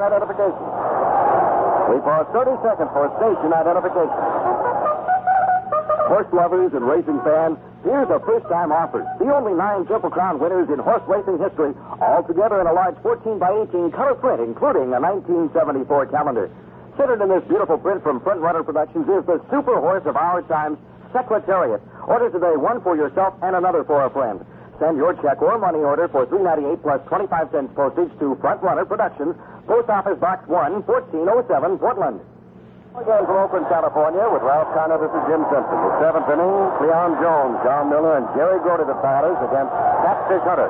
Identification. 0.00 0.66
We 1.92 1.96
pause 2.00 2.26
30 2.32 2.56
seconds 2.64 2.90
for 2.96 3.06
station 3.20 3.52
identification. 3.52 4.20
Horse 6.10 6.30
lovers 6.32 6.72
and 6.74 6.82
racing 6.82 7.20
fans, 7.22 7.58
here's 7.82 8.10
a 8.10 8.20
first-time 8.20 8.72
offer. 8.72 9.06
The 9.18 9.32
only 9.32 9.54
nine 9.54 9.86
Triple 9.86 10.10
Crown 10.10 10.38
winners 10.38 10.68
in 10.68 10.78
horse 10.78 11.02
racing 11.08 11.38
history, 11.38 11.74
all 12.00 12.22
together 12.22 12.60
in 12.60 12.66
a 12.66 12.72
large 12.72 12.96
14 13.02 13.38
by 13.38 13.50
18 13.68 13.90
color 13.92 14.14
print, 14.14 14.40
including 14.40 14.92
a 14.92 15.00
1974 15.00 16.06
calendar. 16.12 16.50
Centered 16.96 17.22
in 17.22 17.28
this 17.28 17.44
beautiful 17.48 17.78
print 17.78 18.02
from 18.02 18.20
Front 18.20 18.40
Runner 18.40 18.62
Productions 18.62 19.08
is 19.08 19.24
the 19.24 19.40
super 19.50 19.80
horse 19.80 20.04
of 20.06 20.16
our 20.16 20.42
times, 20.42 20.78
Secretariat. 21.12 21.80
Order 22.06 22.30
today 22.30 22.56
one 22.56 22.80
for 22.82 22.96
yourself 22.96 23.34
and 23.42 23.56
another 23.56 23.84
for 23.84 24.04
a 24.04 24.10
friend. 24.10 24.44
Send 24.78 24.96
your 24.96 25.14
check 25.20 25.42
or 25.42 25.58
money 25.58 25.80
order 25.80 26.08
for 26.08 26.26
$3.98 26.26 26.82
plus 26.82 27.00
25 27.08 27.50
cents 27.52 27.72
postage 27.74 28.10
to 28.18 28.36
Front 28.40 28.62
Runner 28.62 28.84
Productions, 28.84 29.36
Post 29.66 29.90
Office 29.90 30.18
Box 30.18 30.46
1, 30.48 30.82
1407, 30.86 31.78
Portland. 31.78 32.20
Again 32.90 33.22
from 33.22 33.38
Oakland, 33.38 33.70
California, 33.70 34.26
with 34.34 34.42
Ralph 34.42 34.74
Kiner. 34.74 34.98
This 34.98 35.14
is 35.14 35.22
Jim 35.30 35.46
Simpson. 35.46 35.78
The 35.78 35.94
seventh 36.02 36.26
inning, 36.26 36.58
Cleon 36.82 37.22
Jones, 37.22 37.54
John 37.62 37.86
Milner, 37.86 38.18
and 38.18 38.26
Jerry 38.34 38.58
Grote, 38.66 38.82
the 38.82 38.98
batters, 38.98 39.38
against 39.46 39.70
Catfish 40.02 40.42
Hunter. 40.42 40.66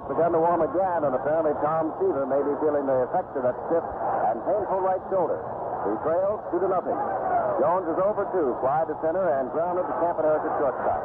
It's 0.00 0.08
begun 0.08 0.32
to 0.32 0.40
warm 0.40 0.64
again, 0.64 1.04
and 1.04 1.12
apparently 1.12 1.52
Tom 1.60 1.92
Seaver 2.00 2.24
may 2.24 2.40
be 2.40 2.56
feeling 2.64 2.88
the 2.88 3.04
effects 3.04 3.36
of 3.36 3.44
that 3.44 3.52
stiff 3.68 3.84
and 4.32 4.40
painful 4.48 4.80
right 4.80 5.04
shoulder. 5.12 5.36
He 5.84 5.92
trails 6.08 6.40
two 6.48 6.60
to 6.64 6.68
nothing. 6.72 6.96
Jones 7.60 7.84
is 7.92 8.00
over 8.00 8.24
two, 8.32 8.56
fly 8.64 8.88
to 8.88 8.96
center, 9.04 9.20
and 9.20 9.52
grounded 9.52 9.84
to 9.84 9.94
Campaneris 10.00 10.40
at 10.40 10.52
shortstop. 10.56 11.00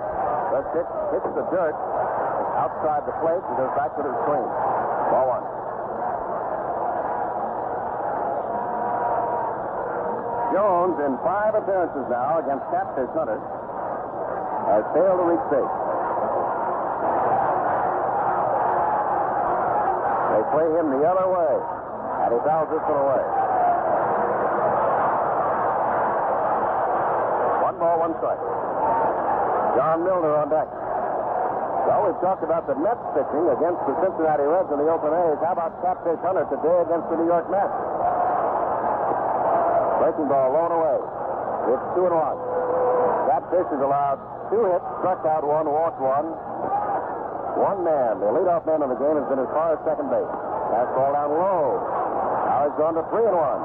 First 0.56 0.70
pitch 0.80 0.92
hits 1.12 1.28
the 1.36 1.44
dirt 1.52 1.76
outside 2.56 3.04
the 3.04 3.16
plate 3.20 3.44
and 3.44 3.56
goes 3.60 3.74
back 3.76 3.92
to 4.00 4.04
the 4.08 4.16
screen. 4.24 4.48
Ball 5.12 5.28
one. 5.28 5.65
Jones, 10.56 10.96
in 11.04 11.20
five 11.20 11.52
appearances 11.52 12.08
now 12.08 12.40
against 12.40 12.64
Catfish 12.72 13.12
Hunter, 13.12 13.36
has 14.72 14.88
failed 14.96 15.20
to 15.20 15.26
reach 15.28 15.46
base. 15.52 15.76
They 20.32 20.44
play 20.56 20.68
him 20.80 20.96
the 20.96 21.04
other 21.04 21.28
way, 21.28 21.54
and 22.24 22.30
he 22.32 22.40
fouls 22.48 22.72
this 22.72 22.80
one 22.88 23.04
away. 23.04 23.24
One 27.60 27.76
ball, 27.76 28.00
one 28.00 28.16
strike. 28.24 28.40
John 29.76 30.08
Milner 30.08 30.40
on 30.40 30.48
deck. 30.48 30.72
Well, 30.72 32.08
we've 32.08 32.22
talked 32.24 32.48
about 32.48 32.64
the 32.64 32.80
Mets 32.80 33.04
pitching 33.12 33.44
against 33.60 33.84
the 33.92 33.94
Cincinnati 34.00 34.48
Reds 34.48 34.72
in 34.72 34.80
the 34.80 34.88
open 34.88 35.12
A's. 35.12 35.36
How 35.44 35.52
about 35.52 35.76
Catfish 35.84 36.24
Hunter 36.24 36.48
today 36.48 36.80
against 36.88 37.12
the 37.12 37.20
New 37.20 37.28
York 37.28 37.52
Mets? 37.52 37.76
Ball, 40.24 40.48
low 40.48 40.72
and 40.72 40.76
away. 40.80 41.00
It's 41.76 41.86
two 41.92 42.08
and 42.08 42.16
one. 42.16 42.40
Catfish 43.28 43.68
is 43.68 43.82
allowed 43.84 44.16
two 44.48 44.64
hits, 44.72 44.88
struck 45.04 45.26
out 45.28 45.44
one, 45.44 45.68
walked 45.68 46.00
one. 46.00 46.32
One 47.60 47.84
man, 47.84 48.24
the 48.24 48.32
leadoff 48.32 48.64
man 48.64 48.80
of 48.80 48.90
the 48.92 49.00
game, 49.00 49.16
has 49.20 49.28
been 49.28 49.44
as 49.44 49.52
far 49.52 49.76
as 49.76 49.80
second 49.84 50.08
base. 50.08 50.32
Fastball 50.72 51.12
down 51.16 51.32
low. 51.36 51.80
Now 52.48 52.64
he's 52.64 52.78
gone 52.80 52.96
to 52.96 53.04
three 53.12 53.28
and 53.28 53.36
one. 53.36 53.62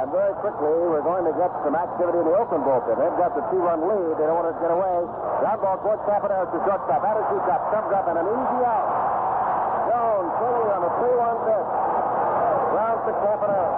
And 0.00 0.08
very 0.08 0.34
quickly, 0.40 0.76
we're 0.88 1.04
going 1.04 1.24
to 1.28 1.34
get 1.36 1.52
some 1.64 1.76
activity 1.76 2.16
in 2.16 2.26
the 2.32 2.36
Oakland 2.36 2.64
bullpen. 2.64 2.96
They've 2.96 3.18
got 3.20 3.36
the 3.36 3.44
two-run 3.52 3.80
lead. 3.84 4.16
They 4.16 4.24
don't 4.24 4.40
want 4.40 4.48
to 4.52 4.56
get 4.56 4.72
away. 4.72 4.98
Ground 5.40 5.60
ball 5.60 5.76
towards 5.84 6.02
Campaneris 6.08 6.48
to 6.52 6.58
shortstop. 6.64 7.00
Attitude 7.00 7.42
shot 7.44 7.60
comes 7.72 7.92
up 7.92 8.08
and 8.08 8.16
an 8.20 8.28
easy 8.28 8.60
out. 8.64 9.01
On 10.42 10.82
a 10.82 10.92
3-1 10.98 11.46
pitch. 11.46 11.70
Ground 12.72 12.98
to 13.06 13.12
Campaneris. 13.22 13.74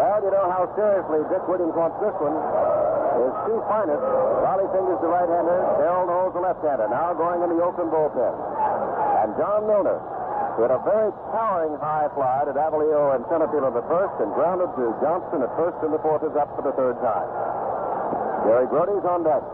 Well, 0.00 0.18
you 0.24 0.30
know 0.32 0.46
how 0.48 0.62
seriously 0.76 1.20
Dick 1.28 1.44
Williams 1.48 1.76
wants 1.76 1.96
this 2.00 2.16
one. 2.16 2.32
His 2.32 3.34
two 3.44 3.58
finest. 3.68 4.00
Rollie 4.00 4.70
Fingers, 4.72 5.00
the 5.04 5.10
right-hander. 5.12 5.58
Darrell 5.76 6.06
Knowles, 6.08 6.32
the 6.32 6.40
left-hander. 6.40 6.88
Now 6.88 7.12
going 7.12 7.44
in 7.44 7.52
the 7.52 7.60
open 7.60 7.92
bullpen. 7.92 8.34
And 9.22 9.36
John 9.36 9.68
Milner 9.68 10.00
hit 10.58 10.68
a 10.72 10.80
very 10.84 11.12
towering 11.32 11.76
high 11.80 12.08
fly 12.16 12.44
to 12.44 12.52
Davalillo 12.52 13.16
and 13.16 13.24
center 13.28 13.48
field 13.48 13.72
in 13.72 13.74
the 13.76 13.86
first 13.88 14.12
and 14.20 14.32
grounded 14.34 14.68
to 14.76 14.92
Johnson 15.00 15.40
at 15.40 15.52
first 15.56 15.76
and 15.84 15.92
the 15.92 16.02
fourth 16.04 16.24
is 16.24 16.34
up 16.36 16.48
for 16.56 16.62
the 16.64 16.72
third 16.76 16.96
time. 17.00 17.28
Gary 18.44 18.66
Grote's 18.68 19.06
on 19.06 19.22
deck. 19.24 19.44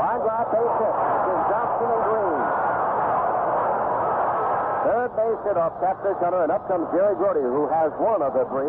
Line 0.00 0.20
drive, 0.24 0.48
base 0.50 0.76
hit. 0.82 0.94
Between 0.98 1.42
Johnson 1.52 1.88
and 1.92 2.02
Green. 2.08 2.40
Hit 5.28 5.60
off 5.60 5.76
Catfish 5.76 6.16
Hunter, 6.24 6.40
and 6.40 6.48
up 6.48 6.64
comes 6.72 6.88
Jerry 6.88 7.12
Grote, 7.20 7.36
who 7.36 7.68
has 7.68 7.92
one 8.00 8.24
of 8.24 8.32
the 8.32 8.48
three. 8.48 8.64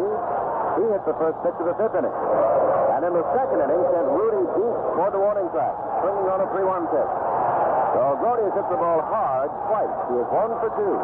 He 0.75 0.83
hit 0.91 0.99
the 1.07 1.15
first 1.15 1.39
pitch 1.39 1.55
of 1.55 1.71
the 1.71 1.75
fifth 1.79 1.95
inning. 1.95 2.11
And 2.11 2.99
in 3.07 3.15
the 3.15 3.23
second 3.31 3.63
inning, 3.63 3.79
sent 3.79 4.07
Rudi 4.11 4.43
deep 4.59 4.75
toward 4.91 5.15
the 5.15 5.23
warning 5.23 5.47
track, 5.55 5.71
swinging 6.03 6.27
on 6.27 6.43
a 6.43 6.47
3-1 6.51 6.83
pitch. 6.91 7.11
So 7.95 7.99
Grote 8.19 8.43
has 8.43 8.53
hit 8.59 8.67
the 8.67 8.75
ball 8.75 8.99
hard 9.07 9.47
twice. 9.71 9.95
He 10.11 10.19
is 10.19 10.27
one 10.35 10.51
for 10.59 10.67
two. 10.75 10.95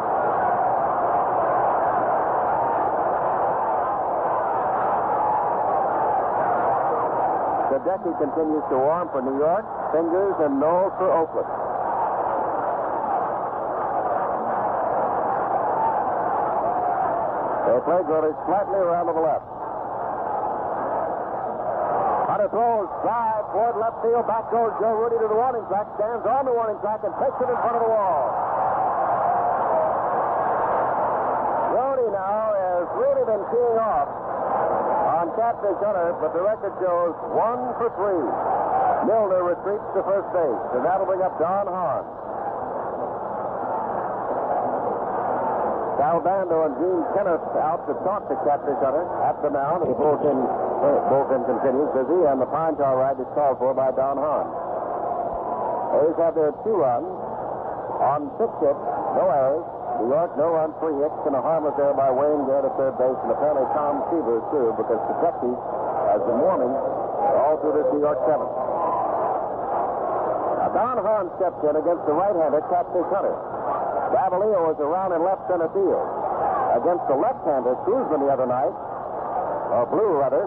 The 7.72 7.80
Sadecki 7.80 8.12
continues 8.20 8.64
to 8.68 8.76
warm 8.76 9.08
for 9.08 9.24
New 9.24 9.40
York, 9.40 9.64
Fingers 9.96 10.36
and 10.44 10.60
Knowles 10.60 10.92
for 11.00 11.08
Oakland. 11.08 11.65
Play 17.86 18.02
Grote 18.02 18.34
slightly 18.50 18.82
around 18.82 19.06
to 19.06 19.14
the 19.14 19.22
left. 19.22 19.46
Hunter 22.26 22.50
throws 22.50 22.90
drive 23.06 23.46
toward 23.54 23.78
left 23.78 24.02
field. 24.02 24.26
Back 24.26 24.50
goes 24.50 24.74
Joe 24.82 24.98
Rudi 24.98 25.22
to 25.22 25.30
the 25.30 25.38
warning 25.38 25.62
track. 25.70 25.86
Stands 25.94 26.26
on 26.26 26.50
the 26.50 26.54
warning 26.54 26.74
track 26.82 27.06
and 27.06 27.14
takes 27.22 27.38
it 27.38 27.46
in 27.46 27.54
front 27.62 27.78
of 27.78 27.86
the 27.86 27.92
wall. 27.94 28.26
Rudi 31.78 32.10
now 32.10 32.58
has 32.58 32.90
really 32.98 33.22
been 33.22 33.44
teeing 33.54 33.78
off 33.78 34.10
on 35.22 35.30
Catfish 35.38 35.78
Hunter, 35.78 36.10
but 36.18 36.34
the 36.34 36.42
record 36.42 36.74
shows 36.82 37.14
one 37.38 37.70
for 37.78 37.94
three. 37.94 38.26
Milner 39.06 39.46
retreats 39.46 39.86
to 39.94 40.02
first 40.02 40.26
base, 40.34 40.62
and 40.74 40.82
that'll 40.82 41.06
bring 41.06 41.22
up 41.22 41.38
Don 41.38 41.70
Hahn. 41.70 42.02
Sal 46.06 46.22
Bando 46.22 46.70
and 46.70 46.78
Gene 46.78 47.02
Tenace 47.18 47.42
out 47.66 47.82
to 47.90 47.94
talk 48.06 48.30
to 48.30 48.38
Catfish 48.46 48.78
Hunter 48.78 49.02
at 49.26 49.34
the 49.42 49.50
mound. 49.50 49.90
The 49.90 49.90
bullpen, 49.98 50.38
uh, 50.38 51.02
bullpen 51.10 51.42
continues 51.50 51.90
busy, 51.98 52.30
and 52.30 52.38
the 52.38 52.46
pine 52.46 52.78
tar 52.78 52.94
ride 52.94 53.18
is 53.18 53.26
called 53.34 53.58
for 53.58 53.74
by 53.74 53.90
Don 53.90 54.14
Hahn. 54.14 54.46
A's 56.06 56.14
have 56.22 56.38
their 56.38 56.54
two 56.62 56.78
runs 56.78 57.10
on 57.98 58.30
six 58.38 58.54
hits, 58.62 58.78
no 59.18 59.34
errors. 59.34 59.66
New 59.98 60.14
York, 60.14 60.30
no 60.38 60.54
runs, 60.54 60.78
three 60.78 60.94
hits, 60.94 61.18
and 61.26 61.34
a 61.34 61.42
harmless 61.42 61.74
error 61.74 61.98
by 61.98 62.14
Wayne 62.14 62.46
Garrett 62.46 62.70
at 62.70 62.78
third 62.78 62.94
base, 63.02 63.18
and 63.26 63.34
apparently 63.34 63.66
Tom 63.74 64.06
Seaver, 64.06 64.38
too, 64.54 64.78
because 64.78 65.02
the 65.10 65.10
Kentucky 65.10 65.58
has 66.14 66.22
been 66.22 66.38
warming 66.38 66.70
all 66.70 67.58
through 67.58 67.82
this 67.82 67.88
New 67.90 68.06
York 68.06 68.22
seventh. 68.30 68.54
Now, 70.62 70.70
Don 70.70 71.02
Hahn 71.02 71.26
steps 71.42 71.58
in 71.66 71.74
against 71.74 72.06
the 72.06 72.14
right-hander, 72.14 72.62
Catfish 72.70 73.10
Hunter. 73.10 73.34
Davalillo 74.12 74.74
is 74.74 74.78
around 74.78 75.12
in 75.12 75.22
left 75.24 75.46
center 75.48 75.70
field. 75.74 76.06
Against 76.76 77.04
the 77.08 77.16
left-hander, 77.16 77.74
Cruzman 77.88 78.20
the 78.26 78.30
other 78.30 78.46
night, 78.46 78.74
or 79.72 79.88
Blue 79.90 80.20
rather, 80.20 80.44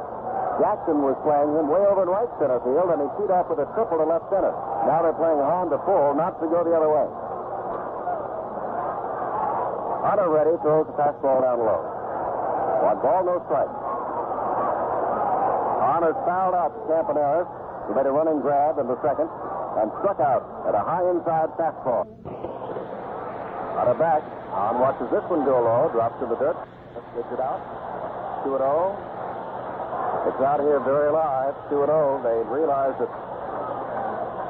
Jackson 0.62 1.02
was 1.02 1.16
playing 1.24 1.50
him 1.56 1.72
way 1.72 1.82
over 1.88 2.04
in 2.04 2.10
right 2.12 2.30
center 2.38 2.60
field, 2.62 2.92
and 2.92 3.00
he 3.02 3.08
teed 3.18 3.32
off 3.32 3.50
with 3.50 3.60
a 3.60 3.68
triple 3.74 3.98
to 3.98 4.06
left 4.06 4.30
center. 4.30 4.52
Now 4.86 5.02
they're 5.02 5.18
playing 5.18 5.40
Hahn 5.40 5.72
to 5.72 5.80
full, 5.88 6.14
not 6.14 6.38
to 6.40 6.46
go 6.52 6.64
the 6.64 6.76
other 6.76 6.92
way. 6.92 7.08
Hunter 10.04 10.30
ready, 10.32 10.56
throws 10.64 10.88
the 10.88 10.96
fastball 10.96 11.42
down 11.42 11.60
low. 11.60 11.82
One 12.84 13.00
ball, 13.04 13.24
no 13.26 13.44
strike. 13.48 13.72
Has 16.00 16.16
fouled 16.26 16.56
out 16.56 16.72
Campaneris. 16.88 17.46
He 17.86 17.94
made 17.94 18.08
a 18.08 18.12
running 18.12 18.40
grab 18.40 18.80
in 18.80 18.88
the 18.88 18.96
second 19.04 19.28
and 19.78 19.92
struck 20.00 20.18
out 20.24 20.48
at 20.66 20.74
a 20.74 20.80
high 20.80 21.04
inside 21.12 21.52
fastball. 21.60 22.08
Hunter 23.80 23.96
back. 23.96 24.20
Hahn 24.52 24.76
watches 24.84 25.08
this 25.08 25.24
one 25.32 25.48
go 25.48 25.64
low, 25.64 25.88
drops 25.96 26.20
to 26.20 26.28
the 26.28 26.36
dirt, 26.36 26.60
gets 27.16 27.32
it 27.32 27.40
out. 27.40 27.64
2 28.44 28.52
and 28.52 28.60
0. 28.60 28.92
It's 30.28 30.42
out 30.44 30.60
here 30.60 30.84
very 30.84 31.08
live, 31.16 31.56
2 31.72 31.88
and 31.88 31.88
0. 31.88 32.20
They 32.20 32.44
realized 32.52 33.00
that 33.00 33.08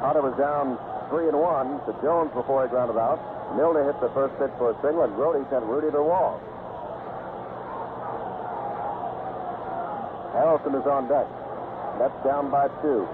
Hunter 0.02 0.26
was 0.26 0.34
down 0.34 0.74
3 1.14 1.30
and 1.30 1.38
1 1.38 1.46
to 1.86 1.94
Jones 2.02 2.34
before 2.34 2.66
he 2.66 2.74
grounded 2.74 2.98
out. 2.98 3.22
Milner 3.54 3.86
hit 3.86 4.02
the 4.02 4.10
first 4.18 4.34
pitch 4.42 4.50
for 4.58 4.74
a 4.74 4.76
single, 4.82 5.06
and 5.06 5.14
Grote 5.14 5.38
sent 5.46 5.62
Rudi 5.62 5.94
to 5.94 6.02
wall. 6.02 6.42
Harrelson 10.34 10.74
is 10.74 10.86
on 10.90 11.06
deck. 11.06 11.30
That's 12.02 12.18
down 12.26 12.50
by 12.50 12.66
two. 12.82 13.06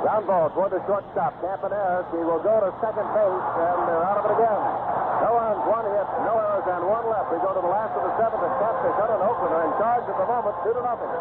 Ground 0.00 0.24
ball 0.24 0.48
toward 0.56 0.72
the 0.72 0.80
shortstop. 0.88 1.36
Campaneris. 1.44 2.08
He 2.08 2.24
will 2.24 2.40
go 2.40 2.56
to 2.56 2.72
second 2.80 3.04
base, 3.12 3.46
and 3.52 3.78
they're 3.84 4.04
out 4.08 4.16
of 4.16 4.24
it 4.32 4.40
again. 4.40 4.91
No 5.22 5.38
runs, 5.38 5.62
one 5.70 5.86
hit, 5.86 6.08
no 6.26 6.34
errors, 6.34 6.66
and 6.66 6.82
one 6.82 7.06
left. 7.06 7.30
We 7.30 7.38
go 7.38 7.54
to 7.54 7.62
the 7.62 7.70
last 7.70 7.94
of 7.94 8.02
the 8.02 8.12
seventh, 8.18 8.42
and 8.42 8.54
Hunter 8.58 8.90
and 8.90 9.22
Oakland 9.22 9.52
are 9.54 9.64
in 9.70 9.74
charge 9.78 10.04
at 10.10 10.16
the 10.18 10.26
moment, 10.26 10.54
two 10.66 10.74
to 10.74 10.82
nothing. 10.82 11.12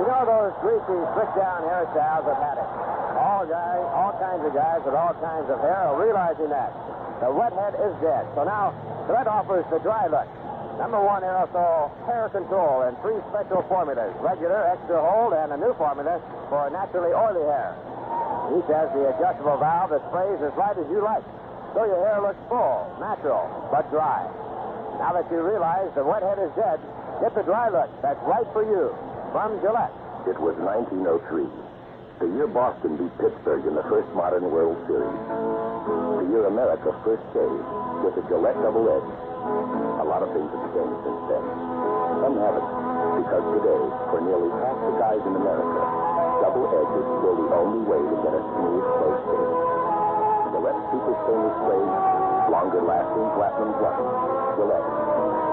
You 0.00 0.04
know 0.10 0.22
those 0.26 0.54
greasy, 0.58 0.98
trick-down 1.14 1.60
hairstyles 1.70 2.26
have 2.26 2.40
had 2.42 2.56
it. 2.58 2.68
All 3.20 3.46
guys, 3.46 3.84
all 3.94 4.16
kinds 4.18 4.42
of 4.42 4.52
guys 4.56 4.80
with 4.82 4.96
all 4.98 5.14
kinds 5.22 5.46
of 5.52 5.60
hair 5.60 5.92
are 5.92 5.98
realizing 6.02 6.50
that. 6.50 6.72
The 7.20 7.30
wet 7.30 7.52
head 7.52 7.76
is 7.76 7.92
dead. 8.00 8.24
So 8.34 8.48
now, 8.48 8.72
Thread 9.10 9.26
offers 9.26 9.66
the 9.74 9.82
dry 9.82 10.06
look. 10.06 10.30
Number 10.78 11.02
one 11.02 11.26
aerosol 11.26 11.90
hair 12.06 12.30
control 12.30 12.86
and 12.86 12.94
three 13.02 13.18
special 13.26 13.66
formulas. 13.66 14.14
Regular, 14.22 14.70
extra 14.70 15.02
hold, 15.02 15.34
and 15.34 15.50
a 15.50 15.58
new 15.58 15.74
formula 15.74 16.22
for 16.48 16.70
naturally 16.70 17.10
oily 17.10 17.42
hair. 17.42 17.74
Each 18.54 18.70
has 18.70 18.86
the 18.94 19.10
adjustable 19.10 19.58
valve 19.58 19.90
that 19.90 20.06
sprays 20.14 20.38
as 20.46 20.54
light 20.54 20.78
as 20.78 20.86
you 20.94 21.02
like. 21.02 21.26
So 21.74 21.86
your 21.86 22.02
hair 22.02 22.18
looks 22.20 22.42
full, 22.50 22.90
natural, 22.98 23.46
but 23.70 23.86
dry. 23.94 24.26
Now 24.98 25.14
that 25.14 25.30
you 25.30 25.38
realize 25.38 25.88
the 25.94 26.04
wet 26.04 26.22
head 26.22 26.42
is 26.42 26.50
dead, 26.58 26.82
get 27.22 27.32
the 27.34 27.46
dry 27.46 27.70
look 27.70 27.88
that's 28.02 28.20
right 28.26 28.46
for 28.52 28.66
you 28.66 28.90
from 29.30 29.54
Gillette. 29.62 29.94
It 30.26 30.36
was 30.36 30.58
1903, 30.58 31.46
the 32.20 32.28
year 32.36 32.50
Boston 32.50 33.00
beat 33.00 33.14
Pittsburgh 33.16 33.64
in 33.64 33.72
the 33.78 33.86
first 33.88 34.10
modern 34.12 34.50
World 34.50 34.76
Series. 34.84 35.20
The 36.20 36.26
year 36.28 36.44
America 36.52 36.92
first 37.00 37.24
shaved 37.32 37.64
with 38.04 38.20
a 38.20 38.24
Gillette 38.28 38.60
Double 38.60 38.84
Edge. 38.90 39.10
A 40.02 40.04
lot 40.04 40.20
of 40.20 40.28
things 40.36 40.50
have 40.52 40.68
changed 40.76 41.00
since 41.00 41.22
then. 41.32 41.44
Some 42.20 42.36
haven't, 42.36 42.68
because 43.24 43.44
today, 43.56 43.82
for 44.12 44.20
nearly 44.20 44.52
half 44.58 44.76
the 44.84 44.92
guys 45.00 45.22
in 45.24 45.32
America, 45.38 45.80
double 46.44 46.66
edges 46.68 47.06
were 47.24 47.36
the 47.40 47.48
only 47.56 47.82
way 47.88 48.00
to 48.04 48.16
get 48.20 48.32
a 48.36 48.42
smooth 48.42 48.84
play 49.00 49.14
stain. 49.24 49.69
Red 50.60 50.76
Super 50.92 51.14
Stainless 51.24 51.56
Blade, 51.64 51.90
longer 52.52 52.82
lasting 52.84 53.28
platinum 53.32 53.72
plus. 53.80 53.96
Gillette. 54.60 54.88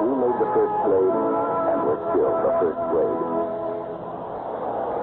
We 0.03 0.11
made 0.19 0.35
the 0.35 0.49
first 0.51 0.75
blade, 0.83 1.15
and 1.15 1.77
we're 1.87 2.01
still 2.11 2.33
the 2.43 2.53
first 2.59 2.81
blade. 2.91 3.21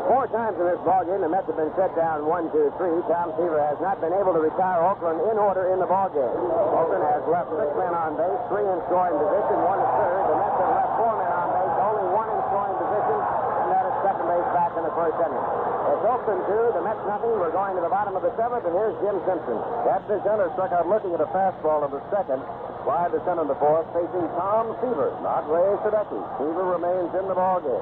Four 0.04 0.28
times 0.28 0.60
in 0.60 0.66
this 0.68 0.82
ballgame, 0.84 1.24
the 1.24 1.32
Mets 1.32 1.48
have 1.48 1.56
been 1.56 1.72
set 1.80 1.96
down 1.96 2.28
one, 2.28 2.52
two, 2.52 2.68
three. 2.76 2.92
Tom 3.08 3.32
Seaver 3.40 3.56
has 3.64 3.80
not 3.80 4.04
been 4.04 4.12
able 4.12 4.36
to 4.36 4.42
retire 4.44 4.84
Oakland 4.84 5.24
in 5.32 5.40
order 5.40 5.72
in 5.72 5.80
the 5.80 5.88
ballgame. 5.88 6.36
Oakland 6.76 7.00
has 7.08 7.24
left 7.24 7.48
six 7.56 7.72
men 7.80 7.96
on 7.96 8.12
base, 8.20 8.40
three 8.52 8.68
in 8.68 8.78
scoring 8.92 9.16
position, 9.16 9.56
one 9.64 9.80
at 9.80 9.88
third. 9.96 10.20
The 10.28 10.36
Mets 10.36 10.58
have 10.60 10.72
left 10.76 10.92
four 11.00 11.14
men 11.16 11.32
on 11.32 11.48
base, 11.48 11.74
only 11.80 12.06
one 12.12 12.28
in 12.28 12.40
scoring 12.52 12.76
position, 12.76 13.18
and 13.64 13.68
that 13.72 13.84
is 13.88 13.94
second 14.04 14.26
base 14.28 14.48
back 14.52 14.72
in 14.76 14.82
the 14.84 14.92
first 14.92 15.16
inning. 15.24 15.63
Oakland 16.04 16.44
two, 16.44 16.64
the 16.76 16.82
Mets 16.84 17.00
nothing. 17.08 17.32
We're 17.40 17.50
going 17.52 17.74
to 17.76 17.82
the 17.82 17.88
bottom 17.88 18.14
of 18.14 18.22
the 18.22 18.32
seventh, 18.36 18.64
and 18.68 18.74
here's 18.76 18.96
Jim 19.00 19.16
Simpson. 19.24 19.56
Catfish 19.88 20.22
Hunter 20.22 20.52
struck 20.52 20.70
out 20.72 20.84
looking 20.86 21.16
at 21.16 21.20
a 21.24 21.28
fastball 21.32 21.84
in 21.88 21.90
the 21.96 22.04
second. 22.12 22.44
Wide 22.84 23.16
to 23.16 23.20
center 23.24 23.40
in 23.40 23.48
the 23.48 23.56
fourth, 23.56 23.88
facing 23.96 24.28
Tom 24.36 24.76
Seaver, 24.84 25.16
not 25.24 25.48
Ray 25.48 25.72
Sadecki. 25.80 26.20
Seaver 26.36 26.76
remains 26.76 27.08
in 27.16 27.24
the 27.24 27.36
ballgame. 27.36 27.80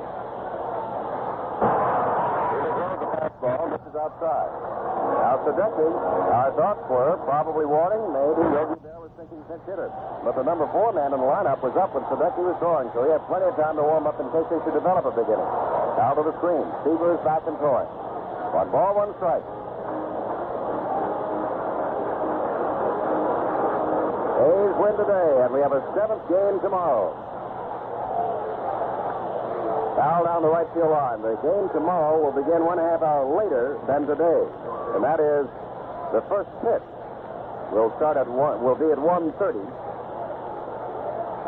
Ball 3.43 3.67
misses 3.75 3.99
outside. 3.99 4.51
Now 5.19 5.43
Sadecki, 5.43 5.89
our 6.31 6.55
thoughts 6.55 6.87
were 6.87 7.19
probably 7.27 7.67
warning, 7.67 7.99
maybe 8.15 8.47
Yogi 8.55 8.79
Berra 8.87 9.03
was 9.03 9.11
thinking 9.19 9.43
pinch 9.51 9.67
hitter. 9.67 9.91
But 10.23 10.39
the 10.39 10.47
number 10.47 10.71
four 10.71 10.95
man 10.95 11.11
in 11.11 11.19
the 11.19 11.27
lineup 11.27 11.59
was 11.67 11.75
up 11.75 11.91
when 11.91 12.07
Sadecki 12.07 12.39
was 12.39 12.55
throwing, 12.63 12.87
so 12.95 13.03
he 13.03 13.11
had 13.11 13.27
plenty 13.27 13.51
of 13.51 13.59
time 13.59 13.75
to 13.75 13.83
warm 13.83 14.07
up 14.07 14.15
in 14.23 14.31
case 14.31 14.47
they 14.47 14.63
should 14.63 14.79
develop 14.79 15.03
a 15.03 15.11
beginning. 15.11 15.51
Now 15.99 16.15
to 16.15 16.23
the 16.23 16.35
screen. 16.39 16.63
Seaver 16.87 17.19
is 17.19 17.23
back 17.27 17.43
and 17.51 17.59
throwing. 17.59 17.91
One 18.53 18.69
ball, 18.69 18.93
one 18.93 19.17
strike. 19.17 19.41
A's 24.45 24.75
win 24.77 24.95
today, 25.01 25.31
and 25.41 25.51
we 25.57 25.61
have 25.65 25.73
a 25.73 25.81
seventh 25.97 26.21
game 26.29 26.61
tomorrow. 26.61 27.17
Foul 29.97 30.25
down 30.29 30.43
the 30.45 30.53
right 30.53 30.69
field 30.77 30.93
line. 30.93 31.23
The 31.25 31.41
game 31.41 31.73
tomorrow 31.73 32.21
will 32.21 32.37
begin 32.37 32.61
one 32.69 32.77
half 32.77 33.01
hour 33.01 33.25
later 33.25 33.81
than 33.89 34.05
today, 34.05 34.43
and 34.97 35.01
that 35.01 35.17
is 35.17 35.49
the 36.13 36.21
first 36.29 36.53
pitch 36.61 36.85
will 37.73 37.89
start 37.97 38.21
at 38.21 38.29
one. 38.29 38.61
Will 38.61 38.77
be 38.77 38.93
at 38.93 39.01
1:30 39.01 39.65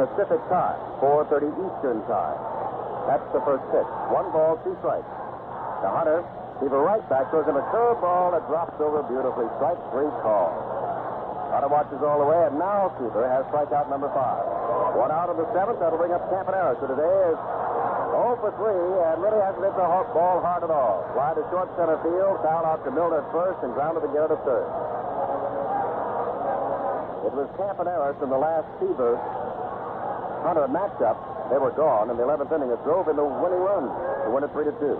Pacific 0.01 0.41
time, 0.49 0.81
4:30 1.01 1.53
Eastern 1.53 2.01
time. 2.09 2.39
That's 3.07 3.29
the 3.37 3.41
first 3.45 3.65
pitch. 3.69 3.87
One 4.09 4.33
ball, 4.33 4.57
two 4.65 4.75
strikes. 4.81 5.07
The 5.83 5.91
Hunter, 5.93 6.25
Seaver 6.61 6.79
right 6.81 7.03
back, 7.11 7.31
throws 7.31 7.47
him 7.47 7.57
a 7.57 7.65
curveball 7.75 8.33
that 8.33 8.47
drops 8.47 8.79
over 8.79 9.03
beautifully. 9.11 9.47
Strike 9.59 9.81
three 9.91 10.11
call. 10.23 10.55
Hunter 11.51 11.71
watches 11.71 12.03
all 12.03 12.19
the 12.19 12.27
way, 12.27 12.41
and 12.51 12.59
now 12.59 12.91
Seaver 12.99 13.27
has 13.31 13.47
strikeout 13.51 13.87
number 13.87 14.11
five. 14.11 14.43
One 14.99 15.11
out 15.11 15.31
of 15.31 15.39
the 15.39 15.47
seventh. 15.55 15.79
That'll 15.79 15.99
bring 15.99 16.15
up 16.15 16.27
Campaneris. 16.31 16.79
So 16.83 16.91
today 16.91 17.15
is 17.31 17.39
0 18.15 18.39
for 18.39 18.55
3, 18.55 18.71
and 19.11 19.23
really 19.23 19.43
hasn't 19.43 19.63
hit 19.63 19.75
the 19.75 19.87
ball 20.15 20.39
hard 20.43 20.63
at 20.63 20.71
all. 20.71 21.03
Fly 21.15 21.35
to 21.35 21.43
short 21.51 21.71
center 21.75 21.99
field, 22.03 22.39
foul 22.47 22.63
out 22.63 22.83
to 22.87 22.91
Milner 22.95 23.23
at 23.23 23.29
first, 23.35 23.59
and 23.67 23.75
grounded 23.75 24.07
to 24.07 24.11
Garrett 24.15 24.35
at 24.35 24.43
third. 24.47 24.67
It 27.27 27.33
was 27.35 27.51
Campaneris 27.59 28.19
in 28.23 28.31
the 28.31 28.39
last 28.39 28.67
Seaver 28.79 29.19
Hunter 30.47 30.69
matchup. 30.71 31.19
They 31.51 31.59
were 31.59 31.73
gone 31.73 32.11
in 32.11 32.17
the 32.17 32.23
11th 32.23 32.53
inning. 32.55 32.71
It 32.71 32.83
drove 32.85 33.09
in 33.09 33.17
the 33.17 33.25
winning 33.25 33.63
run 33.63 33.91
to 34.27 34.31
win 34.31 34.45
it 34.45 34.53
3 34.53 34.65
to 34.65 34.75
2. 34.79 34.99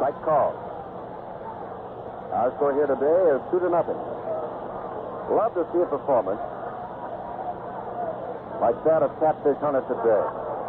Strike 0.00 0.20
call. 0.24 0.73
Our 2.34 2.50
score 2.58 2.74
here 2.74 2.90
today 2.90 3.20
is 3.30 3.40
2 3.54 3.62
to 3.62 3.70
nothing. 3.70 3.94
Love 5.30 5.54
to 5.54 5.62
see 5.70 5.78
a 5.78 5.86
performance 5.86 6.42
like 8.58 8.74
that 8.82 9.06
of 9.06 9.14
Catfish 9.22 9.54
Hunter 9.62 9.86
today. 9.86 10.24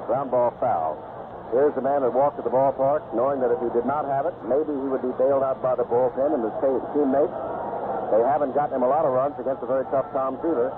Ground 0.05 0.29
ball 0.29 0.53
foul. 0.61 0.93
Here's 1.49 1.73
a 1.73 1.81
man 1.81 2.05
that 2.05 2.13
walked 2.13 2.37
to 2.37 2.45
the 2.45 2.53
ballpark 2.53 3.01
knowing 3.17 3.41
that 3.41 3.49
if 3.49 3.57
he 3.65 3.69
did 3.73 3.85
not 3.89 4.05
have 4.05 4.29
it, 4.29 4.37
maybe 4.45 4.77
he 4.77 4.87
would 4.93 5.01
be 5.01 5.13
bailed 5.17 5.41
out 5.41 5.57
by 5.65 5.73
the 5.73 5.89
bullpen 5.89 6.37
and 6.37 6.45
his 6.45 6.53
teammates. 6.61 7.33
They 8.13 8.21
haven't 8.21 8.53
gotten 8.53 8.77
him 8.77 8.85
a 8.85 8.91
lot 8.91 9.09
of 9.09 9.17
runs 9.17 9.33
against 9.41 9.65
a 9.65 9.69
very 9.69 9.89
tough 9.89 10.05
Tom 10.13 10.37
Seaver. 10.45 10.69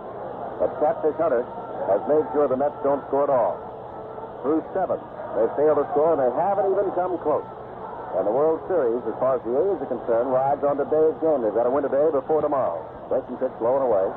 But 0.61 0.71
Catfish 0.79 1.19
Hunter 1.19 1.43
has 1.91 1.99
made 2.07 2.23
sure 2.31 2.47
the 2.47 2.55
Mets 2.55 2.79
don't 2.87 3.03
score 3.11 3.27
at 3.27 3.33
all. 3.33 3.59
Through 4.39 4.63
seven, 4.71 5.03
they've 5.35 5.51
failed 5.59 5.83
to 5.83 5.85
score, 5.91 6.15
and 6.15 6.21
they 6.23 6.31
haven't 6.31 6.71
even 6.71 6.95
come 6.95 7.19
close. 7.19 7.56
And 8.15 8.23
the 8.25 8.31
World 8.31 8.63
Series, 8.71 9.03
as 9.03 9.13
far 9.19 9.35
as 9.37 9.43
the 9.43 9.51
A's 9.51 9.77
are 9.83 9.91
concerned, 9.91 10.31
rides 10.31 10.63
on 10.63 10.79
today's 10.79 11.17
game. 11.19 11.43
They've 11.43 11.53
got 11.53 11.67
to 11.67 11.73
win 11.73 11.83
today 11.83 12.07
before 12.15 12.39
tomorrow. 12.39 12.79
Breaking 13.11 13.35
pitch 13.37 13.51
blowing 13.59 13.83
away. 13.83 14.07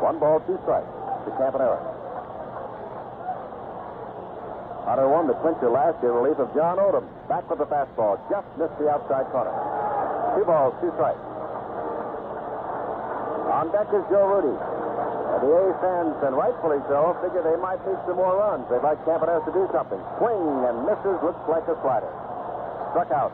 One 0.00 0.18
ball, 0.18 0.40
two 0.48 0.58
strikes 0.64 0.88
to 1.26 1.30
Campaneris. 1.36 1.82
Hunter 4.88 5.04
won 5.04 5.28
the 5.28 5.36
clincher 5.44 5.68
last 5.68 6.00
year, 6.00 6.16
relief 6.16 6.40
of 6.40 6.48
John 6.56 6.80
Odom. 6.80 7.04
Back 7.28 7.44
with 7.52 7.60
the 7.60 7.68
fastball. 7.68 8.16
Just 8.32 8.48
missed 8.56 8.72
the 8.80 8.88
outside 8.88 9.28
corner. 9.28 9.52
Two 10.32 10.48
balls, 10.48 10.72
two 10.80 10.88
strikes. 10.96 11.20
On 13.52 13.68
deck 13.68 13.92
is 13.92 14.04
Joe 14.08 14.24
Rudi. 14.32 14.56
And 14.56 15.40
the 15.44 15.50
A's 15.52 15.76
fans, 15.84 16.16
and 16.24 16.32
rightfully 16.34 16.80
so, 16.88 17.12
figure 17.20 17.44
they 17.44 17.60
might 17.60 17.78
need 17.84 18.00
some 18.08 18.16
more 18.16 18.40
runs. 18.40 18.64
They'd 18.72 18.80
like 18.80 18.98
Campaneris 19.04 19.44
to 19.44 19.52
do 19.52 19.68
something. 19.70 20.00
Swing 20.18 20.64
and 20.64 20.88
misses, 20.88 21.20
looks 21.20 21.44
like 21.46 21.68
a 21.68 21.76
slider. 21.84 22.08
Struck 22.92 23.10
out. 23.12 23.32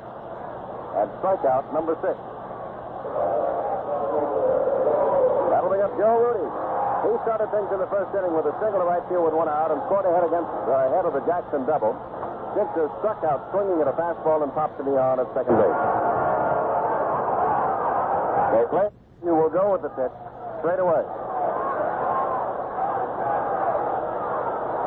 And 0.95 1.11
strikeout 1.19 1.65
number 1.75 1.99
six. 1.99 2.15
That'll 5.51 5.71
bring 5.71 5.83
up 5.83 5.95
Joe 5.99 6.17
Rudi. 6.23 6.47
He 7.05 7.13
started 7.27 7.51
things 7.53 7.69
in 7.69 7.79
the 7.83 7.91
first 7.93 8.15
inning 8.17 8.33
with 8.33 8.49
a 8.49 8.55
single 8.63 8.81
to 8.81 8.89
right 8.89 9.05
field 9.13 9.29
with 9.29 9.37
one 9.37 9.51
out 9.51 9.69
and 9.75 9.77
scored 9.91 10.09
ahead 10.09 10.25
against 10.25 10.49
uh, 10.65 10.89
ahead 10.89 11.05
of 11.05 11.13
the 11.13 11.21
Jackson 11.29 11.67
double. 11.69 11.93
Ginter 12.57 12.89
struck 13.03 13.21
out 13.27 13.51
swinging 13.51 13.83
at 13.83 13.89
a 13.91 13.97
fastball 13.99 14.41
and 14.47 14.55
popped 14.55 14.79
to 14.79 14.85
the 14.87 14.95
on 14.97 15.19
at 15.21 15.27
second 15.35 15.59
base. 15.59 15.81
They 18.55 18.65
play. 18.71 18.89
You 19.27 19.35
will 19.35 19.51
go 19.51 19.73
with 19.75 19.83
the 19.83 19.93
pitch 19.93 20.15
straight 20.63 20.79
away. 20.79 21.03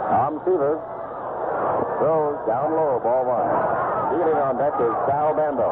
Tom 0.10 0.40
Seaver 0.48 0.80
throws 2.00 2.40
down 2.48 2.72
low, 2.72 3.00
ball 3.04 3.26
one. 3.28 3.87
Dealing 4.08 4.40
on 4.40 4.56
deck 4.56 4.72
is 4.80 4.96
Sal 5.04 5.36
Bando. 5.36 5.68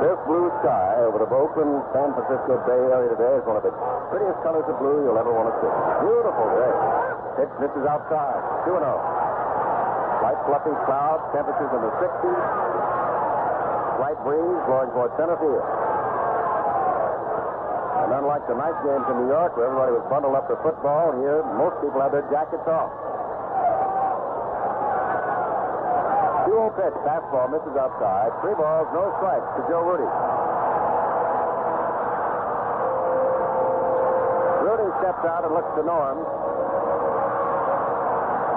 This 0.00 0.16
blue 0.24 0.48
sky 0.64 0.96
over 1.04 1.20
the 1.20 1.28
Oakland 1.28 1.84
San 1.92 2.08
Francisco 2.16 2.56
Bay 2.64 2.80
Area 2.88 3.12
today 3.12 3.34
is 3.36 3.44
one 3.44 3.60
of 3.60 3.64
the 3.68 3.74
prettiest 4.08 4.40
colors 4.40 4.64
of 4.64 4.80
blue 4.80 5.04
you'll 5.04 5.20
ever 5.20 5.28
want 5.28 5.52
to 5.52 5.56
see. 5.60 5.72
Beautiful 6.00 6.48
day. 6.56 6.72
Pitch 7.36 7.52
misses 7.60 7.84
outside. 7.84 8.40
2 8.64 8.80
0. 8.80 8.80
Light 10.24 10.40
fluffy 10.48 10.72
clouds, 10.88 11.20
temperatures 11.36 11.68
in 11.68 11.80
the 11.84 11.92
60s. 12.00 12.40
Light 14.00 14.16
breeze 14.24 14.60
blowing 14.64 14.88
toward 14.96 15.12
center 15.20 15.36
field. 15.36 15.68
And 18.10 18.26
unlike 18.26 18.42
the 18.50 18.58
night 18.58 18.74
games 18.82 19.06
in 19.06 19.22
New 19.22 19.30
York 19.30 19.54
where 19.54 19.70
everybody 19.70 19.94
was 19.94 20.02
bundled 20.10 20.34
up 20.34 20.50
for 20.50 20.58
football, 20.66 21.14
here 21.22 21.46
most 21.54 21.78
people 21.78 22.02
have 22.02 22.10
their 22.10 22.26
jackets 22.26 22.66
off. 22.66 22.90
2 26.50 26.58
0 26.58 26.74
pitch. 26.74 26.96
Fastball 27.06 27.54
misses 27.54 27.70
outside. 27.78 28.34
Three 28.42 28.58
balls, 28.58 28.90
no 28.90 29.14
strikes 29.22 29.46
to 29.54 29.62
Joe 29.70 29.86
Rudi. 29.86 30.10
Rudi 34.66 34.90
steps 34.98 35.22
out 35.30 35.46
and 35.46 35.54
looks 35.54 35.70
to 35.78 35.86
Norm. 35.86 36.18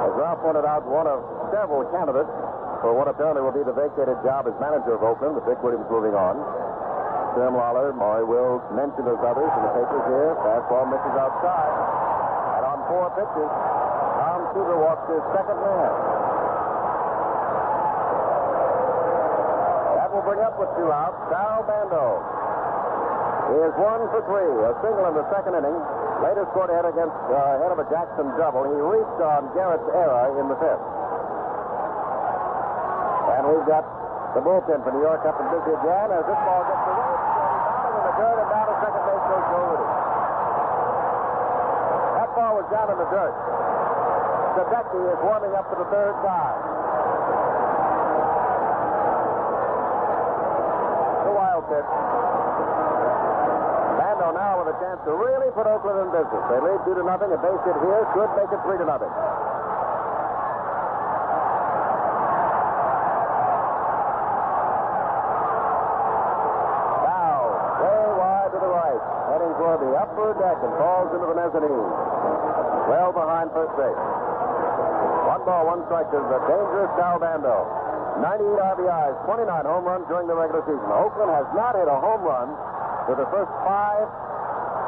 As 0.01 0.13
Ralph 0.17 0.41
pointed 0.41 0.65
out, 0.65 0.81
one 0.89 1.05
of 1.05 1.21
several 1.53 1.85
candidates 1.93 2.33
for 2.81 2.97
what 2.97 3.05
apparently 3.05 3.45
will 3.45 3.53
be 3.53 3.61
the 3.61 3.77
vacated 3.77 4.17
job 4.25 4.49
as 4.49 4.57
manager 4.57 4.97
of 4.97 5.05
Oakland, 5.05 5.37
with 5.37 5.45
Dick 5.45 5.61
Williams 5.61 5.85
moving 5.93 6.17
on. 6.17 6.41
Tim 7.33 7.57
Lawler, 7.57 7.93
Maury 7.97 8.25
Wills 8.25 8.61
mentioned 8.77 9.09
as 9.09 9.17
others 9.25 9.49
in 9.49 9.61
the 9.65 9.73
papers 9.73 10.05
here. 10.05 10.37
Fastball 10.45 10.85
misses 10.85 11.15
outside. 11.17 11.73
And 12.57 12.63
on 12.69 12.77
four 12.85 13.09
pitches, 13.17 13.49
Tom 14.21 14.39
Seaver 14.53 14.77
walks 14.77 15.05
his 15.09 15.23
second 15.33 15.57
man. 15.57 15.91
That 19.97 20.09
will 20.13 20.25
bring 20.29 20.45
up 20.45 20.61
with 20.61 20.69
two 20.77 20.89
outs 20.93 21.17
Sal 21.33 21.65
Bando. 21.65 22.21
Is 23.53 23.75
one 23.77 24.01
for 24.09 24.21
three, 24.25 24.49
a 24.65 24.73
single 24.81 25.05
in 25.09 25.13
the 25.13 25.27
second 25.29 25.53
inning. 25.53 25.77
Later 26.25 26.47
scored 26.53 26.73
ahead 26.73 26.89
against 26.89 27.13
uh, 27.29 27.59
ahead 27.59 27.69
of 27.69 27.77
a 27.77 27.85
Jackson 27.89 28.29
double. 28.37 28.65
He 28.65 28.77
reached 28.81 29.19
on 29.21 29.49
Garrett's 29.53 29.85
error 29.93 30.37
in 30.41 30.49
the 30.49 30.57
fifth. 30.57 30.85
And 33.37 33.43
we've 33.53 33.67
got 33.69 33.85
the 34.33 34.41
bullpen 34.41 34.81
for 34.81 34.91
New 34.91 35.05
York 35.05 35.21
up 35.29 35.37
and 35.37 35.49
busy 35.53 35.73
again 35.77 36.09
as 36.09 36.25
this 36.25 36.39
ball 36.41 36.61
gets 36.65 36.83
away. 36.89 37.13
Down 37.13 37.93
in 37.93 38.03
the 38.03 38.13
dirt 38.17 38.37
and 38.41 38.49
down 38.49 38.65
to 38.65 38.75
second 38.81 39.03
base 39.05 39.25
goes 39.29 39.45
Joe. 39.53 39.77
That 42.17 42.29
ball 42.33 42.53
was 42.57 42.67
down 42.73 42.87
in 42.89 42.97
the 42.97 43.09
dirt. 43.13 43.35
Sadecki 44.53 45.01
is 45.01 45.19
warming 45.25 45.53
up 45.53 45.65
for 45.69 45.77
the 45.81 45.89
third 45.89 46.13
time. 46.21 46.57
The 51.25 51.33
wild 51.33 51.65
pitch. 51.69 51.89
Bando 53.97 54.29
now 54.33 54.61
with 54.61 54.73
a 54.73 54.77
chance 54.77 55.01
to 55.05 55.11
really 55.13 55.49
put 55.57 55.65
Oakland 55.65 56.05
in 56.05 56.09
business. 56.13 56.43
They 56.49 56.59
lead 56.61 56.81
two 56.85 56.93
to 56.97 57.05
nothing. 57.05 57.33
A 57.33 57.37
base 57.37 57.61
hit 57.65 57.77
here 57.81 58.05
could 58.13 58.29
make 58.37 58.49
it 58.53 58.61
three 58.65 58.77
to 58.77 58.85
nothing. 58.85 59.09
Now, 67.09 67.37
way 67.81 68.05
wide 68.21 68.49
to 68.53 68.59
the 68.61 68.69
right, 68.69 69.01
toward 69.59 69.79
the 69.83 69.91
upper 69.99 70.31
deck 70.39 70.57
and 70.63 70.71
falls 70.79 71.11
into 71.11 71.27
the 71.27 71.35
mezzanine. 71.35 71.87
Well 72.87 73.11
behind 73.11 73.51
first 73.51 73.73
base. 73.75 74.01
One 75.27 75.43
ball, 75.43 75.63
one 75.67 75.81
strike 75.87 76.07
to 76.11 76.19
the 76.19 76.39
dangerous 76.47 76.91
Sal 76.95 77.19
Bando. 77.19 77.67
98 78.21 78.77
RBIs, 78.77 79.15
29 79.25 79.65
home 79.65 79.85
runs 79.89 80.05
during 80.07 80.27
the 80.29 80.37
regular 80.37 80.61
season. 80.69 80.85
Oakland 80.93 81.33
has 81.33 81.49
not 81.57 81.73
hit 81.73 81.89
a 81.89 81.97
home 81.97 82.21
run 82.21 82.53
for 83.09 83.17
the 83.17 83.25
first 83.33 83.49
five 83.65 84.05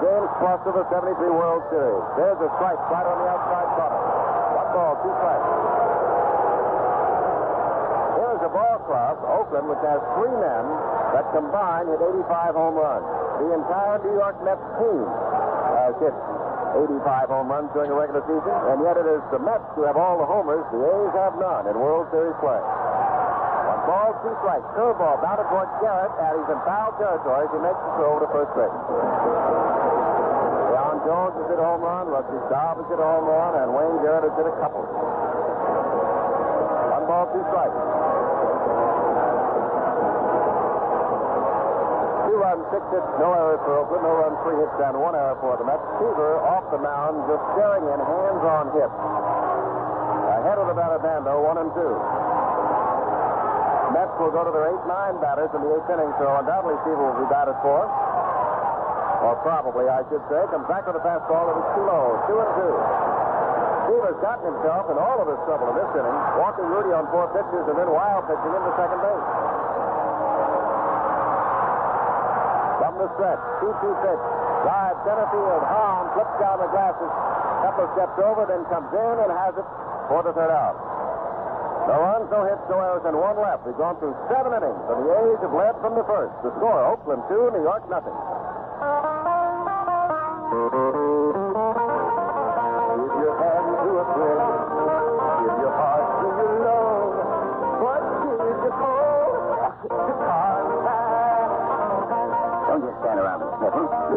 games 0.03 0.29
plus 0.39 0.61
of 0.69 0.77
the 0.77 0.85
73 0.93 1.17
World 1.33 1.63
Series. 1.73 2.03
There's 2.19 2.39
a 2.39 2.49
strike 2.61 2.79
right 2.93 3.07
on 3.07 3.17
the 3.19 3.27
outside 3.31 3.69
corner. 3.75 4.01
One 4.55 4.69
ball, 4.75 4.93
two 5.01 5.13
strikes. 5.19 5.84
Here's 8.35 8.51
a 8.51 8.55
ball 8.59 8.83
club, 8.83 9.15
Oakland, 9.31 9.71
which 9.71 9.79
has 9.79 9.95
three 10.19 10.35
men 10.35 10.63
that 11.15 11.23
combined 11.31 11.87
hit 11.87 12.03
85 12.03 12.51
home 12.51 12.75
runs. 12.75 13.07
The 13.39 13.47
entire 13.55 13.95
New 14.03 14.11
York 14.11 14.35
Mets 14.43 14.59
team 14.75 15.07
has 15.79 15.95
hit 16.03 16.11
85 16.99 17.31
home 17.31 17.47
runs 17.47 17.71
during 17.71 17.87
the 17.87 17.95
regular 17.95 18.19
season, 18.27 18.51
and 18.75 18.83
yet 18.83 18.99
it 18.99 19.07
is 19.07 19.23
the 19.31 19.39
Mets 19.39 19.63
who 19.79 19.87
have 19.87 19.95
all 19.95 20.19
the 20.19 20.27
homers. 20.27 20.67
The 20.67 20.83
A's 20.83 21.15
have 21.15 21.39
none 21.39 21.63
in 21.71 21.79
World 21.79 22.11
Series 22.11 22.35
play. 22.43 22.59
One 22.59 23.81
ball, 23.87 24.11
two 24.19 24.35
strikes. 24.43 24.67
Curveball 24.75 25.23
bounded 25.23 25.47
towards 25.47 25.71
Garrett, 25.79 26.11
and 26.19 26.35
he's 26.35 26.49
in 26.51 26.59
foul 26.67 26.91
territory 26.99 27.47
as 27.47 27.51
he 27.55 27.59
makes 27.63 27.79
the 27.87 27.91
throw 27.95 28.19
to 28.19 28.27
first 28.35 28.51
base. 28.51 28.75
Cleon 30.75 30.99
Jones 31.07 31.39
has 31.39 31.55
hit 31.55 31.59
a 31.63 31.63
home 31.63 31.87
run, 31.87 32.11
Rusty 32.11 32.35
Staub 32.51 32.83
has 32.83 32.87
hit 32.91 32.99
a 32.99 33.07
home 33.15 33.31
run, 33.31 33.63
and 33.63 33.71
Wayne 33.71 33.95
Garrett 34.03 34.27
has 34.27 34.35
hit 34.35 34.51
a 34.51 34.55
couple. 34.59 34.83
Runs, 42.45 42.61
six 42.69 42.85
hits, 42.93 43.09
no 43.17 43.33
errors 43.33 43.57
for 43.65 43.73
Oakland, 43.81 44.05
no 44.05 44.21
runs, 44.21 44.37
three 44.45 44.53
hits, 44.61 44.77
and 44.77 44.93
one 45.01 45.17
error 45.17 45.33
for 45.41 45.57
the 45.57 45.65
Mets. 45.65 45.81
Seaver 45.97 46.45
off 46.45 46.61
the 46.69 46.77
mound, 46.77 47.25
just 47.25 47.41
staring 47.57 47.81
in, 47.89 47.97
hands 47.97 48.43
on 48.45 48.69
hips. 48.69 48.93
Ahead 50.45 50.61
of 50.61 50.69
the 50.69 50.77
batter 50.77 51.01
Bando, 51.01 51.41
one 51.41 51.57
and 51.57 51.73
two. 51.73 51.93
Mets 53.97 54.13
will 54.21 54.29
go 54.29 54.45
to 54.45 54.53
their 54.53 54.69
8-9 54.77 55.25
batters 55.25 55.49
in 55.57 55.65
the 55.65 55.73
eighth 55.73 55.89
inning, 55.89 56.13
so 56.21 56.29
undoubtedly 56.37 56.77
Seaver 56.85 57.01
will 57.01 57.17
be 57.17 57.29
batted 57.33 57.57
for. 57.65 57.81
Or 59.25 59.41
probably, 59.41 59.89
I 59.89 60.05
should 60.13 60.21
say. 60.29 60.37
Comes 60.53 60.69
back 60.69 60.85
with 60.85 61.01
a 61.01 61.03
fastball 61.03 61.49
that 61.49 61.57
is 61.57 61.67
too 61.73 61.85
low. 61.89 62.13
Two 62.29 62.37
and 62.45 62.51
two. 62.61 62.75
Seaver's 63.89 64.21
gotten 64.21 64.45
himself 64.53 64.85
in 64.93 65.01
all 65.01 65.17
of 65.17 65.25
his 65.25 65.41
trouble 65.49 65.73
in 65.73 65.81
this 65.81 65.89
inning, 65.97 66.17
walking 66.37 66.69
Rudi 66.69 66.93
on 66.93 67.09
four 67.09 67.25
pitches 67.33 67.65
and 67.65 67.73
then 67.73 67.89
wild 67.89 68.29
pitching 68.29 68.53
into 68.53 68.69
second 68.77 69.01
base. 69.01 69.25
From 72.95 73.11
the 73.11 73.15
stretch, 73.19 73.43
2-2 73.59 73.91
pitch. 74.07 74.23
Drive 74.63 74.95
center 75.03 75.27
field. 75.27 75.63
Hahn 75.67 76.15
flips 76.15 76.31
down 76.39 76.63
the 76.63 76.71
glasses. 76.71 77.11
Couple 77.67 77.91
steps 77.91 78.15
over, 78.23 78.47
then 78.47 78.63
comes 78.71 78.87
in 78.87 79.15
and 79.19 79.35
has 79.35 79.51
it 79.51 79.67
for 80.07 80.23
the 80.23 80.31
third 80.31 80.47
out. 80.47 80.79
No 81.91 81.99
runs, 81.99 82.31
no 82.31 82.47
hits, 82.47 82.63
no 82.71 82.79
errors, 82.79 83.03
and 83.03 83.19
one 83.19 83.35
left. 83.35 83.67
We've 83.67 83.75
gone 83.75 83.99
through 83.99 84.15
seven 84.31 84.55
innings, 84.55 84.79
and 84.87 84.95
the 85.03 85.11
A's 85.11 85.43
have 85.43 85.51
led 85.51 85.75
from 85.83 85.99
the 85.99 86.07
first. 86.07 86.39
The 86.39 86.55
score, 86.55 86.87
Oakland 86.87 87.27
2, 87.27 87.51
New 87.51 87.67
York 87.67 87.83
nothing. 87.91 88.15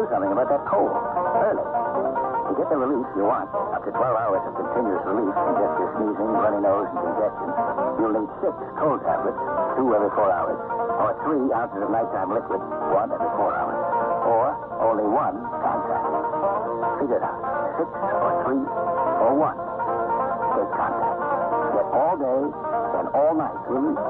Something 0.09 0.33
about 0.33 0.49
that 0.49 0.65
cold. 0.65 0.89
Early. 0.89 1.61
To 1.61 2.51
get 2.57 2.65
the 2.65 2.81
relief 2.81 3.05
you 3.13 3.29
want, 3.29 3.45
up 3.53 3.85
to 3.85 3.93
12 3.93 4.01
hours 4.01 4.41
of 4.41 4.57
continuous 4.57 5.05
relief 5.05 5.29
from 5.37 5.53
just 5.53 5.73
your 5.77 5.89
sneezing, 6.01 6.33
runny 6.33 6.65
nose, 6.65 6.89
and 6.89 6.97
congestion, 6.97 7.49
you'll 8.01 8.17
need 8.17 8.31
six 8.41 8.57
cold 8.81 9.05
tablets, 9.05 9.37
two 9.77 9.85
every 9.93 10.09
four 10.17 10.33
hours, 10.33 10.57
or 10.97 11.13
three 11.21 11.53
ounces 11.53 11.85
of 11.85 11.93
nighttime 11.93 12.33
liquid, 12.33 12.57
one 12.89 13.13
every 13.13 13.29
four 13.37 13.53
hours, 13.53 13.77
or 14.25 14.57
only 14.81 15.05
one 15.05 15.37
Contac. 15.61 16.01
Figure 17.05 17.21
it 17.21 17.25
out. 17.29 17.37
Six 17.77 17.89
or 17.93 18.33
three 18.49 18.65
or 18.65 19.31
one. 19.37 19.57
Take 20.57 20.73
Contac. 20.73 21.17
Get 21.77 21.85
all 21.93 22.17
day 22.17 22.41
and 22.97 23.07
all 23.13 23.37
night 23.37 23.57
relief. 23.69 24.01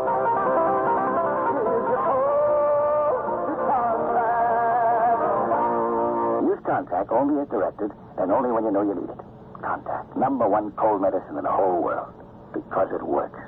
Contact 6.69 7.09
only 7.09 7.41
as 7.41 7.49
directed 7.49 7.89
and 8.21 8.31
only 8.31 8.53
when 8.53 8.63
you 8.63 8.69
know 8.69 8.85
you 8.85 8.93
need 8.93 9.09
it. 9.09 9.17
Contac. 9.57 10.05
Number 10.15 10.45
one 10.47 10.69
cold 10.77 11.01
medicine 11.01 11.33
in 11.35 11.43
the 11.43 11.49
whole 11.49 11.81
world. 11.81 12.13
Because 12.53 12.93
it 12.93 13.01
works. 13.01 13.41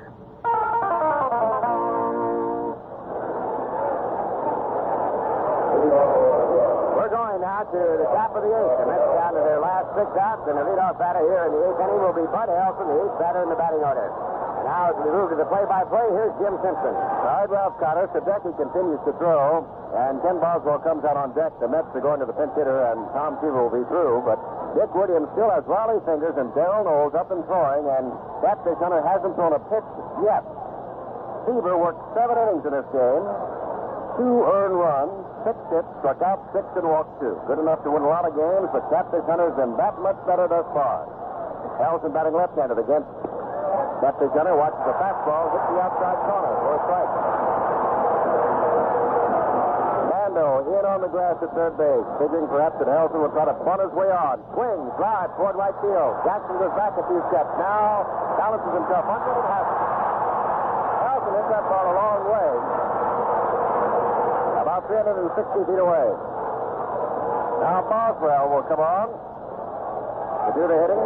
We're 6.98 7.14
going 7.14 7.38
now 7.46 7.62
to 7.62 7.78
the 8.02 8.10
top 8.10 8.34
of 8.34 8.42
the 8.42 8.50
eighth. 8.50 8.74
The 8.82 8.90
Mets 8.90 9.06
down 9.14 9.38
to 9.38 9.42
their 9.46 9.62
last 9.62 9.86
six 9.94 10.10
outs, 10.18 10.42
and 10.50 10.58
the 10.58 10.66
leadoff 10.66 10.98
batter 10.98 11.22
here 11.22 11.46
in 11.46 11.54
the 11.54 11.62
eighth 11.62 11.78
inning 11.78 12.02
will 12.02 12.18
be 12.18 12.26
Bud 12.26 12.50
Harrelson, 12.50 12.90
the 12.90 13.06
eighth 13.06 13.22
batter 13.22 13.46
in 13.46 13.54
the 13.54 13.58
batting 13.62 13.86
order. 13.86 14.31
Now, 14.72 14.88
as 14.88 14.96
we 15.04 15.12
move 15.12 15.28
to 15.28 15.36
the 15.36 15.44
play-by-play, 15.52 16.06
here's 16.16 16.32
Jim 16.40 16.56
Simpson. 16.64 16.96
All 16.96 17.28
right, 17.28 17.44
Ralph 17.44 17.76
Kiner. 17.76 18.08
Sadecki 18.08 18.56
continues 18.56 19.04
to 19.04 19.12
throw, 19.20 19.68
and 19.92 20.16
Ken 20.24 20.40
Boswell 20.40 20.80
comes 20.80 21.04
out 21.04 21.12
on 21.12 21.36
deck. 21.36 21.52
The 21.60 21.68
Mets 21.68 21.92
are 21.92 22.00
going 22.00 22.24
to 22.24 22.28
the 22.28 22.32
pinch 22.32 22.56
hitter, 22.56 22.88
and 22.88 23.04
Tom 23.12 23.36
Seaver 23.44 23.68
will 23.68 23.76
be 23.76 23.84
through, 23.92 24.24
but 24.24 24.40
Dick 24.72 24.88
Williams 24.96 25.28
still 25.36 25.52
has 25.52 25.60
Rollie 25.68 26.00
Fingers, 26.08 26.40
and 26.40 26.48
Darrell 26.56 26.88
Knowles 26.88 27.12
up 27.12 27.28
and 27.28 27.44
throwing, 27.44 27.84
and 27.84 28.16
that 28.40 28.64
Pat 28.64 28.80
Hunter 28.80 29.04
hasn't 29.04 29.36
thrown 29.36 29.52
a 29.52 29.60
pitch 29.68 29.84
yet. 30.24 30.40
Seaver 31.44 31.76
worked 31.76 32.00
seven 32.16 32.40
innings 32.40 32.64
in 32.64 32.72
this 32.72 32.88
game, 32.96 33.24
two 34.16 34.40
earned 34.56 34.80
runs, 34.80 35.12
six 35.44 35.60
hits, 35.68 35.90
struck 36.00 36.24
out 36.24 36.48
six 36.56 36.64
and 36.80 36.88
walked 36.88 37.12
two. 37.20 37.36
Good 37.44 37.60
enough 37.60 37.84
to 37.84 37.92
win 37.92 38.08
a 38.08 38.08
lot 38.08 38.24
of 38.24 38.32
games, 38.32 38.72
but 38.72 38.88
Catfish 38.88 39.28
Hunter's 39.28 39.52
been 39.52 39.76
that 39.76 40.00
much 40.00 40.16
better 40.24 40.48
thus 40.48 40.64
far. 40.72 41.04
Harrelson 41.76 42.16
batting 42.16 42.32
left-handed 42.32 42.80
against 42.80 43.10
Catfish 44.02 44.34
Hunter. 44.34 44.58
Watches 44.58 44.82
the 44.82 44.98
fastball 44.98 45.54
hit 45.54 45.62
the 45.62 45.78
outside 45.78 46.18
corner 46.26 46.52
for 46.58 46.74
a 46.74 46.80
strike. 46.90 47.12
Bando 50.10 50.48
in 50.74 50.84
on 50.90 50.98
the 51.06 51.10
grass 51.14 51.38
at 51.38 51.54
third 51.54 51.78
base, 51.78 52.02
figuring 52.18 52.50
perhaps 52.50 52.82
that 52.82 52.90
Harrelson 52.90 53.22
would 53.22 53.30
try 53.30 53.46
to 53.46 53.54
bunt 53.62 53.78
his 53.78 53.94
way 53.94 54.10
on. 54.10 54.42
Swings, 54.58 54.90
drive 54.98 55.30
toward 55.38 55.54
right 55.54 55.76
field. 55.78 56.18
Jackson 56.26 56.58
goes 56.58 56.74
back 56.74 56.98
a 56.98 57.06
few 57.06 57.22
steps. 57.30 57.46
Now 57.62 58.02
balances 58.42 58.74
himself 58.74 59.06
under 59.06 59.32
it 59.38 59.46
happens. 59.46 59.86
Harrelson 61.06 61.32
hit 61.38 61.46
that 61.54 61.64
ball 61.70 61.86
a 61.86 61.94
long 61.94 62.20
way. 62.26 62.50
About 64.66 64.82
360 64.90 65.62
feet 65.62 65.78
away. 65.78 66.10
Now 67.62 67.86
Boswell 67.86 68.50
will 68.50 68.66
come 68.66 68.82
on 68.82 69.14
to 69.14 70.50
do 70.58 70.66
the 70.66 70.74
hitting. 70.74 71.02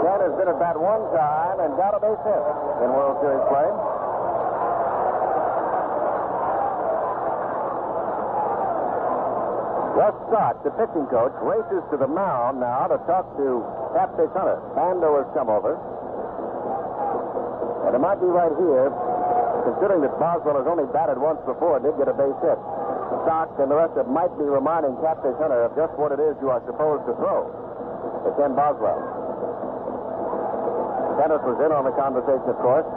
Ken 0.00 0.18
has 0.24 0.32
been 0.40 0.48
at 0.48 0.56
bat 0.56 0.80
one 0.80 1.04
time 1.12 1.60
and 1.60 1.76
got 1.76 1.92
a 1.92 2.00
base 2.00 2.22
hit 2.24 2.44
in 2.80 2.88
World 2.96 3.20
Series 3.20 3.44
play. 3.52 3.68
Wes 10.00 10.16
Stock, 10.32 10.56
the 10.64 10.72
pitching 10.80 11.04
coach, 11.12 11.36
races 11.44 11.84
to 11.92 12.00
the 12.00 12.08
mound 12.08 12.56
now 12.56 12.88
to 12.88 12.96
talk 13.04 13.28
to 13.36 13.60
Catfish 13.92 14.32
Hunter. 14.32 14.56
Bando 14.72 15.20
has 15.20 15.28
come 15.36 15.52
over. 15.52 15.76
And 17.84 17.92
it 17.92 18.00
might 18.00 18.16
be 18.16 18.30
right 18.30 18.54
here, 18.56 18.88
considering 19.68 20.00
that 20.00 20.16
Boswell 20.16 20.56
has 20.56 20.64
only 20.64 20.88
batted 20.88 21.20
once 21.20 21.44
before, 21.44 21.76
and 21.76 21.84
did 21.84 22.00
get 22.00 22.08
a 22.08 22.16
base 22.16 22.40
hit. 22.40 22.56
Stock 23.28 23.52
and 23.60 23.68
the 23.68 23.76
rest 23.76 23.92
of 24.00 24.06
it 24.06 24.10
might 24.10 24.32
be 24.40 24.48
reminding 24.48 24.96
Catfish 25.04 25.36
Hunter 25.36 25.68
of 25.68 25.76
just 25.76 25.92
what 26.00 26.14
it 26.14 26.20
is 26.22 26.32
you 26.40 26.48
are 26.48 26.64
supposed 26.64 27.04
to 27.04 27.12
throw 27.20 27.52
to 28.24 28.30
Ken 28.40 28.56
Boswell. 28.56 29.29
Tenace 31.20 31.44
was 31.44 31.60
in 31.60 31.68
on 31.68 31.84
the 31.84 31.92
conversation, 32.00 32.48
of 32.48 32.56
course. 32.64 32.88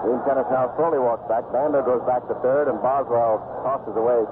Gene 0.00 0.16
Tenace 0.24 0.48
now 0.48 0.72
slowly 0.80 0.96
walks 0.96 1.28
back. 1.28 1.44
Bando 1.52 1.84
goes 1.84 2.00
back 2.08 2.24
to 2.32 2.34
third, 2.40 2.72
and 2.72 2.80
Boswell 2.80 3.36
tosses 3.60 3.92
away 4.00 4.24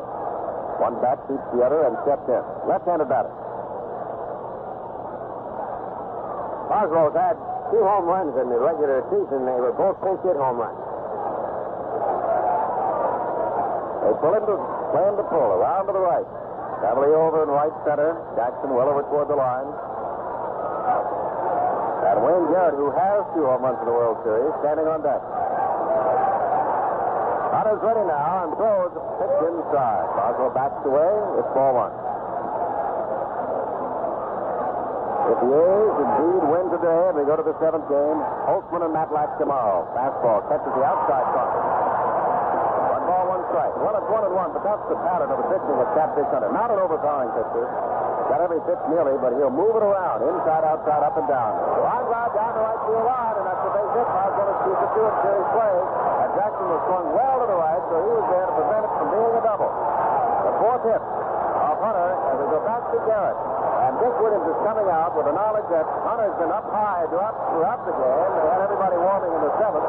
one 0.81 0.97
bat, 1.05 1.20
beats 1.28 1.45
the 1.53 1.61
other, 1.61 1.85
and 1.85 1.93
steps 2.09 2.24
in. 2.24 2.40
Left-handed 2.65 3.12
batter. 3.12 3.28
Boswell's 6.73 7.12
had 7.12 7.36
two 7.69 7.85
home 7.85 8.09
runs 8.09 8.32
in 8.40 8.49
the 8.49 8.57
regular 8.57 9.05
season. 9.12 9.45
They 9.45 9.61
were 9.61 9.77
both 9.77 10.01
pinch 10.01 10.24
hit 10.24 10.40
home 10.40 10.57
runs. 10.57 10.81
They 14.09 14.12
pull 14.24 14.32
him 14.40 14.45
to 14.49 14.57
him 14.57 15.15
to 15.20 15.27
pull 15.28 15.53
around 15.53 15.85
to 15.85 15.93
the 15.93 16.01
right. 16.01 16.28
Davalillo 16.81 17.28
over 17.28 17.45
in 17.45 17.53
right 17.53 17.77
center. 17.85 18.16
Jackson 18.40 18.73
well 18.73 18.89
over 18.89 19.05
toward 19.12 19.28
the 19.28 19.36
line. 19.36 19.69
Wayne 22.28 22.52
Garrett, 22.52 22.76
who 22.76 22.92
has 22.92 23.24
two 23.32 23.48
home 23.48 23.64
runs 23.64 23.80
in 23.80 23.88
the 23.88 23.96
World 23.96 24.20
Series, 24.20 24.52
standing 24.60 24.84
on 24.84 25.00
deck. 25.00 25.24
Hunter's 27.56 27.80
ready 27.80 28.05
now 28.05 28.44
and 28.44 28.52
throws 28.52 28.92
a 28.92 29.02
pitch 29.16 29.38
inside. 29.48 30.06
Boswell 30.12 30.52
backs 30.52 30.76
away. 30.84 31.09
It's 31.40 31.48
ball 31.56 31.72
one. 31.72 31.94
If 35.32 35.40
the 35.40 35.56
A's 35.56 35.96
indeed 36.05 36.42
win 36.52 36.66
today 36.68 37.00
and 37.09 37.16
they 37.16 37.24
go 37.24 37.36
to 37.40 37.44
the 37.48 37.56
seventh 37.64 37.88
game, 37.88 38.20
Holtzman 38.44 38.84
and 38.84 38.92
Matlack 38.92 39.32
tomorrow. 39.40 39.88
Fastball 39.96 40.44
catches 40.52 40.72
the 40.76 40.84
outside 40.84 41.24
corner. 41.32 41.64
One 42.92 43.05
ball, 43.09 43.24
one 43.40 43.42
strike. 43.48 43.72
Well, 43.80 43.96
it's 43.96 43.97
one 44.09 44.24
and 44.24 44.35
one, 44.35 44.51
but 44.56 44.64
that's 44.64 44.82
the 44.89 44.98
pattern 45.05 45.30
of 45.30 45.39
the 45.39 45.48
pitching 45.52 45.76
of 45.78 45.89
Catfish 45.94 46.28
Hunter. 46.32 46.51
Not 46.51 46.72
an 46.72 46.80
overpowering 46.80 47.32
pitcher. 47.36 47.64
Got 48.28 48.44
every 48.44 48.60
pitch 48.68 48.82
nearly, 48.93 49.16
but 49.20 49.32
he'll 49.36 49.52
move 49.52 49.72
it 49.72 49.85
around, 49.85 50.20
inside, 50.20 50.64
outside, 50.64 51.01
up 51.01 51.16
and 51.16 51.28
down. 51.28 51.52
Line 51.80 52.05
drive 52.12 52.32
down 52.36 52.52
the 52.56 52.64
right 52.64 52.80
field 52.85 53.06
line, 53.09 53.35
and 53.40 53.44
that's 53.48 53.62
the 53.64 53.72
base 53.72 53.93
hit. 53.97 54.09
Boswell 54.09 54.48
is 54.52 54.59
keep 54.68 54.76
it 54.76 54.90
to 54.93 55.01
it, 55.09 55.14
series 55.24 55.48
play. 55.56 55.76
And 56.24 56.28
Jackson 56.36 56.66
was 56.68 56.82
swung 56.93 57.06
well 57.16 57.36
to 57.40 57.47
the 57.48 57.56
right, 57.56 57.82
so 57.89 57.94
he 58.05 58.12
was 58.12 58.26
there 58.28 58.44
to 58.44 58.52
prevent 58.52 58.82
it 58.85 58.93
from 59.01 59.09
being 59.16 59.32
a 59.32 59.43
double. 59.44 59.72
The 59.72 60.52
fourth 60.60 60.85
hit 60.85 61.01
of 61.01 61.76
Hunter, 61.80 62.10
and 62.28 62.35
we 62.36 62.44
go 62.52 62.60
back 62.68 62.82
to 62.93 62.98
Garrett. 63.09 63.39
And 63.89 63.97
Dick 63.97 64.12
Williams 64.20 64.44
is 64.44 64.59
coming 64.60 64.89
out 64.93 65.16
with 65.16 65.24
the 65.24 65.32
knowledge 65.32 65.64
that 65.72 65.89
Hunter's 66.05 66.36
been 66.36 66.52
up 66.52 66.68
high 66.68 67.09
throughout, 67.09 67.32
throughout 67.56 67.80
the 67.89 67.97
game. 67.97 68.28
They 68.28 68.44
had 68.52 68.60
everybody 68.60 68.97
warming 69.01 69.32
in 69.32 69.40
the 69.40 69.52
seventh. 69.56 69.89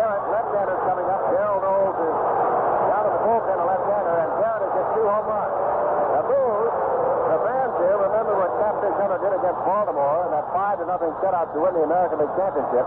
Garrett, 0.00 0.24
left-hander's 0.32 0.82
coming 0.88 1.04
up. 1.04 1.20
Darrell 1.36 1.60
Knowles 1.60 1.98
is 2.00 2.16
down 2.88 3.02
to 3.04 3.10
the 3.12 3.22
bullpen, 3.28 3.56
a 3.60 3.66
left-hander, 3.68 4.14
and 4.24 4.30
Garrett 4.40 4.64
has 4.64 4.72
hit 4.72 4.76
two 4.94 5.04
home 5.04 5.26
runs. 5.28 5.54
The 6.16 6.22
Bulls, 6.28 6.72
the 7.28 7.38
fans 7.44 7.74
here, 7.82 7.98
remember 7.98 8.34
what 8.38 8.50
Catfish 8.60 8.96
Hunter 8.98 9.18
did 9.20 9.32
against 9.38 9.60
Baltimore 9.64 10.28
in 10.28 10.30
that 10.32 10.46
5 10.52 10.80
to 10.80 10.84
nothing 10.88 11.12
shutout 11.20 11.52
to 11.52 11.58
win 11.60 11.72
the 11.76 11.84
American 11.84 12.18
League 12.24 12.34
Championship. 12.36 12.86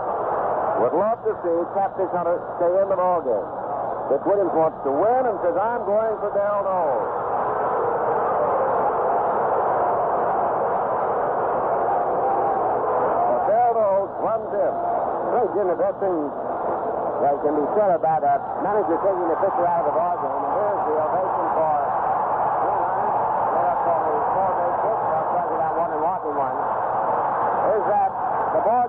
Would 0.82 0.94
love 0.98 1.22
to 1.26 1.32
see 1.46 1.56
Catfish 1.76 2.10
Hunter 2.10 2.40
stay 2.58 2.72
in 2.82 2.88
the 2.90 2.98
ball 2.98 3.22
game. 3.22 3.48
Dick 4.10 4.22
Williams 4.26 4.52
wants 4.52 4.78
to 4.82 4.90
win 4.90 5.22
and 5.30 5.36
says, 5.46 5.54
I'm 5.54 5.86
going 5.86 6.14
for 6.18 6.30
Darrell 6.34 6.64
Knowles. 6.66 7.22
Runs 14.22 14.54
in. 14.54 14.74
Hey, 15.34 15.46
Jim, 15.50 15.66
the 15.66 15.74
best 15.74 15.98
thing 15.98 16.14
that 16.14 17.34
can 17.42 17.58
be 17.58 17.66
said 17.74 17.90
about 17.90 18.22
a 18.22 18.38
manager 18.62 18.94
taking 19.02 19.26
the 19.26 19.34
pitcher 19.42 19.66
out 19.66 19.82
of 19.82 19.90
the 19.90 19.94
ball 19.98 20.14
game, 20.22 20.42
and 20.46 20.54
here's 20.62 20.71
the 20.92 21.00
ovation 21.00 21.46
for 21.56 22.02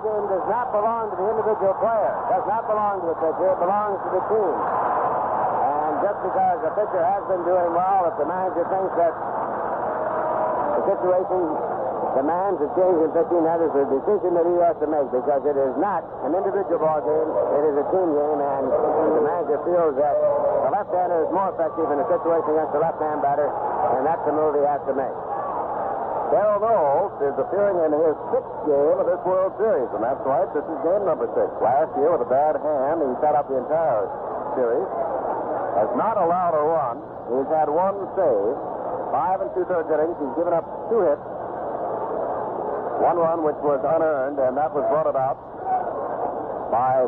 game 0.03 0.27
does 0.27 0.47
not 0.51 0.67
belong 0.75 1.07
to 1.09 1.15
the 1.15 1.27
individual 1.31 1.73
player. 1.79 2.11
Does 2.27 2.43
not 2.43 2.67
belong 2.67 2.99
to 3.01 3.07
the 3.15 3.17
pitcher. 3.23 3.47
It 3.55 3.59
belongs 3.63 3.97
to 4.03 4.09
the 4.11 4.23
team. 4.27 4.55
And 5.63 5.91
just 6.03 6.19
because 6.27 6.57
the 6.59 6.73
pitcher 6.75 6.99
has 6.99 7.23
been 7.31 7.43
doing 7.47 7.71
well, 7.71 8.11
if 8.11 8.15
the 8.19 8.27
manager 8.27 8.67
thinks 8.67 8.93
that 8.99 9.13
the 10.75 10.81
situation 10.91 11.39
demands 12.13 12.61
a 12.61 12.69
change 12.77 12.99
in 13.01 13.09
pitching, 13.13 13.41
that 13.45 13.59
is 13.61 13.73
a 13.73 13.85
decision 13.89 14.37
that 14.37 14.45
he 14.45 14.55
has 14.61 14.77
to 14.79 14.87
make 14.87 15.09
because 15.09 15.41
it 15.45 15.57
is 15.57 15.73
not 15.81 16.05
an 16.25 16.37
individual 16.37 16.77
ball 16.77 17.01
game, 17.01 17.29
it 17.57 17.63
is 17.73 17.75
a 17.81 17.85
team 17.89 18.09
game, 18.13 18.39
and 18.39 18.65
the 18.69 19.23
manager 19.25 19.57
feels 19.65 19.93
that 19.97 20.15
the 20.63 20.69
left-hander 20.69 21.25
is 21.25 21.29
more 21.33 21.49
effective 21.53 21.87
in 21.89 21.97
a 21.97 22.07
situation 22.07 22.49
against 22.53 22.73
the 22.73 22.81
left-hand 22.81 23.19
batter, 23.25 23.49
and 23.97 24.05
that's 24.05 24.21
the 24.29 24.33
move 24.33 24.53
he 24.53 24.63
has 24.63 24.81
to 24.85 24.93
make. 24.93 25.17
Darrell 26.33 26.65
Knowles 26.65 27.13
is 27.21 27.35
appearing 27.37 27.77
in 27.85 27.93
his 27.93 28.15
sixth 28.33 28.57
game 28.65 28.97
of 28.97 29.05
this 29.05 29.21
World 29.21 29.53
Series, 29.61 29.85
and 29.93 30.01
that's 30.01 30.21
right. 30.25 30.49
This 30.49 30.65
is 30.65 30.77
game 30.81 31.05
number 31.05 31.29
six. 31.37 31.45
Last 31.61 31.93
year, 31.93 32.09
with 32.09 32.25
a 32.25 32.31
bad 32.31 32.57
hand, 32.57 33.05
he 33.05 33.09
sat 33.21 33.37
up 33.37 33.45
the 33.45 33.61
entire 33.61 34.09
series. 34.57 34.89
Has 35.77 35.93
not 35.93 36.17
allowed 36.17 36.57
a 36.57 36.63
run. 36.63 36.97
He's 37.29 37.49
had 37.53 37.69
one 37.69 37.97
save. 38.17 38.55
Five 39.13 39.45
and 39.45 39.49
two-thirds 39.53 39.85
innings. 39.93 40.17
He's 40.17 40.33
given 40.33 40.57
up 40.57 40.65
two 40.89 41.05
hits. 41.05 41.21
One 43.03 43.19
run, 43.19 43.43
which 43.43 43.59
was 43.59 43.83
unearned, 43.83 44.39
and 44.39 44.55
that 44.55 44.71
was 44.71 44.87
brought 44.87 45.11
about 45.11 45.35
by, 46.71 47.03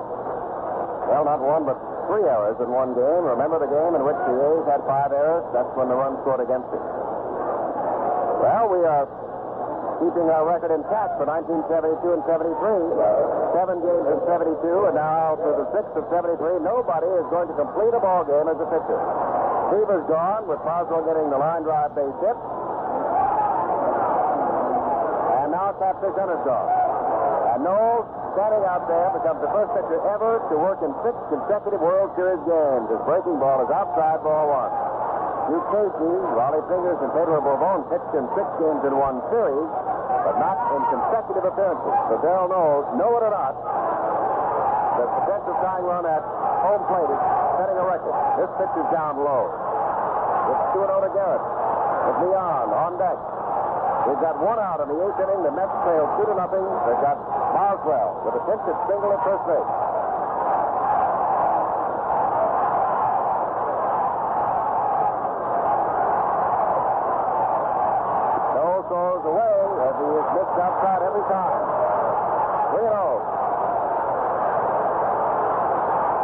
well, 1.07 1.23
not 1.23 1.39
one, 1.39 1.63
but 1.63 1.79
three 2.11 2.27
errors 2.27 2.59
in 2.59 2.67
one 2.67 2.91
game. 2.91 3.23
Remember 3.23 3.63
the 3.63 3.71
game 3.71 3.95
in 3.95 4.03
which 4.03 4.19
the 4.27 4.35
A's 4.35 4.65
had 4.67 4.83
five 4.83 5.15
errors? 5.15 5.47
That's 5.55 5.71
when 5.79 5.87
the 5.87 5.95
run 5.95 6.19
scored 6.27 6.43
against 6.43 6.67
him. 6.67 6.83
Well, 8.43 8.65
we 8.75 8.83
are 8.83 9.07
keeping 10.03 10.27
our 10.27 10.43
record 10.43 10.75
intact 10.75 11.15
for 11.15 11.23
1972 11.23 11.71
and 12.11 12.21
73. 12.27 13.55
Seven 13.55 13.79
games 13.79 14.07
in 14.11 14.19
72, 14.27 14.91
and 14.91 14.95
now 14.99 15.39
for 15.39 15.55
the 15.55 15.65
sixth 15.71 15.95
of 15.95 16.03
73, 16.11 16.59
nobody 16.59 17.07
is 17.07 17.25
going 17.31 17.47
to 17.47 17.55
complete 17.55 17.95
a 17.95 18.01
ball 18.03 18.27
game 18.27 18.51
as 18.51 18.59
a 18.59 18.67
pitcher. 18.67 18.99
Seaver's 19.71 20.03
gone, 20.11 20.43
with 20.45 20.59
Boswell 20.67 21.07
getting 21.07 21.31
the 21.31 21.39
line 21.39 21.63
drive 21.63 21.95
base 21.95 22.19
hit. 22.19 22.35
And 25.41 25.55
now 25.55 25.63
Catfish 25.79 26.15
Hunter's. 26.15 26.45
And 27.55 27.63
Knowles, 27.63 28.07
standing 28.35 28.63
out 28.67 28.83
there, 28.91 29.15
becomes 29.15 29.39
the 29.39 29.51
first 29.55 29.71
pitcher 29.75 29.99
ever 30.11 30.43
to 30.51 30.55
work 30.59 30.79
in 30.83 30.91
six 31.07 31.15
consecutive 31.31 31.79
World 31.79 32.11
Series 32.19 32.41
games. 32.43 32.85
His 32.91 32.99
breaking 33.07 33.39
ball 33.39 33.63
is 33.63 33.71
outside 33.71 34.19
ball 34.23 34.51
one. 34.51 34.71
Hugh 35.47 35.63
Casey, 35.69 36.13
Rollie 36.35 36.65
Fingers, 36.67 36.99
and 37.05 37.13
Pedro 37.13 37.37
Borbon 37.39 37.85
pitched 37.87 38.13
in 38.17 38.25
six 38.33 38.47
games 38.57 38.81
in 38.81 38.97
one 38.97 39.21
series, 39.29 39.69
but 40.25 40.35
not 40.41 40.57
in 40.73 40.81
consecutive 40.89 41.45
appearances. 41.45 41.95
So 42.09 42.13
Darrell 42.25 42.49
Knowles, 42.49 42.87
know 42.97 43.13
it 43.15 43.23
or 43.23 43.31
not, 43.31 43.53
the 44.97 45.05
potential 45.05 45.55
tying 45.61 45.85
run 45.85 46.03
at 46.07 46.23
home 46.65 46.83
plate 46.89 47.11
is 47.13 47.21
setting 47.61 47.77
a 47.77 47.85
record. 47.85 48.15
This 48.41 48.51
pitch 48.57 48.73
is 48.73 48.87
down 48.89 49.21
low. 49.21 49.51
It's 50.49 50.75
2 50.75 50.81
0 50.81 51.03
to 51.03 51.11
Garrett. 51.13 51.43
With 52.09 52.17
Millan 52.25 52.67
on 52.73 52.97
deck. 52.97 53.34
We've 54.05 54.21
got 54.21 54.37
one 54.37 54.61
out 54.61 54.79
in 54.85 54.87
the 54.93 54.97
eighth 55.01 55.17
inning. 55.17 55.41
The 55.41 55.53
Mets 55.53 55.73
trail 55.81 56.05
2 56.21 56.29
to 56.29 56.35
nothing. 56.37 56.61
They've 56.85 57.01
got 57.01 57.17
Boswell 57.57 58.21
with 58.25 58.37
a 58.37 58.43
pinch 58.45 58.61
single 58.85 59.11
at 59.13 59.21
first 59.25 59.45
base. 59.49 59.71
Goes 68.85 69.25
away 69.25 69.57
as 69.81 69.95
he 69.97 70.07
is 70.13 70.27
missed 70.37 70.57
outside 70.61 71.01
every 71.01 71.25
time. 71.25 71.57
3 72.77 72.85
0. 72.85 73.17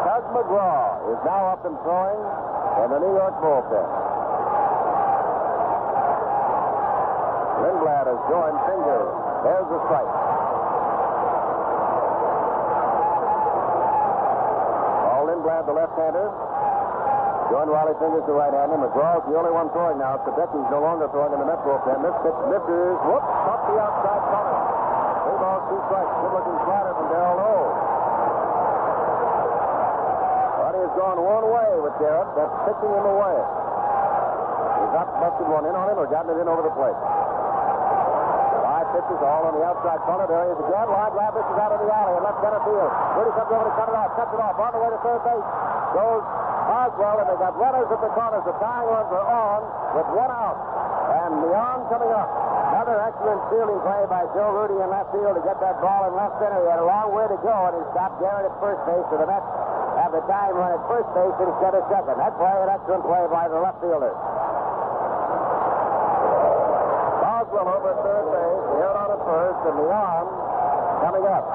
Tug 0.05 0.23
McGraw 0.29 1.09
is 1.09 1.19
now 1.25 1.57
up 1.57 1.65
and 1.65 1.73
throwing 1.81 2.21
in 2.85 2.87
the 2.93 2.99
New 3.01 3.17
York 3.17 3.33
bullpen. 3.41 4.10
Lindblad 7.61 8.05
has 8.09 8.21
joined 8.25 8.57
Finger. 8.65 9.01
There's 9.45 9.67
the 9.69 9.79
strike. 9.85 10.11
Paul 15.05 15.23
Lindblad, 15.29 15.63
the 15.69 15.75
left-hander. 15.77 16.27
Joined 17.53 17.69
Rollie 17.69 17.97
Fingers, 17.99 18.25
the 18.25 18.33
right-hander. 18.33 18.79
McGraw's 18.79 19.27
the 19.27 19.35
only 19.38 19.51
one 19.51 19.69
throwing 19.75 19.99
now. 19.99 20.17
Sadecki's 20.25 20.69
no 20.71 20.81
longer 20.81 21.05
throwing 21.11 21.35
in 21.35 21.39
the 21.43 21.45
Met 21.45 21.61
bullpen. 21.67 22.01
This 22.01 22.15
pitch 22.25 22.39
misses. 22.49 22.95
Whoops, 23.05 23.29
off 23.45 23.61
the 23.69 23.75
outside 23.77 24.23
corner. 24.31 24.57
Three 25.27 25.38
balls, 25.38 25.63
two 25.69 25.79
strikes. 25.91 26.13
Good-looking 26.17 26.57
slider 26.65 26.93
from 26.95 27.07
Darrell. 27.11 27.69
But 30.63 30.73
he 30.79 30.81
has 30.81 30.93
gone 30.95 31.19
one 31.19 31.45
way 31.51 31.69
with 31.83 31.93
Garrett. 31.99 32.31
That's 32.39 32.55
pitching 32.71 32.89
him 32.89 33.05
away. 33.05 33.38
He's 34.81 34.93
not 34.95 35.07
busted 35.19 35.45
one 35.51 35.67
in 35.67 35.75
on 35.75 35.91
him 35.91 35.99
or 35.99 36.07
gotten 36.07 36.31
it 36.33 36.39
in 36.41 36.47
over 36.47 36.63
the 36.63 36.73
plate. 36.73 36.97
Pitches 39.01 39.17
all 39.25 39.49
on 39.49 39.57
the 39.57 39.65
outside 39.65 39.97
corner. 40.05 40.29
There 40.29 40.45
he 40.45 40.53
is 40.53 40.61
again. 40.61 40.85
Drive. 40.85 41.33
This 41.33 41.41
is 41.41 41.57
out 41.57 41.73
of 41.73 41.81
the 41.81 41.89
alley 41.89 42.13
in 42.17 42.21
left 42.21 42.37
center 42.45 42.61
field. 42.61 42.91
Rudi 43.17 43.33
comes 43.33 43.49
over 43.49 43.65
to 43.65 43.73
cut 43.73 43.89
it 43.89 43.97
off. 43.97 44.13
Cuts 44.13 44.29
it 44.29 44.41
off. 44.41 44.61
On 44.61 44.69
the 44.77 44.77
way 44.77 44.89
to 44.93 44.99
third 45.01 45.21
base. 45.25 45.47
Goes 45.97 46.21
Boswell, 46.69 47.17
and 47.17 47.27
they 47.33 47.37
got 47.41 47.57
runners 47.57 47.89
at 47.89 47.97
the 47.97 48.11
corners. 48.13 48.45
The 48.45 48.53
tying 48.61 48.89
runs 48.93 49.09
are 49.09 49.25
on 49.25 49.59
with 49.97 50.09
one 50.13 50.29
out. 50.29 50.57
And 51.17 51.31
Millan 51.41 51.81
coming 51.89 52.13
up. 52.13 52.29
Another 52.71 53.01
excellent 53.01 53.41
fielding 53.49 53.81
play 53.81 54.05
by 54.05 54.21
Joe 54.37 54.53
Rudi 54.53 54.77
in 54.77 54.87
left 54.93 55.09
field 55.11 55.33
to 55.33 55.43
get 55.43 55.57
that 55.65 55.81
ball 55.81 56.05
in 56.05 56.13
left 56.13 56.37
center. 56.37 56.61
He 56.61 56.69
had 56.69 56.79
a 56.79 56.85
long 56.85 57.09
way 57.09 57.25
to 57.25 57.41
go, 57.41 57.55
and 57.73 57.81
he 57.81 57.83
stopped 57.97 58.21
Garrett 58.21 58.47
at 58.47 58.55
first 58.61 58.85
base. 58.85 59.01
So 59.09 59.17
the 59.17 59.25
Mets 59.25 59.49
have 59.97 60.13
the 60.13 60.23
time 60.29 60.53
run 60.53 60.77
at 60.77 60.83
first 60.85 61.09
base 61.17 61.35
instead 61.41 61.73
of 61.73 61.83
second. 61.89 62.21
That 62.21 62.37
play, 62.37 62.53
an 62.53 62.69
excellent 62.69 63.03
play 63.03 63.25
by 63.33 63.49
the 63.49 63.59
left 63.59 63.81
fielder. 63.81 64.13
Over 67.61 67.93
third 68.01 68.25
base. 68.33 68.65
Here 68.73 68.89
on 68.89 69.09
at 69.13 69.21
first, 69.21 69.59
and 69.69 69.75
Millan 69.77 70.25
coming 71.05 71.25
up. 71.29 71.45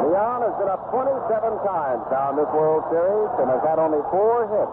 Millan 0.00 0.40
has 0.40 0.56
been 0.56 0.72
up 0.72 0.88
27 0.88 1.68
times 1.68 2.00
down 2.08 2.40
this 2.40 2.48
World 2.56 2.88
Series 2.88 3.28
and 3.36 3.52
has 3.52 3.60
had 3.60 3.76
only 3.76 4.00
four 4.08 4.48
hits. 4.48 4.72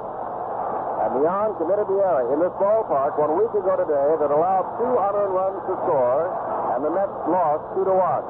And 1.03 1.19
Millan 1.19 1.59
committed 1.59 1.91
the 1.91 1.99
error 1.99 2.31
in 2.31 2.39
this 2.39 2.55
ballpark 2.55 3.19
one 3.19 3.35
week 3.35 3.51
ago 3.51 3.75
today 3.75 4.09
that 4.23 4.31
allowed 4.31 4.63
two 4.79 4.95
unearned 4.95 5.35
runs 5.35 5.59
to 5.67 5.75
score, 5.83 6.23
and 6.71 6.87
the 6.87 6.91
Mets 6.95 7.11
lost 7.27 7.67
two 7.75 7.83
to 7.83 7.91
one. 7.91 8.23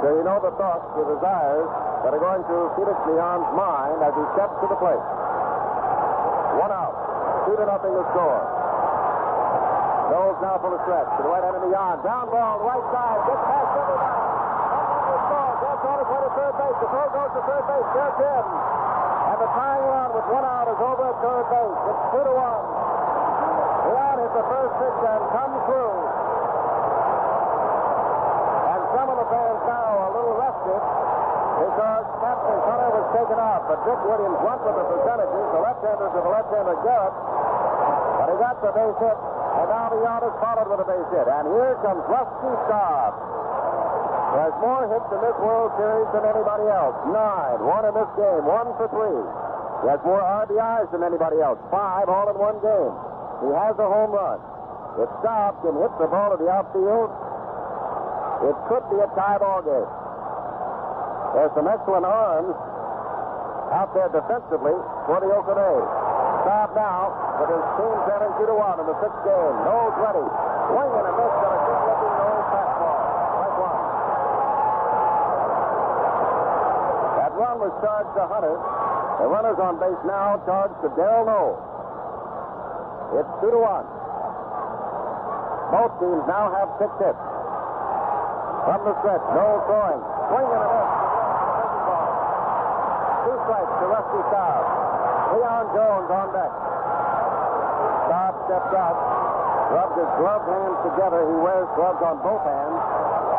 So 0.00 0.16
you 0.16 0.24
know 0.24 0.40
the 0.40 0.56
thoughts, 0.56 0.88
the 0.96 1.04
desires 1.04 1.68
that 2.00 2.16
are 2.16 2.22
going 2.22 2.48
through 2.48 2.72
Felix 2.80 2.96
Millan's 3.04 3.50
mind 3.52 4.00
as 4.08 4.16
he 4.16 4.24
steps 4.40 4.56
to 4.64 4.72
the 4.72 4.78
plate. 4.80 5.04
One 6.64 6.72
out, 6.72 6.96
two 7.44 7.60
to 7.60 7.64
nothing 7.68 7.92
to 7.92 8.04
score. 8.16 8.57
Knowles 10.08 10.40
now 10.40 10.56
for 10.64 10.72
the 10.72 10.80
stretch 10.88 11.08
to 11.16 11.20
the 11.20 11.28
right 11.28 11.44
hand 11.44 11.56
of 11.56 11.62
Millan. 11.68 12.00
Down 12.00 12.32
ball, 12.32 12.64
right 12.64 12.86
side, 12.92 13.20
gets 13.28 13.44
past 13.44 13.70
everybody. 13.76 14.16
That's 15.58 15.84
on 15.84 15.98
his 16.00 16.08
way 16.08 16.20
to 16.22 16.30
third 16.32 16.54
base. 16.58 16.78
The 16.80 16.88
throw 16.88 17.06
goes 17.12 17.30
to 17.34 17.42
third 17.44 17.64
base. 17.68 17.88
There's 17.92 18.18
in. 18.18 18.44
And 19.28 19.38
the 19.38 19.50
tying 19.52 19.84
run 19.84 20.10
with 20.16 20.26
one 20.32 20.46
out 20.48 20.66
is 20.70 20.80
over 20.80 21.04
at 21.06 21.16
third 21.22 21.46
base. 21.52 21.78
It's 21.92 22.04
two 22.08 22.24
to 22.24 22.34
one. 22.34 22.64
Millan 23.84 24.16
hit 24.24 24.32
the 24.32 24.46
first 24.48 24.72
pitch 24.80 25.00
and 25.06 25.22
comes 25.28 25.58
through. 25.68 25.98
And 28.64 28.80
some 28.96 29.08
of 29.12 29.16
the 29.22 29.28
fans 29.28 29.60
now 29.68 29.86
are 29.92 30.08
a 30.08 30.12
little 30.18 30.36
restive 30.40 30.82
because 31.58 32.06
Catfish 32.22 32.64
Hunter 32.64 32.90
was 32.96 33.06
taken 33.12 33.38
off. 33.38 33.62
But 33.68 33.78
Dick 33.84 34.00
Williams 34.08 34.40
went 34.40 34.60
with 34.64 34.76
the 34.78 34.86
percentages. 34.88 35.44
The 35.52 35.62
left-hander 35.62 36.08
to 36.16 36.20
the 36.24 36.32
left-hander 36.32 36.76
Garrett. 36.80 37.16
But 38.18 38.26
he 38.32 38.36
got 38.40 38.56
the 38.64 38.72
base 38.72 38.98
hit. 39.04 39.18
And 39.58 39.66
now 39.66 39.90
Millan 39.90 40.22
is 40.22 40.36
followed 40.38 40.68
with 40.70 40.80
a 40.80 40.86
base 40.86 41.10
hit. 41.10 41.26
And 41.26 41.44
here 41.50 41.74
comes 41.82 42.02
Rusty 42.06 42.52
Staub 42.70 43.12
who 44.28 44.36
has 44.44 44.52
more 44.60 44.84
hits 44.86 45.08
in 45.08 45.20
this 45.24 45.36
World 45.40 45.72
Series 45.80 46.08
than 46.12 46.24
anybody 46.28 46.68
else. 46.68 46.94
Nine. 47.08 47.58
One 47.64 47.84
in 47.88 47.94
this 47.96 48.12
game. 48.14 48.44
One 48.44 48.70
for 48.76 48.86
three. 48.92 49.20
He 49.82 49.86
has 49.88 50.00
more 50.04 50.20
RBIs 50.20 50.92
than 50.92 51.02
anybody 51.02 51.40
else. 51.40 51.56
Five 51.72 52.12
all 52.12 52.28
in 52.28 52.36
one 52.36 52.60
game. 52.60 52.92
He 53.42 53.50
has 53.56 53.74
a 53.80 53.88
home 53.88 54.12
run. 54.12 54.38
If 55.00 55.08
Staub 55.22 55.62
can 55.62 55.74
hit 55.80 55.92
the 55.96 56.10
ball 56.10 56.34
to 56.34 56.38
the 56.38 56.50
outfield, 56.50 57.10
it 58.46 58.56
could 58.68 58.84
be 58.90 58.98
a 59.00 59.08
tie 59.14 59.38
ball 59.38 59.62
game. 59.62 59.90
There's 61.34 61.54
some 61.54 61.66
excellent 61.70 62.04
arms 62.04 62.54
out 63.72 63.94
there 63.94 64.10
defensively 64.10 64.74
for 65.06 65.18
the 65.22 65.30
Oakland 65.30 65.60
A's. 65.62 65.88
Staub 66.44 66.74
now 66.74 67.27
with 67.38 67.50
his 67.54 67.64
team 67.78 67.96
trailing 68.02 68.34
two 68.34 68.46
to 68.50 68.56
one 68.58 68.82
in 68.82 68.86
the 68.90 68.98
sixth 68.98 69.22
game. 69.22 69.54
Knowles 69.62 69.94
ready. 70.02 70.26
Swing 70.26 70.90
and 70.90 71.06
a 71.06 71.12
miss 71.14 71.34
on 71.38 71.50
a 71.54 71.60
good-looking 71.62 72.14
Knowles 72.18 72.46
fastball. 72.50 72.98
Strike 73.30 73.58
one. 73.62 73.82
That 77.14 77.30
run 77.38 77.56
was 77.62 77.72
charged 77.78 78.12
to 78.18 78.26
Hunter. 78.26 78.56
The 79.22 79.26
runners 79.30 79.58
on 79.62 79.78
base 79.78 80.02
now 80.02 80.42
charged 80.46 80.78
to 80.82 80.90
Darrell 80.98 81.26
Knowles. 81.30 81.62
It's 83.22 83.32
two 83.38 83.54
to 83.54 83.60
one. 83.62 83.86
Both 85.72 85.94
teams 86.02 86.24
now 86.26 86.50
have 86.58 86.68
six 86.82 86.90
hits. 86.98 87.22
From 88.66 88.82
the 88.82 88.94
stretch, 88.98 89.22
Knowles 89.30 89.62
throwing. 89.70 90.02
Swing 90.26 90.48
and 90.58 90.62
a 90.66 90.68
miss. 90.74 90.90
Two 93.30 93.36
strikes 93.46 93.74
to 93.78 93.84
Rusty 93.94 94.20
Staub. 94.26 94.62
Cleon 95.28 95.64
Jones 95.70 96.10
on 96.10 96.28
deck. 96.34 96.67
Stepped 98.48 98.72
out, 98.80 98.96
rubbed 99.76 100.00
his 100.00 100.08
gloved 100.16 100.48
hands 100.48 100.80
together. 100.80 101.20
He 101.20 101.36
wears 101.36 101.68
gloves 101.76 102.00
on 102.00 102.16
both 102.24 102.40
hands, 102.48 102.80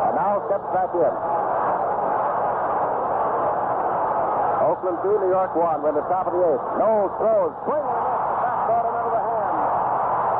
and 0.06 0.14
now 0.14 0.38
steps 0.46 0.70
back 0.70 0.86
in. 0.94 1.14
Oakland 4.70 5.02
2, 5.02 5.10
New 5.26 5.34
York 5.34 5.50
1. 5.58 5.82
We're 5.82 5.90
in 5.90 5.98
the 5.98 6.06
top 6.06 6.30
of 6.30 6.38
the 6.38 6.46
eighth. 6.46 6.62
Knowles 6.78 7.10
throws. 7.18 7.50
Swing 7.66 7.82
and 7.82 7.90
a 7.90 8.02
miss. 8.06 8.22
The 8.22 8.38
fastball 8.38 8.82
to 8.86 8.90
middle 8.94 9.10
the 9.18 9.24
hand. 9.26 9.56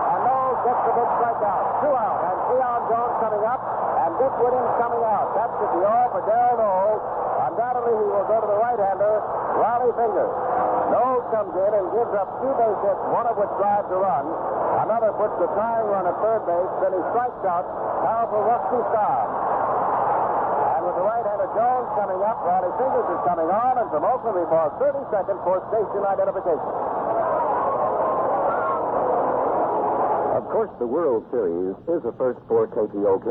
And 0.07 0.21
Knowles 0.23 0.59
gets 0.63 0.81
the 0.87 0.93
big 0.95 1.11
strikeout. 1.19 1.65
Two 1.83 1.91
out. 1.91 2.19
And 2.31 2.37
Cleon 2.47 2.81
Jones 2.95 3.15
coming 3.19 3.43
up. 3.43 3.61
And 4.07 4.11
Dick 4.23 4.35
Williams 4.39 4.75
coming 4.79 5.03
out. 5.03 5.35
That's 5.35 5.51
the 5.67 5.83
all 5.83 6.09
for 6.15 6.23
Darrell 6.31 6.63
Knowles. 6.63 7.03
Undoubtedly, 7.51 7.95
he 7.99 8.07
will 8.07 8.29
go 8.31 8.39
to 8.39 8.47
the 8.47 8.59
right-hander, 8.63 9.15
Rollie 9.59 9.95
Fingers. 9.99 10.33
Knowles 10.95 11.27
comes 11.35 11.51
in 11.51 11.71
and 11.75 11.87
gives 11.91 12.15
up 12.15 12.29
two 12.39 12.53
base 12.55 12.81
hits, 12.87 13.03
one 13.11 13.27
of 13.27 13.35
which 13.35 13.51
drives 13.59 13.91
a 13.91 13.99
run. 13.99 14.60
Another 14.81 15.12
puts 15.12 15.36
the 15.36 15.48
tying 15.52 15.89
run 15.93 16.09
at 16.09 16.16
third 16.24 16.40
base. 16.48 16.73
Then 16.81 16.93
he 16.97 17.02
strikes 17.12 17.43
out 17.44 17.69
powerful 18.01 18.40
Rusty 18.48 18.81
Staub. 18.89 19.28
And 20.81 20.81
with 20.89 20.97
the 20.97 21.05
right-hander 21.05 21.52
Jones 21.52 21.89
coming 22.01 22.20
up, 22.24 22.40
Rollie 22.40 22.73
Fingers 22.81 23.09
is 23.12 23.20
coming 23.28 23.51
on, 23.52 23.77
and 23.77 23.86
from 23.93 24.09
Oakland 24.09 24.40
we 24.40 24.44
pause 24.48 24.73
30 24.81 25.05
seconds 25.12 25.40
for 25.44 25.61
station 25.69 26.01
identification. 26.01 26.73
Of 30.40 30.48
course, 30.48 30.73
the 30.81 30.89
World 30.89 31.28
Series 31.28 31.77
is 31.85 32.01
a 32.09 32.12
first 32.16 32.40
for 32.48 32.65
KTOK. 32.73 33.28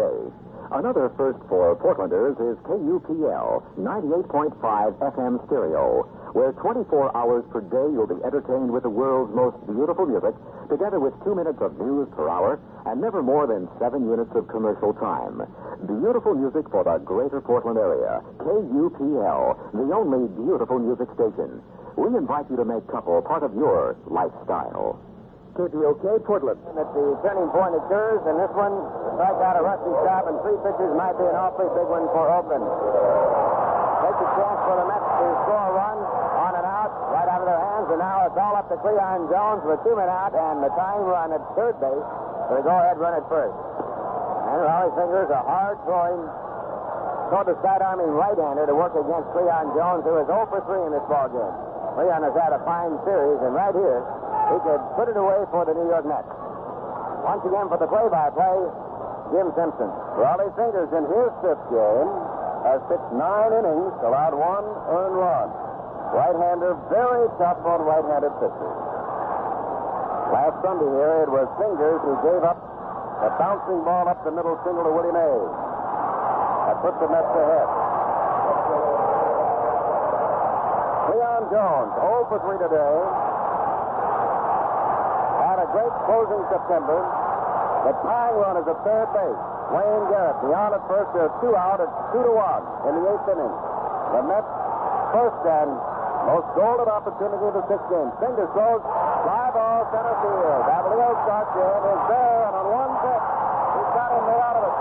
Another 0.72 1.10
first 1.18 1.42
for 1.50 1.74
Portlanders 1.82 2.38
is 2.38 2.56
KUPL 2.62 3.66
98.5 3.82 4.54
FM 5.02 5.42
stereo, 5.48 6.06
where 6.38 6.54
24 6.62 7.18
hours 7.18 7.44
per 7.50 7.62
day 7.62 7.90
you'll 7.90 8.06
be 8.06 8.22
entertained 8.24 8.70
with 8.70 8.84
the 8.84 8.90
world's 8.90 9.34
most 9.34 9.58
beautiful 9.66 10.06
music, 10.06 10.38
together 10.70 11.00
with 11.02 11.14
two 11.26 11.34
minutes 11.36 11.58
of 11.60 11.74
news 11.82 12.08
per 12.16 12.30
hour 12.30 12.62
and 12.86 13.02
never 13.02 13.22
more 13.22 13.46
than 13.50 13.68
seven 13.82 14.06
units 14.06 14.32
of 14.38 14.48
commercial 14.48 14.94
time. 14.94 15.42
Beautiful 15.86 16.34
music 16.38 16.70
for 16.70 16.86
the 16.86 17.02
greater 17.02 17.42
Portland 17.42 17.78
area. 17.78 18.22
KUPL, 18.40 19.74
the 19.74 19.88
only 19.94 20.30
beautiful 20.38 20.80
music 20.80 21.10
station. 21.18 21.62
We 21.98 22.08
invite 22.16 22.50
you 22.50 22.56
to 22.56 22.66
make 22.66 22.86
couple 22.88 23.20
part 23.22 23.44
of 23.44 23.54
your 23.58 23.98
lifestyle. 24.08 25.02
KPOK, 25.58 26.24
Portland. 26.24 26.62
At 26.78 26.88
the 26.94 27.06
turning 27.26 27.50
point 27.52 27.76
of 27.76 27.84
occurs, 27.84 28.22
and 28.30 28.38
this 28.40 28.54
one, 28.54 28.72
the 28.72 29.12
strikeout 29.18 29.58
of 29.60 29.66
Rusty 29.66 29.92
Staub 30.06 30.24
and 30.30 30.38
three 30.46 30.60
pitches 30.62 30.92
might 30.96 31.18
be 31.18 31.26
an 31.26 31.36
awfully 31.36 31.68
big 31.74 31.90
one 31.90 32.06
for 32.14 32.30
Oakland. 32.30 32.64
Takes 32.64 34.22
a 34.24 34.30
chance 34.40 34.60
for 34.64 34.76
the 34.80 34.86
Mets 34.88 35.10
to 35.20 35.26
score 35.44 35.66
a 35.68 35.74
run 35.74 35.98
on 36.40 36.52
and 36.56 36.66
out, 36.66 36.92
right 37.12 37.28
out 37.28 37.42
of 37.44 37.48
their 37.50 37.60
hands, 37.60 37.79
and 37.90 38.00
now 38.00 38.30
it's 38.30 38.38
all 38.38 38.54
up 38.54 38.70
to 38.70 38.78
Cleon 38.80 39.26
Jones 39.34 39.66
with 39.66 39.82
two 39.82 39.98
men 39.98 40.10
out 40.10 40.38
and 40.38 40.62
the 40.62 40.70
tying 40.78 41.06
run 41.06 41.34
at 41.34 41.42
third 41.58 41.76
base 41.82 42.06
for 42.46 42.62
the 42.62 42.64
go-ahead 42.66 42.98
run 43.02 43.18
at 43.18 43.26
first. 43.26 43.54
And 43.54 44.58
Rollie 44.66 44.94
Fingers, 44.98 45.30
a 45.30 45.42
hard-throwing, 45.42 46.22
toward 47.30 47.46
the 47.46 47.58
side-arming 47.62 48.10
right-hander 48.10 48.66
to 48.66 48.74
work 48.74 48.98
against 48.98 49.30
Cleon 49.34 49.70
Jones, 49.78 50.02
who 50.02 50.18
is 50.18 50.26
0 50.26 50.50
for 50.50 50.62
3 50.66 50.90
in 50.90 50.92
this 50.94 51.06
ballgame. 51.06 51.54
Cleon 51.94 52.26
has 52.26 52.34
had 52.34 52.54
a 52.58 52.62
fine 52.66 52.98
series, 53.06 53.38
and 53.46 53.54
right 53.54 53.74
here, 53.74 54.02
he 54.50 54.58
could 54.66 54.82
put 54.98 55.06
it 55.10 55.18
away 55.18 55.46
for 55.54 55.66
the 55.70 55.78
New 55.78 55.86
York 55.90 56.06
Mets. 56.10 56.30
Once 57.22 57.46
again 57.46 57.70
for 57.70 57.78
the 57.78 57.86
play-by-play, 57.86 58.58
Jim 59.30 59.54
Simpson. 59.54 59.90
Rollie 60.18 60.50
Fingers 60.58 60.90
in 60.90 61.06
his 61.06 61.30
fifth 61.46 61.66
game 61.70 62.10
has 62.66 62.82
pitched 62.90 63.14
nine 63.14 63.54
innings, 63.54 63.94
allowed 64.02 64.34
one 64.34 64.66
earned 64.90 65.14
run. 65.14 65.69
Right-hander 66.10 66.74
very 66.90 67.30
tough 67.38 67.62
on 67.70 67.86
right-handed 67.86 68.34
pitchers. 68.42 68.78
Last 70.34 70.58
Sunday 70.66 70.90
here, 70.90 71.26
it 71.26 71.32
was 71.34 71.46
Fingers 71.62 72.02
who 72.02 72.14
gave 72.26 72.42
up 72.42 72.58
a 72.58 73.30
bouncing 73.38 73.82
ball 73.86 74.10
up 74.10 74.18
the 74.26 74.34
middle 74.34 74.58
single 74.66 74.86
to 74.86 74.94
Willie 74.94 75.14
Mays. 75.14 75.52
That 76.66 76.78
put 76.82 76.98
the 76.98 77.10
Mets 77.14 77.30
ahead. 77.30 77.70
Cleon 81.10 81.44
Jones, 81.54 81.92
0 81.98 82.26
for 82.30 82.38
3 82.42 82.58
today. 82.58 82.96
Had 85.46 85.60
a 85.62 85.68
great 85.74 85.94
closing 86.10 86.42
September. 86.50 87.00
The 87.86 87.94
tying 88.02 88.38
run 88.38 88.56
is 88.58 88.66
at 88.66 88.78
third 88.82 89.10
base. 89.14 89.42
Wayne 89.78 90.06
Garrett, 90.10 90.42
beyond 90.42 90.74
at 90.74 90.84
first, 90.90 91.10
they're 91.14 91.34
two 91.42 91.54
out 91.54 91.78
at 91.82 91.90
two 92.14 92.22
to 92.26 92.34
one 92.34 92.66
in 92.90 92.98
the 92.98 93.04
eighth 93.14 93.30
inning. 93.30 93.54
The 94.14 94.22
Mets 94.26 94.54
first 95.14 95.42
and 95.46 95.74
most 96.30 96.46
golden 96.54 96.86
opportunity 96.86 97.42
of 97.42 97.58
the 97.58 97.66
sixth 97.66 97.90
game. 97.90 98.10
Fingers 98.22 98.50
throws, 98.54 98.86
fly 99.26 99.50
ball 99.50 99.82
center 99.90 100.14
field. 100.22 100.62
Gabriel 100.70 101.16
starts 101.26 101.54
in, 101.58 101.82
is 101.90 102.04
there, 102.06 102.40
and 102.46 102.54
on 102.54 102.66
one 102.70 102.94
pitch, 103.02 103.26
he's 103.74 103.92
got 103.98 104.10
him 104.14 104.26
out 104.30 104.56
of 104.62 104.64
it. 104.70 104.76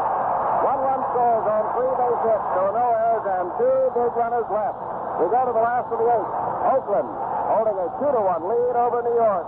One 0.68 0.80
run 0.84 1.00
scores 1.08 1.46
on 1.48 1.62
three 1.72 1.94
base 1.96 2.20
hits, 2.28 2.46
so 2.52 2.62
no 2.76 2.86
errors, 2.92 3.26
and 3.32 3.46
two 3.56 3.78
big 3.96 4.12
runners 4.12 4.48
left. 4.52 4.76
We 5.16 5.24
go 5.32 5.40
to 5.48 5.52
the 5.56 5.64
last 5.64 5.88
of 5.88 5.96
the 5.96 6.08
eighth. 6.12 6.32
Oakland 6.68 7.08
holding 7.48 7.76
a 7.80 7.88
two 7.96 8.10
to 8.12 8.20
one 8.20 8.42
lead 8.44 8.74
over 8.76 9.00
New 9.08 9.16
York. 9.16 9.46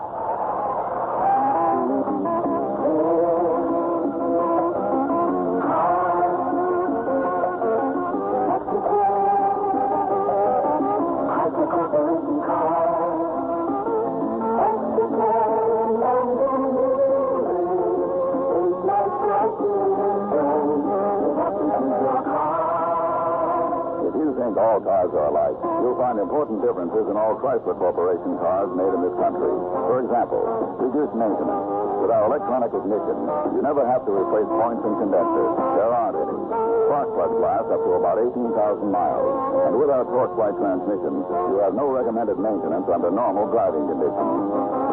Find 26.01 26.17
important 26.17 26.65
differences 26.65 27.05
in 27.13 27.15
all 27.21 27.37
Chrysler 27.37 27.77
Corporation 27.77 28.41
cars 28.41 28.73
made 28.73 28.89
in 28.89 29.05
this 29.05 29.13
country. 29.21 29.53
For 29.85 30.01
example, 30.01 30.41
reduced 30.81 31.13
maintenance. 31.13 31.69
With 32.01 32.09
our 32.09 32.25
electronic 32.25 32.73
ignition, 32.73 33.29
you 33.53 33.61
never 33.61 33.85
have 33.85 34.09
to 34.09 34.13
replace 34.17 34.49
points 34.49 34.81
and 34.81 34.97
condensers. 34.97 35.53
There 35.77 35.93
aren't 35.93 36.17
any. 36.17 36.41
Spark 36.89 37.13
plugs 37.13 37.37
last 37.45 37.69
up 37.69 37.85
to 37.85 38.01
about 38.01 38.17
18,000 38.17 38.49
miles. 38.89 39.29
And 39.69 39.77
with 39.77 39.93
our 39.93 40.09
flight 40.09 40.57
transmission, 40.57 41.21
you 41.53 41.61
have 41.61 41.77
no 41.77 41.93
recommended 41.93 42.41
maintenance 42.41 42.89
under 42.89 43.13
normal 43.13 43.53
driving 43.53 43.85
conditions. 43.85 44.41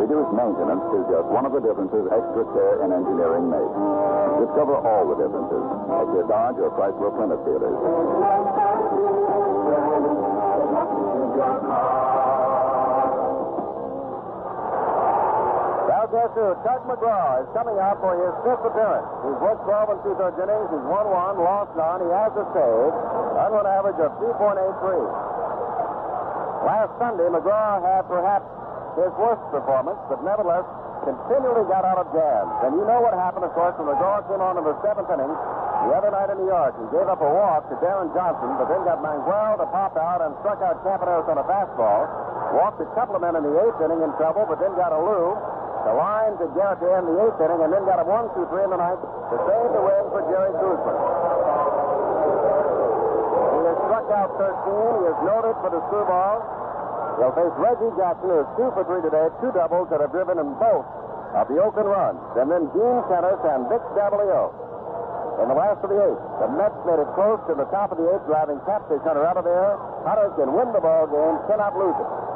Reduced 0.04 0.36
maintenance 0.36 0.84
is 0.92 1.08
just 1.08 1.28
one 1.32 1.48
of 1.48 1.56
the 1.56 1.64
differences 1.64 2.04
extra 2.12 2.44
care 2.52 2.84
in 2.84 2.92
engineering 2.92 3.48
makes. 3.48 3.76
Discover 4.44 4.84
all 4.84 5.08
the 5.08 5.18
differences 5.24 5.64
at 5.88 6.08
your 6.12 6.28
Dodge 6.28 6.60
or 6.60 6.68
Chrysler 6.76 7.16
Plymouth 7.16 7.48
dealers. 7.48 9.57
Broadcaster 16.08 16.56
Tug 16.64 16.88
McGraw 16.88 17.44
is 17.44 17.52
coming 17.52 17.76
out 17.84 18.00
for 18.00 18.16
his 18.16 18.32
fifth 18.48 18.64
appearance. 18.64 19.04
He's 19.28 19.36
worked 19.44 19.68
12 19.68 19.92
and 19.92 20.00
two-thirds 20.08 20.40
innings. 20.40 20.72
He's 20.72 20.88
won 20.88 21.04
one, 21.12 21.36
lost 21.36 21.76
none. 21.76 22.00
He 22.00 22.08
has 22.08 22.32
a 22.32 22.48
save. 22.56 22.96
Run 23.36 23.52
run 23.52 23.68
average 23.68 24.00
of 24.00 24.16
2.83. 24.24 24.56
Last 26.64 26.96
Sunday, 26.96 27.28
McGraw 27.28 27.84
had 27.84 28.08
perhaps 28.08 28.48
his 28.96 29.12
worst 29.20 29.44
performance, 29.52 30.00
but 30.08 30.24
nevertheless 30.24 30.64
continually 31.04 31.68
got 31.68 31.84
out 31.84 32.00
of 32.00 32.08
jams. 32.16 32.56
And 32.64 32.80
you 32.80 32.88
know 32.88 33.04
what 33.04 33.12
happened, 33.12 33.44
of 33.44 33.52
course, 33.52 33.76
when 33.76 33.92
McGraw 33.92 34.24
came 34.32 34.40
on 34.40 34.56
in 34.56 34.64
the 34.64 34.80
seventh 34.80 35.12
inning 35.12 35.28
the 35.28 35.92
other 35.92 36.12
night 36.12 36.32
in 36.32 36.40
New 36.40 36.48
York. 36.48 36.72
He 36.80 36.88
gave 36.96 37.08
up 37.12 37.20
a 37.20 37.28
walk 37.28 37.68
to 37.68 37.76
Deron 37.84 38.16
Johnson, 38.16 38.56
but 38.56 38.72
then 38.72 38.80
got 38.88 39.04
Mangual 39.04 39.60
to 39.60 39.68
pop 39.76 40.00
out 40.00 40.24
and 40.24 40.32
struck 40.40 40.64
out 40.64 40.80
Campaneris 40.88 41.28
on 41.28 41.36
a 41.36 41.44
fastball. 41.44 42.08
Walked 42.56 42.80
a 42.80 42.88
couple 42.96 43.20
of 43.20 43.22
men 43.22 43.36
in 43.36 43.44
the 43.44 43.56
eighth 43.60 43.80
inning 43.84 44.00
in 44.00 44.12
trouble, 44.16 44.48
but 44.48 44.56
then 44.64 44.72
got 44.80 44.96
Alou. 44.96 45.36
The 45.88 45.96
line 45.96 46.36
to 46.36 46.52
Garrett 46.52 46.84
to 46.84 46.88
end 47.00 47.08
the 47.08 47.16
eighth 47.16 47.40
inning, 47.40 47.64
and 47.64 47.72
then 47.72 47.88
got 47.88 48.04
a 48.04 48.04
one, 48.04 48.28
two, 48.36 48.44
three 48.52 48.60
in 48.60 48.76
the 48.76 48.76
ninth 48.76 49.00
to 49.00 49.36
save 49.40 49.70
the 49.72 49.80
win 49.88 50.04
for 50.12 50.20
Jerry 50.28 50.52
Koosman. 50.60 50.98
He 53.56 53.60
has 53.72 53.78
struck 53.88 54.08
out 54.12 54.36
13. 54.36 54.68
He 54.68 55.06
is 55.16 55.20
noted 55.24 55.56
for 55.64 55.72
the 55.72 55.80
screwball. 55.88 56.44
He'll 57.24 57.32
face 57.40 57.56
Reggie 57.56 57.94
Jackson, 57.96 58.28
who 58.28 58.44
is 58.44 58.50
two 58.60 58.68
for 58.76 58.84
three 58.84 59.00
today, 59.00 59.32
two 59.40 59.56
doubles 59.56 59.88
that 59.88 60.04
have 60.04 60.12
driven 60.12 60.36
him 60.36 60.60
both 60.60 60.84
of 61.40 61.48
the 61.48 61.56
Oakland 61.56 61.88
runs. 61.88 62.20
And 62.36 62.52
then 62.52 62.68
Gene 62.76 63.00
Tenace 63.08 63.40
and 63.48 63.72
Vic 63.72 63.80
Davalillo. 63.96 64.52
In 65.40 65.48
the 65.48 65.56
last 65.56 65.80
of 65.88 65.88
the 65.88 66.04
eighth, 66.04 66.24
the 66.44 66.52
Mets 66.52 66.76
made 66.84 67.00
it 67.00 67.08
close 67.16 67.40
to 67.48 67.56
the 67.56 67.64
top 67.72 67.96
of 67.96 67.98
the 67.98 68.12
eighth, 68.12 68.28
driving 68.28 68.60
Catfish 68.68 69.08
Hunter 69.08 69.24
out 69.24 69.40
of 69.40 69.48
there. 69.48 69.80
Hunter 70.04 70.36
can 70.36 70.52
win 70.52 70.68
the 70.76 70.84
ball 70.84 71.08
game, 71.08 71.40
cannot 71.48 71.80
lose 71.80 71.96
it. 71.96 72.27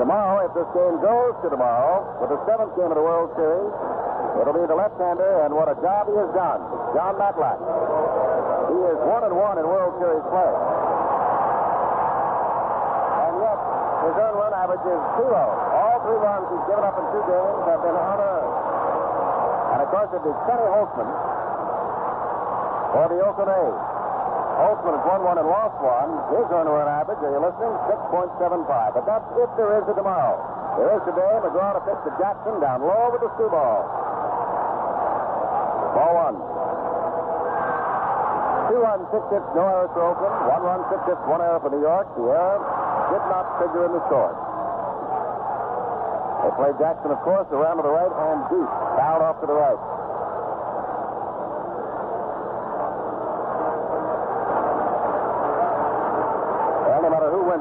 Tomorrow, 0.00 0.48
if 0.48 0.56
this 0.56 0.64
game 0.72 0.96
goes 1.04 1.36
to 1.44 1.52
tomorrow, 1.52 2.00
with 2.24 2.32
the 2.32 2.40
seventh 2.48 2.72
game 2.72 2.88
of 2.88 2.96
the 2.96 3.04
World 3.04 3.36
Series, 3.36 3.68
it'll 4.40 4.56
be 4.56 4.64
the 4.64 4.72
left-hander, 4.72 5.44
and 5.44 5.52
what 5.52 5.68
a 5.68 5.76
job 5.84 6.08
he 6.08 6.16
has 6.16 6.32
done, 6.32 6.56
Jon 6.96 7.20
Matlack. 7.20 7.60
He 7.60 8.80
is 8.80 8.98
one 9.04 9.28
and 9.28 9.36
one 9.36 9.60
in 9.60 9.64
World 9.68 9.92
Series 10.00 10.24
play. 10.32 10.52
And 13.12 13.44
yet, 13.44 13.60
his 14.08 14.14
earned 14.24 14.38
run 14.40 14.52
average 14.56 14.88
is 14.88 15.02
zero. 15.20 15.44
All 15.68 16.00
three 16.00 16.16
runs 16.16 16.48
he's 16.48 16.64
given 16.64 16.84
up 16.88 16.96
in 16.96 17.04
two 17.12 17.24
games 17.28 17.60
have 17.68 17.82
been 17.84 17.98
unearned. 18.00 18.56
And 19.68 19.78
of 19.84 19.88
course, 19.92 20.10
it 20.16 20.24
is 20.24 20.36
Kenny 20.48 20.64
Holtzman 20.64 21.08
for 22.96 23.04
the 23.04 23.20
Oakland 23.20 23.52
A's. 23.52 23.89
Holtzman 24.60 24.92
has 24.92 25.04
won 25.08 25.20
one 25.24 25.38
and 25.40 25.48
lost 25.48 25.72
one. 25.80 26.10
His 26.36 26.44
earned 26.52 26.68
run 26.68 26.84
average, 26.84 27.16
are 27.24 27.32
you 27.32 27.40
listening? 27.40 27.72
6.75. 28.12 28.92
But 28.92 29.08
that's 29.08 29.24
if 29.40 29.48
there 29.56 29.80
is 29.80 29.88
a 29.88 29.96
tomorrow. 29.96 30.36
There 30.76 31.00
is 31.00 31.02
today. 31.08 31.32
McGraw 31.40 31.80
to 31.80 31.82
pitch 31.88 32.00
to 32.04 32.12
Jackson 32.20 32.60
down 32.60 32.84
low 32.84 33.08
with 33.08 33.24
the 33.24 33.32
screwball. 33.40 33.88
Ball 35.96 36.12
one. 36.12 36.36
Two 38.68 38.78
runs, 38.84 39.02
six 39.10 39.24
hits, 39.32 39.48
no 39.56 39.64
errors 39.64 39.90
for 39.96 40.04
Oakland. 40.04 40.36
One 40.46 40.62
run, 40.62 40.80
six 40.92 41.00
hits, 41.08 41.24
one 41.24 41.40
error 41.40 41.58
for 41.64 41.72
New 41.72 41.82
York. 41.82 42.06
The 42.14 42.22
error 42.28 42.60
did 43.10 43.24
not 43.32 43.44
figure 43.64 43.88
in 43.88 43.92
the 43.96 44.02
score. 44.12 44.36
They 46.44 46.52
play 46.54 46.70
Jackson, 46.76 47.10
of 47.10 47.20
course, 47.24 47.48
around 47.48 47.80
to 47.80 47.84
the 47.88 47.90
right 47.90 48.12
and 48.12 48.38
deep. 48.52 48.70
Fouled 49.00 49.24
off 49.24 49.40
to 49.40 49.48
the 49.48 49.56
right. 49.56 49.99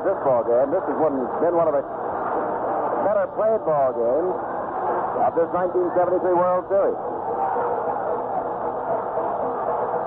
This 0.09 0.17
ball 0.25 0.41
game, 0.41 0.73
this 0.73 0.81
has 0.89 0.97
one, 0.97 1.21
been 1.37 1.53
one 1.53 1.69
of 1.69 1.77
the 1.77 1.85
better 3.05 3.29
played 3.37 3.61
ball 3.61 3.93
games 3.93 4.33
of 5.21 5.31
this 5.37 5.49
1973 5.53 6.33
World 6.33 6.65
Series. 6.65 6.97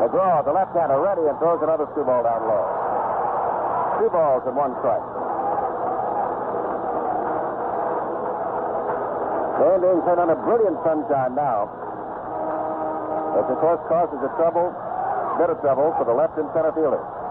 McGraw, 0.02 0.42
the 0.42 0.50
left-hander, 0.50 0.98
ready 0.98 1.22
and 1.30 1.38
throws 1.38 1.62
another 1.62 1.86
screwball 1.94 2.26
down 2.26 2.42
low. 2.42 2.66
Two 4.02 4.10
balls 4.10 4.42
and 4.50 4.58
one 4.58 4.74
strike. 4.82 5.06
Game 9.62 9.80
being 9.86 10.02
turned 10.02 10.18
under 10.18 10.34
brilliant 10.42 10.82
sunshine 10.82 11.38
now. 11.38 11.70
This, 13.38 13.46
of 13.46 13.58
course, 13.62 13.78
causes 13.86 14.18
a 14.18 14.30
trouble, 14.34 14.74
bit 15.38 15.54
of 15.54 15.62
trouble 15.62 15.94
for 15.94 16.02
the 16.02 16.12
left 16.12 16.34
and 16.34 16.50
center 16.50 16.74
fielders. 16.74 17.21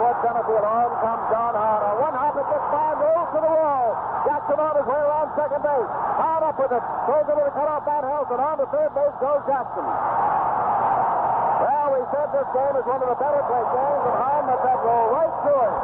Towards 0.00 0.16
center 0.24 0.40
field. 0.48 0.64
On 0.64 0.88
comes 1.04 1.28
John. 1.28 1.52
A 1.52 1.92
one 2.00 2.16
hop 2.16 2.32
at 2.32 2.48
this 2.48 2.64
time 2.72 2.96
rolls 3.04 3.28
to 3.36 3.40
the 3.44 3.52
wall. 3.52 3.92
Jackson 4.24 4.56
on 4.56 4.72
his 4.80 4.88
way 4.88 4.96
around 4.96 5.28
second 5.36 5.60
base. 5.60 5.92
Hahn 6.16 6.40
up 6.40 6.56
with 6.56 6.72
it. 6.72 6.80
Throws 7.04 7.28
to 7.28 7.36
the 7.36 7.52
cutoff 7.52 7.84
Van 7.84 8.08
Helson. 8.08 8.40
On 8.40 8.56
to 8.56 8.64
third 8.72 8.96
base 8.96 9.12
goes 9.20 9.44
Jackson. 9.44 9.84
Well, 9.84 11.88
we 11.92 12.00
said 12.16 12.32
this 12.32 12.48
game 12.48 12.74
is 12.80 12.86
one 12.88 13.04
of 13.04 13.12
the 13.12 13.18
better 13.20 13.44
played 13.44 13.68
games, 13.76 14.02
and 14.08 14.16
Hahn 14.16 14.48
let 14.48 14.60
that 14.64 14.80
roll 14.80 15.12
right 15.12 15.34
through 15.44 15.68
it. 15.68 15.76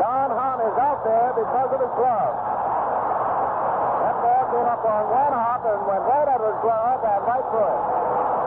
Don 0.00 0.28
Hahn 0.40 0.58
is 0.72 0.76
out 0.80 1.04
there 1.04 1.36
because 1.36 1.68
of 1.68 1.84
his 1.84 1.92
glove. 2.00 2.55
Came 4.56 4.72
up 4.72 4.88
on 4.88 5.04
one 5.12 5.36
hop 5.36 5.68
and 5.68 5.84
went 5.84 6.00
right 6.08 6.28
under 6.32 6.48
his 6.48 6.60
glove 6.64 7.04
and 7.04 7.20
right 7.28 7.44
through. 7.52 7.76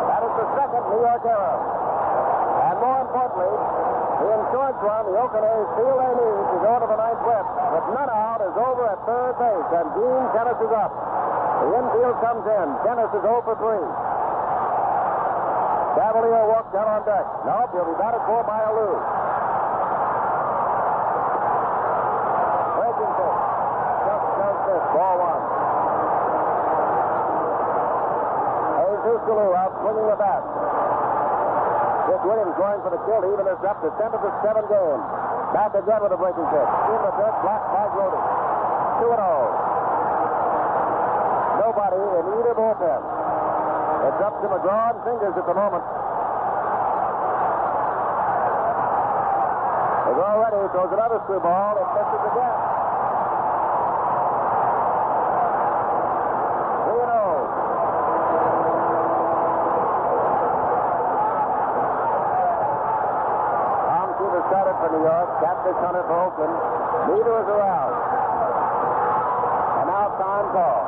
That 0.09 0.25
is 0.25 0.33
the 0.41 0.47
second 0.57 0.83
New 0.89 1.05
York 1.05 1.21
error. 1.21 1.59
And 2.65 2.75
more 2.81 2.99
importantly, 3.05 3.53
the 4.17 4.27
insurance 4.41 4.79
run 4.81 5.05
the 5.05 5.15
Oakland 5.21 5.45
A's 5.45 5.69
feel 5.77 5.93
they 6.01 6.13
need 6.17 6.45
to 6.49 6.57
go 6.65 6.73
to 6.81 6.87
the 6.89 6.97
ninth 6.97 7.21
flip. 7.21 7.45
With 7.45 7.87
none 7.93 8.09
out 8.09 8.41
is 8.41 8.57
over 8.57 8.89
at 8.89 8.97
third 9.05 9.37
base, 9.37 9.69
and 9.69 9.85
Gene 9.93 10.25
Tenace 10.33 10.61
is 10.65 10.73
up. 10.73 10.89
The 10.97 11.77
infield 11.77 12.17
comes 12.25 12.41
in. 12.57 12.65
Tenace 12.89 13.13
is 13.13 13.21
0 13.29 13.45
for 13.45 13.53
3. 13.61 13.69
Davalillo 15.93 16.41
walks 16.57 16.73
down 16.73 16.89
on 16.89 17.05
deck. 17.05 17.25
Nope, 17.45 17.69
he'll 17.69 17.85
be 17.85 17.93
batted 18.01 18.25
for 18.25 18.41
by 18.49 18.65
Alou. 18.65 18.97
Breaking 22.81 23.13
pitch. 23.13 23.41
Just 24.09 24.25
does 24.41 24.57
this. 24.73 24.83
Ball 24.89 25.15
one. 25.21 25.78
Jesus 28.99 29.23
out 29.55 29.71
swinging 29.79 30.07
the 30.11 30.17
bat. 30.19 30.43
Dick 32.09 32.21
Williams 32.25 32.55
going 32.57 32.79
for 32.83 32.91
the 32.91 33.01
kill 33.05 33.21
even 33.21 33.45
this 33.45 33.61
up 33.63 33.79
to 33.79 33.89
10 33.95 34.11
to 34.11 34.19
the 34.19 34.31
7 34.43 34.65
game. 34.65 35.01
Back 35.53 35.71
again 35.77 35.99
with 36.03 36.11
a 36.11 36.19
breaking 36.19 36.47
pitch. 36.51 36.71
In 36.89 36.99
the 37.05 37.13
dirt, 37.15 37.35
blocked 37.41 37.69
by 37.69 37.85
Grote. 37.95 38.17
2 38.99 39.07
0. 39.07 39.23
Nobody 41.63 41.99
in 42.01 42.25
either 42.27 42.55
bullpen. 42.57 43.01
It's 44.09 44.21
up 44.25 44.35
to 44.41 44.47
McGraw 44.51 44.91
and 44.91 44.99
Fingers 45.05 45.35
at 45.37 45.45
the 45.47 45.55
moment. 45.55 45.85
McGraw 50.11 50.33
ready, 50.43 50.59
throws 50.73 50.91
another 50.91 51.19
screwball. 51.23 51.77
It 51.77 51.87
misses 51.93 52.23
again. 52.35 52.78
Started 64.69 64.85
for 64.85 64.93
New 64.93 65.01
York. 65.01 65.29
Catfish 65.41 65.81
Hunter 65.81 66.05
for 66.05 66.29
Oakland. 66.29 66.53
Neither 67.09 67.35
is 67.41 67.49
around. 67.57 67.93
And 69.81 69.85
now 69.89 70.13
time 70.21 70.45
call. 70.53 70.81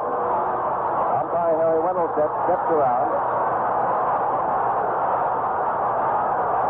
Umpire 1.18 1.58
Harry 1.58 1.82
Wendelstedt 1.82 2.30
steps 2.46 2.68
around. 2.78 3.10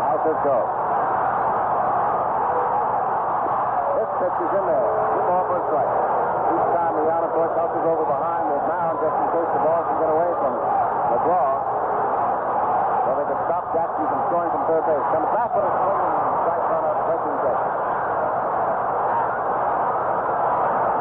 Now 0.08 0.16
Cisco. 0.24 0.56
This 3.92 4.10
pitch 4.16 4.38
is 4.48 4.52
in 4.56 4.64
there. 4.72 4.88
Two 5.12 5.22
ball 5.28 5.44
for 5.52 5.56
a 5.60 5.62
strike. 5.68 5.92
Each 5.92 6.68
time 6.72 6.92
Millan, 6.96 7.22
of 7.28 7.32
course, 7.36 7.52
hustles 7.60 7.86
over 7.92 8.08
behind 8.08 8.56
the 8.56 8.56
mound 8.72 9.04
just 9.04 9.16
in 9.20 9.26
case 9.36 9.50
the 9.52 9.60
ball 9.68 9.84
can 9.84 9.96
get 10.00 10.08
away 10.16 10.30
from 10.40 10.52
McGraw. 11.12 11.61
So 13.32 13.38
they 13.40 13.48
stop 13.48 13.64
Jackson 13.72 14.04
from 14.12 14.20
scoring 14.28 14.52
from 14.52 14.60
third 14.68 14.84
base. 14.84 15.08
Comes 15.08 15.30
back 15.32 15.48
with 15.56 15.64
a 15.64 15.72
swing 15.72 16.04
and 16.04 16.36
strikes 16.44 16.68
on 16.68 16.84
a 16.84 16.92
breaking 17.00 17.38
pitch. 17.40 17.64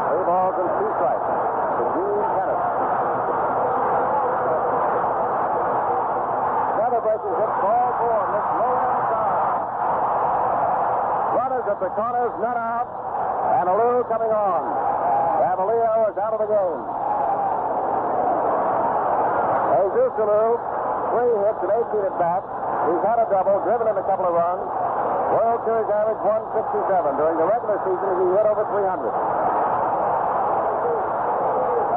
Three 0.08 0.24
balls 0.32 0.56
and 0.64 0.70
two 0.80 0.92
strikes 0.96 1.28
to 1.28 1.84
Gene 1.92 2.24
Tenace. 2.32 2.64
Another 6.72 7.02
breaking 7.04 7.36
hit, 7.36 7.52
ball 7.52 7.90
four, 8.00 8.20
Miss 8.32 8.48
low 8.64 8.80
and 8.80 8.96
inside. 8.96 9.52
Runners 11.36 11.68
at 11.68 11.80
the 11.84 11.92
corners, 12.00 12.32
none 12.40 12.60
out, 12.64 12.88
and 13.60 13.68
Alou 13.76 14.08
coming 14.08 14.32
on. 14.32 14.62
Davalillo 15.36 16.08
is 16.08 16.16
out 16.16 16.32
of 16.32 16.40
the 16.40 16.48
game. 16.48 16.84
Jesus 19.92 20.16
Alou, 20.16 20.71
three 21.12 21.32
hits 21.44 21.60
and 21.62 21.72
18 21.76 22.08
at 22.08 22.16
bats. 22.18 22.48
He's 22.88 23.04
had 23.04 23.20
a 23.20 23.28
double, 23.28 23.60
driven 23.68 23.88
in 23.92 23.96
a 24.00 24.06
couple 24.08 24.26
of 24.26 24.34
runs. 24.34 24.64
World 25.32 25.62
Series 25.64 25.88
average 25.92 26.22
167. 26.24 27.20
During 27.20 27.38
the 27.40 27.48
regular 27.48 27.78
season, 27.88 28.08
he 28.20 28.28
hit 28.36 28.46
over 28.48 28.64
300. 28.68 29.12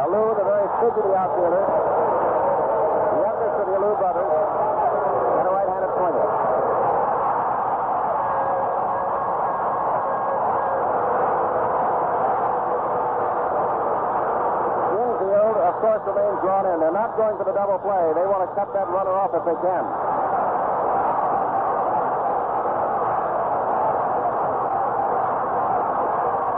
Alou, 0.04 0.34
the 0.38 0.46
very 0.46 0.68
fidgety 0.78 1.12
outfielder, 1.14 1.64
the 1.64 3.18
youngest 3.26 3.54
of 3.58 3.66
the 3.66 3.74
Alou 3.74 3.92
brothers, 3.98 4.30
and 4.30 5.44
a 5.48 5.52
right-handed 5.54 5.92
swinger. 5.98 6.26
Infield, 14.94 15.56
of 15.58 15.74
course, 15.82 16.02
remains. 16.06 16.38
They're 16.44 16.53
not 17.05 17.20
going 17.20 17.36
for 17.36 17.44
the 17.44 17.52
double 17.52 17.76
play. 17.85 18.01
They 18.16 18.24
want 18.24 18.48
to 18.48 18.51
cut 18.56 18.72
that 18.72 18.89
runner 18.89 19.12
off 19.12 19.28
if 19.36 19.44
they 19.44 19.59
can. 19.60 19.85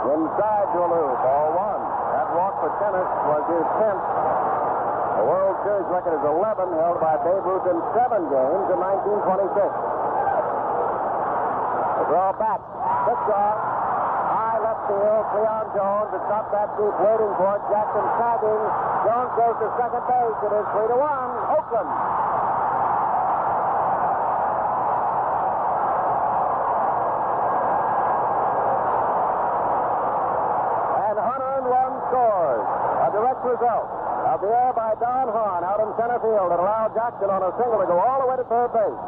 Inside 0.07 0.71
Alou, 0.71 1.03
ball 1.19 1.51
one. 1.51 1.83
That 2.15 2.31
walk 2.31 2.63
for 2.63 2.71
Tenace 2.79 3.11
was 3.27 3.43
his 3.51 3.67
10th. 3.75 4.07
The 5.19 5.25
World 5.27 5.59
Series 5.67 5.87
record 5.91 6.15
is 6.15 6.23
11, 6.23 6.79
held 6.79 7.03
by 7.03 7.19
Babe 7.27 7.43
Ruth 7.43 7.67
in 7.67 7.83
seven 7.91 8.23
games 8.31 8.65
in 8.71 8.79
1926. 8.79 9.51
The 11.91 12.05
draw 12.07 12.31
back. 12.39 12.63
Pitch 13.03 13.27
off. 13.35 13.76
Field. 14.87 15.23
Cleon 15.35 15.65
Jones. 15.75 16.09
It's 16.15 16.29
not 16.31 16.47
that 16.55 16.71
deep 16.79 16.95
waiting 17.03 17.33
for 17.35 17.59
it. 17.59 17.63
Jackson 17.67 18.05
tagging. 18.17 18.63
Jones 19.03 19.31
goes 19.35 19.55
to 19.59 19.67
second 19.75 20.03
base. 20.07 20.39
It 20.47 20.53
is 20.55 20.67
3 20.71 20.87
to 20.87 20.97
1. 20.97 21.59
Oakland. 21.59 21.91
And 31.03 31.17
unearned 31.19 31.67
run 31.67 31.93
scores. 32.07 32.65
A 33.03 33.09
direct 33.11 33.41
result 33.43 33.87
of 34.27 34.37
the 34.43 34.51
air 34.51 34.71
by 34.75 34.91
Don 34.99 35.27
Hahn 35.31 35.63
out 35.63 35.79
in 35.79 35.89
center 35.95 36.19
field 36.19 36.51
that 36.51 36.59
allowed 36.59 36.91
Jackson 36.95 37.31
on 37.31 37.43
a 37.43 37.51
single 37.55 37.79
to 37.79 37.87
go 37.87 37.99
all 37.99 38.19
the 38.23 38.27
way 38.27 38.35
to 38.39 38.45
third 38.47 38.71
base. 38.75 39.01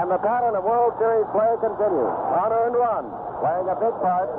And 0.00 0.08
the 0.08 0.18
pattern 0.18 0.56
of 0.56 0.64
World 0.64 0.96
Series 0.96 1.28
play 1.36 1.52
continues. 1.60 2.12
Unearned 2.32 2.76
run, 2.80 3.04
playing 3.42 3.66
a 3.66 3.74
big 3.74 3.90
part 3.98 4.30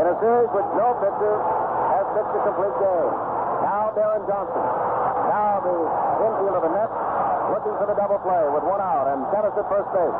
in 0.00 0.04
a 0.08 0.16
series 0.16 0.48
which 0.48 0.68
no 0.80 0.96
pitcher 0.96 1.36
has 1.92 2.08
pitched 2.16 2.32
a 2.32 2.42
complete 2.48 2.72
game. 2.80 3.12
Now 3.68 3.92
Deron 3.92 4.24
Johnson. 4.24 4.64
Now 5.28 5.60
the 5.60 5.76
infield 6.24 6.56
of 6.56 6.64
the 6.64 6.72
net 6.72 6.88
looking 7.52 7.76
for 7.76 7.84
the 7.84 7.96
double 8.00 8.16
play 8.24 8.48
with 8.48 8.64
one 8.64 8.80
out 8.80 9.12
and 9.12 9.28
Tenace 9.28 9.52
at 9.60 9.68
first 9.68 9.92
base. 9.92 10.16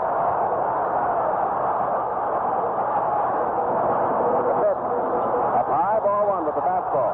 Pitch. 4.61 4.81
Up 5.57 5.69
high, 5.73 5.99
ball 6.05 6.25
one 6.29 6.45
with 6.45 6.61
the 6.61 6.65
fastball. 6.65 7.13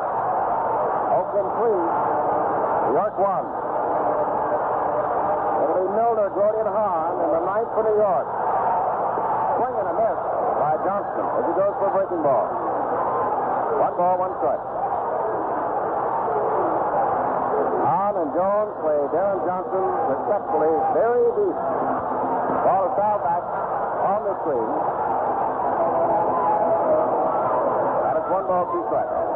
Oakland 1.23 1.51
three, 1.55 1.83
New 2.91 2.95
York 2.99 3.15
one. 3.15 3.47
It'll 5.63 5.79
be 5.79 5.87
Milner, 5.95 6.35
Grote, 6.35 6.59
and 6.67 6.71
Hahn 6.75 7.15
in 7.23 7.31
the 7.31 7.43
ninth 7.47 7.71
for 7.79 7.87
New 7.87 7.95
York. 7.95 8.42
Swing 9.63 9.79
and 9.79 9.87
a 9.87 9.95
miss 9.95 10.19
by 10.59 10.75
Johnston 10.83 11.23
as 11.23 11.43
he 11.47 11.55
goes 11.55 11.71
for 11.79 11.87
a 11.87 11.95
breaking 11.95 12.19
ball. 12.27 12.51
One 13.79 13.95
ball, 13.95 14.19
one 14.19 14.35
strike. 14.43 14.59
Hahn 17.87 18.15
and 18.27 18.31
Jones 18.35 18.75
play 18.83 18.99
Deron 19.15 19.39
Johnson 19.47 19.87
respectfully 20.11 20.75
very 20.99 21.23
deep. 21.39 21.59
Ball 22.67 22.91
is 22.91 22.95
foul 22.99 23.23
back 23.23 23.45
on 24.03 24.21
the 24.27 24.35
screen. 24.43 24.67
And 28.03 28.15
it's 28.19 28.31
one 28.35 28.47
ball, 28.51 28.67
two 28.67 28.83
strikes. 28.91 29.32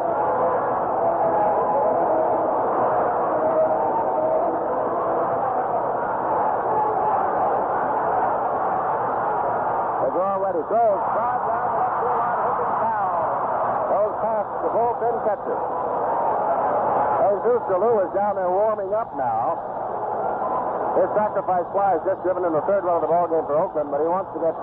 McGraw 10.17 10.41
ready. 10.41 10.65
Throws. 10.73 11.01
Drive 11.13 11.43
down 11.45 11.69
left 11.77 11.97
field 12.01 12.17
line. 12.17 12.41
Hitting 12.41 12.73
foul. 12.81 13.21
Goes 13.93 14.15
past 14.25 14.49
the 14.65 14.71
bullpen 14.73 15.17
catcher. 15.29 15.59
Jesus 17.37 17.69
Alou 17.69 18.01
is 18.01 18.11
down 18.17 18.35
there 18.41 18.49
warming 18.49 18.97
up 18.97 19.13
now. 19.13 19.61
His 20.97 21.09
sacrifice 21.13 21.69
fly 21.77 22.01
is 22.01 22.03
just 22.09 22.25
driven 22.25 22.49
in 22.49 22.53
the 22.57 22.65
third 22.65 22.81
run 22.81 22.97
of 22.97 23.05
the 23.05 23.13
ball 23.13 23.29
game 23.29 23.45
for 23.45 23.61
Oakland, 23.61 23.93
but 23.93 24.01
he 24.01 24.09
wants 24.09 24.33
to 24.33 24.41
get 24.41 24.57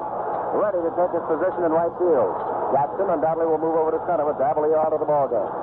ready 0.58 0.82
to 0.82 0.90
take 0.98 1.14
his 1.14 1.22
position 1.30 1.62
in 1.64 1.72
right 1.72 1.94
field. 2.02 2.34
Jackson 2.74 3.14
undoubtedly 3.14 3.46
will 3.46 3.62
move 3.62 3.78
over 3.78 3.94
to 3.94 4.02
center 4.10 4.26
with 4.26 4.42
Davalillo 4.42 4.82
out 4.82 4.90
of 4.90 5.00
the 5.00 5.06
ball 5.06 5.30
game. 5.30 5.54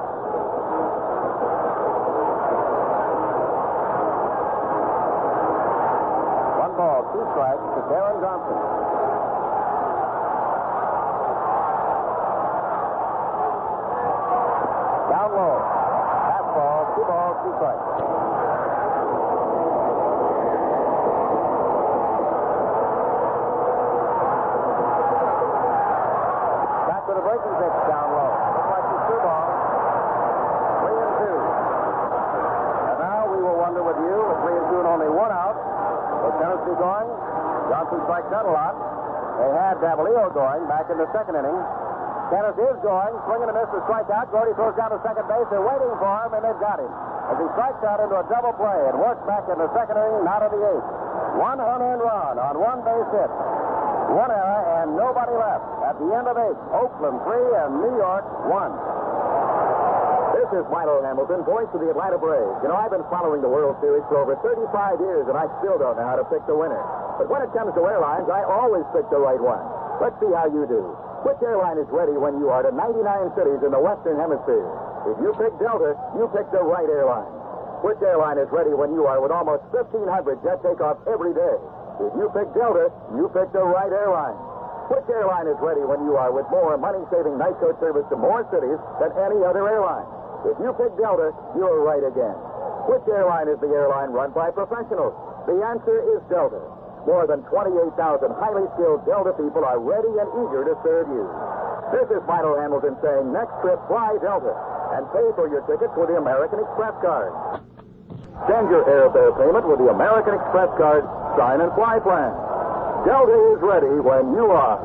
One 6.62 6.74
ball, 6.78 7.00
two 7.10 7.24
strikes 7.34 7.66
to 7.74 7.80
Deron 7.90 8.16
Johnson. 8.22 8.80
Down 15.30 15.38
low. 15.38 16.90
Two 16.98 17.06
balls, 17.06 17.38
two 17.46 17.54
strikes. 17.54 17.86
Back 26.90 27.06
with 27.06 27.22
breaking 27.22 27.54
pitch 27.62 27.78
down 27.86 28.10
low. 28.10 28.32
Two 29.06 29.20
balls. 29.22 29.54
Three 30.82 30.98
and 30.98 31.14
two. 31.22 31.38
And 32.90 32.98
now 32.98 33.30
we 33.30 33.38
will 33.38 33.54
wonder 33.54 33.86
with 33.86 34.02
you, 34.02 34.18
with 34.18 34.38
three 34.42 34.58
and 34.58 34.66
two 34.66 34.82
only 34.82 35.14
one 35.14 35.30
out, 35.30 35.54
will 36.26 36.34
Tennessee 36.42 36.74
going? 36.74 37.06
Johnson 37.70 38.02
strikes 38.02 38.34
out 38.34 38.46
a 38.46 38.50
lot. 38.50 38.74
They 39.38 39.50
had 39.54 39.78
Davalillo 39.78 40.34
going 40.34 40.66
back 40.66 40.90
in 40.90 40.98
the 40.98 41.06
second 41.14 41.38
inning. 41.38 41.79
Tenace 42.30 42.62
is 42.62 42.78
going, 42.86 43.10
swinging 43.26 43.50
and 43.50 43.58
miss 43.58 43.66
to 43.74 43.82
strike 43.90 44.06
out. 44.14 44.30
Grote 44.30 44.54
throws 44.54 44.78
down 44.78 44.94
to 44.94 45.02
second 45.02 45.26
base. 45.26 45.50
They're 45.50 45.66
waiting 45.66 45.90
for 45.98 46.14
him, 46.22 46.30
and 46.38 46.46
they've 46.46 46.62
got 46.62 46.78
him. 46.78 46.86
As 46.86 47.36
he 47.42 47.46
strikes 47.58 47.82
out 47.82 47.98
into 47.98 48.14
a 48.14 48.26
double 48.30 48.54
play 48.54 48.78
and 48.86 49.02
works 49.02 49.22
back 49.26 49.50
in 49.50 49.58
the 49.58 49.66
second 49.74 49.98
inning, 49.98 50.22
not 50.22 50.46
of 50.46 50.54
the 50.54 50.62
eighth. 50.62 50.86
One 51.42 51.58
unearned 51.58 52.02
run 52.02 52.38
on 52.38 52.54
one 52.58 52.86
base 52.86 53.10
hit. 53.10 53.30
One 54.14 54.30
error 54.30 54.62
and 54.82 54.98
nobody 54.98 55.34
left. 55.34 55.66
At 55.86 55.98
the 55.98 56.10
end 56.10 56.26
of 56.26 56.34
eight, 56.38 56.58
Oakland 56.74 57.18
three 57.26 57.50
and 57.66 57.70
New 57.82 57.94
York 57.98 58.26
one. 58.50 58.74
This 60.38 60.50
is 60.62 60.66
Milo 60.70 61.02
Hamilton, 61.02 61.42
voice 61.46 61.70
of 61.74 61.82
the 61.82 61.90
Atlanta 61.90 62.18
Braves. 62.18 62.58
You 62.62 62.70
know, 62.70 62.78
I've 62.78 62.90
been 62.90 63.06
following 63.10 63.42
the 63.42 63.50
World 63.50 63.78
Series 63.78 64.02
for 64.10 64.18
over 64.18 64.34
35 64.42 64.98
years, 64.98 65.26
and 65.30 65.38
I 65.38 65.46
still 65.62 65.78
don't 65.78 65.94
know 65.94 66.06
how 66.06 66.18
to 66.18 66.26
pick 66.26 66.42
the 66.50 66.54
winner. 66.54 66.78
But 67.18 67.30
when 67.30 67.42
it 67.42 67.50
comes 67.54 67.74
to 67.78 67.82
airlines, 67.86 68.26
I 68.26 68.42
always 68.46 68.82
pick 68.90 69.06
the 69.10 69.18
right 69.18 69.38
one. 69.38 69.62
Let's 70.02 70.18
see 70.18 70.30
how 70.34 70.50
you 70.50 70.66
do. 70.66 70.82
Which 71.20 71.40
airline 71.44 71.76
is 71.76 71.88
ready 71.92 72.16
when 72.16 72.40
you 72.40 72.48
are 72.48 72.64
to 72.64 72.72
99 72.72 73.36
cities 73.36 73.60
in 73.60 73.70
the 73.76 73.82
Western 73.82 74.16
Hemisphere? 74.16 74.64
If 75.04 75.16
you 75.20 75.36
pick 75.36 75.52
Delta, 75.60 75.92
you 76.16 76.28
pick 76.32 76.48
the 76.48 76.64
right 76.64 76.88
airline. 76.88 77.28
Which 77.84 78.00
airline 78.00 78.40
is 78.40 78.48
ready 78.52 78.72
when 78.72 78.92
you 78.96 79.04
are 79.04 79.20
with 79.20 79.32
almost 79.32 79.64
1,500 79.72 80.08
jet 80.44 80.60
takeoffs 80.64 81.00
every 81.08 81.32
day? 81.36 81.56
If 82.00 82.12
you 82.16 82.32
pick 82.32 82.48
Delta, 82.56 82.88
you 83.16 83.28
pick 83.36 83.52
the 83.52 83.64
right 83.64 83.92
airline. 83.92 84.36
Which 84.88 85.04
airline 85.12 85.46
is 85.46 85.60
ready 85.60 85.84
when 85.84 86.00
you 86.08 86.16
are 86.16 86.32
with 86.32 86.48
more 86.48 86.76
money-saving 86.80 87.36
night 87.36 87.56
coach 87.60 87.76
service 87.84 88.08
to 88.08 88.16
more 88.16 88.48
cities 88.48 88.80
than 89.00 89.12
any 89.20 89.44
other 89.44 89.68
airline? 89.68 90.08
If 90.48 90.56
you 90.56 90.72
pick 90.72 90.96
Delta, 90.96 91.36
you're 91.52 91.84
right 91.84 92.00
again. 92.00 92.36
Which 92.88 93.04
airline 93.12 93.52
is 93.52 93.60
the 93.60 93.68
airline 93.68 94.16
run 94.16 94.32
by 94.32 94.50
professionals? 94.50 95.12
The 95.44 95.60
answer 95.68 96.00
is 96.16 96.24
Delta. 96.32 96.79
More 97.06 97.26
than 97.26 97.40
28,000 97.48 97.96
highly 98.36 98.68
skilled 98.76 99.06
Delta 99.08 99.32
people 99.36 99.64
are 99.64 99.80
ready 99.80 100.12
and 100.20 100.28
eager 100.44 100.68
to 100.68 100.74
serve 100.84 101.08
you. 101.08 101.24
This 101.90 102.06
is 102.12 102.20
Milo 102.28 102.60
Hamilton 102.60 102.94
saying 103.02 103.32
next 103.32 103.56
trip 103.64 103.80
fly 103.88 104.14
Delta 104.20 104.52
and 104.94 105.08
pay 105.10 105.26
for 105.34 105.48
your 105.48 105.64
tickets 105.64 105.90
with 105.96 106.12
the 106.12 106.18
American 106.20 106.60
Express 106.60 106.94
card. 107.00 107.32
Send 108.48 108.68
your 108.70 108.84
airfare 108.84 109.32
payment 109.36 109.66
with 109.66 109.78
the 109.80 109.88
American 109.88 110.34
Express 110.34 110.70
card 110.76 111.04
sign 111.36 111.60
and 111.60 111.72
fly 111.74 111.98
plan. 112.00 112.32
Delta 113.08 113.36
is 113.56 113.60
ready 113.64 113.96
when 114.00 114.32
you 114.36 114.52
are. 114.52 114.78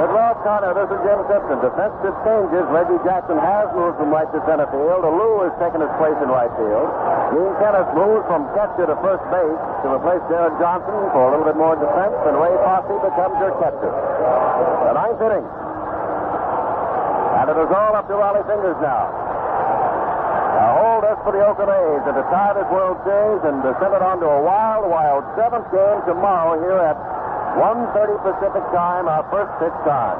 With 0.00 0.16
Ralph 0.16 0.40
Kiner, 0.40 0.72
this 0.72 0.88
is 0.88 0.96
Jim 1.04 1.20
Simpson. 1.28 1.60
Defensive 1.60 2.16
changes. 2.24 2.64
Reggie 2.72 2.96
Jackson 3.04 3.36
has 3.36 3.68
moved 3.76 4.00
from 4.00 4.08
right 4.08 4.24
to 4.32 4.40
center 4.48 4.64
field. 4.72 5.04
Lou 5.04 5.44
has 5.44 5.52
taken 5.60 5.84
his 5.84 5.92
place 6.00 6.16
in 6.24 6.32
right 6.32 6.48
field. 6.56 6.88
Gene 7.36 7.52
Tenace 7.60 7.92
moves 7.92 8.24
from 8.24 8.48
catcher 8.56 8.88
to 8.88 8.96
first 9.04 9.20
base 9.28 9.60
to 9.84 9.92
replace 9.92 10.24
Deron 10.32 10.56
Johnson 10.56 10.96
for 11.12 11.28
a 11.28 11.36
little 11.36 11.44
bit 11.44 11.60
more 11.60 11.76
defense, 11.76 12.16
and 12.24 12.32
Ray 12.32 12.56
Fosse 12.64 12.96
becomes 13.12 13.36
your 13.44 13.52
catcher. 13.60 13.92
The 14.88 14.92
ninth 14.96 15.20
inning. 15.20 15.46
And 17.44 17.46
it 17.52 17.58
is 17.60 17.68
all 17.68 17.92
up 17.92 18.08
to 18.08 18.16
Rollie 18.16 18.44
Fingers 18.48 18.80
now. 18.80 19.04
Now 19.04 20.80
hold 20.80 21.04
us 21.12 21.20
for 21.28 21.36
the 21.36 21.44
Oakland 21.44 21.76
A's 21.76 22.02
and 22.08 22.16
to 22.16 22.24
tie 22.32 22.56
this 22.56 22.68
World 22.72 22.96
Series 23.04 23.44
and 23.44 23.60
to 23.68 23.76
send 23.76 23.92
it 23.92 24.00
on 24.00 24.16
to 24.24 24.28
a 24.32 24.40
wild, 24.48 24.88
wild 24.88 25.28
seventh 25.36 25.68
game 25.68 26.00
tomorrow 26.08 26.56
here 26.56 26.80
at 26.88 26.96
1.30 27.58 28.22
Pacific 28.22 28.62
time, 28.70 29.10
our 29.10 29.26
first 29.26 29.50
pitch 29.58 29.74
time. 29.82 30.18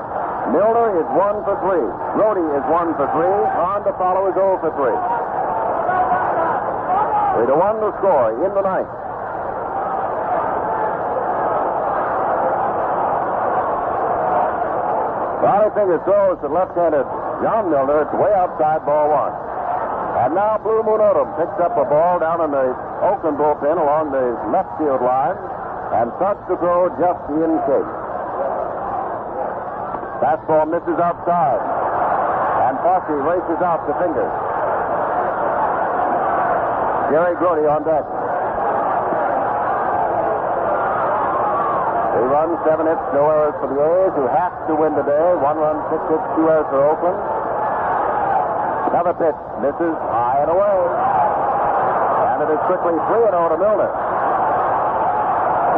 Milner 0.51 0.99
is 0.99 1.07
one 1.15 1.39
for 1.47 1.55
three. 1.63 1.87
Rhodey 2.19 2.43
is 2.59 2.65
one 2.67 2.91
for 2.99 3.07
three. 3.15 3.39
On 3.55 3.87
to 3.87 3.93
follow 3.95 4.27
is 4.27 4.35
0 4.35 4.59
for 4.59 4.73
three. 4.75 4.99
Three 7.39 7.47
to 7.47 7.55
one 7.55 7.79
to 7.79 7.95
score 8.03 8.35
in 8.35 8.51
the 8.51 8.65
ninth. 8.67 8.91
Rollie 15.47 15.73
Fingers 15.79 16.03
throws 16.03 16.37
to 16.43 16.49
left-handed 16.51 17.07
John 17.47 17.71
Milner. 17.71 18.11
It's 18.11 18.15
way 18.19 18.35
outside 18.35 18.83
ball 18.83 19.07
one. 19.07 19.35
And 20.27 20.35
now 20.35 20.59
Blue 20.59 20.83
Moon 20.83 20.99
Odom 20.99 21.31
picks 21.39 21.57
up 21.63 21.79
a 21.79 21.87
ball 21.87 22.19
down 22.19 22.43
in 22.43 22.51
the 22.51 22.75
Oakland 23.07 23.39
bullpen 23.39 23.79
along 23.79 24.11
the 24.11 24.35
left 24.51 24.75
field 24.83 25.01
line 25.01 25.39
and 25.91 26.13
starts 26.17 26.43
to 26.47 26.55
throw 26.63 26.87
just 27.03 27.23
in 27.35 27.51
case. 27.67 27.93
Fastball 30.23 30.69
misses 30.69 31.01
outside. 31.01 31.61
And 32.69 32.77
Fosse 32.85 33.11
races 33.25 33.59
out 33.65 33.83
to 33.89 33.93
Fingers. 33.99 34.35
Jerry 37.11 37.35
Grote 37.43 37.67
on 37.67 37.83
deck. 37.83 38.07
Three 42.15 42.29
runs, 42.31 42.55
seven 42.63 42.87
hits, 42.87 43.03
no 43.11 43.27
errors 43.27 43.57
for 43.59 43.67
the 43.67 43.81
A's, 43.81 44.13
who 44.15 44.29
have 44.31 44.55
to 44.71 44.79
win 44.79 44.95
today. 44.95 45.27
One 45.43 45.59
run, 45.59 45.83
six 45.91 45.99
hits, 46.07 46.27
two 46.39 46.47
errors 46.47 46.69
for 46.71 46.85
Oakland. 46.87 47.19
Another 48.95 49.15
pitch 49.19 49.41
misses 49.59 49.97
high 50.07 50.45
and 50.45 50.51
away. 50.55 50.79
And 52.31 52.39
it 52.47 52.51
is 52.55 52.63
quickly 52.71 52.95
3 52.95 53.27
0 53.27 53.51
to 53.51 53.59
Milner. 53.59 53.91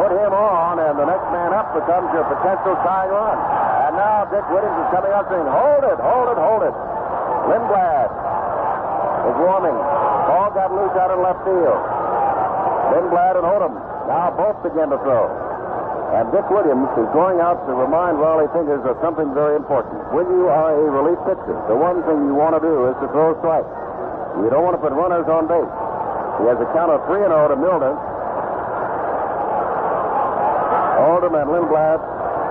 Put 0.03 0.19
him 0.19 0.35
on, 0.35 0.83
and 0.83 0.99
the 0.99 1.07
next 1.07 1.23
man 1.31 1.55
up 1.55 1.71
becomes 1.71 2.11
your 2.11 2.27
potential 2.27 2.75
tying 2.83 3.07
run. 3.07 3.39
And 3.87 3.95
now 3.95 4.27
Dick 4.27 4.43
Williams 4.51 4.75
is 4.83 4.89
coming 4.91 5.15
up 5.15 5.31
saying, 5.31 5.47
Hold 5.47 5.83
it, 5.87 5.95
hold 5.95 6.27
it, 6.27 6.39
hold 6.43 6.63
it. 6.67 6.75
Lindblad 7.47 8.11
is 9.31 9.35
warming. 9.39 9.79
Ball 10.27 10.51
got 10.51 10.75
loose 10.75 10.91
out 10.99 11.07
in 11.07 11.23
left 11.23 11.39
field. 11.47 11.79
Lindblad 12.91 13.39
and 13.39 13.47
Odom 13.47 13.79
now 14.11 14.27
both 14.35 14.59
begin 14.59 14.91
to 14.91 14.99
throw. 15.07 15.31
And 16.19 16.27
Dick 16.35 16.51
Williams 16.51 16.91
is 16.99 17.07
going 17.15 17.39
out 17.39 17.63
to 17.63 17.71
remind 17.71 18.19
Rollie 18.19 18.51
Fingers 18.51 18.83
of 18.83 18.99
something 18.99 19.31
very 19.31 19.55
important. 19.55 20.03
When 20.11 20.27
you 20.27 20.51
are 20.51 20.75
a 20.75 20.83
relief 20.99 21.17
pitcher, 21.23 21.55
the 21.71 21.79
one 21.79 22.03
thing 22.03 22.27
you 22.27 22.35
want 22.35 22.59
to 22.59 22.61
do 22.61 22.91
is 22.91 22.95
to 22.99 23.07
throw 23.15 23.39
strikes. 23.39 23.71
You 24.43 24.51
don't 24.51 24.67
want 24.67 24.75
to 24.75 24.83
put 24.83 24.91
runners 24.91 25.31
on 25.31 25.47
base. 25.47 25.73
He 26.43 26.51
has 26.51 26.59
a 26.59 26.67
count 26.75 26.91
of 26.91 26.99
3 27.07 27.23
and 27.23 27.31
0 27.31 27.55
to 27.55 27.57
Milner. 27.57 27.95
And 31.23 31.47
Lindblad 31.47 32.03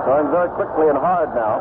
going 0.08 0.32
very 0.32 0.48
quickly 0.56 0.88
and 0.88 0.96
hard 0.96 1.28
now. 1.36 1.60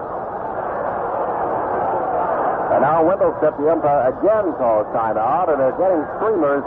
And 2.71 2.87
now 2.87 3.03
Wendelstedt, 3.03 3.59
the 3.59 3.67
umpire, 3.67 4.15
again 4.15 4.47
calls 4.55 4.87
timeout, 4.95 5.51
and 5.51 5.59
they're 5.59 5.75
getting 5.75 5.99
streamers 6.15 6.63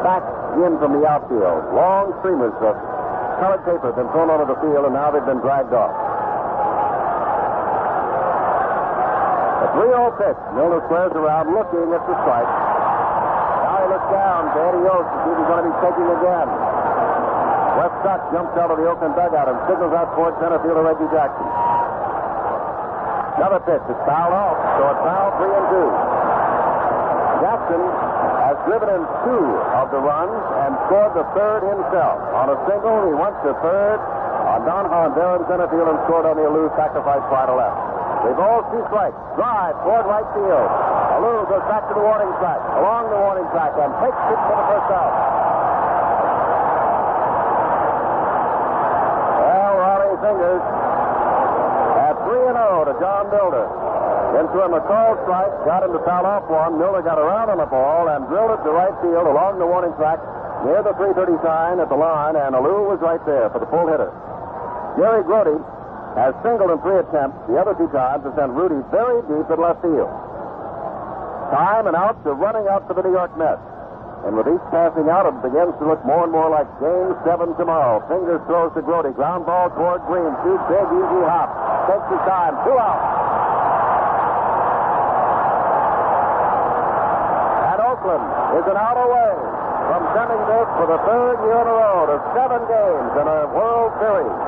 back 0.00 0.24
in 0.56 0.72
from 0.80 0.96
the 0.96 1.04
outfield. 1.04 1.68
Long 1.76 2.16
streamers 2.24 2.56
of 2.64 2.72
colored 3.44 3.60
paper 3.68 3.92
have 3.92 3.98
been 4.00 4.08
thrown 4.08 4.32
onto 4.32 4.48
the 4.48 4.56
field, 4.64 4.88
and 4.88 4.96
now 4.96 5.12
they've 5.12 5.28
been 5.28 5.44
dragged 5.44 5.76
off. 5.76 5.92
A 9.68 9.84
3-0 9.84 10.16
pitch. 10.16 10.40
Milner 10.56 10.80
squares 10.88 11.12
around, 11.12 11.52
looking 11.52 11.92
at 11.92 12.00
the 12.08 12.16
strike. 12.24 12.48
Now 13.68 13.84
he 13.84 13.86
looks 13.92 14.08
down 14.16 14.48
to 14.48 14.58
Eddie 14.64 14.80
Yost 14.88 15.12
to 15.12 15.28
he's 15.28 15.44
going 15.44 15.60
to 15.60 15.68
be 15.68 15.76
taking 15.84 16.08
again. 16.08 16.67
Stock 18.02 18.20
jumps 18.30 18.54
out 18.58 18.70
of 18.70 18.78
the 18.78 18.86
Oakland 18.86 19.14
dugout 19.18 19.48
and 19.50 19.58
signals 19.66 19.94
out 19.94 20.14
towards 20.14 20.38
center 20.38 20.58
fielder 20.62 20.86
Reggie 20.86 21.10
Jackson. 21.10 21.48
Another 23.38 23.62
pitch. 23.62 23.84
It's 23.86 24.02
fouled 24.06 24.34
off, 24.34 24.58
so 24.78 24.82
it's 24.90 25.04
now 25.06 25.24
three 25.38 25.54
and 25.54 25.66
two. 25.70 25.90
Jackson 27.38 27.82
has 28.50 28.56
driven 28.66 28.88
in 28.90 29.02
two 29.22 29.46
of 29.78 29.90
the 29.94 30.00
runs 30.02 30.42
and 30.66 30.74
scored 30.90 31.14
the 31.14 31.26
third 31.38 31.62
himself. 31.62 32.18
On 32.34 32.50
a 32.50 32.58
single, 32.66 33.06
he 33.06 33.14
went 33.14 33.36
to 33.46 33.54
third. 33.62 33.98
On 34.48 34.64
Don 34.64 34.90
there 35.14 35.36
in 35.38 35.44
center 35.46 35.68
field 35.70 35.86
and 35.86 36.00
scored 36.08 36.26
on 36.26 36.34
the 36.34 36.42
Alou 36.48 36.66
sacrifice 36.74 37.22
fly 37.30 37.46
to 37.46 37.54
left. 37.54 37.78
They 38.26 38.34
balls 38.34 38.66
two 38.74 38.82
strikes. 38.90 39.14
Drive 39.38 39.78
toward 39.86 40.02
right 40.10 40.26
field. 40.34 40.70
Alou 41.14 41.46
goes 41.46 41.62
back 41.70 41.86
to 41.86 41.94
the 41.94 42.02
warning 42.02 42.32
track, 42.42 42.58
along 42.82 43.06
the 43.10 43.20
warning 43.22 43.46
track, 43.54 43.70
and 43.78 43.90
takes 44.02 44.18
it 44.18 44.40
for 44.50 44.56
the 44.58 44.66
first 44.66 44.90
out. 44.90 45.14
Well, 49.46 49.72
Rollie 49.78 50.17
Fingers 50.28 50.60
at 52.04 52.12
3 52.28 52.52
and 52.52 52.60
0 52.60 52.84
to 52.84 52.94
John 53.00 53.32
Milner. 53.32 53.64
Into 54.36 54.60
a 54.60 54.68
McCall 54.68 55.16
strike, 55.24 55.56
got 55.64 55.80
him 55.88 55.96
to 55.96 56.04
foul 56.04 56.28
off 56.28 56.44
one. 56.52 56.76
Milner 56.76 57.00
got 57.00 57.16
around 57.16 57.48
on 57.48 57.56
the 57.56 57.64
ball 57.64 58.12
and 58.12 58.28
drilled 58.28 58.52
it 58.52 58.60
to 58.60 58.68
right 58.68 58.92
field 59.00 59.24
along 59.24 59.56
the 59.56 59.64
warning 59.64 59.96
track 59.96 60.20
near 60.68 60.84
the 60.84 60.92
330 61.00 61.32
sign 61.40 61.80
at 61.80 61.88
the 61.88 61.96
line, 61.96 62.36
and 62.36 62.52
Alou 62.52 62.92
was 62.92 63.00
right 63.00 63.24
there 63.24 63.48
for 63.48 63.56
the 63.56 63.68
full 63.72 63.88
hitter. 63.88 64.12
Jerry 65.00 65.24
Grote 65.24 65.64
has 66.12 66.36
singled 66.44 66.76
in 66.76 66.78
three 66.84 67.00
attempts. 67.00 67.40
The 67.48 67.56
other 67.56 67.72
two 67.80 67.88
times 67.88 68.28
has 68.28 68.36
sent 68.36 68.52
Rudi 68.52 68.84
very 68.92 69.24
deep 69.32 69.48
at 69.48 69.56
left 69.56 69.80
field. 69.80 70.12
Time 71.56 71.88
and 71.88 71.96
out 71.96 72.20
to 72.28 72.36
running 72.36 72.68
out 72.68 72.84
for 72.84 72.92
the 72.92 73.00
New 73.00 73.16
York 73.16 73.32
Mets. 73.40 73.64
And 74.26 74.34
with 74.34 74.50
each 74.50 74.66
passing 74.74 75.06
out, 75.06 75.30
it 75.30 75.38
begins 75.46 75.70
to 75.78 75.84
look 75.86 76.02
more 76.02 76.26
and 76.26 76.32
more 76.34 76.50
like 76.50 76.66
Game 76.82 77.14
7 77.22 77.54
tomorrow. 77.54 78.02
Fingers 78.10 78.42
throws 78.50 78.74
to 78.74 78.82
Grote. 78.82 79.06
Ground 79.14 79.46
ball 79.46 79.70
toward 79.70 80.02
Green. 80.10 80.32
Two 80.42 80.58
big, 80.66 80.86
easy 80.90 81.22
hop. 81.22 81.48
Takes 81.86 82.08
his 82.10 82.22
time. 82.26 82.58
Two 82.66 82.74
out. 82.74 83.02
And 87.72 87.78
Oakland 87.78 88.26
is 88.58 88.66
an 88.66 88.76
out 88.76 88.98
away 88.98 89.34
from 89.86 90.02
sending 90.12 90.42
this 90.50 90.68
for 90.76 90.86
the 90.90 91.00
third 91.06 91.36
year 91.46 91.60
in 91.62 91.68
a 91.70 91.76
row 91.78 91.98
to 92.10 92.16
seven 92.34 92.60
games 92.66 93.10
in 93.22 93.26
a 93.28 93.40
World 93.54 93.92
Series. 94.02 94.38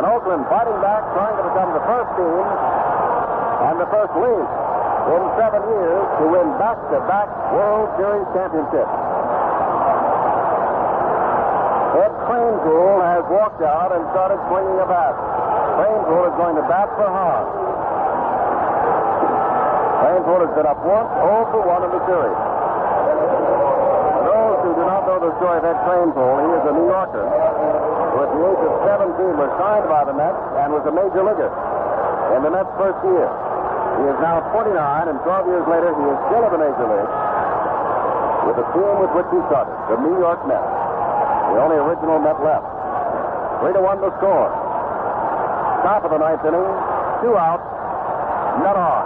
And 0.00 0.02
Oakland 0.08 0.48
fighting 0.48 0.78
back, 0.80 1.04
trying 1.12 1.36
to 1.36 1.44
become 1.44 1.70
the 1.76 1.84
first 1.84 2.10
team 2.16 2.44
and 3.68 3.74
the 3.78 3.88
first 3.92 4.14
league 4.16 4.67
in 5.08 5.24
seven 5.40 5.62
years 5.64 6.04
to 6.20 6.24
win 6.28 6.48
back-to-back 6.60 7.28
World 7.56 7.88
Series 7.96 8.28
championships. 8.36 8.92
Ed 11.98 12.14
Kranepool 12.28 13.00
has 13.00 13.24
walked 13.32 13.62
out 13.64 13.90
and 13.96 14.04
started 14.12 14.36
swinging 14.52 14.78
a 14.78 14.86
bat. 14.86 15.14
Kranepool 15.80 16.22
is 16.28 16.34
going 16.36 16.56
to 16.60 16.64
bat 16.68 16.88
for 16.94 17.08
Hahn. 17.08 17.44
Kranepool 19.98 20.40
has 20.44 20.52
been 20.52 20.68
up 20.68 20.80
once, 20.84 21.10
0 21.24 21.56
for 21.56 21.62
1 21.64 21.88
in 21.88 21.90
the 21.90 22.02
series. 22.04 22.38
For 24.12 24.22
those 24.28 24.58
who 24.62 24.70
do 24.76 24.84
not 24.84 25.02
know 25.08 25.18
the 25.24 25.32
story 25.40 25.56
of 25.58 25.64
Ed 25.64 25.78
Kranepool, 25.88 26.34
he 26.44 26.48
is 26.52 26.64
a 26.68 26.74
New 26.76 26.86
Yorker 26.92 27.24
who 27.24 28.18
at 28.22 28.30
the 28.30 28.40
age 28.44 28.62
of 28.62 28.72
17 28.84 29.40
was 29.40 29.50
signed 29.56 29.88
by 29.88 30.04
the 30.04 30.12
Mets 30.12 30.42
and 30.60 30.68
was 30.76 30.84
a 30.84 30.92
major 30.92 31.24
leaguer 31.24 31.50
in 32.36 32.44
the 32.44 32.50
Mets' 32.52 32.70
first 32.76 33.00
year. 33.08 33.47
He 33.98 34.04
is 34.06 34.18
now 34.22 34.40
29, 34.54 34.78
and 35.10 35.18
12 35.26 35.46
years 35.50 35.66
later, 35.66 35.90
he 35.90 36.04
is 36.06 36.18
still 36.30 36.42
in 36.46 36.50
the 36.54 36.60
major 36.62 36.86
league 36.86 37.12
with 38.48 38.56
the 38.56 38.68
team 38.72 38.94
with 38.96 39.12
which 39.12 39.28
he 39.28 39.40
started, 39.52 39.76
the 39.92 40.00
New 40.00 40.16
York 40.24 40.40
Mets. 40.48 40.64
The 41.52 41.60
only 41.60 41.76
original 41.76 42.16
Met 42.16 42.40
left. 42.40 42.64
Three 43.60 43.76
to 43.76 43.82
one 43.84 44.00
to 44.00 44.08
score. 44.16 44.48
Top 45.84 46.00
of 46.06 46.10
the 46.10 46.20
ninth 46.20 46.40
inning, 46.48 46.68
two 47.20 47.36
out, 47.36 47.60
none 48.64 48.78
on. 48.78 49.04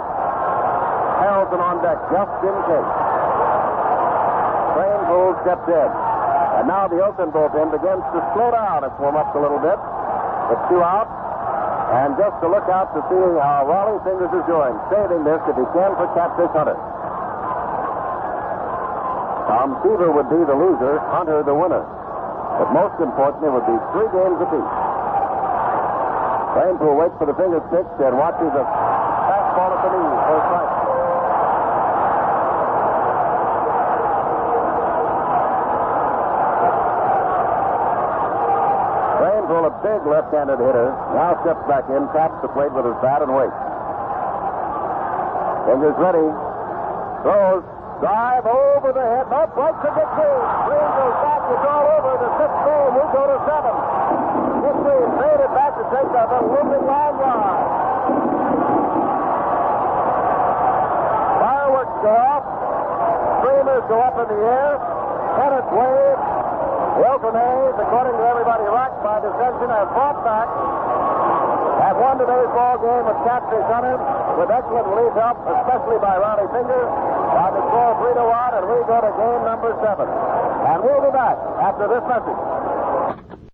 Harrelson 1.19 1.59
on 1.59 1.75
deck, 1.83 1.99
just 2.07 2.33
in 2.43 2.55
case. 2.71 2.91
Kranepool 4.77 5.35
steps 5.43 5.67
in. 5.67 5.89
And 6.59 6.65
now 6.67 6.87
the 6.87 7.03
Oakland 7.03 7.33
bullpen 7.33 7.71
begins 7.71 8.03
to 8.15 8.19
slow 8.33 8.51
down 8.51 8.83
and 8.83 8.91
warm 8.99 9.15
up 9.15 9.35
a 9.35 9.39
little 9.39 9.59
bit. 9.59 9.79
It's 10.53 10.63
two 10.69 10.79
out. 10.79 11.22
And 11.93 12.17
just 12.17 12.33
to 12.41 12.49
look 12.49 12.65
out 12.73 12.89
to 12.97 13.05
see 13.05 13.21
how 13.37 13.69
Rollie 13.69 14.01
Fingers 14.01 14.33
is 14.33 14.45
doing, 14.49 14.73
saving 14.89 15.21
this 15.21 15.37
if 15.45 15.53
he 15.53 15.65
can 15.77 15.93
for 15.93 16.09
Catfish 16.17 16.49
Hunter. 16.49 16.73
Tom 19.45 19.77
Seaver 19.85 20.09
would 20.09 20.25
be 20.25 20.41
the 20.41 20.57
loser, 20.57 20.97
Hunter 21.13 21.45
the 21.45 21.53
winner. 21.53 21.85
But 22.57 22.73
most 22.73 22.97
importantly 22.97 23.45
it 23.45 23.53
would 23.53 23.69
be 23.69 23.77
three 23.93 24.09
games 24.09 24.41
apiece. 24.41 24.73
Kranepool 26.57 26.97
wait 26.97 27.13
for 27.21 27.29
the 27.29 27.37
finger 27.37 27.61
sticks 27.69 27.93
and 28.01 28.17
watches 28.17 28.49
a 28.49 28.63
fastball 29.29 29.69
at 29.77 29.81
the 29.85 29.89
knees 29.93 30.17
for 30.25 30.37
strike. 30.49 30.82
A 39.53 39.69
big 39.85 40.01
left-handed 40.09 40.57
hitter, 40.57 40.89
now 41.13 41.37
steps 41.45 41.61
back 41.69 41.85
in, 41.85 42.01
taps 42.09 42.35
the 42.41 42.49
plate 42.57 42.73
with 42.73 42.89
his 42.89 42.97
bat, 43.05 43.21
and 43.21 43.29
waits. 43.31 43.53
Fingers 45.69 45.95
ready. 46.01 46.27
Throws. 47.21 47.63
Drive 48.01 48.43
over 48.49 48.91
the 48.91 48.99
head. 48.99 49.29
No, 49.31 49.47
breaks 49.55 49.79
to 49.79 49.89
get 49.93 50.09
Green. 50.19 50.43
Green 50.67 50.89
goes 50.99 51.17
back. 51.23 51.41
It's 51.53 51.63
all 51.69 51.85
over. 51.85 52.11
The 52.19 52.31
sixth 52.35 52.59
game. 52.67 52.91
We 52.97 53.03
go 53.15 53.23
to 53.29 53.37
seven. 53.47 53.75
Green 54.83 55.09
made 55.21 55.39
it 55.39 55.51
back 55.55 55.71
to 55.79 55.85
take 55.87 56.11
up 56.11 56.27
the 56.27 56.41
looping 56.43 56.83
line 56.83 57.15
drive. 57.15 57.63
Fireworks 61.39 61.97
go 62.03 62.11
off. 62.11 62.43
Streamers 63.39 63.85
go 63.87 63.97
up 64.03 64.15
in 64.17 64.27
the 64.27 64.41
air. 64.43 64.75
Pennants 65.39 65.71
wave. 65.71 66.42
Wilton 66.93 67.33
Hayes, 67.33 67.75
according 67.81 68.13
to 68.13 68.25
everybody 68.29 68.65
racked 68.69 69.01
by 69.01 69.17
dissension, 69.17 69.69
has 69.69 69.89
fought 69.97 70.21
back. 70.21 70.45
Have 71.83 71.97
won 71.97 72.15
today's 72.21 72.51
ball 72.53 72.77
game 72.79 73.03
with 73.09 73.19
Catfish 73.25 73.67
Hunter 73.67 73.97
with 74.37 74.49
excellent 74.53 74.87
relief 74.87 75.13
help, 75.17 75.41
especially 75.41 75.99
by 75.99 76.15
Rollie 76.21 76.49
Fingers. 76.53 76.89
By 77.33 77.49
the 77.49 77.61
score 77.65 77.89
of 77.91 78.13
3 78.13 78.13
to 78.13 78.25
1, 78.29 78.57
and 78.61 78.65
we 78.69 78.77
go 78.85 78.97
to 79.01 79.11
game 79.17 79.41
number 79.41 79.73
7. 79.81 80.05
And 80.05 80.77
we'll 80.85 81.01
be 81.01 81.11
back 81.11 81.35
after 81.65 81.89
this 81.89 82.05
message. 82.05 82.52